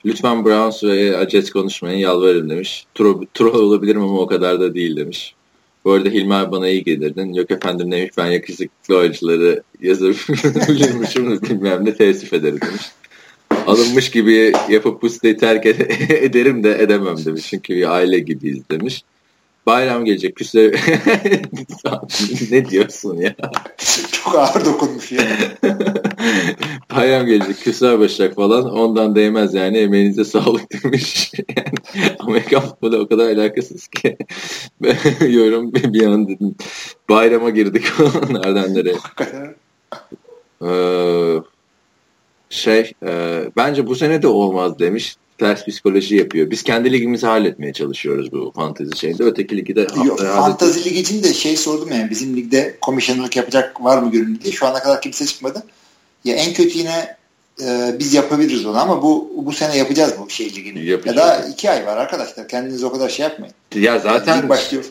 lütfen 0.04 0.44
Browns 0.44 0.84
ve 0.84 1.28
Jets 1.30 1.50
konuşmayın 1.50 1.98
yalvarırım 1.98 2.50
demiş. 2.50 2.86
Troll, 2.94 3.24
troll 3.34 3.58
olabilirim 3.58 4.02
ama 4.02 4.20
o 4.20 4.26
kadar 4.26 4.60
da 4.60 4.74
değil 4.74 4.96
demiş. 4.96 5.34
Bu 5.84 5.92
arada 5.92 6.08
Hilmi 6.08 6.34
abi 6.34 6.52
bana 6.52 6.68
iyi 6.68 6.84
gelirdin. 6.84 7.32
Yok 7.32 7.50
efendim 7.50 7.92
demiş 7.92 8.10
ben 8.18 8.26
yakışıklı 8.26 8.98
oyuncuları 8.98 9.62
yazabilirmişim 9.82 11.42
bilmem 11.42 11.84
ne 11.84 11.94
teessüf 11.94 12.32
ederim 12.32 12.60
demiş. 12.60 12.82
Alınmış 13.66 14.10
gibi 14.10 14.52
yapıp 14.70 15.02
bu 15.02 15.10
siteyi 15.10 15.36
terk 15.36 15.66
ederim 16.10 16.64
de 16.64 16.82
edemem 16.82 17.24
demiş. 17.24 17.46
Çünkü 17.50 17.76
bir 17.76 17.94
aile 17.94 18.18
gibiyiz 18.18 18.70
demiş. 18.70 19.02
Bayram 19.66 20.04
gelecek 20.04 20.36
küsle 20.36 20.72
ne 22.50 22.70
diyorsun 22.70 23.16
ya? 23.16 23.34
Çok 24.24 24.34
ağır 24.34 24.64
dokunmuş 24.64 25.12
ya. 25.12 25.24
Bayram 26.96 27.26
gelecek 27.26 27.60
küsler 27.60 27.98
başlayacak 27.98 28.36
falan 28.36 28.70
ondan 28.70 29.14
değmez 29.14 29.54
yani 29.54 29.78
emeğinize 29.78 30.24
sağlık 30.24 30.84
demiş. 30.84 31.32
yani 31.56 32.16
Amerikan 32.18 32.60
futbolu 32.60 32.96
o 32.98 33.08
kadar 33.08 33.28
alakasız 33.28 33.88
ki. 33.88 34.16
yorum 35.28 35.72
bir 35.74 36.06
an 36.06 36.28
dedim. 36.28 36.54
Bayrama 37.08 37.50
girdik 37.50 37.84
nereden 38.30 38.74
nereye. 38.74 38.96
ee, 40.62 41.42
şey 42.50 42.92
e, 43.06 43.42
bence 43.56 43.86
bu 43.86 43.94
sene 43.94 44.22
de 44.22 44.28
olmaz 44.28 44.78
demiş 44.78 45.16
ters 45.38 45.66
psikoloji 45.66 46.16
yapıyor. 46.16 46.50
Biz 46.50 46.62
kendi 46.62 46.92
ligimizi 46.92 47.26
halletmeye 47.26 47.72
çalışıyoruz 47.72 48.32
bu 48.32 48.52
fantezi 48.56 48.98
şeyinde. 48.98 49.24
Öteki 49.24 49.56
ligi 49.56 49.76
de 49.76 49.86
Yok, 50.04 50.20
fantezi 50.20 50.84
lig 50.84 50.96
için 50.96 51.22
de 51.22 51.34
şey 51.34 51.56
sordum 51.56 51.92
yani 51.92 52.10
bizim 52.10 52.36
ligde 52.36 52.76
komisyonerlik 52.80 53.36
yapacak 53.36 53.84
var 53.84 53.98
mı 53.98 54.10
görünüyor 54.10 54.40
diye. 54.40 54.52
Şu 54.52 54.66
ana 54.66 54.82
kadar 54.82 55.00
kimse 55.00 55.26
çıkmadı. 55.26 55.62
Ya 56.24 56.34
en 56.34 56.52
kötü 56.52 56.78
yine 56.78 57.16
e, 57.62 57.96
biz 57.98 58.14
yapabiliriz 58.14 58.66
onu 58.66 58.78
ama 58.78 59.02
bu 59.02 59.32
bu 59.36 59.52
sene 59.52 59.76
yapacağız 59.76 60.14
bu 60.18 60.30
şey 60.30 60.54
ligini. 60.54 60.84
Yapacağız. 60.84 61.16
Ya 61.16 61.26
da 61.26 61.48
iki 61.48 61.70
ay 61.70 61.86
var 61.86 61.96
arkadaşlar. 61.96 62.48
Kendiniz 62.48 62.84
o 62.84 62.92
kadar 62.92 63.08
şey 63.08 63.22
yapmayın. 63.22 63.54
Ya 63.74 63.98
zaten 63.98 64.36
yani 64.36 64.48
başlıyor 64.48 64.84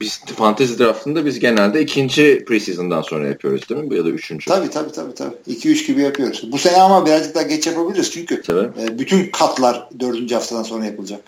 biz 0.00 0.20
fantasy 0.36 0.78
draftında 0.78 1.26
biz 1.26 1.40
genelde 1.40 1.82
ikinci 1.82 2.44
preseason'dan 2.44 3.02
sonra 3.02 3.28
yapıyoruz 3.28 3.68
değil 3.68 3.80
mi? 3.80 3.96
Ya 3.96 4.04
da 4.04 4.08
üçüncü. 4.08 4.50
Tabii 4.50 4.70
tabii 4.70 4.92
tabii. 4.92 5.14
tabii. 5.14 5.34
2-3 5.48 5.86
gibi 5.86 6.00
yapıyoruz. 6.00 6.52
Bu 6.52 6.58
sene 6.58 6.76
ama 6.76 7.06
birazcık 7.06 7.34
daha 7.34 7.42
geç 7.42 7.66
yapabiliriz 7.66 8.10
çünkü 8.10 8.42
e, 8.80 8.98
bütün 8.98 9.30
katlar 9.30 9.88
dördüncü 10.00 10.34
haftadan 10.34 10.62
sonra 10.62 10.84
yapılacak. 10.84 11.20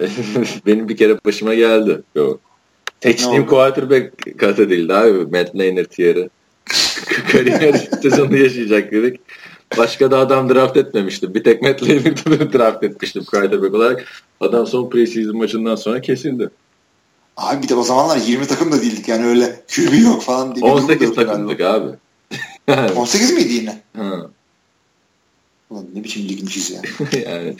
Benim 0.66 0.88
bir 0.88 0.96
kere 0.96 1.24
başıma 1.24 1.54
geldi. 1.54 2.02
Yok. 2.14 2.40
Seçtiğim 3.02 3.46
quarterback 3.46 4.38
kat 4.38 4.58
edildi 4.58 4.94
abi. 4.94 5.18
Matt 5.18 5.58
Leinart 5.58 5.90
tier'ı. 5.90 6.28
Kariyer 7.32 7.72
sezonu 8.02 8.36
yaşayacak 8.36 8.92
dedik. 8.92 9.20
Başka 9.78 10.10
da 10.10 10.18
adam 10.18 10.48
draft 10.48 10.76
etmemiştim. 10.76 11.34
Bir 11.34 11.44
tek 11.44 11.62
Matt 11.62 11.88
Leinart'ı 11.88 12.52
draft 12.52 12.84
etmiştim 12.84 13.24
quarterback 13.24 13.74
olarak. 13.74 14.04
Adam 14.40 14.66
son 14.66 14.90
preseason 14.90 15.36
maçından 15.36 15.76
sonra 15.76 16.00
kesildi. 16.00 16.50
Abi 17.38 17.62
bir 17.62 17.68
de 17.68 17.74
o 17.74 17.82
zamanlar 17.82 18.16
20 18.16 18.46
takım 18.46 18.72
da 18.72 18.82
değildik 18.82 19.08
yani 19.08 19.26
öyle 19.26 19.60
QB 19.68 20.02
yok 20.02 20.22
falan 20.22 20.54
diye. 20.54 20.64
18 20.64 21.14
takımdık 21.14 21.60
abi. 21.60 21.90
18 22.96 23.32
miydi 23.32 23.52
yine? 23.52 23.82
Ha. 23.96 24.30
Ulan 25.70 25.86
ne 25.94 26.04
biçim 26.04 26.28
ligmişiz 26.28 26.70
yani. 26.70 26.86
yani 27.26 27.56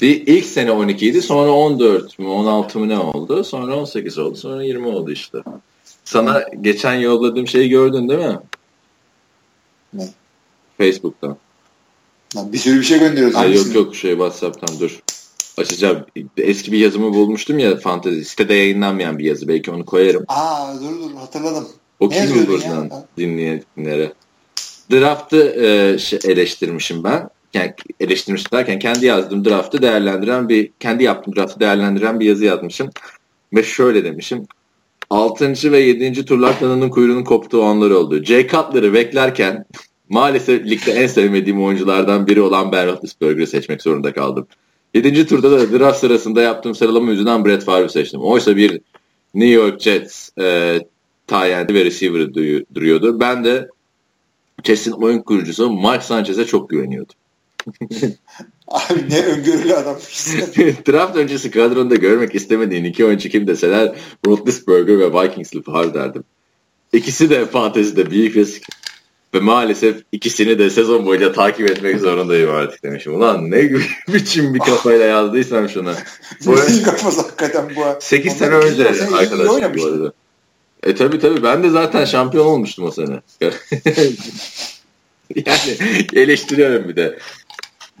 bir 0.00 0.26
ilk 0.26 0.46
sene 0.46 0.72
12 0.72 1.08
idi 1.08 1.22
sonra 1.22 1.50
14 1.50 2.18
mü 2.18 2.26
16 2.26 2.78
mı 2.78 2.88
ne 2.88 2.98
oldu 2.98 3.44
sonra 3.44 3.76
18 3.76 4.18
oldu 4.18 4.36
sonra 4.36 4.64
20 4.64 4.86
oldu 4.86 5.12
işte. 5.12 5.38
Sana 6.04 6.34
Hı. 6.34 6.44
geçen 6.60 6.94
yolladığım 6.94 7.48
şeyi 7.48 7.68
gördün 7.68 8.08
değil 8.08 8.20
mi? 8.20 8.38
Ne? 9.92 10.08
Facebook'tan. 10.78 11.36
Lan 12.36 12.52
bir 12.52 12.58
sürü 12.58 12.78
bir 12.78 12.84
şey 12.84 12.98
gönderiyoruz. 12.98 13.36
Ay 13.36 13.54
yok 13.54 13.74
yok 13.74 13.96
şey 13.96 14.10
WhatsApp'tan 14.10 14.80
dur 14.80 15.00
açacağım. 15.58 16.06
Eski 16.36 16.72
bir 16.72 16.78
yazımı 16.78 17.14
bulmuştum 17.14 17.58
ya 17.58 17.76
fantezi. 17.76 18.24
Sitede 18.24 18.54
yayınlanmayan 18.54 19.18
bir 19.18 19.24
yazı. 19.24 19.48
Belki 19.48 19.70
onu 19.70 19.84
koyarım. 19.84 20.24
Aa 20.28 20.74
dur 20.80 21.00
dur 21.00 21.14
hatırladım. 21.16 21.68
Okuyayım 22.00 22.36
mı 22.36 22.46
buradan 22.48 22.90
dinleyenlere? 23.18 24.12
Draft'ı 24.92 25.64
e, 25.64 25.98
şey, 25.98 26.18
eleştirmişim 26.24 27.04
ben. 27.04 27.28
yani 27.54 27.74
eleştirmiştim 28.00 28.58
derken 28.58 28.78
kendi 28.78 29.06
yazdığım 29.06 29.44
draftı 29.44 29.82
değerlendiren 29.82 30.48
bir 30.48 30.70
kendi 30.80 31.04
yaptığım 31.04 31.36
draftı 31.36 31.60
değerlendiren 31.60 32.20
bir 32.20 32.26
yazı 32.26 32.44
yazmışım. 32.44 32.90
Ve 33.52 33.62
şöyle 33.62 34.04
demişim. 34.04 34.46
6. 35.10 35.72
ve 35.72 35.80
7. 35.80 36.24
turlar 36.24 36.58
kanının 36.58 36.88
kuyruğunun 36.88 37.24
koptuğu 37.24 37.64
anlar 37.64 37.90
oldu. 37.90 38.24
Jay 38.24 38.48
Cutler'ı 38.48 38.92
beklerken 38.94 39.64
maalesef 40.08 40.64
ligde 40.64 40.92
en 40.92 41.06
sevmediğim 41.06 41.64
oyunculardan 41.64 42.26
biri 42.26 42.40
olan 42.40 42.72
Ben 42.72 42.86
Roethlisberger'ı 42.86 43.46
seçmek 43.46 43.82
zorunda 43.82 44.12
kaldım. 44.12 44.46
7. 44.94 45.26
turda 45.26 45.50
da 45.50 45.78
draft 45.78 45.98
sırasında 45.98 46.42
yaptığım 46.42 46.74
sıralama 46.74 47.10
yüzünden 47.10 47.44
Brett 47.44 47.64
Favre'ı 47.64 47.90
seçtim. 47.90 48.20
Oysa 48.20 48.56
bir 48.56 48.80
New 49.34 49.52
York 49.52 49.80
Jets 49.80 50.38
e, 50.38 50.80
tie 51.26 51.66
ve 51.68 51.84
receiver 51.84 52.34
duruyordu. 52.74 53.20
Ben 53.20 53.44
de 53.44 53.68
Jets'in 54.64 54.92
oyun 54.92 55.18
kurucusu 55.18 55.70
Mike 55.70 56.00
Sanchez'e 56.00 56.44
çok 56.44 56.70
güveniyordum. 56.70 57.14
Abi 58.68 59.10
ne 59.10 59.22
öngörülü 59.22 59.74
adammışsın. 59.74 60.40
Draft 60.88 61.16
öncesi 61.16 61.50
kadronda 61.50 61.94
görmek 61.94 62.34
istemediğin 62.34 62.84
iki 62.84 63.04
oyuncu 63.04 63.28
kim 63.28 63.46
deseler 63.46 63.94
Roethlisberger 64.26 64.98
ve 64.98 65.12
Vikings'li 65.12 65.62
Favre 65.62 65.94
derdim. 65.94 66.24
İkisi 66.92 67.30
de 67.30 67.46
fantezide 67.46 68.10
büyük 68.10 68.36
risk. 68.36 68.62
Ve 69.34 69.40
maalesef 69.40 69.96
ikisini 70.12 70.58
de 70.58 70.70
sezon 70.70 71.06
boyunca 71.06 71.32
takip 71.32 71.70
etmek 71.70 72.00
zorundayım 72.00 72.50
artık 72.50 72.82
demişim. 72.82 73.14
Ulan 73.14 73.50
ne 73.50 73.70
biçim 74.14 74.54
bir 74.54 74.58
kafayla 74.58 75.06
yazdıysam 75.06 75.68
şuna. 75.68 75.94
Bu 76.46 76.54
kafası 76.84 77.22
hakikaten 77.22 77.70
bu. 77.76 77.80
8 78.00 78.32
sene 78.32 78.54
önce 78.54 78.88
arkadaşlar 78.88 79.76
bu 79.76 79.86
arada. 79.86 80.12
E 80.82 80.94
tabi 80.94 81.18
tabi 81.18 81.42
ben 81.42 81.62
de 81.62 81.70
zaten 81.70 82.04
şampiyon 82.04 82.46
olmuştum 82.46 82.84
o 82.84 82.90
sene. 82.90 83.20
yani 85.36 85.76
eleştiriyorum 86.14 86.88
bir 86.88 86.96
de. 86.96 87.18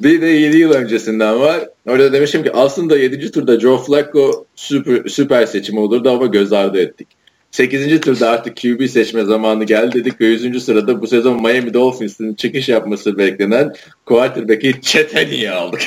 Bir 0.02 0.20
de 0.20 0.26
7 0.26 0.56
yıl 0.56 0.70
öncesinden 0.70 1.40
var. 1.40 1.68
Orada 1.86 2.12
demişim 2.12 2.42
ki 2.42 2.52
aslında 2.52 2.98
7. 2.98 3.30
turda 3.30 3.60
Joe 3.60 3.84
Flacco 3.84 4.44
süper, 4.56 5.08
süper 5.08 5.46
seçim 5.46 5.78
olurdu 5.78 6.10
ama 6.10 6.26
göz 6.26 6.52
ardı 6.52 6.80
ettik. 6.80 7.17
8. 7.50 8.00
turda 8.00 8.30
artık 8.30 8.56
QB 8.56 8.88
seçme 8.88 9.24
zamanı 9.24 9.64
geldi 9.64 9.94
dedik 9.94 10.20
ve 10.20 10.26
100. 10.26 10.64
sırada 10.64 11.02
bu 11.02 11.06
sezon 11.06 11.42
Miami 11.42 11.74
Dolphins'in 11.74 12.34
çıkış 12.34 12.68
yapması 12.68 13.18
beklenen 13.18 13.74
quarterback'i 14.06 14.80
Chetany'yi 14.82 15.50
aldık. 15.50 15.82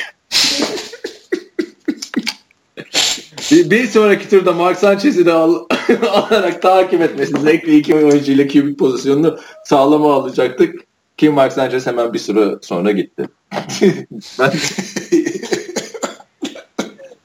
bir, 3.50 3.70
bir 3.70 3.86
sonraki 3.86 4.28
turda 4.28 4.52
Mark 4.52 4.78
Sanchez'i 4.78 5.26
de 5.26 5.32
al, 5.32 5.66
alarak 6.10 6.62
takip 6.62 7.02
etmesi 7.02 7.40
zevkli 7.40 7.76
iki 7.76 7.94
oyuncuyla 7.94 8.48
QB 8.48 8.78
pozisyonunu 8.78 9.38
sağlama 9.64 10.14
alacaktık. 10.14 10.74
Kim 11.16 11.32
Mark 11.32 11.52
Sanchez 11.52 11.86
hemen 11.86 12.14
bir 12.14 12.18
süre 12.18 12.54
sonra 12.62 12.90
gitti. 12.90 13.28
ben... 14.38 14.52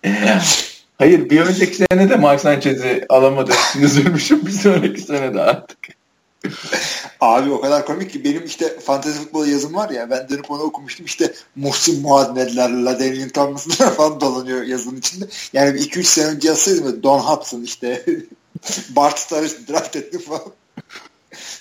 Hayır 0.98 1.30
bir 1.30 1.42
önceki 1.42 1.76
sene 1.76 2.10
de 2.10 2.16
Mark 2.16 2.42
Sanchez'i 2.42 3.06
alamadı. 3.10 3.52
Üzülmüşüm 3.82 4.46
bir 4.46 4.52
sonraki 4.52 5.02
sene 5.02 5.34
de 5.34 5.42
artık. 5.42 5.78
Abi 7.22 7.52
o 7.52 7.62
kadar 7.62 7.86
komik 7.86 8.12
ki 8.12 8.24
benim 8.24 8.46
işte 8.46 8.80
fantezi 8.80 9.20
futbol 9.20 9.46
yazım 9.48 9.76
var 9.76 9.90
ya 9.90 10.10
ben 10.10 10.30
dönüp 10.30 10.52
onu 10.52 10.62
okumuştum 10.62 11.06
işte 11.06 11.34
Muhsin 11.56 12.02
Muhammedlerle 12.02 12.84
Ladanian 12.84 13.30
Thomas'lar 13.30 13.94
falan 13.96 14.22
dolanıyor 14.22 14.64
yazının 14.64 14.98
içinde. 14.98 15.26
Yani 15.54 15.80
2-3 15.80 16.04
sene 16.04 16.26
önce 16.26 16.48
yazsaydım 16.48 17.04
Don 17.04 17.20
Hudson 17.20 17.62
işte 17.62 18.06
Bart 18.90 19.20
Starr's 19.20 19.56
draft 19.70 19.96
etti 19.96 20.20
falan. 20.20 20.52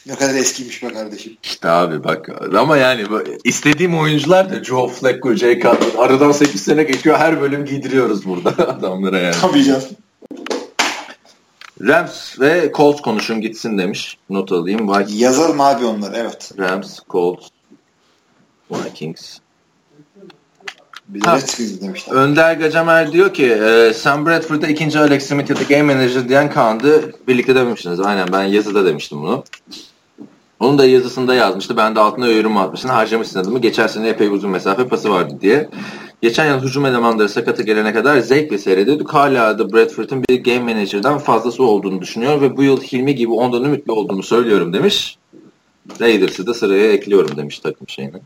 Ne 0.07 0.15
kadar 0.15 0.35
eskiymiş 0.35 0.83
be 0.83 0.89
kardeşim. 0.93 1.37
İşte 1.43 1.69
abi 1.69 2.05
bak 2.05 2.29
ama 2.59 2.77
yani 2.77 3.05
istediğim 3.45 3.99
oyuncular 3.99 4.51
da 4.51 4.65
Joe 4.65 4.89
Flacco, 4.89 5.35
Jay 5.35 5.55
Cutler. 5.55 6.05
Aradan 6.05 6.33
8 6.33 6.63
sene 6.63 6.83
geçiyor 6.83 7.19
her 7.19 7.41
bölüm 7.41 7.65
giydiriyoruz 7.65 8.27
burada 8.27 8.51
adamlara 8.69 9.19
yani. 9.19 9.37
Tabii 9.41 9.65
canım. 9.65 9.83
Rams 11.81 12.41
ve 12.41 12.73
Colts 12.75 13.01
konuşun 13.01 13.41
gitsin 13.41 13.79
demiş. 13.79 14.17
Not 14.31 14.53
alayım. 14.53 14.89
Vikings. 14.89 15.21
Yazalım 15.21 15.61
abi 15.61 15.85
onları 15.85 16.17
evet. 16.17 16.53
Rams, 16.59 16.99
Colts, 17.11 17.49
Vikings. 18.71 19.39
Ha, 21.25 21.39
Önder 22.11 22.55
Gacamer 22.55 23.13
diyor 23.13 23.35
ki 23.35 23.47
e, 23.47 23.93
Sam 23.95 24.27
Bradford'a 24.27 24.67
ikinci 24.67 24.99
Alex 24.99 25.27
Smith 25.29 25.51
ya 25.51 25.57
da 25.57 25.63
Game 25.63 25.95
Manager 25.95 26.29
diyen 26.29 26.51
Kaan'dı. 26.51 27.15
Birlikte 27.29 27.55
demiştiniz. 27.55 28.01
Aynen 28.01 28.29
ben 28.33 28.43
yazıda 28.43 28.87
demiştim 28.87 29.23
bunu. 29.23 29.45
Onun 30.61 30.79
da 30.79 30.87
yazısında 30.87 31.35
yazmıştı. 31.35 31.77
Ben 31.77 31.97
de 31.97 32.01
altına 32.01 32.29
yorum 32.29 32.57
atmıştım. 32.57 32.91
Harcamışsın 32.91 33.41
adımı. 33.41 33.59
Geçen 33.59 33.87
sene 33.87 34.09
epey 34.09 34.29
uzun 34.29 34.51
mesafe 34.51 34.89
pası 34.89 35.11
vardı 35.11 35.35
diye. 35.41 35.69
Geçen 36.23 36.47
yıl 36.55 36.63
hücum 36.63 36.87
elemanları 36.87 37.29
sakatı 37.29 37.63
gelene 37.63 37.93
kadar 37.93 38.19
zevkle 38.19 38.59
seyrediyorduk. 38.59 39.15
Hala 39.15 39.59
da 39.59 39.73
Bradford'un 39.73 40.25
bir 40.29 40.45
game 40.45 40.75
manager'dan 40.75 41.19
fazlası 41.19 41.63
olduğunu 41.65 42.01
düşünüyor 42.01 42.41
ve 42.41 42.57
bu 42.57 42.63
yıl 42.63 42.81
Hilmi 42.83 43.15
gibi 43.15 43.33
ondan 43.33 43.65
ümitli 43.65 43.93
olduğunu 43.93 44.23
söylüyorum 44.23 44.73
demiş. 44.73 45.19
Raiders'ı 46.01 46.47
da 46.47 46.55
sıraya 46.55 46.93
ekliyorum 46.93 47.37
demiş 47.37 47.59
takım 47.59 47.89
şeyini. 47.89 48.17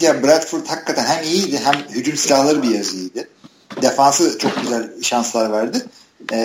Ya 0.00 0.22
Bradford 0.22 0.66
hakikaten 0.66 1.04
hem 1.04 1.24
iyiydi 1.24 1.60
hem 1.64 1.74
hücum 1.74 2.16
silahları 2.16 2.62
bir 2.62 2.70
yazıydı. 2.70 3.28
Defansı 3.82 4.38
çok 4.38 4.62
güzel 4.62 5.02
şanslar 5.02 5.52
verdi 5.52 5.82
e, 6.32 6.36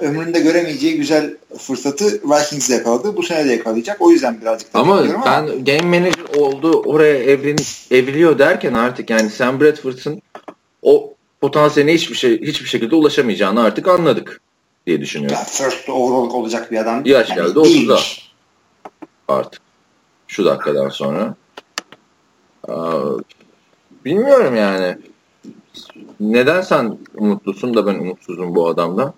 ömründe 0.00 0.40
göremeyeceği 0.40 0.96
güzel 0.96 1.36
fırsatı 1.58 2.04
Vikings'de 2.04 2.74
yakaladı. 2.74 3.16
Bu 3.16 3.22
sene 3.22 3.48
de 3.48 3.52
yakalayacak. 3.52 4.00
O 4.00 4.10
yüzden 4.10 4.40
birazcık 4.40 4.68
ama 4.74 5.04
ben 5.04 5.14
ama. 5.14 5.40
game 5.40 5.98
manager 5.98 6.36
oldu 6.36 6.82
oraya 6.86 7.14
evren, 7.14 7.56
evriliyor 7.90 8.38
derken 8.38 8.74
artık 8.74 9.10
yani 9.10 9.30
Sam 9.30 9.60
Bradford'ın 9.60 10.22
o 10.82 11.14
potansiyeline 11.40 11.94
hiçbir 11.94 12.14
şey 12.14 12.40
hiçbir 12.40 12.68
şekilde 12.68 12.94
ulaşamayacağını 12.94 13.62
artık 13.62 13.88
anladık 13.88 14.40
diye 14.86 15.00
düşünüyorum. 15.00 15.38
Ya 15.38 15.44
first 15.44 15.88
overall 15.88 16.30
olacak 16.30 16.72
bir 16.72 16.76
adam. 16.76 17.02
Yaş 17.04 17.28
yani 17.30 17.36
geldi 17.36 17.58
30'a 17.58 18.00
artık. 19.28 19.62
Şu 20.28 20.44
dakikadan 20.44 20.88
sonra. 20.88 21.34
Aa, 22.68 23.00
bilmiyorum 24.04 24.56
yani 24.56 24.98
neden 26.20 26.60
sen 26.60 26.98
umutlusun 27.14 27.74
da 27.74 27.86
ben 27.86 27.94
umutsuzum 27.94 28.54
bu 28.54 28.68
adamda? 28.68 29.14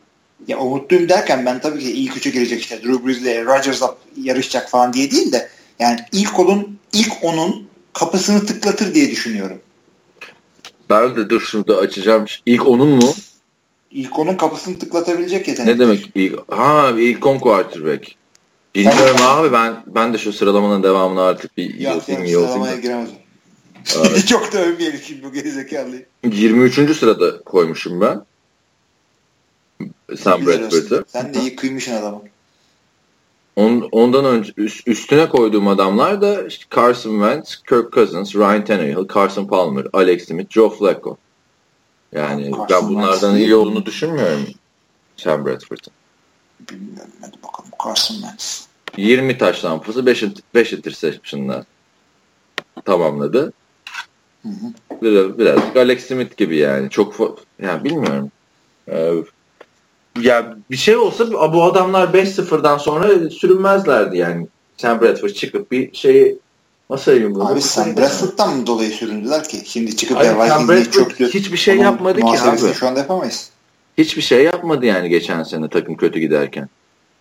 Ya 0.48 0.58
umutluyum 0.58 1.08
derken 1.08 1.46
ben 1.46 1.60
tabii 1.60 1.80
ki 1.80 1.92
ilk 1.92 2.16
üçe 2.16 2.30
girecek 2.30 2.60
işte 2.60 2.82
Drew 2.82 3.06
Brees'le 3.06 3.46
Rodgers'la 3.46 3.96
yarışacak 4.22 4.70
falan 4.70 4.92
diye 4.92 5.10
değil 5.10 5.32
de 5.32 5.48
yani 5.78 6.00
ilk 6.12 6.40
onun 6.40 6.78
ilk 6.92 7.12
onun 7.22 7.66
kapısını 7.92 8.46
tıklatır 8.46 8.94
diye 8.94 9.10
düşünüyorum. 9.10 9.58
Ben 10.90 11.16
de 11.16 11.30
dur 11.30 11.40
şurada 11.40 11.76
açacağım. 11.76 12.24
İlk 12.46 12.66
onun 12.66 12.88
mu? 12.88 13.14
İlk 13.90 14.18
onun 14.18 14.36
kapısını 14.36 14.78
tıklatabilecek 14.78 15.48
yetenek. 15.48 15.68
Ne 15.68 15.78
demek 15.78 16.10
ilk? 16.14 16.52
Ha 16.52 16.92
ilk 16.98 17.26
on 17.26 17.38
quarterback. 17.38 18.14
Bilmiyorum 18.74 19.16
abi 19.22 19.52
ben 19.52 19.84
ben 19.86 20.14
de 20.14 20.18
şu 20.18 20.32
sıralamanın 20.32 20.82
devamını 20.82 21.22
artık 21.22 21.56
bir 21.56 21.80
yok, 21.80 22.08
yok, 22.08 22.28
sıralamaya 22.28 22.76
giremezim. 22.76 23.21
Çok 24.26 24.52
da 24.52 24.58
övmeyelim 24.58 25.00
şimdi 25.06 25.22
bu 25.22 25.32
gerizekalıyı. 25.32 26.06
23. 26.24 26.96
sırada 26.96 27.42
koymuşum 27.42 28.00
ben. 28.00 28.24
Sam 30.18 30.46
Bradford'ı. 30.46 31.04
Sen 31.08 31.34
de 31.34 31.40
iyi 31.40 31.56
kıymışsın 31.56 31.92
adamı. 31.92 32.22
On, 33.56 33.88
ondan 33.92 34.24
önce 34.24 34.52
üstüne 34.86 35.28
koyduğum 35.28 35.68
adamlar 35.68 36.22
da 36.22 36.46
işte 36.46 36.64
Carson 36.76 37.10
Wentz, 37.10 37.56
Kirk 37.56 37.92
Cousins, 37.92 38.34
Ryan 38.34 38.64
Tannehill, 38.64 39.08
Carson 39.14 39.46
Palmer, 39.46 39.86
Alex 39.92 40.26
Smith, 40.26 40.50
Joe 40.50 40.70
Flacco. 40.70 41.16
Yani 42.12 42.50
Carson 42.50 42.68
ben 42.70 42.88
bunlardan 42.88 43.36
iyi 43.36 43.54
olduğunu 43.54 43.86
düşünmüyorum 43.86 44.46
Sam 45.16 45.46
Bradford'ın. 45.46 45.92
Bilmiyorum 46.70 47.12
hadi 47.20 47.36
bakalım 47.42 47.70
Carson 47.84 48.14
Wentz. 48.14 48.66
20 48.96 49.38
taş 49.38 49.64
lampası 49.64 50.06
5, 50.06 50.24
5 50.54 50.72
interception'la 50.72 51.64
tamamladı. 52.84 53.52
Biraz, 55.02 55.38
birazcık 55.38 55.76
Alex 55.76 56.06
Smith 56.06 56.36
gibi 56.36 56.56
yani. 56.56 56.90
Çok 56.90 57.36
yani 57.62 57.84
bilmiyorum. 57.84 58.30
Ee, 58.88 59.12
ya 60.20 60.56
bir 60.70 60.76
şey 60.76 60.96
olsa 60.96 61.32
bu 61.32 61.62
adamlar 61.64 62.08
5-0'dan 62.08 62.78
sonra 62.78 63.30
sürünmezlerdi 63.30 64.16
yani. 64.16 64.46
Sam 64.76 65.00
Bradford 65.00 65.30
çıkıp 65.30 65.70
bir 65.70 65.94
şeyi 65.94 66.38
söyleyeyim 66.96 67.34
bunu? 67.34 67.48
Abi 67.48 67.60
Sam 67.60 67.96
Bradford'dan 67.96 68.56
mı 68.56 68.66
dolayı 68.66 68.90
süründüler 68.90 69.48
ki? 69.48 69.62
Şimdi 69.64 69.96
çıkıp 69.96 70.16
Hayır, 70.16 70.48
Sam 70.48 70.68
Bradford 70.68 70.92
çöktü. 70.92 71.34
hiçbir 71.34 71.56
şey 71.56 71.76
yapmadı 71.76 72.20
ki 72.20 72.40
abi. 72.40 72.74
Şu 72.74 72.86
anda 72.86 73.00
yapamayız. 73.00 73.50
Hiçbir 73.98 74.22
şey 74.22 74.44
yapmadı 74.44 74.86
yani 74.86 75.08
geçen 75.08 75.42
sene 75.42 75.68
takım 75.68 75.96
kötü 75.96 76.20
giderken. 76.20 76.68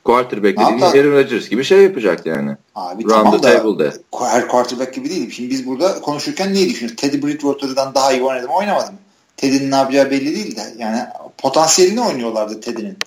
Quarterback 0.04 0.58
dediğin 0.60 0.82
Aaron 0.82 1.12
Rodgers 1.12 1.50
gibi 1.50 1.64
şey 1.64 1.84
yapacak 1.84 2.26
yani. 2.26 2.56
Abi 2.76 3.04
Run 3.04 3.10
tamam 3.10 3.42
the 3.42 3.44
da 3.80 3.94
her 4.14 4.48
quarterback 4.48 4.94
gibi 4.94 5.10
değil. 5.10 5.32
Şimdi 5.32 5.50
biz 5.50 5.68
burada 5.68 6.02
konuşurken 6.02 6.54
neyi 6.54 6.70
düşünüyoruz? 6.70 7.02
Teddy 7.02 7.28
Bridgewater'dan 7.28 7.96
daha 7.96 8.14
iyi 8.14 8.24
oynadı 8.24 8.48
mı 8.48 8.54
oynamadı 8.54 8.92
mı? 8.92 8.98
Teddy'nin 9.38 9.72
ne 9.72 9.76
yapacağı 9.76 10.12
belli 10.12 10.36
değil 10.36 10.56
de. 10.56 10.62
Yani 10.78 11.00
potansiyelini 11.38 12.02
oynuyorlardı 12.02 12.62
Teddy'nin. 12.62 12.98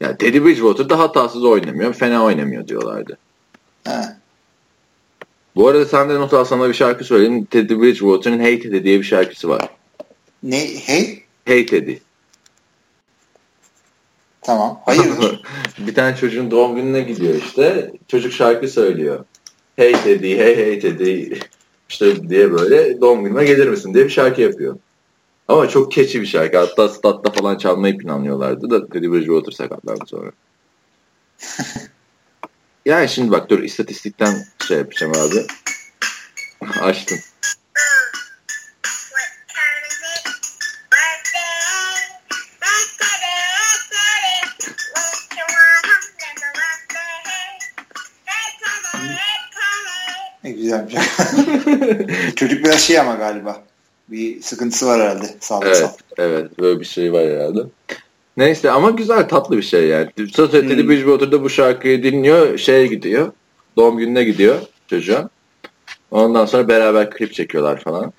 Yani 0.00 0.16
Teddy 0.16 0.44
Bridgewater 0.44 0.88
da 0.88 0.98
hatasız 0.98 1.44
oynamıyor. 1.44 1.94
Fena 1.94 2.24
oynamıyor 2.24 2.68
diyorlardı. 2.68 3.18
He. 3.84 4.00
Bu 5.56 5.68
arada 5.68 5.84
sen 5.84 6.08
de 6.08 6.14
not 6.14 6.34
al 6.34 6.44
sana 6.44 6.68
bir 6.68 6.74
şarkı 6.74 7.04
söyleyeyim. 7.04 7.44
Teddy 7.44 7.74
Bridgewater'ın 7.74 8.40
Hey 8.40 8.60
Teddy 8.60 8.82
diye 8.82 8.98
bir 8.98 9.04
şarkısı 9.04 9.48
var. 9.48 9.68
Ne? 10.42 10.58
Hey? 10.86 11.22
Hey 11.44 11.66
Teddy. 11.66 11.94
Tamam. 14.48 14.80
Hayırdır? 14.86 15.42
bir 15.78 15.94
tane 15.94 16.16
çocuğun 16.16 16.50
doğum 16.50 16.76
gününe 16.76 17.00
gidiyor 17.00 17.34
işte. 17.34 17.92
Çocuk 18.08 18.32
şarkı 18.32 18.68
söylüyor. 18.68 19.24
Hey 19.76 19.92
Teddy, 19.92 20.36
hey 20.36 20.56
hey 20.56 20.80
Teddy. 20.80 21.34
İşte 21.88 22.28
diye 22.28 22.52
böyle 22.52 23.00
doğum 23.00 23.24
günüme 23.24 23.44
gelir 23.44 23.68
misin 23.68 23.94
diye 23.94 24.04
bir 24.04 24.10
şarkı 24.10 24.40
yapıyor. 24.40 24.76
Ama 25.48 25.68
çok 25.68 25.92
keçi 25.92 26.20
bir 26.20 26.26
şarkı. 26.26 26.58
Hatta 26.58 26.88
statta 26.88 27.32
falan 27.32 27.58
çalmayı 27.58 27.98
planlıyorlardı 27.98 28.70
da 28.70 28.88
Teddy 28.88 29.06
Bridgewater 29.06 29.52
sakatlandı 29.52 30.04
sonra. 30.06 30.30
yani 32.86 33.08
şimdi 33.08 33.30
bak 33.30 33.50
dur 33.50 33.58
istatistikten 33.58 34.34
şey 34.68 34.78
yapacağım 34.78 35.12
abi. 35.16 35.46
Açtım. 36.80 37.18
Ne 50.48 50.54
güzel 50.54 50.88
bir 50.88 50.92
şey. 50.92 51.00
Çocuk 52.36 52.64
biraz 52.64 52.80
şey 52.80 52.98
ama 52.98 53.14
galiba. 53.14 53.62
Bir 54.08 54.42
sıkıntısı 54.42 54.86
var 54.86 55.00
herhalde. 55.00 55.26
Sağlıksal. 55.40 55.88
Evet, 55.88 55.98
evet. 56.18 56.58
Böyle 56.60 56.80
bir 56.80 56.84
şey 56.84 57.12
var 57.12 57.26
herhalde. 57.26 57.60
Neyse 58.36 58.70
ama 58.70 58.90
güzel 58.90 59.28
tatlı 59.28 59.56
bir 59.56 59.62
şey 59.62 59.86
yani. 59.86 60.08
Zaten 60.34 60.62
hmm. 60.62 60.68
Teddy 60.68 60.88
Bridgewater'da 60.88 61.42
bu 61.42 61.50
şarkıyı 61.50 62.02
dinliyor. 62.02 62.58
Şeye 62.58 62.86
gidiyor. 62.86 63.32
Doğum 63.76 63.98
gününe 63.98 64.24
gidiyor 64.24 64.60
çocuğa. 64.86 65.28
Ondan 66.10 66.46
sonra 66.46 66.68
beraber 66.68 67.10
klip 67.10 67.34
çekiyorlar 67.34 67.80
falan. 67.80 68.12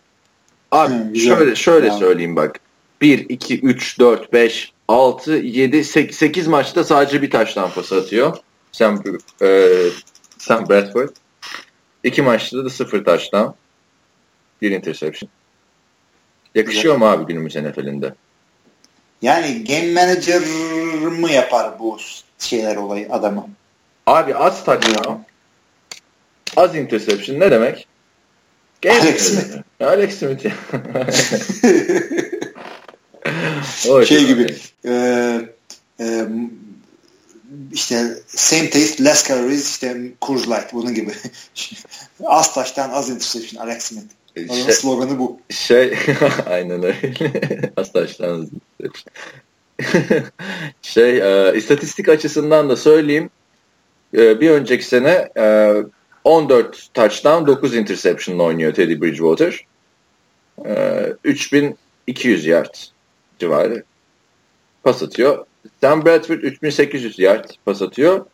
Abi 0.72 0.94
hmm, 0.94 1.16
şöyle 1.16 1.56
şöyle 1.56 1.88
yani. 1.88 2.00
söyleyeyim 2.00 2.36
bak. 2.36 2.60
1, 3.02 3.30
2, 3.30 3.60
3, 3.60 4.00
4, 4.00 4.34
5, 4.34 4.74
6, 4.88 5.32
7, 5.32 5.84
8, 5.84 6.18
8 6.18 6.48
maçta 6.48 6.84
sadece 6.84 7.22
bir 7.22 7.32
taş 7.32 7.54
tampası 7.54 7.96
atıyor. 7.96 8.38
Sam, 8.72 9.04
e, 9.42 9.70
Sam 10.38 10.70
Bradford. 10.70 11.10
İki 12.04 12.22
maçta 12.22 12.66
da 12.66 12.70
sıfır 12.70 13.06
taştan. 13.06 13.56
Bir 14.62 14.72
interception. 14.72 15.30
Yakışıyor 16.56 16.96
mu 16.96 17.06
abi 17.06 17.26
günümüz 17.26 17.56
NFL'inde? 17.56 18.14
Yani 19.22 19.64
game 19.64 19.94
manager 19.94 20.42
mı 21.20 21.32
yapar 21.32 21.80
bu 21.80 21.98
şeyler 22.40 22.76
olayı 22.76 23.08
adamı? 23.12 23.50
Abi 24.06 24.36
az 24.36 24.64
touchdown. 24.64 25.14
Az 26.58 26.76
interception 26.76 27.40
ne 27.40 27.52
demek? 27.52 27.88
Game 28.82 29.00
Alex 29.00 29.22
Smith. 29.22 29.64
Alex 29.80 30.20
Smith. 30.20 30.46
şey 34.08 34.26
gibi 34.26 34.56
e, 34.86 34.92
e, 36.00 36.28
işte 37.74 38.18
same 38.28 38.70
taste 38.70 39.04
less 39.04 39.28
calories 39.28 39.70
işte 39.70 39.98
Coors 40.22 40.48
Light 40.48 40.74
bunun 40.74 40.94
gibi. 40.94 41.12
az 42.26 42.54
taştan 42.54 42.90
az 42.90 43.10
interception 43.10 43.66
Alex 43.66 43.84
Smith. 43.84 44.14
Onun 44.50 44.64
şey, 44.64 44.74
sloganı 44.74 45.20
bu. 45.20 45.40
Şey 45.50 45.98
aynen 46.50 46.84
öyle. 46.84 46.96
az 47.78 47.91
taştan 47.91 48.41
az 48.41 48.48
şey 50.82 51.18
e, 51.18 51.56
istatistik 51.56 52.10
açısından 52.10 52.70
da 52.70 52.76
söyleyeyim. 52.76 53.30
E, 54.18 54.41
bir 54.41 54.50
önceki 54.50 54.86
sene 54.86 55.30
e, 55.38 55.74
14 56.24 56.90
touchdown 56.94 57.48
9 57.48 57.76
interception 57.76 58.40
oynuyor 58.40 58.74
Teddy 58.74 59.02
Bridgewater. 59.02 59.66
E, 60.66 61.06
3200 61.24 62.46
yard 62.46 62.76
civarı 63.40 63.84
pas 64.84 65.04
atıyor. 65.04 65.46
Sam 65.81 66.06
Bradford 66.06 66.44
3800 66.44 67.19
yard 67.19 67.49
pas 67.65 67.81
atıyor. 67.81 68.26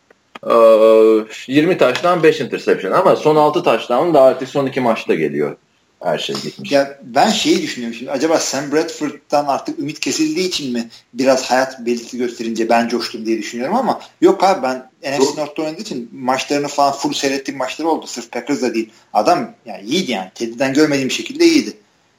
Ee, 0.46 1.52
20 1.52 1.78
taştan 1.78 2.22
5 2.22 2.40
interception 2.40 2.92
ama 2.92 3.16
son 3.16 3.36
6 3.36 3.62
taştan 3.62 4.14
da 4.14 4.22
artık 4.22 4.48
son 4.48 4.66
2 4.66 4.80
maçta 4.80 5.14
geliyor. 5.14 5.56
Her 6.02 6.18
şey 6.18 6.36
gitmiş. 6.36 6.72
Ya 6.72 6.98
ben 7.02 7.30
şeyi 7.30 7.62
düşünüyorum 7.62 7.96
şimdi. 7.98 8.10
Acaba 8.10 8.38
Sam 8.38 8.72
Bradford'dan 8.72 9.46
artık 9.46 9.78
ümit 9.78 10.00
kesildiği 10.00 10.48
için 10.48 10.72
mi 10.72 10.88
biraz 11.14 11.50
hayat 11.50 11.86
belirti 11.86 12.18
gösterince 12.18 12.68
ben 12.68 12.88
coştum 12.88 13.26
diye 13.26 13.38
düşünüyorum 13.38 13.76
ama 13.76 14.00
yok 14.20 14.44
abi 14.44 14.62
ben 14.62 14.90
NFC 15.02 15.40
North'ta 15.40 15.62
oynadığı 15.62 15.80
için 15.80 16.10
maçlarını 16.12 16.68
falan 16.68 16.92
full 16.92 17.12
seyrettiğim 17.12 17.58
maçları 17.58 17.88
oldu. 17.88 18.06
Sırf 18.06 18.32
Packers'da 18.32 18.74
değil. 18.74 18.92
Adam 19.12 19.54
yani 19.66 19.82
iyiydi 19.84 20.12
yani. 20.12 20.30
Teddy'den 20.34 20.74
görmediğim 20.74 21.10
şekilde 21.10 21.44
iyiydi. 21.44 21.72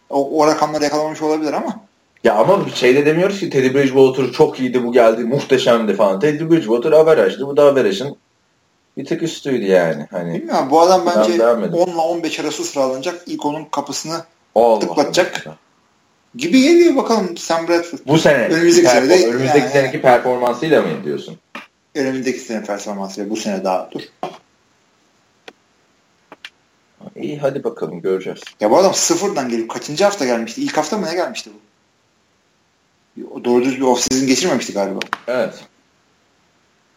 O, 0.09 0.39
o 0.39 0.47
rakamları 0.47 0.83
yakalamamış 0.83 1.21
olabilir 1.21 1.53
ama 1.53 1.86
ya 2.27 2.35
ama 2.35 2.69
şey 2.75 2.95
de 2.95 3.05
demiyoruz 3.05 3.39
ki 3.39 3.49
Teddy 3.49 3.73
Bridgewater 3.73 4.31
çok 4.31 4.59
iyiydi 4.59 4.83
bu 4.83 4.93
geldi 4.93 5.23
muhteşemdi 5.23 5.95
falan. 5.95 6.19
Teddy 6.19 6.43
Bridgewater 6.43 6.91
averajdı 6.91 7.47
bu 7.47 7.57
da 7.57 7.63
averajın 7.63 8.17
bir 8.97 9.05
tık 9.05 9.23
üstüydü 9.23 9.65
yani. 9.65 10.07
Hani, 10.11 10.33
Bilmiyorum 10.33 10.67
bu 10.71 10.81
adam 10.81 11.05
bence 11.05 11.43
10 11.43 11.65
ile 11.65 11.95
15 11.95 12.39
arası 12.39 12.63
sıralanacak. 12.63 13.21
İlk 13.25 13.45
onun 13.45 13.65
kapısını 13.65 14.23
Allah 14.55 14.79
tıklatacak. 14.79 15.47
Allah. 15.47 15.55
Gibi 16.35 16.61
geliyor 16.61 16.95
bakalım 16.95 17.37
Sam 17.37 17.67
Bradford. 17.67 17.99
Bu 18.07 18.17
sene. 18.17 18.47
Önümüzdeki, 18.47 18.87
sene 18.87 19.09
de, 19.09 19.27
önümüzdeki 19.27 19.59
yani, 19.59 19.71
seneki 19.71 20.01
performansıyla 20.01 20.81
mı 20.81 20.87
diyorsun? 21.05 21.37
Önümüzdeki 21.95 22.39
sene 22.39 22.63
performansıyla 22.63 23.29
bu 23.29 23.35
sene 23.35 23.63
daha 23.63 23.89
dur. 23.91 24.01
İyi 27.15 27.39
hadi 27.39 27.63
bakalım 27.63 28.01
göreceğiz. 28.01 28.39
Ya 28.59 28.71
bu 28.71 28.77
adam 28.77 28.93
sıfırdan 28.93 29.49
gelip 29.49 29.69
kaçıncı 29.69 30.03
hafta 30.03 30.25
gelmişti? 30.25 30.61
İlk 30.61 30.77
hafta 30.77 30.97
mı 30.97 31.05
ne 31.05 31.15
gelmişti 31.15 31.49
bu? 31.53 31.66
Doğru 33.45 33.63
düz 33.63 33.77
bir 33.77 33.81
off-season 33.81 34.25
geçirmemişti 34.25 34.73
galiba. 34.73 34.99
Evet. 35.27 35.65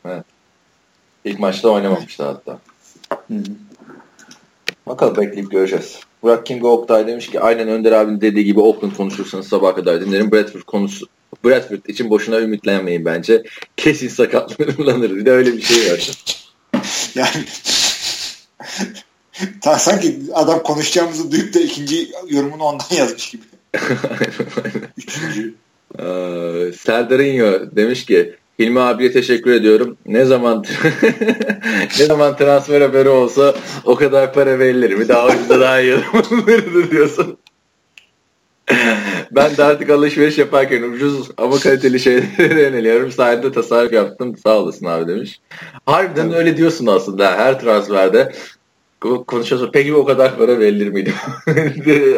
Evet. 0.04 0.24
İlk 1.24 1.38
maçta 1.38 1.68
oynamamıştı 1.68 2.24
hatta. 2.24 2.58
Hı 3.28 3.34
hı. 3.34 3.42
Bakalım 4.86 5.16
bekleyip 5.16 5.50
göreceğiz. 5.50 6.00
Burak 6.22 6.46
King 6.46 6.64
Oktay 6.64 7.06
demiş 7.06 7.30
ki 7.30 7.40
aynen 7.40 7.68
Önder 7.68 7.92
abinin 7.92 8.20
dediği 8.20 8.44
gibi 8.44 8.60
Oakland 8.60 8.96
konuşursanız 8.96 9.48
sabah 9.48 9.74
kadar 9.74 10.00
dinlerim. 10.00 10.32
Bradford 10.32 10.62
konusu 10.62 11.06
Bradford 11.44 11.84
için 11.88 12.10
boşuna 12.10 12.40
ümitlenmeyin 12.40 13.04
bence. 13.04 13.42
Kesin 13.76 14.08
sakatlanır. 14.08 15.16
Bir 15.16 15.26
de 15.26 15.30
öyle 15.30 15.52
bir 15.56 15.62
şey 15.62 15.92
var. 15.92 16.10
yani 17.14 17.44
ta, 19.60 19.78
sanki 19.78 20.20
adam 20.34 20.62
konuşacağımızı 20.62 21.32
duyup 21.32 21.54
da 21.54 21.60
ikinci 21.60 22.12
yorumunu 22.28 22.64
ondan 22.64 22.96
yazmış 22.96 23.30
gibi. 23.30 23.42
Üçüncü. 24.96 25.54
Ee, 25.98 26.72
Serdarinho 26.72 27.76
demiş 27.76 28.06
ki 28.06 28.34
Hilmi 28.58 28.80
abiye 28.80 29.12
teşekkür 29.12 29.50
ediyorum. 29.50 29.96
Ne 30.06 30.24
zaman 30.24 30.64
ne 31.98 32.04
zaman 32.04 32.36
transfer 32.36 32.80
haberi 32.80 33.08
olsa 33.08 33.54
o 33.84 33.94
kadar 33.94 34.32
para 34.32 34.58
verilir. 34.58 34.98
Bir 35.00 35.08
daha 35.08 35.26
ucuza 35.26 35.60
daha 35.60 35.80
iyi 35.80 35.94
adamları 35.94 36.90
diyorsun. 36.90 37.38
ben 39.30 39.56
de 39.56 39.64
artık 39.64 39.90
alışveriş 39.90 40.38
yaparken 40.38 40.82
ucuz 40.82 41.30
ama 41.36 41.58
kaliteli 41.58 42.00
şeylere 42.00 42.62
yöneliyorum. 42.62 43.12
Sayende 43.16 43.52
tasarruf 43.52 43.92
yaptım. 43.92 44.36
Sağ 44.36 44.58
olasın 44.58 44.86
abi 44.86 45.08
demiş. 45.08 45.40
Harbiden 45.86 46.34
öyle 46.34 46.56
diyorsun 46.56 46.86
aslında. 46.86 47.38
Her 47.38 47.60
transferde 47.60 48.32
konuşuyorsun. 49.26 49.70
Peki 49.72 49.94
o 49.94 50.04
kadar 50.04 50.38
para 50.38 50.58
verilir 50.58 50.88
miydi? 50.88 51.14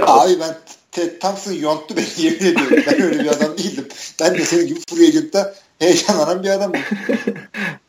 abi 0.02 0.32
ben 0.40 0.54
Ted 0.92 1.20
Thompson 1.20 1.52
yonttu 1.52 1.96
beni 1.96 2.06
yemin 2.24 2.38
ediyorum. 2.38 2.84
Ben 2.86 3.02
öyle 3.02 3.24
bir 3.24 3.28
adam 3.28 3.58
değildim. 3.58 3.88
Ben 4.20 4.34
de 4.34 4.44
senin 4.44 4.66
gibi 4.66 4.80
free 4.90 5.06
agent'ta 5.06 5.54
heyecanlanan 5.78 6.42
bir 6.42 6.48
adamım. 6.48 6.80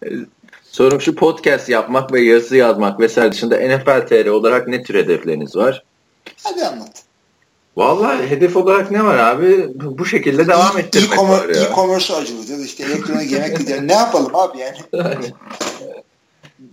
Sorum 0.72 1.02
şu 1.02 1.16
podcast 1.16 1.70
yapmak 1.70 2.14
ve 2.14 2.22
yazı 2.22 2.58
yazmak 2.58 3.00
vesaire 3.00 3.32
dışında 3.32 3.56
NFL 3.56 4.08
TR 4.08 4.28
olarak 4.28 4.68
ne 4.68 4.84
tür 4.84 4.96
hedefleriniz 4.96 5.56
var? 5.56 5.84
Hadi 6.44 6.66
anlat. 6.66 7.04
Vallahi 7.78 8.30
hedef 8.30 8.58
olarak 8.58 8.92
ne 8.92 9.04
var 9.04 9.18
abi? 9.18 9.70
Bu 9.76 10.06
şekilde 10.06 10.48
devam 10.48 10.78
ettirmek 10.78 11.20
e 11.20 11.22
var 11.22 11.50
ya. 11.50 11.62
E-commerce 11.64 12.14
acılacağız 12.14 12.66
işte 12.66 12.84
elektronik 12.84 13.32
yemek 13.32 13.58
gidelim. 13.60 13.88
Ne 13.88 13.94
yapalım 13.94 14.36
abi 14.36 14.58
yani? 14.58 14.78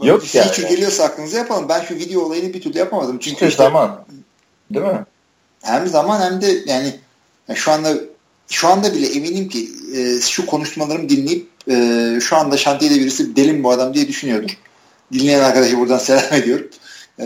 Yok 0.03 0.23
bir 0.23 0.35
yani. 0.35 0.47
feature 0.47 0.69
geliyorsa 0.69 1.05
aklınıza 1.05 1.39
yapalım. 1.39 1.69
Ben 1.69 1.81
şu 1.81 1.95
video 1.95 2.23
olayını 2.23 2.55
bir 2.55 2.61
türlü 2.61 2.79
yapamadım. 2.79 3.19
Çünkü 3.19 3.47
işte 3.47 3.63
zaman. 3.63 4.05
Değil 4.71 4.87
mi? 4.87 5.05
Hem 5.63 5.87
zaman 5.87 6.21
hem 6.21 6.41
de 6.41 6.59
yani 6.67 6.95
şu 7.55 7.73
anda 7.73 7.95
şu 8.49 8.69
anda 8.69 8.95
bile 8.95 9.07
eminim 9.07 9.49
ki 9.49 9.69
e, 9.97 10.21
şu 10.21 10.47
konuşmalarımı 10.47 11.09
dinleyip 11.09 11.49
e, 11.71 12.19
şu 12.21 12.37
anda 12.37 12.57
şantiyede 12.57 12.95
birisi 12.95 13.37
deli 13.37 13.63
bu 13.63 13.71
adam 13.71 13.95
diye 13.95 14.09
düşünüyordur. 14.09 14.59
Dinleyen 15.13 15.41
arkadaşı 15.41 15.79
buradan 15.79 15.99
selam 15.99 16.33
ediyorum. 16.33 16.69
E, 17.19 17.25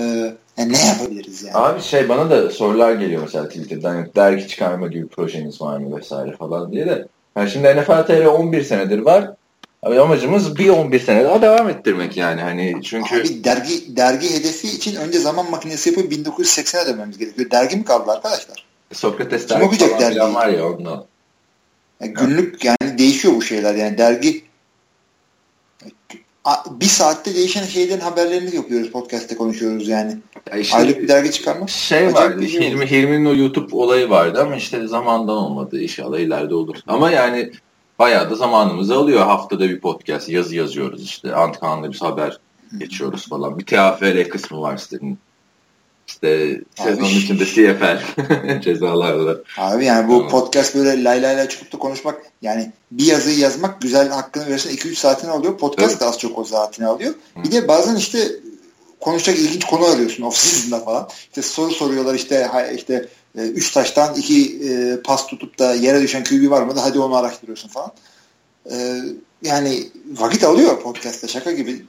yani 0.56 0.72
ne 0.72 0.86
yapabiliriz 0.86 1.42
yani? 1.42 1.56
Abi 1.56 1.82
şey 1.82 2.08
bana 2.08 2.30
da 2.30 2.50
sorular 2.50 2.92
geliyor 2.92 3.22
mesela 3.22 3.48
Twitter'dan 3.48 4.08
dergi 4.16 4.48
çıkarma 4.48 4.86
gibi 4.86 5.08
projeniz 5.08 5.60
var 5.60 5.78
mı 5.78 5.96
vesaire 5.96 6.36
falan 6.36 6.72
diye 6.72 6.86
de. 6.86 7.06
Yani 7.36 7.50
şimdi 7.50 7.68
NFL 7.68 8.06
TR 8.06 8.24
11 8.24 8.62
senedir 8.62 8.98
var. 8.98 9.30
Abi 9.84 10.00
amacımız 10.00 10.58
bir 10.58 10.68
11 10.68 11.00
sene 11.00 11.24
daha 11.24 11.42
devam 11.42 11.68
ettirmek 11.68 12.16
yani 12.16 12.42
hani 12.42 12.80
çünkü 12.84 13.20
Abi 13.20 13.44
dergi 13.44 13.96
dergi 13.96 14.34
hedefi 14.34 14.68
için 14.68 14.96
önce 14.96 15.18
zaman 15.18 15.50
makinesi 15.50 15.90
yapıp 15.90 16.12
1980'e 16.12 16.86
dönmemiz 16.86 17.18
gerekiyor. 17.18 17.50
Dergi 17.50 17.76
mi 17.76 17.84
kaldı 17.84 18.10
arkadaşlar? 18.10 18.64
Sokrates 18.92 19.46
Kim 19.46 19.56
dergi 19.56 19.66
okuyacak 19.66 19.90
falan 19.90 20.12
filan 20.12 20.34
var 20.34 20.48
ya 20.48 20.68
ondan. 20.68 21.04
Yani 22.00 22.14
günlük 22.14 22.64
yani 22.64 22.98
değişiyor 22.98 23.34
bu 23.34 23.42
şeyler 23.42 23.74
yani 23.74 23.98
dergi 23.98 24.44
bir 26.70 26.86
saatte 26.86 27.34
değişen 27.34 27.64
şeylerin 27.64 28.00
haberlerini 28.00 28.56
yapıyoruz 28.56 28.90
podcast'te 28.90 29.36
konuşuyoruz 29.36 29.88
yani. 29.88 30.16
Ya 30.50 30.56
işte 30.56 30.76
Aylık 30.76 31.02
bir 31.02 31.08
dergi 31.08 31.30
çıkarmak. 31.30 31.70
şey 31.70 32.14
vardı. 32.14 32.48
şey 32.48 32.60
Hilmi, 32.60 32.90
Hilmi'nin 32.90 33.24
o 33.24 33.34
YouTube 33.34 33.76
olayı 33.76 34.10
vardı 34.10 34.42
ama 34.42 34.56
işte 34.56 34.86
zamandan 34.86 35.36
olmadı. 35.36 35.80
İnşallah 35.82 36.18
ileride 36.18 36.54
olur. 36.54 36.76
Ama 36.86 37.10
yani 37.10 37.52
bayağı 37.98 38.30
da 38.30 38.34
zamanımızı 38.34 38.94
alıyor. 38.94 39.26
Haftada 39.26 39.68
bir 39.68 39.80
podcast 39.80 40.28
yazı 40.28 40.54
yazıyoruz 40.56 41.04
işte. 41.04 41.34
Antkan'la 41.34 41.92
bir 41.92 41.98
haber 41.98 42.38
geçiyoruz 42.78 43.28
falan. 43.28 43.58
Bir 43.58 43.66
TFL 43.66 44.28
kısmı 44.28 44.60
var 44.60 44.76
sitenin. 44.76 45.18
İşte 46.06 46.60
sezonun 46.74 47.04
Abi- 47.06 47.12
içinde 47.14 47.44
CFL 47.44 47.98
cezalarla. 48.62 49.36
Abi 49.58 49.84
yani 49.84 50.08
bu 50.08 50.12
Tamam. 50.16 50.28
podcast 50.28 50.74
böyle 50.74 51.04
lay 51.04 51.22
lay 51.22 51.36
lay 51.36 51.48
çıkıp 51.48 51.72
da 51.72 51.78
konuşmak 51.78 52.22
yani 52.42 52.72
bir 52.90 53.04
yazıyı 53.06 53.38
yazmak 53.38 53.80
güzel 53.80 54.08
hakkını 54.08 54.46
verirsen 54.46 54.70
2-3 54.74 54.94
saatini 54.94 55.30
alıyor. 55.30 55.58
Podcast 55.58 55.90
Evet. 55.90 56.00
da 56.00 56.06
az 56.06 56.18
çok 56.18 56.38
o 56.38 56.44
saatini 56.44 56.86
alıyor. 56.86 57.14
Bir 57.36 57.52
de 57.52 57.68
bazen 57.68 57.96
işte 57.96 58.28
konuşacak 59.00 59.38
ilginç 59.38 59.64
konu 59.64 59.84
arıyorsun 59.84 60.22
off-season'da 60.26 60.84
falan. 60.84 61.08
İşte 61.28 61.42
soru 61.42 61.70
soruyorlar 61.70 62.14
işte 62.14 62.50
işte 62.76 63.08
3 63.34 63.70
taştan 63.72 64.14
2 64.14 65.00
pas 65.04 65.26
tutup 65.26 65.58
da 65.58 65.74
yere 65.74 66.02
düşen 66.02 66.24
QB 66.24 66.50
var 66.50 66.62
mı 66.62 66.76
da 66.76 66.84
hadi 66.84 66.98
onu 66.98 67.16
araştırıyorsun 67.16 67.68
falan. 67.68 67.92
E, 68.70 69.00
yani 69.42 69.88
vakit 70.12 70.44
alıyor 70.44 70.80
podcast'ta 70.82 71.28
şaka 71.28 71.52
gibi. 71.52 71.82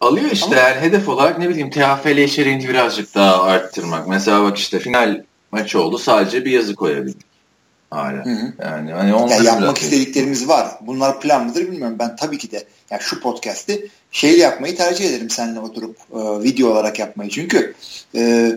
Alıyor 0.00 0.30
işte 0.30 0.46
Ama- 0.46 0.56
yani 0.56 0.80
hedef 0.80 1.08
olarak 1.08 1.38
ne 1.38 1.48
bileyim 1.48 1.70
TFL 1.70 2.18
içeriğini 2.18 2.68
birazcık 2.68 3.14
daha 3.14 3.42
arttırmak. 3.42 4.08
Mesela 4.08 4.42
bak 4.44 4.58
işte 4.58 4.78
final 4.78 5.22
maçı 5.52 5.80
oldu 5.82 5.98
sadece 5.98 6.44
bir 6.44 6.50
yazı 6.50 6.74
koyabildik. 6.74 7.26
Hala. 7.90 8.24
Hı 8.26 8.30
hı. 8.30 8.52
Yani 8.62 8.92
hani 8.92 9.10
Ya 9.10 9.36
yapmak 9.42 9.62
biraz- 9.62 9.82
istediklerimiz 9.82 10.48
var. 10.48 10.68
Bunlar 10.80 11.20
plan 11.20 11.46
mıdır 11.46 11.60
bilmiyorum. 11.72 11.96
Ben 11.98 12.16
tabii 12.16 12.38
ki 12.38 12.50
de 12.50 12.64
ya 12.90 12.98
şu 13.00 13.20
podcast'i 13.20 13.88
şeyle 14.10 14.42
yapmayı 14.42 14.76
tercih 14.76 15.04
ederim 15.08 15.30
seninle 15.30 15.60
oturup 15.60 15.96
e, 16.12 16.42
video 16.42 16.68
olarak 16.70 16.98
yapmayı. 16.98 17.30
Çünkü 17.30 17.74
e, 18.14 18.52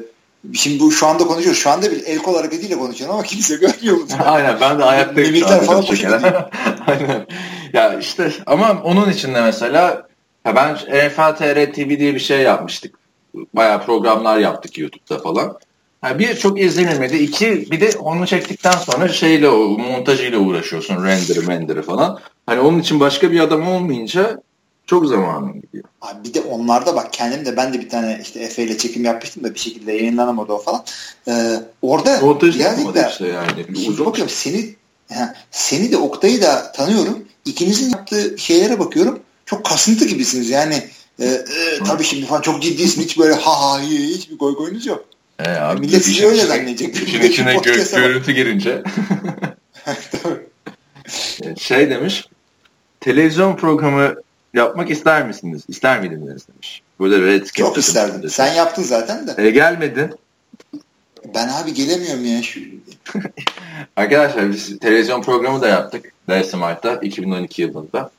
şimdi 0.54 0.80
bu 0.80 0.92
şu 0.92 1.08
anda 1.08 1.24
konuşuyoruz. 1.24 1.62
Şu 1.62 1.70
anda 1.70 1.92
bir 1.92 2.04
el 2.06 2.18
kol 2.18 2.36
hareketiyle 2.36 2.78
konuşuyorum 2.78 3.16
ama 3.16 3.24
kimse 3.24 3.56
görmüyor 3.56 3.98
bunu. 3.98 4.26
Aynen 4.26 4.58
ben 4.62 4.80
de 4.80 4.84
ayaktayım 4.84 5.28
şu 5.28 5.34
Mimikler 5.34 5.60
an. 5.60 5.66
falan 5.66 5.82
şeker. 5.82 6.12
Aynen. 6.88 7.28
Ya 7.74 8.00
işte 8.00 8.32
ama 8.46 8.82
onun 8.84 9.10
içinde 9.10 9.42
mesela 9.42 10.08
ya 10.46 10.56
ben 10.56 10.74
NFL 10.76 11.36
TR 11.36 11.74
TV 11.74 12.00
diye 12.00 12.16
bir 12.16 12.20
şey 12.20 12.42
yapmıştık. 12.42 12.96
Bayağı 13.54 13.86
programlar 13.86 14.38
yaptık 14.38 14.78
YouTube'da 14.78 15.18
falan. 15.20 15.58
Ha 16.02 16.20
bir 16.20 16.36
çok 16.36 16.60
izlenilmedi. 16.60 17.18
İki 17.18 17.72
bir 17.72 17.82
de 17.82 17.98
onu 18.00 18.28
çektikten 18.28 18.72
sonra 18.72 19.08
şeyle 19.08 19.50
o 19.50 19.68
montajıyla 19.78 20.40
uğraşıyorsun. 20.40 21.06
Render'ı 21.06 21.48
render'ı 21.48 21.82
falan. 21.82 22.20
Hani 22.46 22.60
onun 22.60 22.80
için 22.80 23.00
başka 23.00 23.32
bir 23.32 23.40
adam 23.40 23.68
olmayınca 23.68 24.42
çok 24.90 25.08
zamanın 25.08 25.62
gidiyor. 25.62 25.84
Abi 26.02 26.30
bir 26.30 26.34
de 26.34 26.42
onlarda 26.42 26.96
bak 26.96 27.14
kendim 27.14 27.46
de 27.46 27.58
ben 27.58 27.74
de 27.74 27.80
bir 27.80 27.90
tane 27.90 28.20
işte 28.22 28.40
Efe 28.40 28.64
ile 28.64 28.78
çekim 28.78 29.06
yapmıştım 29.06 29.44
da 29.44 29.54
bir 29.54 29.60
şekilde 29.60 29.92
yayınlanamadı 29.92 30.54
o 30.54 30.58
falan. 30.62 30.84
E, 31.28 31.56
orada 31.82 32.22
birazcık 32.42 32.62
yapmadı 32.62 33.06
işte 33.10 33.28
yani. 33.28 33.88
Uzun. 33.88 34.06
bakıyorum 34.06 34.34
seni 34.36 34.76
ha, 35.14 35.36
seni 35.52 35.92
de 35.92 35.98
Oktay'ı 35.98 36.42
da 36.42 36.72
tanıyorum. 36.72 37.26
İkinizin 37.46 37.90
yaptığı 37.90 38.38
şeylere 38.38 38.80
bakıyorum. 38.80 39.20
Çok 39.46 39.66
kasıntı 39.66 40.06
gibisiniz. 40.06 40.50
Yani 40.50 40.84
e, 41.20 41.26
e, 41.26 41.46
tabii 41.88 42.04
şimdi 42.04 42.26
falan 42.26 42.42
çok 42.42 42.62
ciddisin. 42.64 43.02
Hiç 43.02 43.20
böyle 43.20 43.34
ha 43.34 43.62
ha 43.62 43.82
hi, 43.82 44.00
hi, 44.00 44.14
hiçbir 44.14 44.38
goy 44.38 44.56
goyunuz 44.56 44.86
yok. 44.86 45.06
E 45.40 45.50
abi, 45.50 45.80
Millet 45.80 46.06
sizi 46.06 46.12
işin 46.12 46.26
öyle 46.26 46.36
içine- 46.38 46.48
zannedecek. 46.48 46.96
İşin 46.96 47.22
de 47.22 47.30
içine 47.30 47.56
gö- 47.56 47.96
görüntü 47.96 48.32
girince. 48.32 48.84
Tabii. 50.24 50.40
şey 51.60 51.90
demiş. 51.90 52.28
Televizyon 53.00 53.56
programı 53.56 54.16
yapmak 54.54 54.90
ister 54.90 55.28
misiniz? 55.28 55.64
İster 55.68 56.00
miydiniz 56.00 56.48
demiş. 56.48 56.82
Böyle 57.00 57.22
Redskins 57.22 57.68
Çok 57.68 57.78
isterdim. 57.78 58.30
Sen 58.30 58.54
yaptın 58.54 58.84
zaten 58.84 59.28
de. 59.28 59.48
E, 59.48 59.50
gelmedin. 59.50 60.14
Ben 61.36 61.48
abi 61.48 61.74
gelemiyorum 61.74 62.26
ya. 62.26 62.44
Şu, 62.44 62.60
Arkadaşlar 63.96 64.52
biz 64.52 64.80
televizyon 64.80 65.22
programı 65.22 65.62
da 65.62 65.68
yaptık. 65.68 66.14
Dersi 66.30 66.58
Mart'ta 66.58 66.96
2012 66.96 67.62
yılında. 67.62 68.12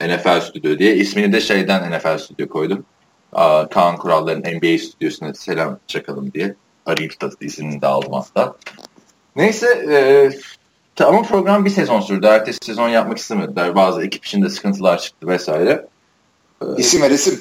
NFL 0.00 0.40
Stüdyo 0.40 0.78
diye. 0.78 0.96
İsmini 0.96 1.32
de 1.32 1.40
şeyden 1.40 1.92
NFL 1.92 2.18
Stüdyo 2.18 2.48
koydum. 2.48 2.84
Aa, 3.32 3.68
Kaan 3.68 3.96
Kurallar'ın 3.96 4.40
NBA 4.40 4.78
stüdyosuna 4.78 5.34
selam 5.34 5.78
çakalım 5.86 6.32
diye. 6.32 6.54
Da 6.86 6.94
isimini 7.40 7.82
de 7.82 7.86
aldım 7.86 8.12
hatta. 8.12 8.54
Neyse 9.36 9.66
e, 9.66 10.30
ama 11.00 11.22
program 11.22 11.64
bir 11.64 11.70
sezon 11.70 12.00
sürdü. 12.00 12.26
Ertesi 12.26 12.58
sezon 12.62 12.88
yapmak 12.88 13.18
istemediler. 13.18 13.74
Bazı 13.74 14.02
ekip 14.02 14.24
içinde 14.24 14.48
sıkıntılar 14.48 14.98
çıktı 14.98 15.26
vesaire. 15.26 15.86
isim 16.76 17.02
ver 17.02 17.10
isim. 17.10 17.40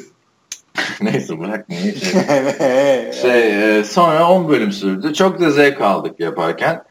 Neyse 1.02 1.40
bırak 1.40 1.70
niye 1.70 1.94
şey. 1.96 3.22
Şey, 3.22 3.80
e, 3.80 3.84
sonra 3.84 4.30
10 4.30 4.50
bölüm 4.50 4.72
sürdü. 4.72 5.14
Çok 5.14 5.42
da 5.42 5.52
zevk 5.52 5.82
aldık 5.82 6.20
yaparken. 6.20 6.84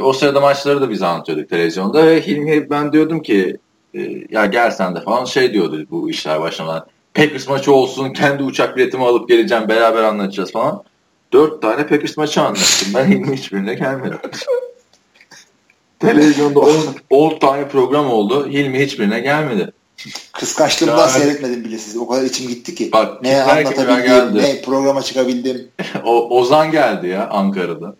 O 0.00 0.12
sırada 0.12 0.40
maçları 0.40 0.80
da 0.80 0.90
biz 0.90 1.02
anlatıyorduk 1.02 1.50
televizyonda 1.50 2.06
ve 2.06 2.26
Hilmi 2.26 2.70
ben 2.70 2.92
diyordum 2.92 3.22
ki 3.22 3.56
e, 3.94 4.00
ya 4.30 4.46
gel 4.46 4.70
sen 4.70 4.96
de 4.96 5.00
falan 5.00 5.24
şey 5.24 5.52
diyordu 5.52 5.86
bu 5.90 6.10
işler 6.10 6.40
başlamadan. 6.40 6.86
Packers 7.14 7.48
maçı 7.48 7.72
olsun 7.72 8.12
kendi 8.12 8.42
uçak 8.42 8.76
biletimi 8.76 9.04
alıp 9.04 9.28
geleceğim 9.28 9.68
beraber 9.68 10.02
anlatacağız 10.02 10.52
falan. 10.52 10.82
Dört 11.32 11.62
tane 11.62 11.86
Packers 11.86 12.16
maçı 12.16 12.40
anlattım. 12.40 12.88
Ben 12.94 13.06
Hilmi 13.06 13.36
hiçbirine 13.36 13.74
gelmedim. 13.74 14.18
Televizyonda 16.00 16.60
10 17.10 17.38
tane 17.38 17.68
program 17.68 18.10
oldu. 18.10 18.48
Hilmi 18.48 18.80
hiçbirine 18.84 19.20
gelmedi. 19.20 19.72
Kıskançlığımdan 20.32 20.98
Ya- 20.98 21.08
seyretmedim 21.08 21.64
bile 21.64 21.78
sizi. 21.78 21.98
O 21.98 22.08
kadar 22.08 22.22
içim 22.22 22.48
gitti 22.48 22.74
ki. 22.74 22.92
Bak, 22.92 23.22
ne 23.22 23.42
anlatabildim, 23.42 24.36
ne 24.42 24.62
programa 24.62 25.02
çıkabildim. 25.02 25.68
O, 26.04 26.38
Ozan 26.38 26.70
geldi 26.70 27.08
ya 27.08 27.28
Ankara'da. 27.28 27.94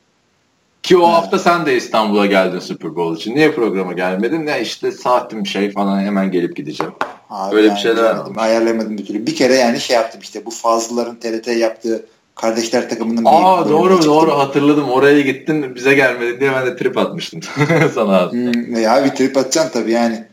Ki 0.82 0.98
o 0.98 1.06
hafta 1.06 1.38
sen 1.38 1.66
de 1.66 1.76
İstanbul'a 1.76 2.26
geldin 2.26 2.58
Super 2.58 2.96
Bowl 2.96 3.16
için. 3.20 3.34
Niye 3.34 3.52
programa 3.52 3.92
gelmedin? 3.92 4.46
Ne 4.46 4.60
işte 4.62 4.92
saatim 4.92 5.46
şey 5.46 5.70
falan 5.72 6.00
hemen 6.00 6.30
gelip 6.30 6.56
gideceğim. 6.56 6.92
Abi 7.30 7.56
Öyle 7.56 7.64
bir 7.64 7.70
yani 7.70 7.80
şeyler 7.80 7.96
bilemedim, 7.96 8.22
almış. 8.22 8.38
Ayarlamadım 8.38 8.98
bir 8.98 9.06
türlü. 9.06 9.26
Bir 9.26 9.36
kere 9.36 9.54
yani 9.54 9.80
şey 9.80 9.96
yaptım 9.96 10.20
işte 10.20 10.46
bu 10.46 10.50
Fazlıların 10.50 11.16
TRT 11.16 11.46
yaptığı 11.46 12.06
kardeşler 12.40 12.88
takımının 12.88 13.24
bir 13.24 13.30
Aa 13.32 13.68
doğru 13.68 13.92
çıktım. 13.94 14.12
doğru 14.12 14.38
hatırladım. 14.38 14.90
Oraya 14.90 15.20
gittin 15.20 15.74
bize 15.74 15.94
gelmedin 15.94 16.40
diye 16.40 16.52
ben 16.52 16.66
de 16.66 16.76
trip 16.76 16.98
atmıştım 16.98 17.40
sana. 17.94 18.32
Hmm, 18.32 18.76
ya 18.76 19.04
bir 19.04 19.10
trip 19.10 19.36
atacaksın 19.36 19.80
tabii 19.80 19.90
yani. 19.92 20.24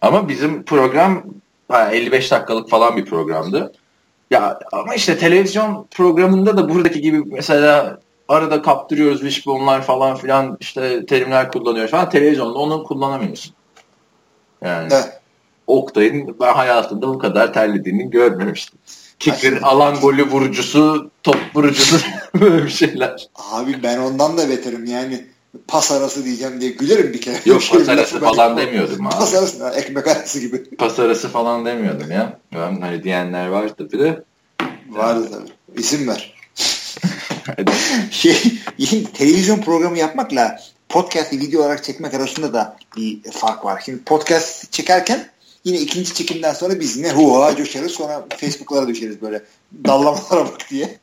Ama 0.00 0.28
bizim 0.28 0.62
program 0.62 1.22
ha, 1.68 1.90
55 1.92 2.30
dakikalık 2.30 2.70
falan 2.70 2.96
bir 2.96 3.04
programdı. 3.04 3.72
Ya 4.30 4.58
ama 4.72 4.94
işte 4.94 5.18
televizyon 5.18 5.86
programında 5.90 6.56
da 6.56 6.68
buradaki 6.68 7.00
gibi 7.00 7.22
mesela 7.26 7.98
arada 8.28 8.62
kaptırıyoruz 8.62 9.20
wishbone'lar 9.20 9.82
falan 9.82 10.16
filan 10.16 10.56
işte 10.60 11.06
terimler 11.06 11.52
kullanıyoruz 11.52 11.90
falan. 11.90 12.10
Televizyonda 12.10 12.58
onu 12.58 12.84
kullanamıyorsun. 12.84 13.54
Yani 14.62 14.88
Evet. 14.92 15.20
Oktay'ın 15.66 16.36
ben 16.40 16.52
hayatımda 16.54 17.08
bu 17.08 17.18
kadar 17.18 17.52
terlediğini 17.52 18.10
görmemiştim. 18.10 18.78
Kicker, 19.18 19.58
alan 19.62 20.00
golü 20.00 20.30
vurucusu, 20.30 21.10
top 21.22 21.36
vurucusu 21.54 21.96
böyle 22.40 22.64
bir 22.64 22.70
şeyler. 22.70 23.28
Abi 23.34 23.82
ben 23.82 23.98
ondan 23.98 24.38
da 24.38 24.48
beterim 24.48 24.84
yani. 24.84 25.26
Pas 25.68 25.92
arası 25.92 26.24
diyeceğim 26.24 26.60
diye 26.60 26.70
gülerim 26.70 27.12
bir 27.12 27.20
kere. 27.20 27.36
Yok 27.44 27.62
pas 27.70 27.88
arası 27.88 28.20
falan 28.20 28.56
demiyordum 28.56 29.06
abi. 29.06 29.14
Pas 29.14 29.34
arası, 29.34 29.72
ekmek 29.76 30.06
arası 30.06 30.40
gibi. 30.40 30.64
Pas 30.76 30.98
arası 30.98 31.28
falan 31.28 31.64
demiyordum 31.66 32.10
ya. 32.10 32.38
Ben 32.54 32.80
hani 32.80 33.02
diyenler 33.02 33.48
var 33.48 33.68
tabii 33.78 33.98
de. 33.98 34.22
Vardı 34.88 35.28
tabii. 35.32 35.80
İsim 35.80 36.08
ver. 36.08 36.34
Şey, 38.10 38.36
televizyon 39.14 39.60
programı 39.60 39.98
yapmakla 39.98 40.58
podcast'i 40.88 41.40
video 41.40 41.60
olarak 41.60 41.84
çekmek 41.84 42.14
arasında 42.14 42.52
da 42.52 42.76
bir 42.96 43.22
fark 43.32 43.64
var. 43.64 43.82
Şimdi 43.84 44.04
podcast 44.04 44.72
çekerken 44.72 45.28
yine 45.64 45.78
ikinci 45.78 46.14
çekimden 46.14 46.52
sonra 46.52 46.80
biz 46.80 46.96
ne 46.96 47.12
huha 47.12 47.56
coşarız 47.56 47.92
sonra 47.92 48.26
Facebook'lara 48.36 48.88
düşeriz 48.88 49.22
böyle 49.22 49.42
dallamalara 49.84 50.44
bak 50.44 50.70
diye. 50.70 50.98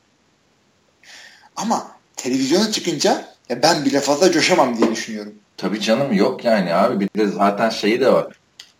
Ama 1.56 1.86
televizyona 2.16 2.72
çıkınca 2.72 3.28
ya 3.48 3.62
ben 3.62 3.84
bile 3.84 4.00
fazla 4.00 4.32
coşamam 4.32 4.78
diye 4.78 4.90
düşünüyorum. 4.90 5.34
Tabii 5.56 5.80
canım 5.80 6.12
yok 6.12 6.44
yani 6.44 6.74
abi. 6.74 7.00
Bir 7.00 7.20
de 7.20 7.26
zaten 7.26 7.70
şeyi 7.70 8.00
de 8.00 8.12
var. 8.12 8.26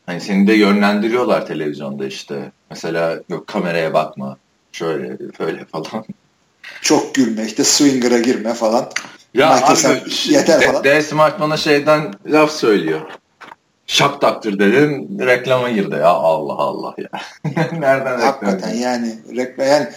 Hani 0.06 0.20
seni 0.20 0.46
de 0.46 0.52
yönlendiriyorlar 0.52 1.46
televizyonda 1.46 2.06
işte. 2.06 2.52
Mesela 2.70 3.20
yok 3.28 3.46
kameraya 3.46 3.94
bakma. 3.94 4.36
Şöyle 4.72 5.18
böyle 5.38 5.64
falan. 5.64 6.04
Çok 6.82 7.14
gülme 7.14 7.46
işte 7.46 7.64
swinger'a 7.64 8.18
girme 8.18 8.54
falan. 8.54 8.90
Ya 9.34 9.54
Michael 9.54 9.96
abi 10.02 10.10
yeter 10.28 10.60
falan. 10.60 10.84
D. 10.84 11.02
Smart 11.02 11.58
şeyden 11.58 12.14
laf 12.26 12.50
söylüyor. 12.50 13.00
Şak 13.86 14.20
taktır 14.20 14.58
dedin 14.58 15.18
reklama 15.18 15.70
girdi 15.70 15.94
ya 15.94 16.08
Allah 16.08 16.52
Allah 16.52 16.94
ya. 16.98 17.20
Nereden 17.78 18.20
Hakikaten 18.20 18.74
yani 18.74 19.18
reklam 19.36 19.66
yani 19.68 19.88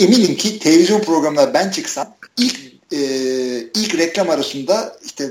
eminim 0.00 0.36
ki 0.36 0.58
televizyon 0.58 1.00
programında 1.00 1.54
ben 1.54 1.70
çıksam 1.70 2.06
ilk 2.36 2.56
e, 2.92 2.98
ilk 3.74 3.98
reklam 3.98 4.30
arasında 4.30 4.96
işte 5.04 5.24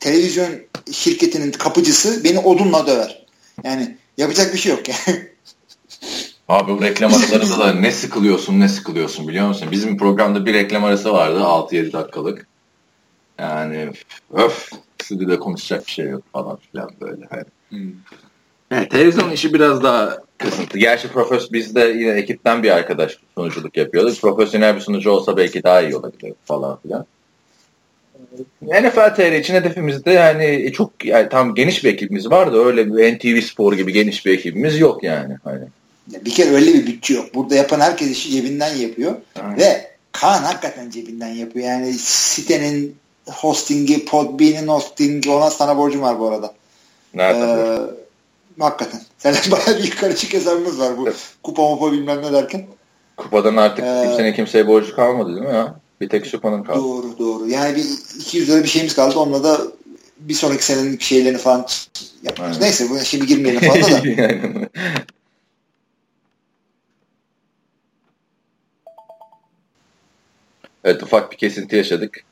televizyon 0.00 0.50
şirketinin 0.92 1.52
kapıcısı 1.52 2.24
beni 2.24 2.38
odunla 2.38 2.86
döver. 2.86 3.26
Yani 3.64 3.96
yapacak 4.18 4.54
bir 4.54 4.58
şey 4.58 4.72
yok 4.72 4.88
yani. 4.88 5.30
Abi 6.48 6.72
bu 6.72 6.82
reklam 6.82 7.14
aralarında 7.14 7.58
da 7.58 7.72
ne 7.72 7.92
sıkılıyorsun 7.92 8.60
ne 8.60 8.68
sıkılıyorsun 8.68 9.28
biliyor 9.28 9.48
musun? 9.48 9.68
Bizim 9.70 9.98
programda 9.98 10.46
bir 10.46 10.54
reklam 10.54 10.84
arası 10.84 11.12
vardı 11.12 11.38
6-7 11.38 11.92
dakikalık. 11.92 12.46
Yani 13.38 13.92
öf 14.32 14.70
stüdyoda 15.10 15.38
konuşacak 15.38 15.86
bir 15.86 15.92
şey 15.92 16.06
yok 16.06 16.22
falan 16.32 16.58
filan 16.72 16.90
böyle. 17.00 17.26
Yani. 17.32 17.44
Hmm. 17.68 17.92
Evet, 18.70 18.90
televizyon 18.90 19.30
işi 19.30 19.54
biraz 19.54 19.82
daha 19.82 20.18
kısıntı. 20.38 20.78
Gerçi 20.78 21.08
profes 21.08 21.52
bizde 21.52 21.80
yine 21.80 22.10
ekipten 22.10 22.62
bir 22.62 22.70
arkadaş 22.70 23.18
sunuculuk 23.34 23.76
yapıyordu. 23.76 24.14
Profesyonel 24.20 24.76
bir 24.76 24.80
sunucu 24.80 25.10
olsa 25.10 25.36
belki 25.36 25.62
daha 25.62 25.82
iyi 25.82 25.96
olabilir 25.96 26.34
falan 26.44 26.78
filan. 26.82 27.06
NFL 28.62 29.14
TR 29.14 29.32
için 29.32 29.54
hedefimizde 29.54 30.10
yani 30.10 30.72
çok 30.72 31.04
yani 31.04 31.28
tam 31.28 31.54
geniş 31.54 31.84
bir 31.84 31.92
ekibimiz 31.92 32.30
var 32.30 32.52
da 32.52 32.58
öyle 32.58 32.86
bir 32.94 33.16
NTV 33.16 33.40
Spor 33.40 33.72
gibi 33.72 33.92
geniş 33.92 34.26
bir 34.26 34.32
ekibimiz 34.32 34.80
yok 34.80 35.02
yani. 35.02 35.36
Hani. 35.44 35.64
Bir 36.24 36.30
kere 36.30 36.50
öyle 36.50 36.74
bir 36.74 36.86
bütçe 36.86 37.14
yok. 37.14 37.34
Burada 37.34 37.54
yapan 37.54 37.80
herkes 37.80 38.10
işi 38.10 38.30
cebinden 38.30 38.76
yapıyor. 38.76 39.14
Aynen. 39.42 39.58
Ve 39.58 39.90
Kaan 40.12 40.42
hakikaten 40.42 40.90
cebinden 40.90 41.28
yapıyor. 41.28 41.66
Yani 41.66 41.92
sitenin 41.92 42.96
hostingi, 43.30 44.04
Podbean'in 44.04 44.68
hostingi 44.68 45.30
ona 45.30 45.50
sana 45.50 45.76
borcum 45.76 46.02
var 46.02 46.18
bu 46.18 46.28
arada. 46.28 46.54
Nerede? 47.14 47.44
Ee, 47.44 48.62
hakikaten. 48.62 49.00
Senin 49.18 49.38
bayağı 49.50 49.82
bir 49.82 49.90
karışık 49.90 50.34
hesabımız 50.34 50.80
var 50.80 50.96
bu 50.96 51.08
kupa 51.42 51.62
mupa 51.62 51.92
bilmem 51.92 52.22
ne 52.22 52.32
derken. 52.32 52.66
Kupadan 53.16 53.56
artık 53.56 53.84
ee, 53.84 54.02
kimsenin 54.06 54.32
kimseye 54.32 54.66
borcu 54.66 54.96
kalmadı 54.96 55.36
değil 55.36 55.46
mi 55.46 55.54
ya? 55.54 55.74
Bir 56.00 56.08
tek 56.08 56.26
Supa'nın 56.26 56.62
kaldı. 56.62 56.78
Doğru 56.78 57.18
doğru. 57.18 57.48
Yani 57.48 57.76
bir 57.76 57.84
200 58.20 58.50
lira 58.50 58.62
bir 58.62 58.68
şeyimiz 58.68 58.94
kaldı. 58.94 59.18
Onunla 59.18 59.44
da 59.44 59.60
bir 60.18 60.34
sonraki 60.34 60.64
senenin 60.64 60.98
şeylerini 60.98 61.38
falan 61.38 61.66
yapıyoruz. 62.22 62.60
Neyse 62.60 62.90
bu 62.90 62.98
şimdi 62.98 63.26
girmeyelim 63.26 63.60
fazla 63.60 63.92
da. 63.92 64.02
evet 70.84 71.02
ufak 71.02 71.32
bir 71.32 71.36
kesinti 71.36 71.76
yaşadık. 71.76 72.24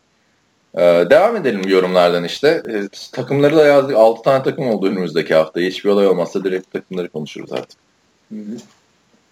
Ee, 0.79 1.07
devam 1.11 1.37
edelim 1.37 1.69
yorumlardan 1.69 2.25
işte. 2.25 2.63
Ee, 2.69 2.89
takımları 3.13 3.57
da 3.57 3.67
yazdık. 3.67 3.97
6 3.97 4.23
tane 4.23 4.43
takım 4.43 4.69
oldu 4.69 4.87
önümüzdeki 4.87 5.35
hafta. 5.35 5.61
Hiçbir 5.61 5.91
olay 5.91 6.07
olmazsa 6.07 6.45
direkt 6.45 6.73
takımları 6.73 7.09
konuşuruz 7.09 7.53
artık. 7.53 7.79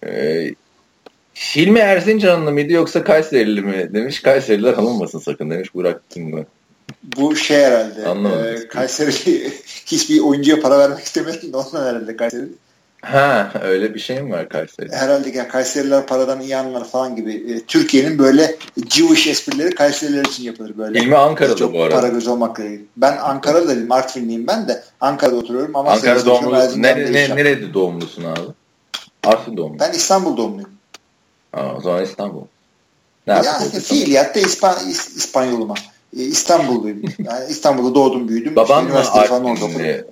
Ee, 0.05 0.53
Hilmi 1.35 1.79
Erzincanlı 1.79 2.51
mıydı 2.51 2.73
yoksa 2.73 3.03
Kayserili 3.03 3.61
mi 3.61 3.93
demiş. 3.93 4.21
Kayseriler 4.21 4.73
alınmasın 4.73 5.19
sakın 5.19 5.49
demiş. 5.49 5.73
Burak 5.73 6.17
mı? 6.17 6.45
Bu 7.03 7.35
şey 7.35 7.57
herhalde. 7.57 8.07
Anlamadım. 8.07 8.45
E, 8.45 8.67
Kayseri 8.67 9.11
hiçbir 9.85 10.19
oyuncuya 10.19 10.61
para 10.61 10.79
vermek 10.79 10.99
istemedi 10.99 11.39
ondan 11.53 11.85
herhalde 11.85 12.17
Kayseri. 12.17 12.45
Ha 13.11 13.51
öyle 13.61 13.93
bir 13.93 13.99
şey 13.99 14.21
mi 14.21 14.31
var 14.31 14.49
Kayseri? 14.49 14.91
Herhalde 14.91 15.29
yani 15.29 15.47
Kayseriler 15.47 16.07
paradan 16.07 16.41
iyi 16.41 16.57
anlar 16.57 16.87
falan 16.87 17.15
gibi. 17.15 17.53
E, 17.53 17.59
Türkiye'nin 17.65 18.19
böyle 18.19 18.55
Jewish 18.89 19.27
esprileri 19.27 19.75
Kayseriler 19.75 20.25
için 20.25 20.43
yapılır 20.43 20.77
böyle. 20.77 20.99
İlmi 20.99 21.17
Ankara'da 21.17 21.55
Çok 21.55 21.73
bu 21.73 21.83
arada. 21.83 21.95
Para 21.95 22.07
göz 22.07 22.27
olmakla 22.27 22.63
ilgili. 22.63 22.85
Ben 22.97 23.17
Ankara'da 23.17 23.69
değilim. 23.69 23.91
Artvinliyim 23.91 24.47
ben 24.47 24.67
de. 24.67 24.83
Ankara'da 25.01 25.35
oturuyorum 25.35 25.75
ama 25.75 25.91
Ankara 25.91 26.25
doğumlu. 26.25 26.81
Nere, 26.81 27.13
ne, 27.13 27.35
nerede 27.35 27.73
doğumlusun 27.73 28.23
abi? 28.23 28.39
Artvin 29.25 29.57
doğumlu. 29.57 29.79
Ben 29.79 29.91
İstanbul 29.91 30.37
doğumluyum. 30.37 30.69
Aa, 31.53 31.75
o 31.77 31.81
zaman 31.81 32.03
İstanbul. 32.03 32.41
Ne 33.27 33.33
yani 33.33 33.69
fiiliyatta 33.83 34.39
İspan 34.39 34.75
İspanyoluma. 34.89 35.75
E, 36.17 36.21
İstanbulluyum. 36.21 37.01
Yani 37.19 37.45
İstanbul'da 37.49 37.95
doğdum 37.95 38.27
büyüdüm. 38.27 38.55
Baban 38.55 38.83
mı 38.83 38.99
Artvinli? 38.99 40.05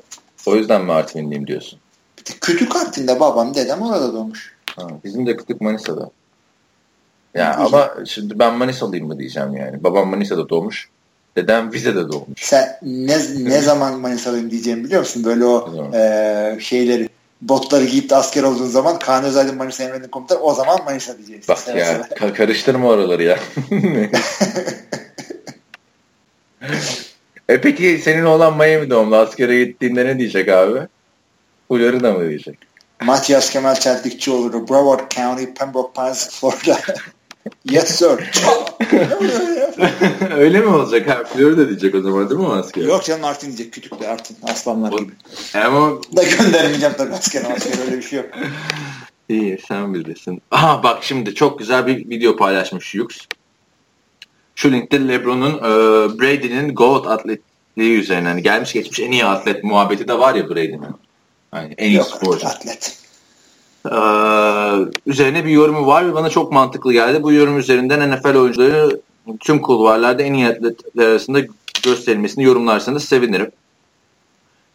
O 0.45 0.55
yüzden 0.55 0.85
mi 0.85 0.91
Artvinliyim 0.91 1.47
diyorsun? 1.47 1.80
Kütük 2.26 2.76
Artvin'de 2.76 3.19
babam 3.19 3.56
dedem 3.56 3.81
orada 3.81 4.14
doğmuş. 4.14 4.56
Ha, 4.76 4.88
bizim 5.03 5.27
de 5.27 5.38
Kütük 5.38 5.61
Manisa'da. 5.61 6.10
Ya 7.35 7.56
ama 7.56 7.93
şimdi 8.06 8.39
ben 8.39 8.53
Manisalıyım 8.53 9.07
mı 9.07 9.19
diyeceğim 9.19 9.57
yani. 9.57 9.84
Babam 9.84 10.10
Manisa'da 10.10 10.49
doğmuş. 10.49 10.89
Dedem 11.35 11.73
Vize'de 11.73 12.10
doğmuş. 12.10 12.27
Sen 12.38 12.80
ne, 12.81 13.18
ne 13.39 13.61
zaman 13.61 13.99
Manisalıyım 13.99 14.52
diyeceğim 14.52 14.84
biliyor 14.84 14.99
musun? 14.99 15.23
Böyle 15.26 15.45
o 15.45 15.73
e, 15.93 16.57
şeyleri 16.60 17.10
botları 17.41 17.85
giyip 17.85 18.10
de 18.10 18.15
asker 18.15 18.43
olduğun 18.43 18.68
zaman 18.68 18.99
Kaan 18.99 19.23
Özaydın 19.23 19.57
Manisa 19.57 19.84
Emre'nin 19.84 20.07
komutanı 20.07 20.39
o 20.39 20.53
zaman 20.53 20.84
Manisa 20.85 21.18
diyeceksin. 21.18 21.47
Bak 21.53 21.60
Sen 21.60 21.77
ya 21.77 22.02
ka- 22.02 22.34
karıştırma 22.34 22.88
oraları 22.88 23.23
ya. 23.23 23.39
e 27.49 27.61
peki 27.61 27.97
senin 28.03 28.26
olan 28.26 28.57
Miami 28.57 28.89
doğumlu 28.89 29.15
askere 29.15 29.64
gittiğinde 29.64 30.06
ne 30.06 30.19
diyecek 30.19 30.49
abi? 30.49 30.80
Uyarı 31.70 32.04
da 32.04 32.14
mı 32.14 32.30
diyecek? 32.30 32.58
Matias 33.02 33.50
Kemal 33.50 33.76
Çeltikçioğlu, 33.76 34.68
Broward 34.68 35.12
County, 35.12 35.44
Pembroke 35.46 36.02
Pines, 36.02 36.30
Florida. 36.30 36.80
yes 37.66 37.96
sir. 37.96 38.32
Öyle 40.38 40.60
mi 40.60 40.68
olacak? 40.68 41.10
Ha, 41.10 41.24
Florida 41.24 41.70
diyecek 41.70 41.96
o 41.96 42.02
zaman 42.02 42.30
değil 42.30 42.42
mi 42.42 42.48
asker? 42.48 42.82
Yok 42.82 43.06
canım 43.06 43.24
Artin 43.24 43.48
diyecek. 43.48 43.74
Küçük 43.74 44.00
de 44.00 44.08
Artin. 44.08 44.38
Aslanlar 44.44 44.92
gibi. 44.92 45.12
Ama... 45.54 45.90
Da 46.18 46.24
göndermeyeceğim 46.24 46.96
tabii 46.98 47.14
asker 47.14 47.44
asker 47.56 47.86
öyle 47.86 47.98
bir 47.98 48.02
şey 48.02 48.20
yok. 48.20 48.30
İyi 49.30 49.60
sen 49.68 49.94
bilirsin. 49.94 50.42
Aha 50.52 50.84
bak 50.84 51.04
şimdi 51.04 51.36
çok 51.36 51.60
güzel 51.60 51.88
bir 51.88 52.10
video 52.10 52.36
paylaşmış 52.36 52.96
Yux. 52.96 53.18
Şu 54.56 54.72
linkte 54.72 55.08
Lebron'un 55.08 55.58
e, 55.58 55.62
Brady'nin 56.20 56.76
GOAT 56.76 57.08
atletliği 57.08 58.00
üzerine 58.00 58.28
hani 58.28 58.44
gelmiş 58.44 58.74
geçmiş 58.74 59.00
en 59.00 59.12
iyi 59.12 59.26
atlet 59.26 59.64
muhabbeti 59.64 60.08
de 60.08 60.20
var 60.20 60.36
ya 60.36 60.50
Brady'nin. 60.50 60.96
Yani 61.56 61.73
en 61.77 61.90
iyi 61.90 62.03
sporcu. 62.03 62.48
Atlet. 62.48 62.98
Ee, 63.86 63.91
üzerine 65.06 65.45
bir 65.45 65.49
yorumu 65.49 65.88
var 65.88 66.07
ve 66.07 66.14
bana 66.14 66.30
çok 66.30 66.52
mantıklı 66.52 66.94
geldi. 66.94 67.23
Bu 67.23 67.34
yorum 67.34 67.57
üzerinden 67.57 68.11
NFL 68.11 68.36
oyuncuları 68.36 69.02
tüm 69.40 69.61
kulvarlarda 69.61 70.23
en 70.23 70.34
iyi 70.34 70.48
atletler 70.48 71.06
arasında 71.06 71.40
gösterilmesini 71.84 72.44
yorumlarsanız 72.44 73.06
sevinirim. 73.06 73.52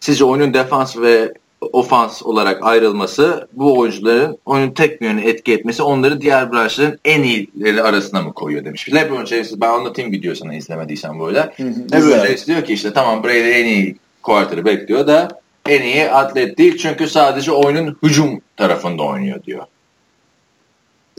Sizce 0.01 0.24
oyunun 0.24 0.55
defans 0.55 0.97
ve 0.97 1.35
ofans 1.73 2.23
olarak 2.23 2.65
ayrılması 2.65 3.48
bu 3.52 3.78
oyuncuların 3.78 4.39
oyunun 4.47 4.70
tek 4.70 5.01
bir 5.01 5.07
yönü 5.07 5.20
etki 5.20 5.52
etmesi 5.52 5.82
onları 5.82 6.20
diğer 6.20 6.52
branşların 6.52 6.98
en 7.05 7.23
iyileri 7.23 7.82
arasına 7.82 8.23
mı 8.23 8.32
koyuyor 8.32 8.65
demiş. 8.65 8.94
LeBron 8.94 9.24
James 9.24 9.61
ben 9.61 9.69
anlatayım 9.69 10.12
videosunu 10.12 10.55
izlemediysen 10.55 11.20
böyle. 11.20 11.55
LeBron 11.93 12.27
James 12.27 12.47
diyor 12.47 12.65
ki 12.65 12.73
işte 12.73 12.93
tamam 12.93 13.24
Brady 13.24 13.61
en 13.61 13.66
iyi 13.66 13.97
quarter'ı 14.23 14.65
bekliyor 14.65 15.07
da 15.07 15.28
en 15.70 15.82
iyi 15.82 16.10
atlet 16.10 16.59
değil 16.59 16.78
çünkü 16.78 17.09
sadece 17.09 17.52
oyunun 17.52 17.98
hücum 18.02 18.40
tarafında 18.56 19.02
oynuyor 19.02 19.42
diyor. 19.42 19.66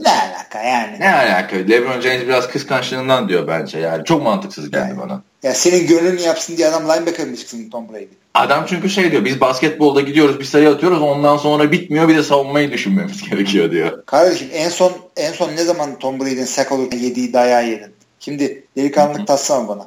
Ne 0.00 0.10
alaka 0.10 0.62
yani? 0.62 1.00
Ne 1.00 1.14
alaka? 1.14 1.56
LeBron 1.56 2.00
James 2.00 2.22
biraz 2.22 2.48
kıskançlığından 2.48 3.28
diyor 3.28 3.48
bence 3.48 3.78
yani. 3.78 4.04
Çok 4.04 4.22
mantıksız 4.22 4.70
geldi 4.70 4.88
yani. 4.88 5.00
bana. 5.00 5.22
Ya 5.42 5.54
senin 5.54 5.86
gönlünü 5.86 6.20
yapsın 6.20 6.56
diye 6.56 6.68
adam 6.68 6.82
linebacker 6.82 7.26
mı 7.26 7.36
çıksın 7.36 7.70
Tom 7.70 7.88
Brady? 7.88 8.06
Adam 8.34 8.64
çünkü 8.68 8.90
şey 8.90 9.10
diyor 9.10 9.24
biz 9.24 9.40
basketbolda 9.40 10.00
gidiyoruz 10.00 10.40
bir 10.40 10.44
sayı 10.44 10.70
atıyoruz 10.70 11.02
ondan 11.02 11.36
sonra 11.36 11.72
bitmiyor 11.72 12.08
bir 12.08 12.16
de 12.16 12.22
savunmayı 12.22 12.72
düşünmemiz 12.72 13.22
gerekiyor 13.30 13.70
diyor. 13.70 14.06
Kardeşim 14.06 14.48
en 14.52 14.68
son 14.68 14.92
en 15.16 15.32
son 15.32 15.48
ne 15.48 15.64
zaman 15.64 15.98
Tom 15.98 16.20
Brady'nin 16.20 16.44
sack 16.44 16.72
olurken 16.72 16.98
yediği 16.98 17.32
dayağı 17.32 17.66
yedin? 17.68 17.94
Şimdi 18.20 18.64
delikanlılık 18.76 19.26
tatsana 19.26 19.68
bana. 19.68 19.84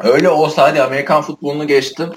Öyle 0.00 0.28
olsa 0.28 0.62
hadi 0.62 0.82
Amerikan 0.82 1.22
futbolunu 1.22 1.66
geçtim 1.66 2.10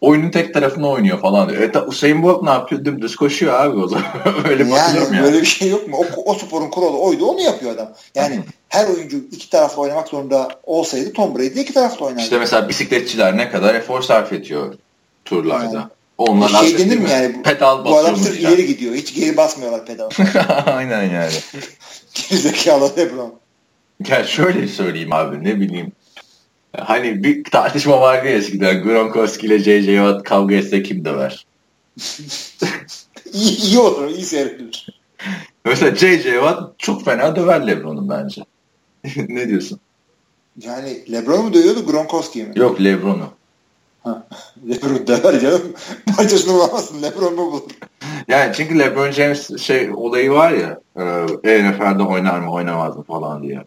oyunun 0.00 0.30
tek 0.30 0.54
tarafını 0.54 0.88
oynuyor 0.88 1.20
falan 1.20 1.48
diyor. 1.48 1.62
Evet, 1.62 1.76
Usain 1.86 2.22
Bolt 2.22 2.42
ne 2.42 2.50
yapıyor? 2.50 2.84
Dümdüz 2.84 3.16
koşuyor 3.16 3.60
abi 3.60 3.78
o 3.78 3.88
zaman. 3.88 4.06
öyle 4.48 4.62
yani, 4.62 4.98
yani 4.98 5.22
böyle 5.22 5.40
bir 5.40 5.46
şey 5.46 5.68
yok 5.68 5.88
mu? 5.88 5.96
O, 6.16 6.32
o 6.32 6.34
sporun 6.34 6.70
kuralı 6.70 6.98
oydu 6.98 7.26
onu 7.26 7.40
yapıyor 7.40 7.74
adam. 7.74 7.92
Yani 8.14 8.40
her 8.68 8.88
oyuncu 8.88 9.16
iki 9.32 9.50
taraflı 9.50 9.82
oynamak 9.82 10.08
zorunda 10.08 10.48
olsaydı 10.62 11.12
Tom 11.12 11.34
Brady 11.34 11.60
iki 11.60 11.74
taraflı 11.74 12.06
oynardı. 12.06 12.22
İşte 12.22 12.38
mesela 12.38 12.68
bisikletçiler 12.68 13.36
ne 13.36 13.50
kadar 13.50 13.74
efor 13.74 14.02
sarf 14.02 14.32
ediyor 14.32 14.74
turlarda. 15.24 15.76
Yani. 15.76 15.86
Onlar 16.18 16.48
şey 16.48 16.78
denir 16.78 16.98
mi 16.98 17.10
yani? 17.10 17.42
Pedal 17.42 17.84
bu 17.84 17.98
adam 17.98 18.16
sırf 18.16 18.40
ileri 18.40 18.66
gidiyor. 18.66 18.94
Hiç 18.94 19.14
geri 19.14 19.36
basmıyorlar 19.36 19.86
pedal. 19.86 20.10
Aynen 20.66 21.02
yani. 21.02 21.32
Gerizekalı 22.14 22.96
Lebron. 22.96 23.34
Ya 24.08 24.24
şöyle 24.24 24.68
söyleyeyim 24.68 25.12
abi 25.12 25.44
ne 25.44 25.60
bileyim 25.60 25.92
Hani 26.78 27.24
bir 27.24 27.44
tartışma 27.44 28.00
vardı 28.00 28.26
ya 28.28 28.32
eskiden 28.32 28.82
Gronkowski 28.82 29.46
ile 29.46 29.58
J.J. 29.58 29.96
Watt 29.96 30.22
kavga 30.22 30.54
etse 30.54 30.82
kim 30.82 31.04
döver? 31.04 31.46
İyi 33.32 33.58
iyi 33.58 33.78
olur, 33.78 34.08
iyi 34.08 34.24
seyredilir. 34.24 34.86
Mesela 35.64 35.96
J.J. 35.96 36.32
Watt 36.32 36.78
çok 36.78 37.04
fena 37.04 37.36
döver 37.36 37.66
Lebron'u 37.66 38.08
bence. 38.08 38.42
ne 39.28 39.48
diyorsun? 39.48 39.80
Yani 40.60 41.12
Lebron 41.12 41.44
mu 41.44 41.54
dövüyordu 41.54 41.86
Gronkowski 41.86 42.44
mi? 42.44 42.52
Yok 42.56 42.80
Lebron'u. 42.80 43.28
Lebron 44.68 45.06
döver 45.06 45.40
canım. 45.40 45.62
Maçasını 46.18 46.54
bulamazsın. 46.54 47.02
Lebron 47.02 47.34
mu 47.34 47.52
bulur? 47.52 47.70
Yani 48.28 48.52
çünkü 48.54 48.78
LeBron 48.78 49.10
James 49.10 49.58
şey 49.58 49.90
olayı 49.94 50.30
var 50.30 50.50
ya 50.50 50.80
e, 51.44 51.70
NFL'de 51.70 52.02
oynar 52.02 52.40
mı 52.40 52.52
oynamaz 52.52 52.96
mı 52.96 53.02
falan 53.02 53.42
diye. 53.42 53.64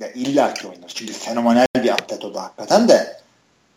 Ya 0.00 0.12
illa 0.12 0.54
ki 0.54 0.66
oynar. 0.66 0.88
Çünkü 0.94 1.12
fenomenal 1.12 1.66
bir 1.82 1.90
atlet 1.90 2.24
o 2.24 2.34
da 2.34 2.42
hakikaten 2.42 2.88
de. 2.88 3.16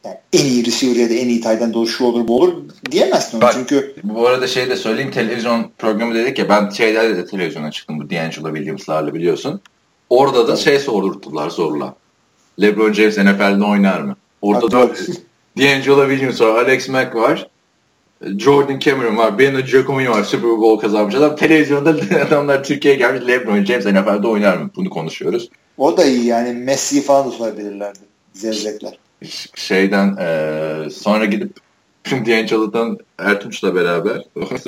Yani 0.04 0.18
en 0.34 0.46
iyi 0.46 0.66
receiver 0.66 0.96
ya 0.96 1.10
da 1.10 1.14
en 1.14 1.30
iyi 1.30 1.42
tight 1.42 1.76
olur 1.76 1.88
şu 1.88 2.06
olur 2.06 2.28
bu 2.28 2.42
olur 2.42 2.56
diyemezsin 2.92 3.38
onu. 3.38 3.42
Bak, 3.42 3.54
Çünkü 3.54 3.96
Bu 4.04 4.28
arada 4.28 4.48
şey 4.48 4.70
de 4.70 4.76
söyleyeyim 4.76 5.12
televizyon 5.12 5.72
programı 5.78 6.16
dedik 6.16 6.40
ya 6.40 6.50
ben 6.50 6.70
şeylerle 6.70 7.18
de 7.18 7.26
televizyona 7.26 7.72
çıktım 7.72 8.00
bu 8.00 8.10
D'Angelo 8.10 8.56
Williams'larla 8.56 9.14
biliyorsun. 9.14 9.62
Orada 10.10 10.48
da 10.48 10.56
şey 10.56 10.80
sordurttular 10.80 11.50
zorla. 11.50 11.96
LeBron 12.62 12.94
James 12.94 13.18
NFL'de 13.18 13.64
oynar 13.64 14.02
mı? 14.02 14.16
Orada 14.42 14.72
da 14.72 14.88
D'Angelo 15.58 16.10
Williams 16.10 16.42
var, 16.42 16.64
Alex 16.64 16.90
Mack 16.90 17.16
var. 17.16 17.48
Jordan 18.38 18.80
Cameron 18.80 19.18
var, 19.18 19.40
Beno 19.40 19.60
Giacomi 19.60 20.10
var, 20.10 20.24
Super 20.24 20.50
Bowl 20.50 20.82
kazanmış 20.82 21.16
adam. 21.16 21.36
Televizyonda 21.36 21.90
adamlar 22.28 22.64
Türkiye'ye 22.64 23.00
gelmiş, 23.00 23.28
LeBron 23.28 23.66
James 23.66 23.86
NFL'de 23.86 24.28
oynar 24.28 24.58
mı? 24.58 24.70
Bunu 24.76 24.90
konuşuyoruz. 24.90 25.50
O 25.80 25.98
da 25.98 26.06
iyi 26.06 26.26
yani 26.26 26.54
Messi'yi 26.54 27.02
falan 27.02 27.28
da 27.28 27.32
sorabilirlerdi. 27.32 28.00
Zevzekler. 28.34 29.00
Şeyden 29.56 30.16
eee, 30.20 30.90
sonra 30.90 31.26
gidip 31.26 31.52
D'Angelo'dan 32.12 32.98
Ertunç'la 33.20 33.76
beraber 33.76 34.22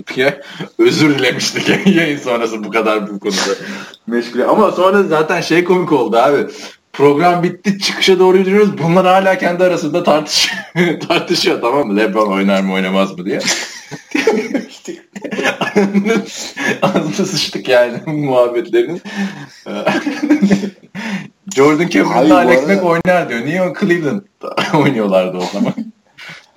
Pierre 0.05 0.41
özür 0.77 1.19
dilemiştik 1.19 1.87
yayın 1.95 2.17
sonrası 2.17 2.63
bu 2.63 2.69
kadar 2.69 3.07
bu 3.09 3.19
konuda 3.19 3.55
meşgul. 4.07 4.39
Ama 4.39 4.71
sonra 4.71 5.03
zaten 5.03 5.41
şey 5.41 5.63
komik 5.63 5.91
oldu 5.91 6.17
abi. 6.17 6.47
Program 6.93 7.43
bitti 7.43 7.79
çıkışa 7.79 8.19
doğru 8.19 8.37
yürüyoruz. 8.37 8.77
Bunlar 8.77 9.05
hala 9.05 9.37
kendi 9.37 9.63
arasında 9.63 10.03
tartış 10.03 10.51
tartışıyor 11.07 11.61
tamam 11.61 11.87
mı? 11.87 11.97
Lebron 11.97 12.31
oynar 12.31 12.61
mı 12.61 12.73
oynamaz 12.73 13.17
mı 13.17 13.25
diye. 13.25 13.39
Ağzına 16.81 17.25
sıçtık 17.25 17.69
yani 17.69 17.97
muhabbetlerin. 18.05 19.01
Jordan 21.55 21.87
Cameron'la 21.87 22.37
Alex 22.37 22.69
arada- 22.69 22.81
oynar 22.81 23.29
diyor. 23.29 23.45
Niye 23.45 23.61
o 23.61 23.73
Cleveland 23.79 24.21
oynuyorlardı 24.73 25.37
o 25.37 25.45
zaman? 25.53 25.73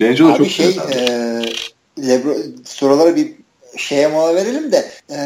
D'Angelo 0.01 0.37
çok 0.37 0.47
şey 0.47 0.77
e, 0.93 2.21
sorulara 2.65 3.15
bir 3.15 3.31
şeye 3.77 4.07
mola 4.07 4.35
verelim 4.35 4.71
de 4.71 4.91
e, 5.09 5.17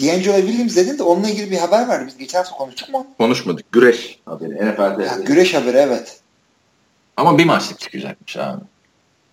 D'Angelo 0.00 0.36
Williams 0.36 0.76
dedin 0.76 0.98
de 0.98 1.02
onunla 1.02 1.28
ilgili 1.28 1.50
bir 1.50 1.58
haber 1.58 1.88
vardı. 1.88 2.04
Biz 2.06 2.16
geçen 2.18 2.38
hafta 2.38 2.56
konuştuk 2.56 2.88
mu? 2.88 3.06
Konuşmadık. 3.18 3.72
Güreş 3.72 4.18
haberi. 4.26 4.50
NFL'de. 4.70 5.08
Ha, 5.08 5.16
güreş 5.26 5.54
haberi 5.54 5.76
evet. 5.76 6.20
Ama 7.16 7.38
bir 7.38 7.44
maçlık 7.44 7.80
çıkacakmış 7.80 8.36
abi. 8.36 8.60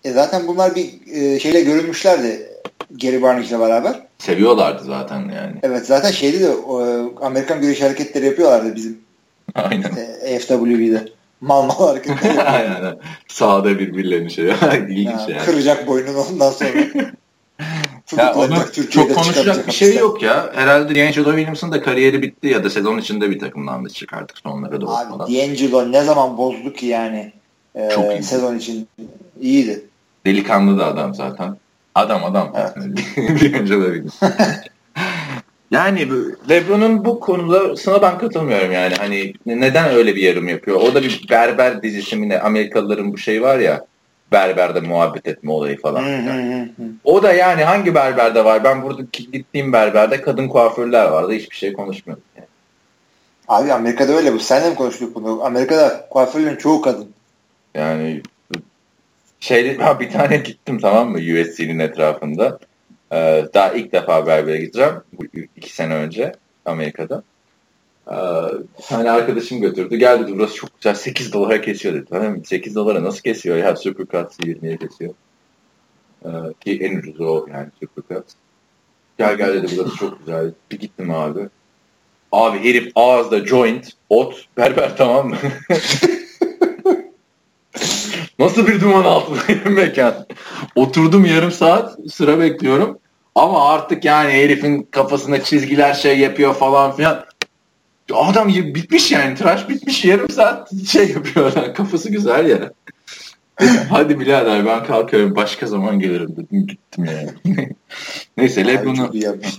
E 0.04 0.12
zaten 0.12 0.46
bunlar 0.46 0.74
bir 0.74 0.90
e, 1.12 1.40
şeyle 1.40 1.60
görülmüşlerdi 1.60 2.48
Gary 3.02 3.22
Barnage'le 3.22 3.60
beraber. 3.60 4.00
Seviyorlardı 4.18 4.84
zaten 4.84 5.20
yani. 5.20 5.54
Evet 5.62 5.86
zaten 5.86 6.10
şeyde 6.10 6.40
de 6.40 6.50
o, 6.50 6.82
Amerikan 7.24 7.60
güreş 7.60 7.82
hareketleri 7.82 8.26
yapıyorlardı 8.26 8.76
bizim 8.76 8.98
Aynen. 9.54 9.92
e, 10.24 10.38
FWB'de. 10.38 11.08
Mal 11.40 11.62
mal 11.62 11.88
hareketler 11.88 12.14
yapıyorlar. 12.14 12.54
Aynen. 12.82 12.98
Sağda 13.28 13.78
birbirlerini 13.78 14.30
şey. 14.30 14.44
İlginç 14.88 15.08
Ha, 15.08 15.26
yani. 15.28 15.44
Kıracak 15.44 15.86
boynunu 15.86 16.24
ondan 16.32 16.50
sonra. 16.50 16.70
Ya 18.16 18.32
Tutuklayacak, 18.32 18.90
çok 18.90 19.14
konuşacak 19.14 19.66
bir 19.66 19.72
şey 19.72 19.96
yok 19.96 20.22
ya. 20.22 20.50
Herhalde 20.54 20.94
D'Angelo 20.94 21.30
Williams'ın 21.30 21.72
da 21.72 21.82
kariyeri 21.82 22.22
bitti 22.22 22.48
ya 22.48 22.64
da 22.64 22.70
sezon 22.70 22.98
içinde 22.98 23.30
bir 23.30 23.38
takımdan 23.38 23.84
da 23.84 23.88
çıkarttık 23.88 24.38
sonlara 24.38 24.80
doğru 24.80 24.90
Abi 24.90 25.10
falan. 25.10 25.28
D'Angelo 25.34 25.92
ne 25.92 26.04
zaman 26.04 26.36
bozdu 26.38 26.72
ki 26.72 26.86
yani 26.86 27.32
e, 27.74 27.88
Çok 27.90 28.12
iyi. 28.12 28.22
sezon 28.22 28.58
için 28.58 28.88
iyiydi. 29.40 29.84
Delikanlı 30.26 30.78
da 30.78 30.86
adam 30.86 31.14
zaten. 31.14 31.56
Adam 31.94 32.24
adam. 32.24 32.52
Evet. 32.56 32.74
D'Angelo 33.54 33.84
Williams. 33.84 34.20
yani 35.70 36.08
LeBron'un 36.48 37.04
bu 37.04 37.20
konuda 37.20 37.76
sana 37.76 38.02
ben 38.02 38.18
katılmıyorum 38.18 38.72
yani. 38.72 38.94
Hani 38.94 39.32
neden 39.46 39.90
öyle 39.90 40.16
bir 40.16 40.22
yorum 40.22 40.48
yapıyor? 40.48 40.76
O 40.80 40.94
da 40.94 41.02
bir 41.02 41.26
berber 41.30 41.82
dizisi 41.82 42.16
mi 42.16 42.28
ne? 42.28 42.40
Amerikalıların 42.40 43.12
bu 43.12 43.18
şey 43.18 43.42
var 43.42 43.58
ya 43.58 43.84
berberde 44.32 44.80
muhabbet 44.80 45.28
etme 45.28 45.52
olayı 45.52 45.80
falan. 45.80 46.04
O 47.04 47.22
da 47.22 47.32
yani 47.32 47.64
hangi 47.64 47.94
berberde 47.94 48.44
var? 48.44 48.64
Ben 48.64 48.82
burada 48.82 49.02
gittiğim 49.12 49.72
berberde 49.72 50.20
kadın 50.20 50.48
kuaförler 50.48 51.04
vardı. 51.04 51.32
Hiçbir 51.32 51.56
şey 51.56 51.72
konuşmuyorduk. 51.72 52.24
Yani. 52.36 52.46
Abi 53.48 53.72
Amerika'da 53.72 54.12
öyle 54.12 54.32
bu. 54.32 54.38
Senle 54.38 54.70
mi 54.70 54.74
konuştuk 54.74 55.14
bunu? 55.14 55.44
Amerika'da 55.44 56.06
kuaförlerin 56.10 56.56
çoğu 56.56 56.80
kadın. 56.80 57.10
Yani 57.74 58.22
şeyde 59.44 59.82
ha, 59.82 60.00
bir 60.00 60.10
tane 60.10 60.36
gittim 60.36 60.78
tamam 60.78 61.10
mı 61.10 61.18
USC'nin 61.18 61.78
etrafında. 61.78 62.58
Ee, 63.12 63.44
daha 63.54 63.72
ilk 63.72 63.92
defa 63.92 64.26
berbere 64.26 64.58
gideceğim. 64.58 64.94
Bu 65.12 65.24
iki 65.56 65.74
sene 65.74 65.94
önce 65.94 66.32
Amerika'da. 66.64 67.22
Ee, 68.08 68.14
bir 68.90 69.06
arkadaşım 69.06 69.60
götürdü. 69.60 69.96
Gel 69.96 70.20
dedi 70.20 70.32
burası 70.34 70.54
çok 70.54 70.80
güzel 70.80 70.94
8 70.94 71.32
dolara 71.32 71.60
kesiyor 71.60 71.94
dedi. 71.94 72.04
Tamam 72.10 72.32
mı? 72.32 72.44
8 72.44 72.74
dolara 72.74 73.04
nasıl 73.04 73.20
kesiyor 73.20 73.56
ya? 73.56 73.76
Supercuts 73.76 74.38
20'ye 74.38 74.76
kesiyor. 74.76 75.14
Ee, 76.24 76.28
ki 76.60 76.84
en 76.84 76.98
ucuzu 76.98 77.24
o 77.24 77.46
yani 77.52 77.68
Supercuts. 77.80 78.34
Gel 79.18 79.36
gel 79.36 79.54
dedi 79.54 79.66
burası 79.76 79.96
çok 79.96 80.18
güzel. 80.18 80.52
Bir 80.70 80.78
gittim 80.78 81.10
abi. 81.10 81.48
Abi 82.32 82.58
herif 82.58 82.92
ağızda 82.94 83.46
joint, 83.46 83.92
ot, 84.08 84.46
berber 84.56 84.96
tamam 84.96 85.28
mı? 85.28 85.36
Nasıl 88.40 88.66
bir 88.66 88.80
duman 88.80 89.04
altında 89.04 89.70
mekan? 89.70 90.26
Oturdum 90.74 91.24
yarım 91.24 91.50
saat 91.50 91.98
sıra 92.12 92.40
bekliyorum. 92.40 92.98
Ama 93.34 93.68
artık 93.68 94.04
yani 94.04 94.32
herifin 94.32 94.82
kafasında 94.82 95.44
çizgiler 95.44 95.94
şey 95.94 96.18
yapıyor 96.18 96.54
falan 96.54 96.96
filan. 96.96 97.24
Adam 98.14 98.48
bitmiş 98.48 99.12
yani 99.12 99.34
tıraş 99.34 99.68
bitmiş 99.68 100.04
yarım 100.04 100.28
saat 100.28 100.72
şey 100.86 101.08
yapıyor 101.08 101.52
adam. 101.52 101.72
Kafası 101.74 102.10
güzel 102.10 102.46
ya. 102.46 102.72
Hadi 103.90 104.20
birader 104.20 104.66
ben 104.66 104.84
kalkıyorum 104.84 105.36
başka 105.36 105.66
zaman 105.66 106.00
gelirim 106.00 106.36
dedim 106.36 106.66
gittim 106.66 107.04
yani. 107.04 107.30
Neyse 108.36 108.66
yapmış. 109.12 109.58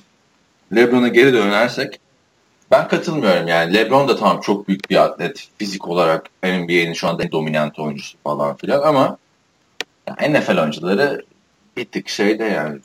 LeBron'a 0.75 1.07
geri 1.07 1.33
dönersek 1.33 1.99
ben 2.71 2.87
katılmıyorum 2.87 3.47
yani. 3.47 3.73
LeBron 3.73 4.07
da 4.07 4.15
tamam 4.15 4.41
çok 4.41 4.67
büyük 4.67 4.89
bir 4.89 4.95
atlet. 4.95 5.47
Fizik 5.57 5.87
olarak 5.87 6.25
NBA'nin 6.43 6.93
şu 6.93 7.07
anda 7.07 7.23
en 7.23 7.31
dominant 7.31 7.79
oyuncusu 7.79 8.17
falan 8.23 8.55
filan 8.55 8.81
ama 8.81 9.17
yani 10.07 10.39
NFL 10.39 10.57
oyuncuları 10.57 11.25
bir 11.77 11.85
tık 11.85 12.09
şeyde 12.09 12.43
yani 12.43 12.79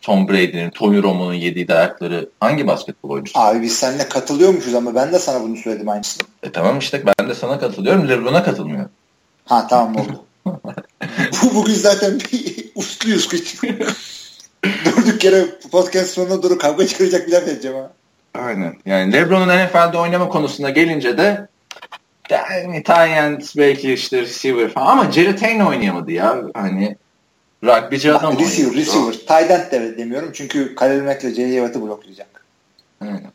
Tom 0.00 0.28
Brady'nin, 0.28 0.70
Tony 0.70 1.02
Romo'nun 1.02 1.34
yediği 1.34 1.68
dayakları 1.68 2.28
hangi 2.40 2.66
basketbol 2.66 3.10
oyuncusu? 3.10 3.38
Abi 3.38 3.62
biz 3.62 3.76
seninle 3.76 4.08
katılıyormuşuz 4.08 4.74
ama 4.74 4.94
ben 4.94 5.12
de 5.12 5.18
sana 5.18 5.42
bunu 5.42 5.56
söyledim 5.56 5.88
aynısını. 5.88 6.26
E 6.42 6.52
tamam 6.52 6.78
işte 6.78 7.02
ben 7.06 7.28
de 7.28 7.34
sana 7.34 7.58
katılıyorum. 7.58 8.08
LeBron'a 8.08 8.44
katılmıyorum. 8.44 8.90
Ha 9.44 9.66
tamam 9.70 9.96
oldu. 9.96 10.24
Bu 11.42 11.54
bugün 11.54 11.74
zaten 11.74 12.20
bir 12.20 12.70
usluyuz 12.74 13.28
kız. 13.28 13.62
Durduk 14.84 15.24
yere 15.24 15.46
podcast 15.72 16.10
sonuna 16.10 16.42
doğru 16.42 16.58
kavga 16.58 16.86
çıkaracak 16.86 17.26
bir 17.26 17.32
laf 17.32 17.48
edeceğim 17.48 17.76
ha. 17.76 17.92
Aynen. 18.34 18.76
Yani 18.86 19.12
LeBron'un 19.12 19.48
NFL'de 19.48 19.98
oynama 19.98 20.28
konusuna 20.28 20.70
gelince 20.70 21.18
de 21.18 21.48
yani 22.30 22.82
Tyent 22.82 23.56
belki 23.56 23.92
işte 23.92 24.20
receiver 24.20 24.68
falan 24.68 24.86
ama 24.86 25.12
Jerry 25.12 25.36
Tane 25.36 25.64
oynayamadı 25.64 26.12
ya. 26.12 26.42
Hani 26.54 26.96
rugbyci 27.64 28.12
adam 28.12 28.38
receiver, 28.38 28.74
receiver. 28.74 29.14
End 29.42 29.72
de 29.72 29.98
demiyorum 29.98 30.30
çünkü 30.32 30.74
Khalil 30.74 31.02
Mack 31.02 31.24
ile 31.24 31.34
J.J. 31.34 31.54
Watt'ı 31.54 31.82
bloklayacak. 31.82 32.44
Aynen. 33.00 33.32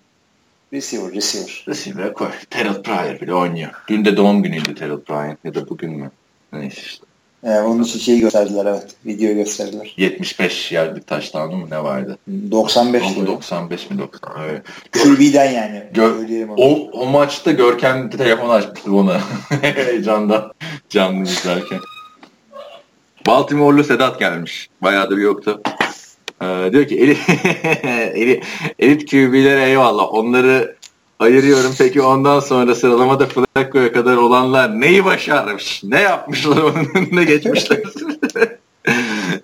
Receiver, 0.73 1.13
receiver. 1.13 1.65
Receiver'e 1.67 2.13
koy. 2.13 2.31
Terrell 2.49 2.81
Pryor 2.81 3.19
bile 3.19 3.33
oynuyor. 3.33 3.71
Dün 3.87 4.05
de 4.05 4.17
doğum 4.17 4.43
günüydü 4.43 4.75
Terrell 4.75 4.99
Pryor 4.99 5.35
ya 5.43 5.55
da 5.55 5.69
bugün 5.69 5.91
mü? 5.91 6.11
Neyse 6.53 6.81
işte. 6.81 7.06
Ee, 7.47 7.59
onun 7.59 7.83
için 7.83 7.99
şeyi 7.99 8.19
gösterdiler 8.19 8.65
evet. 8.65 8.87
Videoyu 9.05 9.35
gösterdiler. 9.35 9.93
75 9.97 10.71
yardlık 10.71 11.07
taştanı 11.07 11.57
mı 11.57 11.69
ne 11.69 11.83
vardı? 11.83 12.17
95 12.51 13.03
Ama 13.03 13.15
diyor. 13.15 13.27
95 13.27 13.89
mi 13.89 13.99
90? 13.99 14.31
Evet. 14.43 14.61
QB'den 14.91 15.51
yani. 15.51 15.83
Gör-. 15.93 16.47
O, 16.57 16.89
o 16.91 17.05
maçta 17.05 17.51
Görkem 17.51 18.09
telefon 18.09 18.49
açmıştı 18.49 18.95
ona. 18.95 19.21
Heyecandan 19.61 20.53
canlı 20.89 21.23
izlerken. 21.23 21.79
Baltimore'lu 23.27 23.83
Sedat 23.83 24.19
gelmiş. 24.19 24.69
Bayağıdır 24.81 25.17
yoktu. 25.17 25.61
Ee, 26.41 26.69
diyor 26.71 26.87
ki 26.87 26.99
elit, 28.15 28.43
elit 28.79 29.11
QB'lere 29.11 29.63
eyvallah. 29.69 30.13
Onları 30.13 30.75
ayırıyorum. 31.19 31.71
Peki 31.77 32.01
ondan 32.01 32.39
sonra 32.39 32.75
sıralamada 32.75 33.25
Flacco'ya 33.25 33.91
kadar 33.91 34.17
olanlar 34.17 34.81
neyi 34.81 35.05
başarmış? 35.05 35.83
Ne 35.83 36.01
yapmışlar 36.01 36.57
onun 36.61 36.87
önüne 36.95 37.23
geçmişler? 37.23 37.79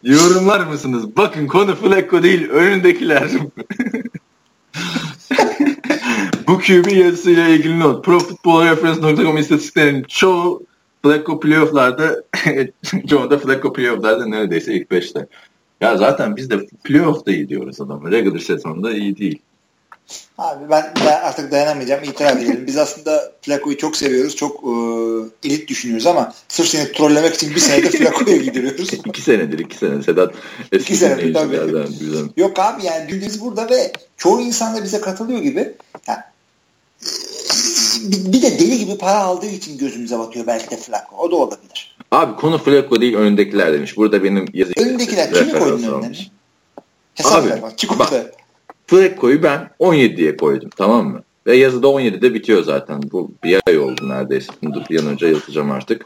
Yorumlar 0.04 0.68
mısınız? 0.68 1.18
Bakın 1.18 1.48
konu 1.48 1.76
Flacco 1.76 2.24
değil 2.24 2.50
önündekiler. 2.50 3.30
Bu 6.48 6.60
QB 6.60 6.92
yazısıyla 6.92 7.48
ilgili 7.48 7.80
not. 7.80 8.06
Pro 8.06 8.20
Football 8.20 8.66
Reference.com 8.66 9.38
istatistiklerinin 9.38 10.04
çoğu 10.04 10.64
Flacco 11.04 11.40
playofflarda 11.40 12.24
John 13.06 13.30
da 13.30 13.38
Flacco 13.38 13.74
playofflarda 13.74 14.26
neredeyse 14.26 14.74
ilk 14.74 14.92
beşte. 14.92 15.28
Ya 15.82 15.98
zaten 15.98 16.36
biz 16.36 16.50
de 16.50 16.68
playoff'ta 16.84 17.32
iyi 17.32 17.50
diyoruz 17.50 17.82
adamı. 17.82 18.12
Regular 18.12 18.40
sezonda 18.40 18.94
iyi 18.94 19.18
değil. 19.18 19.42
Abi 20.38 20.70
ben, 20.70 20.94
ben 21.06 21.22
artık 21.22 21.52
dayanamayacağım. 21.52 22.04
İtiraf 22.04 22.38
edelim. 22.38 22.64
Biz 22.68 22.78
aslında 22.78 23.32
Flacco'yu 23.42 23.78
çok 23.78 23.98
seviyoruz. 23.98 24.36
Çok 24.36 24.64
e, 24.64 24.70
elit 25.48 25.68
düşünüyoruz 25.68 26.08
ama 26.08 26.34
sırf 26.48 26.68
seni 26.68 26.92
trollemek 26.92 27.36
için 27.36 27.56
bir 27.56 27.60
senedir 27.60 27.92
Flacco'ya 27.98 28.38
gidiyoruz. 28.38 28.94
iki 29.06 29.22
senedir, 29.22 29.60
iki 29.60 29.78
sene. 29.78 30.04
Sedat 30.04 30.34
eski 30.72 30.96
senedir 30.96 31.34
tabii. 31.34 31.60
Yok 32.38 32.60
abi 32.60 32.86
yani 32.86 33.08
bildiğiniz 33.08 33.42
burada 33.42 33.70
ve 33.70 33.92
çoğu 34.18 34.42
insan 34.42 34.76
da 34.76 34.84
bize 34.84 35.02
katılıyor 35.02 35.40
gibi. 35.40 35.74
Yani, 36.08 36.20
bir 38.04 38.42
de 38.42 38.60
deli 38.60 38.78
gibi 38.78 38.98
para 38.98 39.20
aldığı 39.20 39.50
için 39.50 39.78
gözümüze 39.78 40.20
batıyor 40.20 40.48
belki 40.48 40.72
de 40.72 40.78
Flacco. 40.78 41.16
O 41.18 41.32
da 41.32 41.36
olabilir. 41.36 41.96
Abi 42.12 42.36
konu 42.36 42.58
Flacco 42.58 43.02
değil 43.02 43.16
önündekiler 43.16 43.74
demiş. 43.74 43.98
Burada 43.98 44.24
benim 44.24 44.46
yazı 44.54 44.74
Önündekiler 44.78 45.34
kimi 45.34 45.60
koydun 45.60 45.84
önüne? 45.84 46.18
Hesap 47.16 47.44
Abi, 47.44 47.50
ver 47.50 47.62
bak. 47.62 47.78
Çık 47.78 48.00
bak, 48.00 48.14
Flacco'yu 48.88 49.44
ben 49.44 49.70
17 49.80 50.18
diye 50.18 50.38
koydum 50.38 50.70
tamam 50.78 51.08
mı? 51.08 51.24
Ve 51.48 51.56
yazıda 51.56 51.88
17'de 51.88 52.34
bitiyor 52.34 52.64
zaten. 52.64 53.02
Bu 53.12 53.32
bir 53.44 53.60
ay 53.68 53.80
oldu 53.80 54.10
neredeyse. 54.10 54.54
Bunu 54.64 54.84
bir 54.90 55.00
an 55.00 55.08
önce 55.08 55.28
yazacağım 55.28 55.72
artık. 55.72 56.06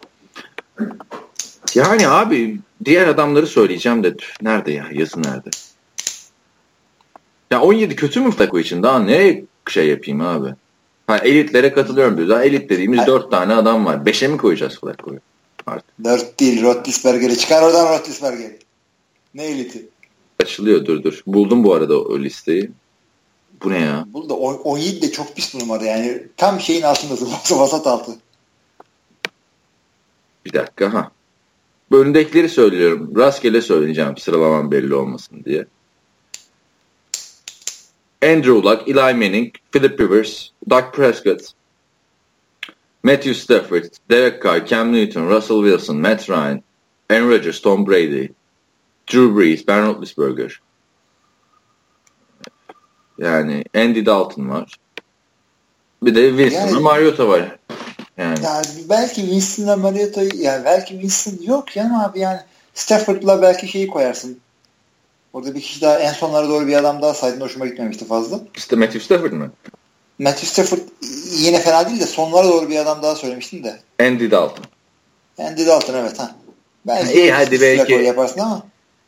Yani 1.76 2.08
abi 2.08 2.60
diğer 2.86 3.08
adamları 3.08 3.48
söyleyeceğim 3.48 4.04
de 4.04 4.16
nerede 4.42 4.72
ya? 4.72 4.88
Yazı 4.94 5.22
nerede? 5.24 5.50
Ya 7.52 7.62
17 7.62 7.96
kötü 7.96 8.22
mü 8.22 8.32
Flacco 8.32 8.60
için? 8.60 8.84
Daha 8.84 9.00
ne 9.00 9.44
şey 9.70 9.88
yapayım 9.88 10.22
abi? 10.22 10.50
Ha, 11.08 11.18
elitlere 11.18 11.74
katılıyorum 11.74 12.18
diyor. 12.18 12.30
Daha 12.30 12.44
elit 12.44 12.70
dediğimiz 12.70 13.00
Hayır. 13.00 13.08
4 13.08 13.32
tane 13.32 13.54
adam 13.54 13.86
var. 13.86 13.96
5'e 13.96 14.28
mi 14.28 14.38
koyacağız 14.38 14.80
Flacco'yu? 14.80 15.20
Artık. 15.68 16.04
4 16.04 16.40
değil 16.40 16.64
Rotlisberger'i. 16.64 17.38
Çıkar 17.38 17.62
oradan 17.62 18.00
Rotlisberger'i. 18.00 18.60
Ne 19.36 19.46
eliti? 19.46 19.88
Açılıyor 20.42 20.86
dur 20.86 21.04
dur. 21.04 21.24
Buldum 21.28 21.64
bu 21.64 21.74
arada 21.74 22.02
o 22.02 22.20
listeyi. 22.20 22.72
Bu 23.64 23.70
ne 23.70 23.80
ya? 23.80 24.06
Burada 24.14 24.34
17 24.34 25.02
de 25.02 25.12
çok 25.12 25.36
pis 25.36 25.56
bir 25.56 25.60
numara 25.60 25.84
yani. 25.84 26.28
Tam 26.38 26.60
şeyin 26.60 26.82
altındasın. 26.82 27.28
Vasat 27.60 27.88
altı. 27.88 28.12
Bir 30.46 30.54
dakika 30.54 30.94
ha. 30.94 31.12
Önündekileri 31.92 32.50
söylüyorum. 32.50 33.14
Rastgele 33.16 33.62
söyleyeceğim 33.62 34.18
sıralamam 34.18 34.72
belli 34.72 34.96
olmasın 34.96 35.44
diye. 35.46 35.66
Andrew 38.24 38.64
Luck, 38.64 38.88
Eli 38.88 39.14
Manning, 39.14 39.54
Philip 39.72 40.00
Rivers, 40.00 40.50
Doug 40.70 40.94
Prescott, 40.94 41.42
Matthew 43.04 43.34
Stafford, 43.34 43.84
Derek 44.10 44.42
Carr, 44.42 44.66
Cam 44.66 44.92
Newton, 44.92 45.30
Russell 45.30 45.62
Wilson, 45.64 45.98
Matt 45.98 46.30
Ryan, 46.30 46.64
Aaron 47.10 47.30
Rodgers, 47.30 47.62
Tom 47.62 47.86
Brady, 47.86 48.30
Drew 49.14 49.38
Brees, 49.38 49.68
Ben 49.68 49.88
Roethlisberger. 49.88 50.62
Yani 53.18 53.64
Andy 53.76 54.06
Dalton 54.06 54.50
var. 54.50 54.76
Bir 56.04 56.16
de 56.16 56.30
Winston 56.30 56.68
yani, 56.68 56.80
Mariota 56.80 57.28
var. 57.28 57.58
Yani. 58.18 58.40
yani 58.44 58.66
belki 58.90 59.22
Winston'la 59.22 59.78
Mariota'yı 59.78 60.32
yani 60.36 60.66
belki 60.66 60.90
Winston 60.90 61.44
yok 61.44 61.76
ya 61.76 62.04
abi 62.06 62.20
yani 62.20 62.40
Stafford'la 62.74 63.42
belki 63.42 63.68
şeyi 63.68 63.88
koyarsın. 63.88 64.40
Orada 65.34 65.56
bir 65.56 65.62
kişi 65.62 65.82
daha 65.82 66.00
en 66.00 66.14
sonlara 66.14 66.50
doğru 66.50 66.68
bir 66.68 66.76
adam 66.76 67.02
daha 67.02 67.14
saydın 67.14 67.42
hoşuma 67.42 67.68
gitmemişti 67.68 68.08
fazla. 68.08 68.40
İşte 68.56 68.76
Matthew 68.76 69.00
Stafford 69.00 69.32
mı? 69.32 69.52
Matthew 70.20 70.48
Stafford 70.48 70.80
yine 71.32 71.60
fena 71.60 71.90
değil 71.90 72.00
de 72.00 72.06
sonlara 72.06 72.48
doğru 72.48 72.70
bir 72.70 72.78
adam 72.80 73.02
daha 73.02 73.16
söylemiştin 73.16 73.64
de. 73.64 73.80
Andy 74.02 74.32
Dalton. 74.32 74.66
Andy 75.40 75.68
Dalton 75.68 75.94
evet 75.94 76.20
ha. 76.20 76.36
Belki 76.88 77.14
İyi 77.14 77.32
hadi 77.32 77.62
belki. 77.62 77.94
Yaparsın 77.94 78.40
ama. 78.40 78.64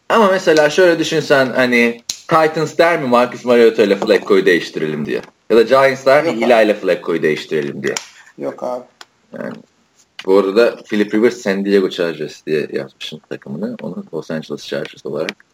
Ama 0.10 0.28
mesela 0.32 0.70
şöyle 0.70 1.00
düşünsen 1.00 1.46
hani 1.56 2.02
Titans 2.08 2.78
der 2.78 3.02
mi 3.02 3.08
Marcus 3.08 3.46
Mariota 3.46 3.84
ile 3.84 3.96
Flacco'yu 3.96 4.46
değiştirelim 4.46 5.06
diye. 5.06 5.22
Ya 5.50 5.58
da 5.58 5.62
Giants 5.62 6.06
der 6.06 6.24
mi 6.24 6.30
Eli 6.30 6.66
ile 6.66 6.74
Flacco'yu 6.74 7.22
değiştirelim 7.24 7.84
diye. 7.84 7.96
Yok 8.38 8.64
abi. 8.64 8.84
Yani 9.34 9.54
bu 10.26 10.38
arada 10.38 10.76
Philip 10.76 11.14
Rivers 11.14 11.38
San 11.38 11.66
Diego 11.66 11.90
Chargers 11.90 12.46
diye 12.46 12.68
yazmışım 12.74 13.20
takımını. 13.30 13.76
Onu 13.82 14.04
Los 14.14 14.32
Angeles 14.32 14.66
Chargers 14.68 15.06
olarak. 15.06 15.46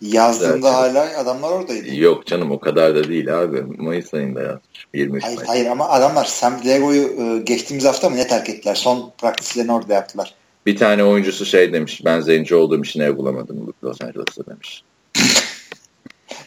Yazdığında 0.00 0.74
hala 0.74 1.18
adamlar 1.18 1.50
oradaydı. 1.50 1.94
Yok 1.94 2.26
canım 2.26 2.50
o 2.50 2.60
kadar 2.60 2.94
da 2.94 3.08
değil 3.08 3.40
abi. 3.40 3.62
Mayıs 3.62 4.14
ayında 4.14 4.42
yazmış. 4.42 4.86
23 4.94 5.24
hayır, 5.24 5.36
Mayıs. 5.36 5.48
hayır 5.48 5.66
ama 5.66 5.88
adamlar 5.88 6.24
San 6.24 6.62
Diego'yu 6.62 7.02
e, 7.02 7.38
geçtiğimiz 7.38 7.84
hafta 7.84 8.10
mı 8.10 8.16
ne 8.16 8.26
terk 8.26 8.48
ettiler? 8.48 8.74
Son 8.74 9.12
praktislerini 9.18 9.72
orada 9.72 9.94
yaptılar. 9.94 10.34
Bir 10.68 10.76
tane 10.76 11.04
oyuncusu 11.04 11.46
şey 11.46 11.72
demiş. 11.72 12.00
Ben 12.04 12.20
zenci 12.20 12.54
olduğum 12.54 12.84
için 12.84 13.00
ev 13.00 13.16
bulamadım 13.16 13.74
Los 13.84 14.02
Angeles'ta 14.02 14.46
demiş. 14.46 14.84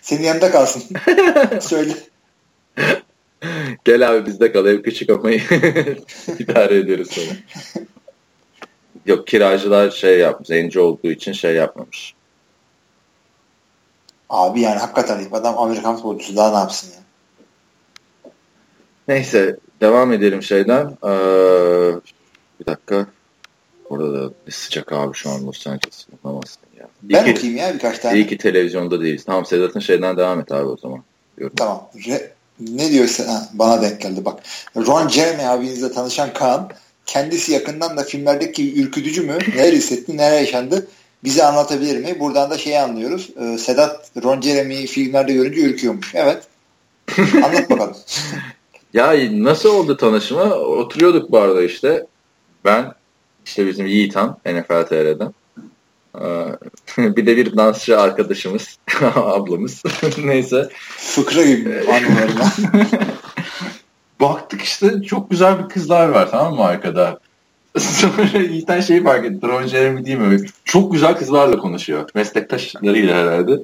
Senin 0.02 0.24
yanında 0.24 0.52
kalsın. 0.52 0.84
Söyle. 1.62 1.94
Gel 3.86 4.10
abi 4.10 4.26
bizde 4.26 4.52
kal 4.52 4.66
ev 4.66 4.82
küçük 4.82 5.10
ama 5.10 5.32
idare 6.40 6.78
ediyoruz 6.78 7.12
sonra. 7.12 7.38
Yok 9.06 9.28
kiracılar 9.28 9.92
şey 9.92 10.20
yapmış. 10.20 10.48
Zenci 10.48 10.80
olduğu 10.80 11.12
için 11.12 11.32
şey 11.32 11.56
yapmamış. 11.56 12.14
Abi 14.30 14.62
yani 14.62 14.80
hakikaten 14.80 15.28
adam 15.32 15.58
Amerikan 15.58 15.96
futbolcusu 15.96 16.36
daha 16.36 16.52
ne 16.52 16.58
yapsın 16.58 16.90
ya? 16.92 17.02
Neyse 19.08 19.58
devam 19.82 20.14
edelim 20.14 20.44
şeyden. 20.44 20.98
Ee, 21.04 21.94
bir 22.60 22.66
dakika. 22.66 23.08
Orada 23.92 24.14
da 24.14 24.34
sıcak 24.50 24.92
abi 24.92 25.14
şu 25.14 25.30
an 25.30 25.48
Los 25.48 25.68
Angeles. 25.68 26.08
Anlamazsın 26.24 26.62
ya. 26.80 26.88
İyi 27.04 27.14
ben 27.14 27.26
ki, 27.26 27.32
okuyayım 27.32 27.58
ya 27.58 27.74
birkaç 27.74 28.00
tane. 28.00 28.18
İyi 28.18 28.28
ki 28.28 28.38
televizyonda 28.38 29.02
değiliz. 29.02 29.24
Tamam 29.26 29.46
Sedat'ın 29.46 29.80
şeyden 29.80 30.18
devam 30.18 30.40
et 30.40 30.52
abi 30.52 30.66
o 30.66 30.78
zaman. 30.78 31.04
Diyorum. 31.38 31.56
Tamam. 31.56 31.90
Re, 32.08 32.32
ne 32.60 32.92
diyorsa 32.92 33.28
ha, 33.28 33.50
bana 33.54 33.82
denk 33.82 34.02
geldi 34.02 34.26
bak. 34.26 34.40
Ron 34.76 35.08
Jeremy 35.08 35.48
abinizle 35.48 35.92
tanışan 35.92 36.34
Kaan 36.34 36.70
kendisi 37.06 37.52
yakından 37.52 37.98
da 37.98 38.04
filmlerdeki 38.04 38.82
ürkütücü 38.82 39.22
mü? 39.22 39.38
Neler 39.56 39.74
hissetti? 39.74 40.18
Neler 40.18 40.40
yaşandı? 40.40 40.88
Bize 41.24 41.44
anlatabilir 41.44 41.98
mi? 41.98 42.20
Buradan 42.20 42.50
da 42.50 42.58
şeyi 42.58 42.80
anlıyoruz. 42.80 43.30
Ee, 43.42 43.58
Sedat 43.58 44.12
Ron 44.24 44.42
Jeremy'yi 44.42 44.88
filmlerde 44.88 45.34
görünce 45.34 45.62
ürküyormuş. 45.62 46.16
Evet. 46.16 46.44
Anlat 47.18 47.70
bakalım. 47.70 47.98
ya 48.94 49.16
nasıl 49.32 49.70
oldu 49.70 49.98
tanışma? 49.98 50.44
Oturuyorduk 50.54 51.32
barda 51.32 51.64
işte. 51.64 52.06
Ben 52.66 52.94
işte 53.46 53.68
bizim 53.68 53.86
Yiğitan 53.86 54.38
NFL 54.46 54.86
TR'den. 54.86 55.34
Ee, 56.20 56.58
bir 57.16 57.26
de 57.26 57.38
bir 57.38 57.58
dansçı 57.58 58.00
arkadaşımız, 58.00 58.78
ablamız. 59.16 59.84
Neyse. 60.24 60.70
Fıkra 60.98 61.44
gibi 61.44 61.80
anılarına. 61.80 62.52
Baktık 64.22 64.62
işte 64.62 65.02
çok 65.02 65.32
güzel 65.32 65.64
bir 65.64 65.70
kızlar 65.70 66.10
var 66.10 66.32
tamam 66.32 66.56
mı 66.56 66.64
arkada. 66.64 67.20
Sonra 67.78 68.38
Yiğitan 68.38 68.82
şeyi 68.82 69.04
fark 69.04 69.26
etti. 69.26 69.48
Ron 69.48 69.68
Jeremy 69.68 70.06
değil 70.06 70.18
mi? 70.18 70.46
Çok 70.66 70.92
güzel 70.92 71.18
kızlarla 71.18 71.58
konuşuyor. 71.58 72.10
Meslektaşlarıyla 72.16 73.16
herhalde. 73.16 73.64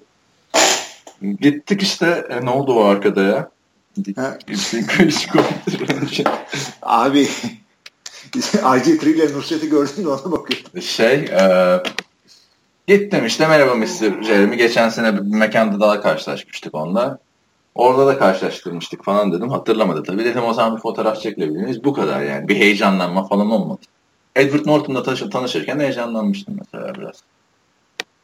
Gittik 1.22 1.82
işte 1.82 2.26
e, 2.30 2.46
ne 2.46 2.50
oldu 2.50 2.74
o 2.74 2.84
arkada 2.84 3.24
ya? 3.24 3.50
Abi 6.82 7.28
RG3 8.36 9.10
ile 9.10 9.34
Nusret'i 9.34 9.70
gördün 9.70 10.04
de 10.04 10.08
ona 10.08 10.32
bakıyorum. 10.32 10.82
Şey 10.82 11.14
e, 11.14 11.84
gittim 12.88 13.26
işte 13.26 13.48
merhaba 13.48 13.76
Mr. 13.76 14.24
Jeremy. 14.24 14.58
Geçen 14.58 14.90
sene 14.90 15.16
bir 15.16 15.36
mekanda 15.36 15.80
daha 15.80 16.02
karşılaşmıştık 16.02 16.76
onunla. 16.76 17.20
Orada 17.76 18.08
da 18.08 18.20
karşılaştırmıştık 18.20 19.04
falan 19.04 19.32
dedim. 19.32 19.50
Hatırlamadı 19.50 20.04
tabii. 20.04 20.26
Dedim 20.26 20.44
o 20.44 20.54
zaman 20.54 20.76
bir 20.76 20.82
fotoğraf 20.82 21.22
çekilebilir 21.22 21.62
miyiz? 21.62 21.84
Bu 21.84 21.94
kadar 21.94 22.22
yani. 22.22 22.48
Bir 22.48 22.56
heyecanlanma 22.56 23.28
falan 23.28 23.52
olmadı. 23.52 23.82
Edward 24.36 24.66
Norton'la 24.66 25.30
tanışırken 25.30 25.80
heyecanlanmıştım 25.80 26.60
mesela 26.60 26.96
biraz. 26.96 27.16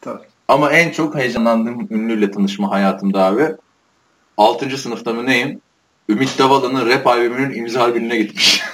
Tabii. 0.02 0.24
Ama 0.48 0.72
en 0.72 0.92
çok 0.92 1.16
heyecanlandığım 1.16 1.88
ünlüyle 1.90 2.32
tanışma 2.32 2.72
hayatımda 2.72 3.24
abi 3.26 3.56
6. 4.38 4.78
sınıfta 4.78 5.14
mı 5.14 5.26
neyim? 5.26 5.62
Ümit 6.10 6.40
Davalı'nın 6.40 6.90
rap 6.90 7.08
albümünün 7.08 7.54
imza 7.54 7.90
gününe 7.90 8.18
gitmiş. 8.18 8.62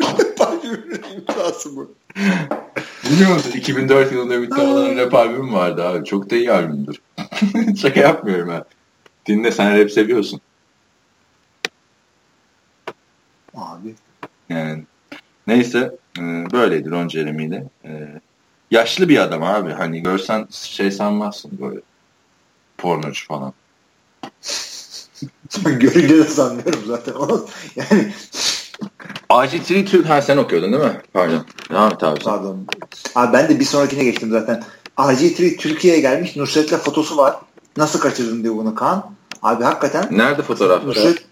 rap 0.00 0.40
albümünün 0.40 1.02
imzası 1.16 1.76
bu. 1.76 1.94
Biliyor 3.04 3.34
musun? 3.34 3.50
2004 3.54 4.12
yılında 4.12 4.34
Ümit 4.34 4.50
Davalı'nın 4.50 4.96
rap 4.96 5.14
albümü 5.14 5.52
vardı 5.52 5.88
abi. 5.88 6.04
Çok 6.04 6.30
da 6.30 6.36
iyi 6.36 6.52
albümdür. 6.52 7.00
Şaka 7.82 8.00
yapmıyorum 8.00 8.48
ha. 8.48 8.64
Dinle 9.26 9.52
sen 9.52 9.80
rap 9.80 9.90
seviyorsun. 9.90 10.40
Abi. 13.54 13.94
Yani 14.48 14.84
neyse 15.46 15.96
e, 16.18 16.22
böyleydi 16.52 16.90
Ron 16.90 17.08
Jeremy 17.08 17.44
ile. 17.44 17.64
E, 17.84 17.90
yaşlı 18.70 19.08
bir 19.08 19.18
adam 19.18 19.42
abi. 19.42 19.72
Hani 19.72 20.02
görsen 20.02 20.46
şey 20.50 20.90
sanmazsın 20.90 21.58
böyle 21.60 21.80
pornocu 22.78 23.26
falan. 23.26 23.52
Görünce 25.80 26.18
de 26.18 26.24
sanmıyorum 26.24 26.82
zaten. 26.86 27.14
yani 27.76 28.12
RG3 29.30 29.84
Türk 29.84 30.08
ha 30.08 30.22
sen 30.22 30.36
okuyordun 30.36 30.72
değil 30.72 30.84
mi? 30.84 31.00
Pardon. 31.12 31.44
Devam 31.70 31.92
et 31.92 32.02
abi. 32.02 32.20
Pardon. 32.20 32.66
Abi 33.14 33.32
ben 33.32 33.48
de 33.48 33.60
bir 33.60 33.64
sonrakine 33.64 34.04
geçtim 34.04 34.30
zaten. 34.30 34.64
RG3 34.98 35.56
Türkiye'ye 35.56 36.00
gelmiş. 36.00 36.36
Nusret'le 36.36 36.76
fotosu 36.76 37.16
var. 37.16 37.36
Nasıl 37.76 38.00
kaçırdın 38.00 38.42
diyor 38.42 38.56
bunu 38.56 38.74
Kaan. 38.74 39.04
Abi 39.42 39.64
hakikaten. 39.64 40.08
Nerede 40.10 40.42
fotoğrafları? 40.42 40.88
Nusret, 40.88 41.24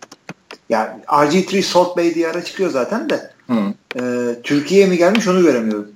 yani 0.68 0.88
RG3 1.06 1.62
Salt 1.62 1.96
Bay 1.96 2.14
diye 2.14 2.28
ara 2.28 2.44
çıkıyor 2.44 2.70
zaten 2.70 3.10
de. 3.10 3.30
Hı. 3.46 3.54
E, 3.96 4.02
Türkiye'ye 4.42 4.86
mi 4.86 4.96
gelmiş 4.96 5.28
onu 5.28 5.42
göremiyorum. 5.42 5.88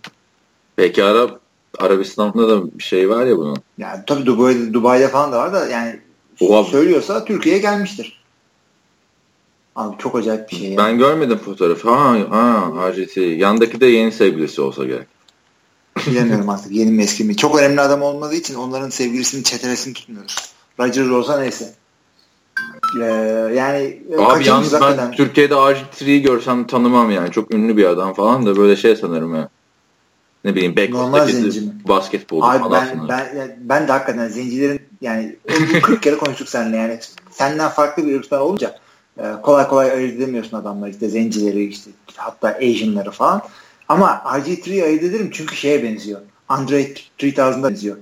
Peki 0.77 1.05
Arap 1.05 1.41
Arabistan'da 1.79 2.49
da 2.49 2.79
bir 2.79 2.83
şey 2.83 3.11
var 3.11 3.27
ya 3.27 3.37
bunun. 3.37 3.57
Yani 3.79 4.03
tabii 4.07 4.27
Dubai'de, 4.27 4.75
Dubai'de 4.75 5.09
falan 5.09 5.33
da 5.33 5.39
var 5.39 5.53
da 5.53 5.67
yani 5.67 6.01
Oha. 6.41 6.65
söylüyorsa 6.65 7.25
Türkiye'ye 7.25 7.61
gelmiştir. 7.61 8.25
Abi 9.77 9.97
çok 9.99 10.17
acayip 10.17 10.51
bir 10.51 10.57
şey. 10.57 10.71
ya. 10.71 10.77
Ben 10.77 10.99
görmedim 10.99 11.39
fotoğrafı. 11.39 11.91
Ha, 11.91 12.17
ha 12.31 12.93
RGT. 12.93 13.17
Yandaki 13.17 13.81
de 13.81 13.87
yeni 13.87 14.13
sevgilisi 14.13 14.61
olsa 14.61 14.85
gerek. 14.85 15.07
Bilemiyorum 16.07 16.49
artık 16.49 16.73
yeni 16.73 16.91
mi 16.91 17.03
eski 17.03 17.25
mi. 17.25 17.37
Çok 17.37 17.59
önemli 17.59 17.81
adam 17.81 18.03
olmadığı 18.03 18.35
için 18.35 18.55
onların 18.55 18.89
sevgilisini 18.89 19.45
çetelesini 19.45 19.95
tutmuyoruz. 19.95 20.55
Roger 20.81 21.07
olsa 21.07 21.41
neyse. 21.41 21.75
Ee, 23.01 23.05
yani 23.55 24.03
Abi 24.19 24.47
yalnız 24.47 24.73
ben. 24.73 25.13
Türkiye'de 25.13 25.55
RG3'yi 25.55 26.23
görsem 26.23 26.67
tanımam 26.67 27.11
yani. 27.11 27.31
Çok 27.31 27.55
ünlü 27.55 27.77
bir 27.77 27.85
adam 27.85 28.15
falan 28.15 28.47
da 28.47 28.57
böyle 28.57 28.77
şey 28.77 28.97
sanırım 28.97 29.35
ya. 29.35 29.49
Ne 30.45 30.55
bileyim 30.55 30.93
Normal 30.93 31.27
zenci 31.27 31.61
mi? 31.61 31.73
basketbolcu 31.89 32.47
Abi 32.47 32.59
falan 32.59 33.09
ben, 33.09 33.09
ben, 33.09 33.57
ben 33.61 33.89
de 33.89 33.93
hakikaten 33.93 34.29
zencilerin 34.29 34.81
yani 35.01 35.37
bu 35.75 35.81
40 35.81 36.03
kere 36.03 36.17
konuştuk 36.17 36.49
seninle 36.49 36.77
yani 36.77 36.99
senden 37.31 37.69
farklı 37.69 38.07
bir 38.07 38.19
ırktan 38.19 38.41
olunca 38.41 38.79
e, 39.19 39.23
kolay 39.43 39.69
kolay 39.69 39.91
ayırt 39.91 40.15
edemiyorsun 40.15 40.57
adamlar 40.57 40.89
işte 40.89 41.09
zencileri 41.09 41.65
işte 41.65 41.91
hatta 42.17 42.49
Asian'ları 42.49 43.11
falan. 43.11 43.43
Ama 43.89 44.23
RG3'yi 44.25 44.85
ayırt 44.85 45.03
ederim 45.03 45.31
çünkü 45.33 45.57
şeye 45.57 45.83
benziyor. 45.83 46.21
Andre 46.49 46.87
3000'a 47.21 47.63
benziyor. 47.63 47.97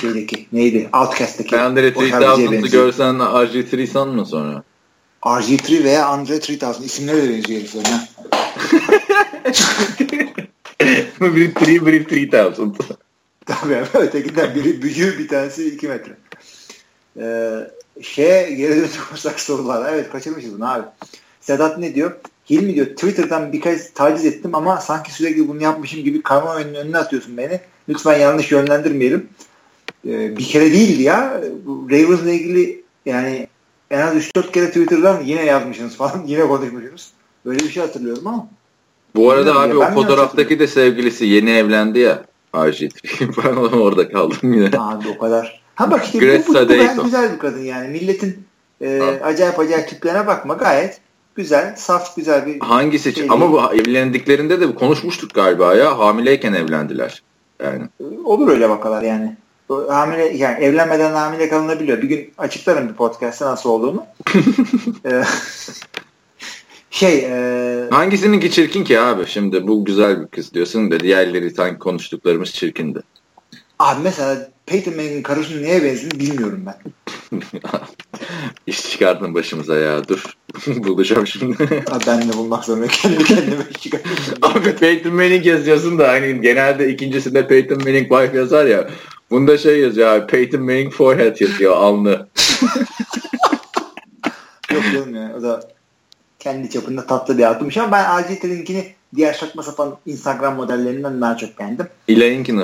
Şeydeki 0.00 0.46
neydi? 0.52 0.88
Outcast'taki. 0.92 1.50
Şarkıcıya 2.10 2.48
3000'ı 2.48 2.52
benziyor. 2.52 2.84
görsen 2.84 3.14
RG3 3.14 3.86
sanma 3.86 4.24
sonra. 4.24 4.62
RG3 5.22 5.84
veya 5.84 6.06
Andre 6.06 6.36
3000 6.36 6.82
isimleri 6.84 7.22
de 7.22 7.28
benziyor 7.28 7.60
heriflerin 7.60 7.86
ha. 10.86 11.34
biri 11.34 11.44
3, 11.44 11.86
biri 11.86 11.96
3000. 11.96 12.30
Tabii 13.46 13.76
abi, 13.76 13.86
ötekinden 13.94 14.54
biri 14.54 14.82
büyüğü 14.82 15.18
bir 15.18 15.28
tanesi 15.28 15.68
2 15.68 15.88
metre. 15.88 16.16
Ee, 17.20 17.50
şeye 18.02 18.54
geri 18.54 18.76
dönecek 18.76 19.00
olursak 19.10 19.40
sorular. 19.40 19.92
Evet 19.92 20.10
kaçırmışız 20.12 20.54
bunu 20.54 20.72
abi. 20.72 20.84
Sedat 21.40 21.78
ne 21.78 21.94
diyor? 21.94 22.12
Hilmi 22.50 22.74
diyor 22.74 22.86
Twitter'dan 22.86 23.52
birkaç 23.52 23.80
taciz 23.94 24.24
ettim 24.24 24.54
ama 24.54 24.80
sanki 24.80 25.12
sürekli 25.12 25.48
bunu 25.48 25.62
yapmışım 25.62 26.04
gibi 26.04 26.22
kamuoyunun 26.22 26.74
önüne 26.74 26.98
atıyorsun 26.98 27.36
beni. 27.36 27.60
Lütfen 27.88 28.18
yanlış 28.18 28.52
yönlendirmeyelim. 28.52 29.28
Ee, 30.06 30.36
bir 30.36 30.44
kere 30.44 30.72
değildi 30.72 31.02
ya. 31.02 31.42
Bu 31.64 31.88
Ravens'la 31.90 32.30
ilgili 32.30 32.82
yani 33.06 33.48
en 33.90 34.00
az 34.00 34.14
3-4 34.14 34.52
kere 34.52 34.66
Twitter'dan 34.66 35.20
yine 35.24 35.44
yazmışsınız 35.44 35.96
falan. 35.96 36.24
Yine 36.26 36.46
konuşmuşsunuz. 36.46 37.12
Böyle 37.46 37.58
bir 37.58 37.70
şey 37.70 37.82
hatırlıyorum 37.82 38.26
ama. 38.26 38.48
Bu 39.16 39.30
arada 39.30 39.54
Bilmiyorum 39.54 39.62
abi 39.62 39.70
ya, 39.70 39.78
o 39.78 39.80
ben 39.80 39.94
fotoğraftaki 39.94 40.58
de 40.58 40.66
sevgilisi 40.66 41.26
yeni 41.26 41.50
evlendi 41.50 41.98
ya. 41.98 42.22
RG3. 42.54 43.44
ben 43.44 43.76
orada 43.78 44.08
kaldım 44.08 44.54
yine. 44.54 44.70
Abi 44.78 45.08
o 45.16 45.18
kadar. 45.18 45.62
Ha 45.74 45.90
bak 45.90 46.04
işte 46.04 46.18
bu, 46.18 46.22
Greta 46.22 46.48
bu, 46.48 46.54
bu 46.54 46.68
gayet 46.68 46.88
Dayton. 46.88 47.04
güzel 47.04 47.32
bir 47.32 47.38
kadın 47.38 47.60
yani. 47.62 47.88
Milletin 47.88 48.44
e, 48.80 48.98
Ha. 48.98 49.26
acayip 49.26 49.58
acayip 49.58 49.88
tiplerine 49.88 50.26
bakma. 50.26 50.54
Gayet 50.54 51.00
güzel, 51.34 51.74
saf 51.76 52.16
güzel 52.16 52.46
bir 52.46 52.60
Hangisi? 52.60 53.12
Şey 53.12 53.26
Ama 53.30 53.52
bu 53.52 53.60
evlendiklerinde 53.74 54.60
de 54.60 54.74
konuşmuştuk 54.74 55.34
galiba 55.34 55.74
ya. 55.74 55.98
Hamileyken 55.98 56.52
evlendiler. 56.52 57.22
Yani. 57.64 57.84
olur 58.24 58.48
öyle 58.48 58.68
vakalar 58.68 59.02
yani. 59.02 59.36
Bu 59.68 59.94
Hamile 59.94 60.36
yani 60.36 60.64
evlenmeden 60.64 61.12
hamile 61.12 61.48
kalınabiliyor. 61.48 62.02
Bir 62.02 62.08
gün 62.08 62.32
açıklarım 62.38 62.88
bir 62.88 62.94
podcast'te 62.94 63.44
nasıl 63.44 63.70
olduğunu. 63.70 64.06
Şey 66.92 67.18
e, 67.18 67.88
Hangisininki 67.90 68.50
çirkin 68.50 68.84
ki 68.84 69.00
abi? 69.00 69.26
Şimdi 69.26 69.66
bu 69.66 69.84
güzel 69.84 70.22
bir 70.22 70.26
kız 70.26 70.54
diyorsun 70.54 70.90
da 70.90 71.00
diğerleri 71.00 71.50
sanki 71.50 71.78
konuştuklarımız 71.78 72.52
çirkindi. 72.52 73.00
abi 73.78 74.00
mesela 74.02 74.48
Peyton 74.66 74.94
Manning'in 74.96 75.22
karısının 75.22 75.62
neye 75.62 75.82
benzediğini 75.82 76.20
bilmiyorum 76.20 76.66
ben. 76.66 76.92
İş 78.66 78.90
çıkardın 78.90 79.34
başımıza 79.34 79.76
ya 79.76 80.08
dur. 80.08 80.24
Bulacağım 80.66 81.26
şimdi. 81.26 81.64
Abi 81.90 82.04
ben 82.06 82.28
de 82.28 82.32
bulmak 82.36 82.64
zorundayım. 82.64 82.92
Kendi 83.02 83.24
kendime 83.24 83.64
çıkartıyorum. 83.80 84.38
abi 84.42 84.76
Peyton 84.76 85.14
Manning 85.14 85.46
yazıyorsun 85.46 85.98
da 85.98 86.08
hani 86.08 86.40
genelde 86.40 86.88
ikincisinde 86.92 87.46
Peyton 87.46 87.78
Manning 87.78 88.08
wife 88.08 88.36
yazar 88.36 88.66
ya. 88.66 88.90
Bunda 89.30 89.58
şey 89.58 89.80
yazıyor 89.80 90.08
abi 90.08 90.26
Peyton 90.26 90.60
Manning 90.62 90.92
forehead 90.92 91.40
yazıyor 91.40 91.76
alnı. 91.76 92.26
Yok 94.72 94.82
canım 94.92 95.14
ya. 95.14 95.34
O 95.38 95.42
da 95.42 95.68
kendi 96.42 96.70
çapında 96.70 97.06
tatlı 97.06 97.38
bir 97.38 97.44
hatırmış 97.44 97.76
ama 97.76 97.92
ben 97.92 98.04
ACT'ninkini 98.04 98.92
diğer 99.14 99.32
saçma 99.34 99.62
sapan 99.62 99.96
Instagram 100.06 100.54
modellerinden 100.56 101.20
daha 101.20 101.36
çok 101.36 101.58
beğendim. 101.58 101.86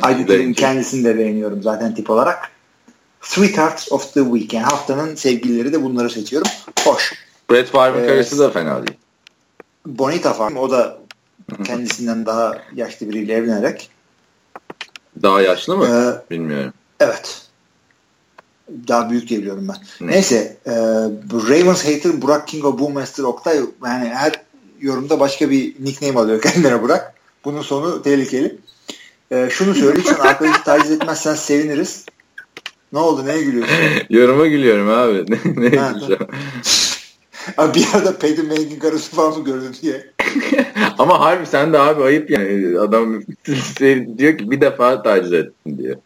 ACT'nin 0.02 0.26
İlay'ınki? 0.26 0.60
kendisini 0.60 1.04
de 1.04 1.18
beğeniyorum 1.18 1.62
zaten 1.62 1.94
tip 1.94 2.10
olarak. 2.10 2.50
Sweethearts 3.20 3.92
of 3.92 4.14
the 4.14 4.20
Week. 4.20 4.52
Yani 4.52 4.64
haftanın 4.64 5.14
sevgilileri 5.14 5.72
de 5.72 5.82
bunları 5.82 6.10
seçiyorum. 6.10 6.50
Hoş. 6.84 7.12
Brett 7.50 7.68
Favre'ın 7.68 7.98
Evet. 7.98 8.08
karısı 8.08 8.38
da 8.38 8.50
fena 8.50 8.76
değil. 8.86 8.98
Bonita 9.86 10.32
falan. 10.32 10.56
O 10.56 10.70
da 10.70 10.98
kendisinden 11.64 12.26
daha 12.26 12.58
yaşlı 12.74 13.08
biriyle 13.08 13.34
evlenerek. 13.34 13.90
Daha 15.22 15.40
yaşlı 15.42 15.76
mı? 15.76 15.86
Ee, 15.86 16.30
Bilmiyorum. 16.30 16.72
evet. 17.00 17.42
Daha 18.88 19.10
büyük 19.10 19.28
diye 19.28 19.40
biliyorum 19.40 19.68
ben. 19.68 20.06
Ne? 20.06 20.12
Neyse. 20.12 20.56
E, 20.66 20.72
Ravens 21.48 21.84
hater 21.84 22.22
Burak 22.22 22.48
Kingo 22.48 22.78
Boommaster 22.78 23.24
Oktay 23.24 23.56
yani 23.84 24.08
her 24.08 24.32
yorumda 24.80 25.20
başka 25.20 25.50
bir 25.50 25.74
nickname 25.80 26.20
alıyor 26.20 26.42
kendine 26.42 26.82
Burak. 26.82 27.14
Bunun 27.44 27.62
sonu 27.62 28.02
tehlikeli. 28.02 28.58
E, 29.30 29.48
şunu 29.50 29.74
söyle 29.74 29.98
lütfen 29.98 30.28
arkadaşı 30.28 30.62
taciz 30.62 30.90
etmezsen 30.90 31.34
seviniriz. 31.34 32.04
Ne 32.92 32.98
oldu? 32.98 33.26
Neye 33.26 33.42
gülüyorsun? 33.42 33.74
Yoruma 34.10 34.46
gülüyorum 34.46 34.88
abi. 34.88 35.24
ne 35.44 35.72
diyeceğim? 35.72 36.26
Abi 37.56 37.78
bir 37.78 37.86
arada 37.94 38.18
Peyton 38.18 38.46
Manning'in 38.46 38.78
karısı 38.78 39.16
falan 39.16 39.38
mı 39.38 39.44
gördün 39.44 39.76
diye. 39.82 40.06
Ama 40.98 41.20
harbi 41.20 41.46
sen 41.46 41.72
de 41.72 41.78
abi 41.78 42.02
ayıp 42.02 42.30
yani. 42.30 42.78
Adam 42.78 43.22
diyor 44.18 44.38
ki 44.38 44.50
bir 44.50 44.60
defa 44.60 45.02
taciz 45.02 45.32
ettin 45.32 45.78
diyor. 45.78 45.96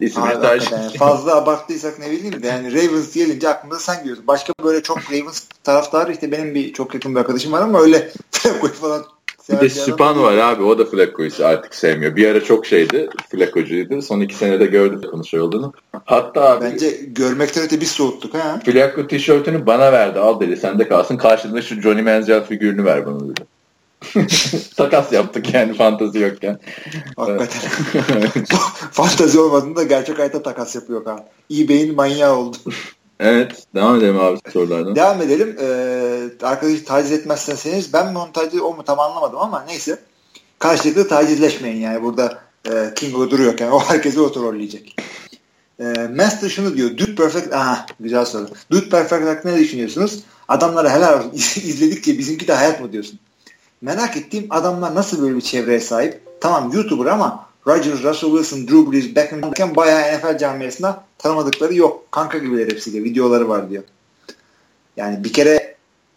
Abi 0.00 0.46
yani 0.72 0.96
fazla 0.98 1.36
abarttıysak 1.36 1.98
ne 1.98 2.10
bileyim 2.10 2.42
de 2.42 2.46
yani 2.46 2.72
Ravens 2.72 3.14
diyelince 3.14 3.48
aklımda 3.48 3.78
sen 3.78 3.98
geliyorsun. 3.98 4.26
Başka 4.26 4.52
böyle 4.64 4.82
çok 4.82 4.98
Ravens 5.12 5.42
taraftarı 5.64 6.12
işte 6.12 6.32
benim 6.32 6.54
bir 6.54 6.72
çok 6.72 6.94
yakın 6.94 7.14
bir 7.14 7.20
arkadaşım 7.20 7.52
var 7.52 7.62
ama 7.62 7.80
öyle 7.80 8.12
koy 8.60 8.70
falan. 8.72 9.04
Bir 9.48 9.56
de 9.56 9.62
bir 9.62 9.68
Süpan 9.68 10.22
var 10.22 10.36
abi 10.36 10.62
o 10.62 10.78
da 10.78 10.84
Flacco'yu 10.84 11.30
artık 11.44 11.74
sevmiyor. 11.74 12.16
Bir 12.16 12.28
ara 12.28 12.44
çok 12.44 12.66
şeydi 12.66 13.08
Flacco'cuydu. 13.30 14.02
Son 14.02 14.20
iki 14.20 14.34
senede 14.34 14.66
gördüm 14.66 15.10
konuşuyor 15.10 15.44
olduğunu. 15.44 15.72
Hatta 16.04 16.42
abi 16.42 16.64
Bence 16.64 16.90
görmekten 17.06 17.64
öte 17.64 17.80
biz 17.80 17.90
soğuttuk 17.90 18.34
ha. 18.34 18.60
Flacco 18.64 19.06
tişörtünü 19.06 19.66
bana 19.66 19.92
verdi 19.92 20.18
al 20.18 20.40
dedi 20.40 20.56
sende 20.56 20.88
kalsın. 20.88 21.16
Karşılığında 21.16 21.62
şu 21.62 21.80
Johnny 21.80 22.02
Manziel 22.02 22.44
figürünü 22.44 22.84
ver 22.84 23.06
bana 23.06 23.20
dedi. 23.20 23.55
Takas 24.76 25.12
yaptık 25.12 25.54
yani 25.54 25.74
fantazi 25.74 26.18
yokken. 26.18 26.58
Hakikaten. 27.16 27.60
Fantazi 28.92 29.40
olmadığında 29.40 29.82
gerçek 29.82 30.18
hayatta 30.18 30.42
takas 30.42 30.74
yapıyor 30.74 31.04
kan. 31.04 31.24
eBay'in 31.50 31.94
manyağı 31.94 32.36
oldu. 32.36 32.56
evet 33.20 33.66
devam 33.74 33.96
edelim 33.96 34.20
abi 34.20 34.38
sorulardan. 34.52 34.96
Devam 34.96 35.22
edelim. 35.22 35.56
Ee, 35.60 36.46
arkadaşı 36.46 36.84
taciz 36.84 37.12
etmezseniz 37.12 37.92
ben 37.92 38.12
mi 38.12 38.18
onu 38.18 38.32
taciz 38.32 38.60
o 38.60 38.74
mu 38.74 38.82
tam 38.84 39.00
anlamadım 39.00 39.38
ama 39.38 39.64
neyse. 39.68 39.98
Karşılıklı 40.58 41.08
tacizleşmeyin 41.08 41.80
yani 41.80 42.02
burada 42.02 42.38
e, 42.70 42.94
Kingo 42.94 43.30
duruyorken 43.30 43.70
o 43.70 43.80
herkesi 43.80 44.20
o 44.20 44.32
trolleyecek. 44.32 44.96
E, 45.80 45.84
Master 46.16 46.48
şunu 46.48 46.76
diyor. 46.76 46.90
Dude 46.90 47.14
Perfect 47.14 47.52
aha 47.52 47.86
güzel 48.00 48.24
soru. 48.24 48.48
Dude 48.70 48.88
Perfect 48.88 49.26
hakkında 49.28 49.52
ne 49.52 49.58
düşünüyorsunuz? 49.58 50.22
Adamlara 50.48 50.94
helal 50.94 51.18
olsun. 51.18 51.32
izledikçe 51.68 52.18
bizimki 52.18 52.48
de 52.48 52.52
hayat 52.52 52.80
mı 52.80 52.92
diyorsun? 52.92 53.18
Merak 53.80 54.16
ettiğim 54.16 54.46
adamlar 54.50 54.94
nasıl 54.94 55.22
böyle 55.22 55.36
bir 55.36 55.40
çevreye 55.40 55.80
sahip? 55.80 56.22
Tamam 56.40 56.72
YouTuber 56.72 57.06
ama 57.06 57.46
Rodgers, 57.66 58.02
Russell 58.02 58.30
Wilson, 58.30 58.68
Drew 58.68 58.92
Brees, 58.92 59.16
Beckham 59.16 59.76
bayağı 59.76 60.18
NFL 60.18 60.38
camiasında 60.38 61.04
tanımadıkları 61.18 61.74
yok. 61.74 62.12
Kanka 62.12 62.38
gibiler 62.38 62.66
hepsiyle. 62.72 63.04
Videoları 63.04 63.48
var 63.48 63.70
diyor. 63.70 63.82
Yani 64.96 65.24
bir 65.24 65.32
kere 65.32 65.76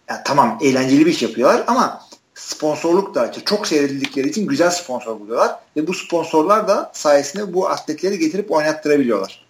ya 0.09 0.23
tamam 0.23 0.59
eğlenceli 0.61 1.05
bir 1.05 1.11
iş 1.11 1.21
yapıyorlar 1.21 1.63
ama 1.67 2.01
sponsorluk 2.35 3.15
da 3.15 3.31
çok 3.31 3.67
seyredildikleri 3.67 4.29
için 4.29 4.47
güzel 4.47 4.69
sponsor 4.69 5.19
buluyorlar 5.19 5.55
ve 5.75 5.87
bu 5.87 5.93
sponsorlar 5.93 6.67
da 6.67 6.91
sayesinde 6.93 7.53
bu 7.53 7.69
atletleri 7.69 8.19
getirip 8.19 8.51
oynattırabiliyorlar. 8.51 9.45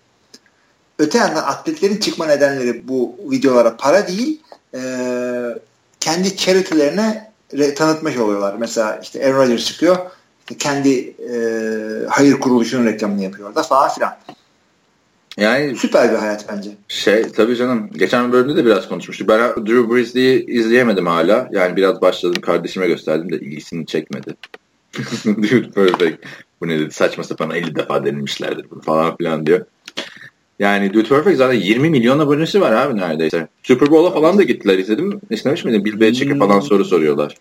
Öte 0.99 1.17
yandan 1.17 1.43
atletlerin 1.43 1.97
çıkma 1.97 2.25
nedenleri 2.25 2.87
bu 2.87 3.15
videolara 3.31 3.77
para 3.77 4.07
değil 4.07 4.41
e, 4.73 4.79
kendi 5.99 6.37
charity'lerine 6.37 7.28
tanıtmış 7.75 8.17
oluyorlar. 8.17 8.55
Mesela 8.59 8.99
işte 9.03 9.25
Aaron 9.25 9.37
Rodgers 9.37 9.65
çıkıyor. 9.65 9.97
İşte 10.39 10.57
kendi 10.57 10.99
e, 11.09 11.35
hayır 12.09 12.39
kuruluşunun 12.39 12.85
reklamını 12.85 13.23
yapıyor 13.23 13.55
da 13.55 13.63
falan 13.63 13.89
filan. 13.89 14.17
Yani 15.37 15.75
süper 15.75 16.11
bir 16.11 16.17
hayat 16.17 16.45
bence. 16.49 16.69
Şey 16.87 17.31
tabii 17.31 17.55
canım. 17.55 17.89
Geçen 17.93 18.31
bölümde 18.31 18.55
de 18.55 18.65
biraz 18.65 18.89
konuşmuştuk. 18.89 19.29
Ben 19.29 19.39
Drew 19.39 19.95
Brees'i 19.95 20.45
izleyemedim 20.47 21.07
hala. 21.07 21.49
Yani 21.51 21.75
biraz 21.75 22.01
başladım 22.01 22.41
kardeşime 22.41 22.87
gösterdim 22.87 23.31
de 23.31 23.39
ilgisini 23.39 23.85
çekmedi. 23.85 24.35
Dude 25.25 25.69
Perfect. 25.69 26.25
Bu 26.61 26.67
ne 26.67 26.79
dedi 26.79 26.91
saçma 26.91 27.23
sapan 27.23 27.51
50 27.51 27.75
defa 27.75 28.05
denilmişlerdir 28.05 28.65
bunu 28.71 28.81
falan 28.81 29.17
filan 29.17 29.45
diyor. 29.45 29.65
Yani 30.59 30.93
Dude 30.93 31.09
Perfect 31.09 31.37
zaten 31.37 31.59
20 31.59 31.89
milyon 31.89 32.19
abonesi 32.19 32.61
var 32.61 32.71
abi 32.71 32.97
neredeyse. 32.97 33.47
Super 33.63 33.91
Bowl'a 33.91 34.11
falan 34.11 34.37
da 34.37 34.43
gittiler 34.43 34.77
izledim 34.77 35.05
mi? 35.05 35.19
İzlemiş 35.29 35.65
miydin? 35.65 35.85
Bill 35.85 35.99
Belichick'e 35.99 36.31
hmm. 36.31 36.39
falan 36.39 36.59
soru 36.59 36.85
soruyorlar. 36.85 37.35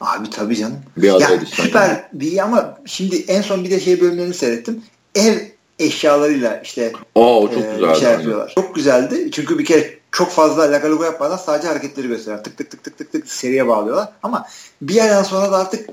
Abi 0.00 0.30
tabii 0.30 0.56
canım. 0.56 0.78
Bir 0.96 1.20
ya, 1.20 1.20
süper 1.46 1.88
yani. 1.88 2.00
bir 2.12 2.38
ama 2.38 2.78
şimdi 2.86 3.16
en 3.16 3.42
son 3.42 3.64
bir 3.64 3.70
de 3.70 3.80
şey 3.80 4.00
bölümlerini 4.00 4.34
seyrettim. 4.34 4.82
Ev 5.14 5.38
eşyalarıyla 5.78 6.60
işte 6.64 6.92
Aa, 7.14 7.40
o 7.40 7.48
çok 7.54 7.64
e, 7.64 7.74
güzeldi. 7.74 8.00
Şey 8.00 8.10
yapıyorlar. 8.10 8.52
Çok 8.54 8.74
güzeldi. 8.74 9.30
Çünkü 9.32 9.58
bir 9.58 9.64
kere 9.64 9.98
çok 10.12 10.30
fazla 10.30 10.72
lagalugo 10.72 11.04
yapmadan 11.04 11.36
sadece 11.36 11.68
hareketleri 11.68 12.08
gösteriyor. 12.08 12.44
Tık 12.44 12.56
tık 12.58 12.70
tık 12.70 12.84
tık 12.84 12.98
tık 12.98 13.12
tık 13.12 13.28
seriye 13.28 13.66
bağlıyorlar. 13.66 14.08
Ama 14.22 14.46
bir 14.82 14.94
yerden 14.94 15.22
sonra 15.22 15.52
da 15.52 15.56
artık 15.56 15.90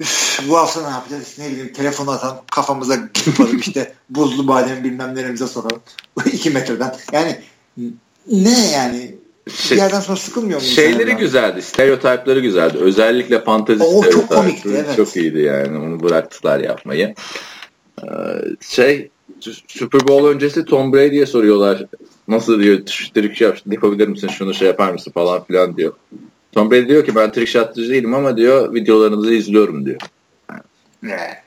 üf, 0.00 0.40
bu 0.48 0.56
hafta 0.56 0.82
ne 0.82 0.90
yapacağız? 0.90 1.28
İşte 1.28 1.42
ne 1.42 1.50
bileyim 1.50 1.72
telefonu 1.72 2.10
atalım 2.10 2.36
kafamıza 2.50 2.94
yapalım 3.26 3.58
işte 3.58 3.92
buzlu 4.10 4.48
badem 4.48 4.84
bilmem 4.84 5.14
neremize 5.14 5.46
sokalım. 5.46 5.82
iki 6.32 6.50
metreden. 6.50 6.94
Yani 7.12 7.40
ne 8.26 8.70
yani 8.70 9.14
şey, 9.56 9.76
bir 9.76 9.82
yerden 9.82 10.00
sonra 10.00 10.16
sıkılmıyor 10.16 10.60
mu? 10.60 10.66
Şeyleri 10.66 11.16
güzeldi. 11.16 11.62
Stereotipleri 11.62 12.42
güzeldi. 12.42 12.78
Özellikle 12.78 13.44
fantezi 13.44 13.82
O 13.82 14.10
çok 14.10 14.28
komikti 14.28 14.68
evet. 14.68 14.96
Çok 14.96 15.16
iyiydi 15.16 15.38
yani. 15.38 15.78
Onu 15.78 16.02
bıraktılar 16.02 16.60
yapmayı. 16.60 17.14
Ee, 18.02 18.06
şey 18.60 19.10
Super 19.66 20.08
Bowl 20.08 20.26
öncesi 20.26 20.64
Tom 20.64 20.92
Brady'ye 20.92 21.26
soruyorlar. 21.26 21.86
Nasıl 22.28 22.62
diyor 22.62 22.78
trik 22.86 23.40
yap, 23.40 23.58
yapabilir 23.70 24.08
misin 24.08 24.28
şunu 24.28 24.54
şey 24.54 24.68
yapar 24.68 24.92
mısın 24.92 25.10
falan 25.12 25.44
filan 25.44 25.76
diyor. 25.76 25.92
Tom 26.52 26.70
Brady 26.70 26.88
diyor 26.88 27.04
ki 27.06 27.14
ben 27.14 27.32
trick 27.32 27.76
değilim 27.76 28.14
ama 28.14 28.36
diyor 28.36 28.74
videolarınızı 28.74 29.32
izliyorum 29.32 29.86
diyor. 29.86 30.00
Ne? 31.02 31.42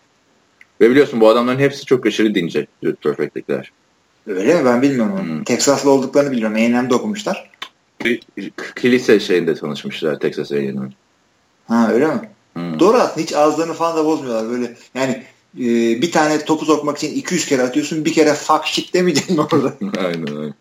Ve 0.82 0.90
biliyorsun 0.90 1.22
bu 1.22 1.30
adamların 1.30 1.60
hepsi 1.60 1.86
çok 1.86 2.06
aşırı 2.06 2.36
dince. 2.36 2.68
Perfect'likler. 3.02 3.72
Öyle 4.28 4.60
mi? 4.60 4.66
Ben 4.66 4.82
bilmiyorum. 4.82 5.20
Hmm. 5.20 5.44
Texaslı 5.44 5.90
olduklarını 5.90 6.32
biliyorum. 6.32 6.56
A&M'de 6.56 6.96
okumuşlar. 6.96 7.52
Kilise 8.76 9.20
şeyinde 9.20 9.56
tanışmışlar 9.56 10.20
Texas 10.20 10.52
A&M. 10.52 10.90
Ha 11.68 11.92
öyle 11.94 12.08
mi? 12.08 12.30
Hmm. 12.54 12.80
Doğru 12.80 12.98
aslında 12.98 13.22
hiç 13.22 13.34
ağızlarını 13.34 13.74
falan 13.74 13.98
da 13.98 14.06
bozmuyorlar. 14.06 14.50
Böyle 14.50 14.76
yani 14.96 15.24
e, 15.60 16.02
bir 16.02 16.12
tane 16.12 16.46
topu 16.46 16.66
sokmak 16.66 16.98
için 16.98 17.16
200 17.16 17.46
kere 17.46 17.62
atıyorsun. 17.62 18.06
Bir 18.06 18.14
kere 18.14 18.34
fuck 18.34 18.66
shit 18.66 18.94
demeyeceksin 18.94 19.38
orada. 19.38 19.74
aynen 19.98 20.36
aynen. 20.36 20.54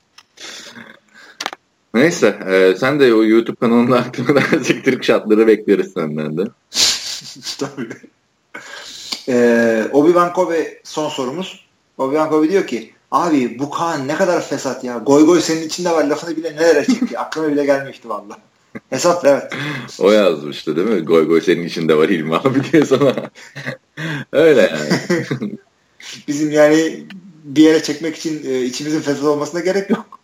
Neyse 1.95 2.39
e, 2.49 2.75
sen 2.79 3.01
de 3.01 3.15
o 3.15 3.25
YouTube 3.25 3.57
kanalında 3.57 3.99
aklına 3.99 4.41
siktirik 4.65 5.05
şartları 5.05 5.47
bekleriz 5.47 5.93
senden 5.93 6.37
de. 6.37 6.43
Tabii. 7.59 7.89
Ee, 9.29 9.85
Obi-Wan 9.93 10.33
Kobe 10.33 10.81
son 10.85 11.09
sorumuz. 11.09 11.65
Obi-Wan 11.99 12.31
Kobe 12.31 12.51
diyor 12.51 12.67
ki 12.67 12.93
abi 13.11 13.59
bu 13.59 13.71
Kaan 13.71 14.09
ne 14.09 14.15
kadar 14.15 14.49
fesat 14.49 14.85
ya. 14.85 14.99
Goy 14.99 15.27
goy 15.27 15.41
senin 15.41 15.67
içinde 15.67 15.91
var 15.91 16.05
lafını 16.05 16.37
bile 16.37 16.57
nereye 16.57 16.85
çekti. 16.85 17.19
Aklıma 17.19 17.49
bile 17.49 17.65
gelmişti 17.65 18.09
valla. 18.09 18.39
Fesat 18.91 19.25
evet. 19.25 19.53
o 19.99 20.11
yazmıştı 20.11 20.77
değil 20.77 20.89
mi? 20.89 21.01
Goy 21.01 21.27
goy 21.27 21.41
senin 21.41 21.67
içinde 21.67 21.97
var 21.97 22.09
İlmi 22.09 22.37
abi 22.37 22.73
diye 22.73 22.85
sana. 22.85 23.15
Öyle 24.33 24.61
yani. 24.61 25.57
Bizim 26.29 26.51
yani 26.51 27.05
bir 27.45 27.63
yere 27.63 27.83
çekmek 27.83 28.17
için 28.17 28.43
e, 28.47 28.63
içimizin 28.63 29.01
fesat 29.01 29.25
olmasına 29.25 29.61
gerek 29.61 29.91
yok. 29.91 30.22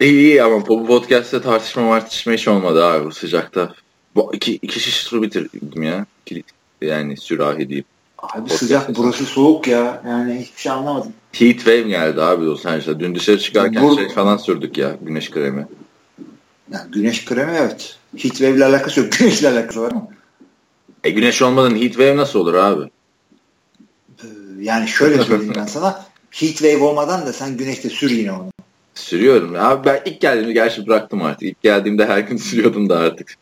İyi 0.00 0.12
iyi 0.12 0.42
ama 0.42 0.66
bu 0.66 0.86
podcast'te 0.86 1.42
tartışma 1.42 1.90
tartışma 1.90 2.32
hiç 2.32 2.48
olmadı 2.48 2.84
abi 2.84 3.04
bu 3.04 3.12
sıcakta. 3.12 3.74
Bu 4.14 4.34
iki, 4.34 4.54
iki 4.54 4.80
şiş 4.80 4.94
su 4.94 5.22
bitirdim 5.22 5.82
ya. 5.82 6.06
Yani 6.80 7.16
sürahi 7.16 7.68
deyip. 7.68 7.86
Abi 8.18 8.50
sıcak 8.50 8.96
burası 8.96 9.24
soğuk 9.24 9.68
ya. 9.68 10.02
Yani 10.06 10.40
hiçbir 10.40 10.60
şey 10.60 10.72
anlamadım. 10.72 11.12
Heat 11.32 11.56
wave 11.56 11.82
geldi 11.82 12.22
abi 12.22 12.44
Los 12.44 12.66
Angeles'ta. 12.66 13.00
Dün 13.00 13.14
dışarı 13.14 13.38
çıkarken 13.38 13.82
Bur 13.82 13.96
şey 13.96 14.08
falan 14.08 14.36
sürdük 14.36 14.78
ya 14.78 14.96
güneş 15.02 15.30
kremi. 15.30 15.66
Ya 16.72 16.86
güneş 16.92 17.24
kremi 17.24 17.52
evet. 17.58 17.96
Heat 18.16 18.36
wave 18.36 18.56
ile 18.56 18.64
alakası 18.64 19.00
yok. 19.00 19.12
Güneşle 19.18 19.48
alakası 19.48 19.82
var 19.82 19.92
mı? 19.92 20.08
E 21.04 21.10
güneş 21.10 21.42
olmadan 21.42 21.70
heat 21.70 21.92
wave 21.92 22.16
nasıl 22.16 22.38
olur 22.38 22.54
abi? 22.54 22.90
Ee, 24.22 24.26
yani 24.60 24.88
şöyle 24.88 25.24
söyleyeyim 25.24 25.54
ben 25.56 25.66
sana. 25.66 26.04
Heat 26.30 26.54
wave 26.54 26.82
olmadan 26.82 27.26
da 27.26 27.32
sen 27.32 27.56
güneşte 27.56 27.90
sür 27.90 28.10
yine 28.10 28.32
onu. 28.32 28.50
Sürüyorum. 28.96 29.54
Abi 29.58 29.84
ben 29.84 30.00
ilk 30.04 30.20
geldiğimde 30.20 30.52
gerçi 30.52 30.86
bıraktım 30.86 31.22
artık. 31.22 31.42
İlk 31.42 31.62
geldiğimde 31.62 32.06
her 32.06 32.18
gün 32.18 32.36
sürüyordum 32.36 32.88
da 32.88 32.98
artık. 32.98 33.36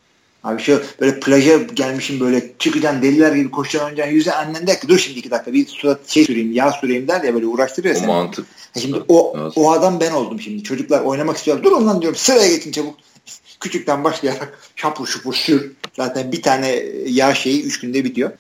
Abi 0.45 0.63
şu 0.63 0.83
böyle 1.01 1.21
plaja 1.21 1.57
gelmişim 1.57 2.21
böyle 2.21 2.53
çıkacaksın 2.59 3.03
deliler 3.03 3.33
gibi 3.33 3.51
koşacaksın 3.51 3.91
önce 3.91 4.03
yüze 4.03 4.35
annen 4.35 4.67
der 4.67 4.81
ki 4.81 4.89
dur 4.89 4.99
şimdi 4.99 5.19
iki 5.19 5.31
dakika 5.31 5.53
bir 5.53 5.67
surat 5.67 6.09
şey 6.09 6.25
süreyim 6.25 6.53
yağ 6.53 6.73
süreyim 6.73 7.09
der 7.09 7.23
ya 7.23 7.35
böyle 7.35 7.47
uğraştırıyor 7.47 7.95
o 7.95 7.99
seni. 7.99 8.07
mantık. 8.07 8.47
Şimdi 8.81 9.03
o, 9.09 9.37
o 9.57 9.73
adam 9.73 10.01
ben 10.01 10.13
oldum 10.13 10.41
şimdi. 10.41 10.63
Çocuklar 10.63 11.01
oynamak 11.01 11.37
istiyorlar. 11.37 11.65
Dur 11.65 11.73
ondan 11.73 12.03
diyorum 12.03 12.19
sıraya 12.19 12.49
geçin 12.49 12.73
çabuk. 12.73 12.95
Küçükten 13.61 14.05
başlayarak 14.05 14.59
şapur 14.77 15.07
şupur 15.07 15.35
sür. 15.35 15.73
Zaten 15.97 16.33
bir 16.33 16.43
tane 16.43 16.83
yağ 17.07 17.35
şeyi 17.35 17.63
üç 17.63 17.81
günde 17.81 18.05
bitiyor. 18.05 18.33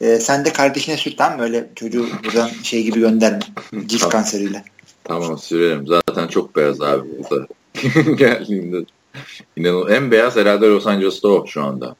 Ee, 0.00 0.18
sen 0.20 0.44
de 0.44 0.52
kardeşine 0.52 0.96
sür 0.96 1.16
mı? 1.18 1.42
Öyle 1.42 1.68
çocuğu 1.74 2.08
buradan 2.24 2.50
şey 2.62 2.82
gibi 2.82 3.00
gönderme. 3.00 3.40
Cilt 3.86 4.08
kanseriyle. 4.08 4.64
Tamam 5.04 5.38
sürerim. 5.38 5.86
Zaten 5.86 6.28
çok 6.28 6.56
beyaz 6.56 6.80
abi 6.80 7.08
burada. 7.18 7.46
Geldiğimde. 8.16 8.84
İnanılmaz. 9.56 9.92
En 9.92 10.10
beyaz 10.10 10.36
herhalde 10.36 10.66
Los 10.66 10.86
Angeles'ta 10.86 11.28
o 11.28 11.46
şu 11.46 11.62
anda. 11.62 11.96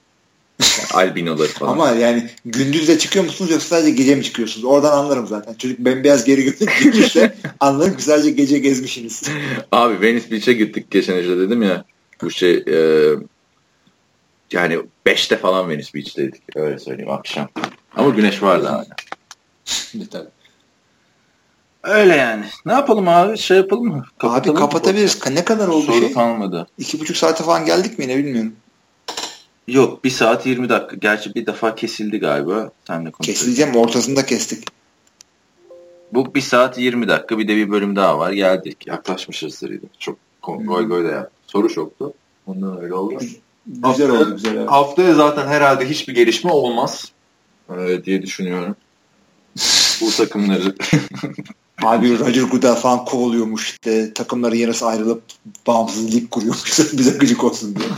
albinoları 0.94 1.48
falan. 1.48 1.72
Ama 1.72 1.90
yani 1.90 2.30
gündüz 2.44 2.88
de 2.88 2.98
çıkıyor 2.98 3.24
musunuz 3.24 3.50
yoksa 3.50 3.68
sadece 3.76 3.90
gece 3.90 4.14
mi 4.14 4.24
çıkıyorsunuz? 4.24 4.64
Oradan 4.64 4.92
anlarım 4.98 5.26
zaten. 5.26 5.54
Çocuk 5.54 5.78
bembeyaz 5.78 6.24
geri 6.24 6.44
gitmişse 6.84 7.34
anlarım 7.60 7.96
ki 7.96 8.02
sadece 8.02 8.30
gece 8.30 8.58
gezmişsiniz. 8.58 9.22
Abi 9.72 10.00
Venice 10.00 10.30
Beach'e 10.30 10.52
gittik 10.52 10.90
geçen 10.90 11.18
işte 11.18 11.38
dedim 11.38 11.62
ya. 11.62 11.84
Bu 12.22 12.30
şey 12.30 12.54
e, 12.54 13.08
yani 14.52 14.78
5'te 15.06 15.36
falan 15.36 15.68
Venice 15.68 15.90
Beach'teydik. 15.94 16.42
Öyle 16.56 16.78
söyleyeyim 16.78 17.10
akşam. 17.10 17.48
Ama 17.96 18.10
güneş 18.10 18.42
vardı 18.42 18.66
hala. 18.66 18.86
Tabii. 20.10 20.28
Öyle 21.84 22.16
yani. 22.16 22.44
Ne 22.66 22.72
yapalım 22.72 23.08
abi? 23.08 23.38
Şey 23.38 23.56
yapalım 23.56 23.86
mı? 23.86 24.04
Kapatalım 24.18 24.56
abi 24.56 24.60
kapatabiliriz. 24.60 25.26
Mı? 25.26 25.34
Ne 25.34 25.44
kadar 25.44 25.68
oldu 25.68 25.86
Soru 25.86 26.00
şey? 26.00 26.12
kalmadı. 26.12 26.66
İki 26.78 27.00
buçuk 27.00 27.16
saate 27.16 27.44
falan 27.44 27.66
geldik 27.66 27.98
mi 27.98 28.08
ne 28.08 28.18
bilmiyorum. 28.18 28.52
Yok 29.68 30.04
bir 30.04 30.10
saat 30.10 30.46
20 30.46 30.68
dakika. 30.68 30.96
Gerçi 30.96 31.34
bir 31.34 31.46
defa 31.46 31.74
kesildi 31.74 32.18
galiba. 32.18 32.70
Senle 32.86 33.12
Kesileceğim 33.22 33.76
ortasında 33.76 34.26
kestik. 34.26 34.68
Bu 36.12 36.34
bir 36.34 36.40
saat 36.40 36.78
20 36.78 37.08
dakika. 37.08 37.38
Bir 37.38 37.48
de 37.48 37.56
bir 37.56 37.70
bölüm 37.70 37.96
daha 37.96 38.18
var. 38.18 38.32
Geldik. 38.32 38.86
Yaklaşmışızdır. 38.86 39.72
Çok 39.98 40.18
hmm. 40.42 40.66
goy 40.66 40.88
goy 40.88 41.04
da 41.04 41.08
yaptı. 41.08 41.32
Soru 41.46 41.68
çoktu. 41.68 42.14
Ondan 42.46 42.82
öyle 42.82 42.94
oldu. 42.94 43.14
Güzel 43.66 43.82
Hafta, 43.82 44.12
oldu 44.12 44.34
güzel. 44.36 44.56
Evet. 44.56 44.70
Haftaya 44.70 45.14
zaten 45.14 45.46
herhalde 45.46 45.88
hiçbir 45.90 46.14
gelişme 46.14 46.50
olmaz. 46.50 47.12
Ee, 47.70 48.04
diye 48.04 48.22
düşünüyorum. 48.22 48.76
Bu 50.00 50.10
takımları 50.10 50.74
Abi 51.82 52.18
Roger 52.18 52.42
Goodell 52.42 52.74
falan 52.74 53.04
kovuluyormuş 53.04 53.70
işte 53.70 54.14
takımların 54.14 54.56
yarısı 54.56 54.86
ayrılıp 54.86 55.22
bağımsız 55.66 56.14
lig 56.14 56.30
kuruyormuş 56.30 56.78
bize 56.92 57.18
gıcık 57.18 57.44
olsun 57.44 57.76
diye. 57.76 57.88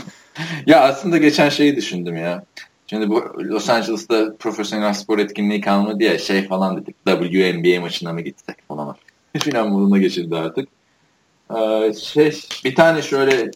ya 0.66 0.80
aslında 0.80 1.18
geçen 1.18 1.48
şeyi 1.48 1.76
düşündüm 1.76 2.16
ya. 2.16 2.44
Şimdi 2.86 3.10
bu 3.10 3.24
Los 3.38 3.70
Angeles'ta 3.70 4.36
profesyonel 4.38 4.92
spor 4.92 5.18
etkinliği 5.18 5.60
kalmadı 5.60 6.04
ya 6.04 6.18
şey 6.18 6.48
falan 6.48 6.76
dedik. 6.76 6.96
WNBA 7.06 7.80
maçına 7.80 8.12
mı 8.12 8.20
gitsek 8.20 8.56
falan. 8.68 8.96
Filan 9.38 9.74
burnuna 9.74 9.98
geçirdi 9.98 10.36
artık. 10.36 10.68
Ee, 11.56 11.92
şey 11.94 12.40
bir 12.64 12.74
tane 12.74 13.02
şöyle 13.02 13.50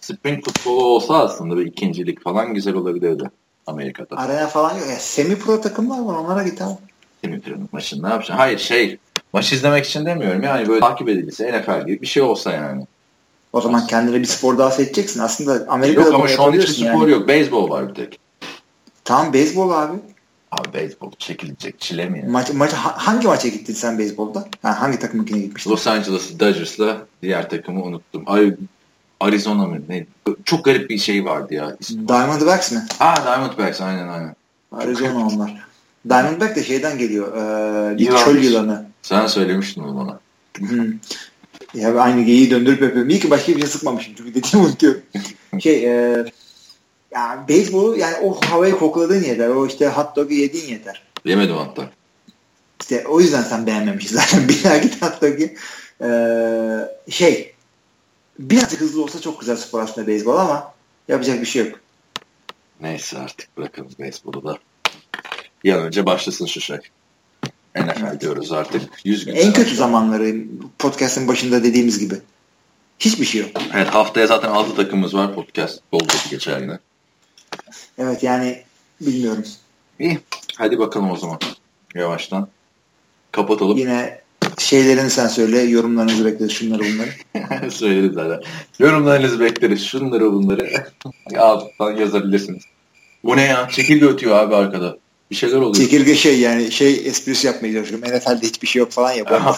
spring 0.00 0.44
futbolu 0.44 0.84
olsa 0.84 1.24
aslında 1.24 1.56
bir 1.56 1.66
ikincilik 1.66 2.22
falan 2.22 2.54
güzel 2.54 2.74
olabilirdi 2.74 3.30
Amerika'da. 3.66 4.16
Arena 4.16 4.46
falan 4.46 4.78
yok. 4.78 4.88
Ya, 4.88 4.96
semi 4.96 5.36
pro 5.36 5.60
takımlar 5.60 6.00
var 6.00 6.14
onlara 6.14 6.42
git 6.42 6.62
abi. 6.62 6.78
Semi 7.22 7.40
pro 7.40 7.54
maçını 7.72 8.02
ne 8.02 8.08
yapacaksın? 8.08 8.34
Hayır 8.34 8.58
şey 8.58 8.98
Maç 9.34 9.52
izlemek 9.52 9.86
için 9.86 10.06
demiyorum 10.06 10.42
yani 10.42 10.68
böyle 10.68 10.80
takip 10.80 11.08
edilirse 11.08 11.60
NFL 11.60 11.86
gibi 11.86 12.00
bir 12.02 12.06
şey 12.06 12.22
olsa 12.22 12.52
yani. 12.52 12.86
O 13.52 13.60
zaman 13.60 13.86
kendine 13.86 14.20
bir 14.20 14.24
spor 14.24 14.58
daha 14.58 14.70
seçeceksin. 14.70 15.20
Aslında 15.20 15.72
Amerika'da 15.72 16.04
Yok 16.04 16.14
ama 16.14 16.28
şu 16.28 16.42
an 16.42 16.52
hiçbir 16.52 16.84
yani. 16.84 16.96
spor 16.96 17.08
yok. 17.08 17.28
Beyzbol 17.28 17.70
var 17.70 17.88
bir 17.88 17.94
tek. 17.94 18.18
Tamam 19.04 19.32
beyzbol 19.32 19.70
abi. 19.70 19.98
Abi 20.52 20.72
beyzbol 20.74 21.10
çekilecek 21.18 21.80
çile 21.80 22.08
mi 22.08 22.18
ya? 22.18 22.24
Maç, 22.28 22.52
maç, 22.52 22.72
hangi 22.72 23.26
maça 23.26 23.48
gittin 23.48 23.74
sen 23.74 23.98
beyzbolda? 23.98 24.48
Ha, 24.62 24.80
hangi 24.80 24.98
takımınkine 24.98 25.38
gitmiştin? 25.38 25.70
Los 25.70 25.86
Angeles 25.86 26.38
Dodgers'la 26.40 27.06
diğer 27.22 27.50
takımı 27.50 27.82
unuttum. 27.82 28.22
Ay 28.26 28.54
Arizona 29.20 29.66
mı 29.66 29.78
ne? 29.88 30.06
Çok 30.44 30.64
garip 30.64 30.90
bir 30.90 30.98
şey 30.98 31.24
vardı 31.24 31.54
ya. 31.54 31.76
Diamondbacks 32.08 32.72
mi? 32.72 32.82
Aa 33.00 33.16
Diamondbacks 33.24 33.80
aynen 33.80 34.08
aynen. 34.08 34.36
Arizona 34.72 35.26
onlar. 35.26 35.64
Diamondback 36.08 36.56
de 36.56 36.64
şeyden 36.64 36.98
geliyor. 36.98 37.36
E, 37.92 37.98
bir 37.98 38.16
çöl 38.16 38.42
yılanı. 38.42 38.93
Sen 39.04 39.26
söylemiştin 39.26 39.82
onu 39.82 39.96
bana. 39.96 40.20
Hı. 40.68 40.94
Ya 41.74 41.98
aynı 42.00 42.22
geyiği 42.22 42.50
döndürüp 42.50 42.82
yapıyorum. 42.82 43.10
İyi 43.10 43.20
ki 43.20 43.30
başka 43.30 43.52
bir 43.52 43.60
şey 43.60 43.68
sıkmamışım. 43.68 44.14
Çünkü 44.16 44.34
dediğimi 44.34 44.68
unutuyorum. 44.68 45.02
şey 45.60 45.84
e, 45.84 46.24
ya 47.14 47.44
beyzbolu 47.48 47.96
yani 47.96 48.16
o 48.16 48.40
havayı 48.40 48.78
kokladığın 48.78 49.24
yeter. 49.24 49.48
O 49.48 49.66
işte 49.66 49.88
hot 49.88 50.16
dog'u 50.16 50.32
yediğin 50.32 50.68
yeter. 50.68 51.02
Yemedim 51.24 51.56
hatta. 51.56 51.90
İşte 52.80 53.06
o 53.06 53.20
yüzden 53.20 53.42
sen 53.42 53.66
beğenmemişsin 53.66 54.16
zaten. 54.20 54.48
Bir 54.48 54.64
daha 54.64 54.78
git 54.78 55.02
hot 55.02 55.22
dog'u. 55.22 55.48
E, 56.04 57.10
şey 57.10 57.54
birazcık 58.38 58.80
hızlı 58.80 59.02
olsa 59.02 59.20
çok 59.20 59.40
güzel 59.40 59.56
spor 59.56 59.80
aslında 59.80 60.06
beyzbol 60.06 60.36
ama 60.36 60.74
yapacak 61.08 61.40
bir 61.40 61.46
şey 61.46 61.66
yok. 61.66 61.80
Neyse 62.80 63.18
artık 63.18 63.56
bırakalım 63.56 63.90
beyzbolu 63.98 64.44
da. 64.44 64.58
Bir 65.64 65.72
an 65.72 65.82
önce 65.82 66.06
başlasın 66.06 66.46
şu 66.46 66.60
şey. 66.60 66.78
NFL 67.76 68.20
diyoruz 68.20 68.52
artık. 68.52 68.82
100 69.04 69.24
gün. 69.24 69.34
En 69.34 69.52
kötü 69.52 69.74
zamanları 69.74 70.36
podcast'ın 70.78 71.28
başında 71.28 71.64
dediğimiz 71.64 71.98
gibi. 71.98 72.14
Hiçbir 72.98 73.24
şey 73.24 73.40
yok. 73.40 73.50
Evet 73.74 73.88
haftaya 73.88 74.26
zaten 74.26 74.48
6 74.48 74.76
takımımız 74.76 75.14
var 75.14 75.34
podcast. 75.34 75.80
Oldu 75.92 76.12
geçer 76.30 76.60
yine. 76.60 76.78
Evet 77.98 78.22
yani 78.22 78.62
bilmiyorum. 79.00 79.44
İyi. 80.00 80.18
Hadi 80.56 80.78
bakalım 80.78 81.10
o 81.10 81.16
zaman. 81.16 81.38
Yavaştan. 81.94 82.48
Kapatalım. 83.32 83.78
Yine 83.78 84.20
şeylerini 84.58 85.10
sen 85.10 85.26
söyle. 85.28 85.60
Yorumlarınızı 85.60 86.24
bekleriz. 86.24 86.52
Şunları 86.52 86.80
bunları. 86.80 87.70
Söyleriz 87.70 88.14
zaten. 88.14 88.40
Yorumlarınızı 88.78 89.40
bekleriz. 89.40 89.86
Şunları 89.86 90.32
bunları 90.32 90.84
alttan 91.38 91.90
yazabilirsiniz. 91.92 92.62
Bu 93.24 93.36
ne 93.36 93.42
ya? 93.42 93.68
Çekirge 93.68 94.06
ötüyor 94.06 94.36
abi 94.36 94.54
arkada. 94.54 94.98
Bir 95.30 95.36
şeyler 95.36 95.56
oluyor. 95.56 95.74
Çekirge 95.74 96.14
şey 96.14 96.40
yani 96.40 96.72
şey 96.72 96.94
esprisi 96.94 97.46
yapmaya 97.46 97.72
çalışıyorum. 97.72 98.08
NFL'de 98.08 98.46
hiçbir 98.46 98.66
şey 98.66 98.80
yok 98.80 98.90
falan 98.90 99.12
ya. 99.12 99.24
Aha. 99.24 99.56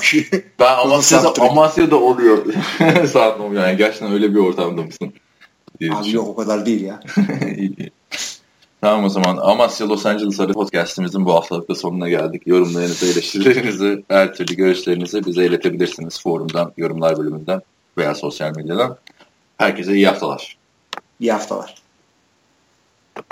Ben 0.59 0.74
Amasya'da. 0.84 1.43
Amasya'da 1.43 1.97
oluyor. 1.97 2.47
Mı 3.38 3.55
yani? 3.56 3.76
Gerçekten 3.76 4.12
öyle 4.12 4.34
bir 4.34 4.38
ortamda 4.38 4.82
mısın? 4.82 5.12
Abi 5.90 6.10
yok 6.10 6.28
o 6.28 6.36
kadar 6.36 6.66
değil 6.66 6.84
ya. 6.84 7.01
İyi. 7.56 7.90
Tamam 8.80 9.05
o 9.05 9.09
zaman 9.09 9.36
Amasya 9.36 9.88
Los 9.88 10.06
Angeles 10.06 10.40
Arı 10.40 10.52
podcastimizin 10.52 11.24
bu 11.24 11.34
haftalıkta 11.34 11.74
sonuna 11.74 12.09
geldik. 12.09 12.43
Yorumlarınızı, 12.47 13.06
eleştirilerinizi, 13.06 14.05
her 14.09 14.34
türlü 14.34 14.55
görüşlerinizi 14.55 15.26
bize 15.26 15.47
iletebilirsiniz 15.47 16.22
forumdan, 16.22 16.72
yorumlar 16.76 17.18
bölümünden 17.18 17.62
veya 17.98 18.14
sosyal 18.14 18.56
medyadan. 18.56 18.97
Herkese 19.59 19.94
iyi 19.94 20.06
haftalar. 20.06 20.56
İyi 21.20 21.32
haftalar. 21.32 21.74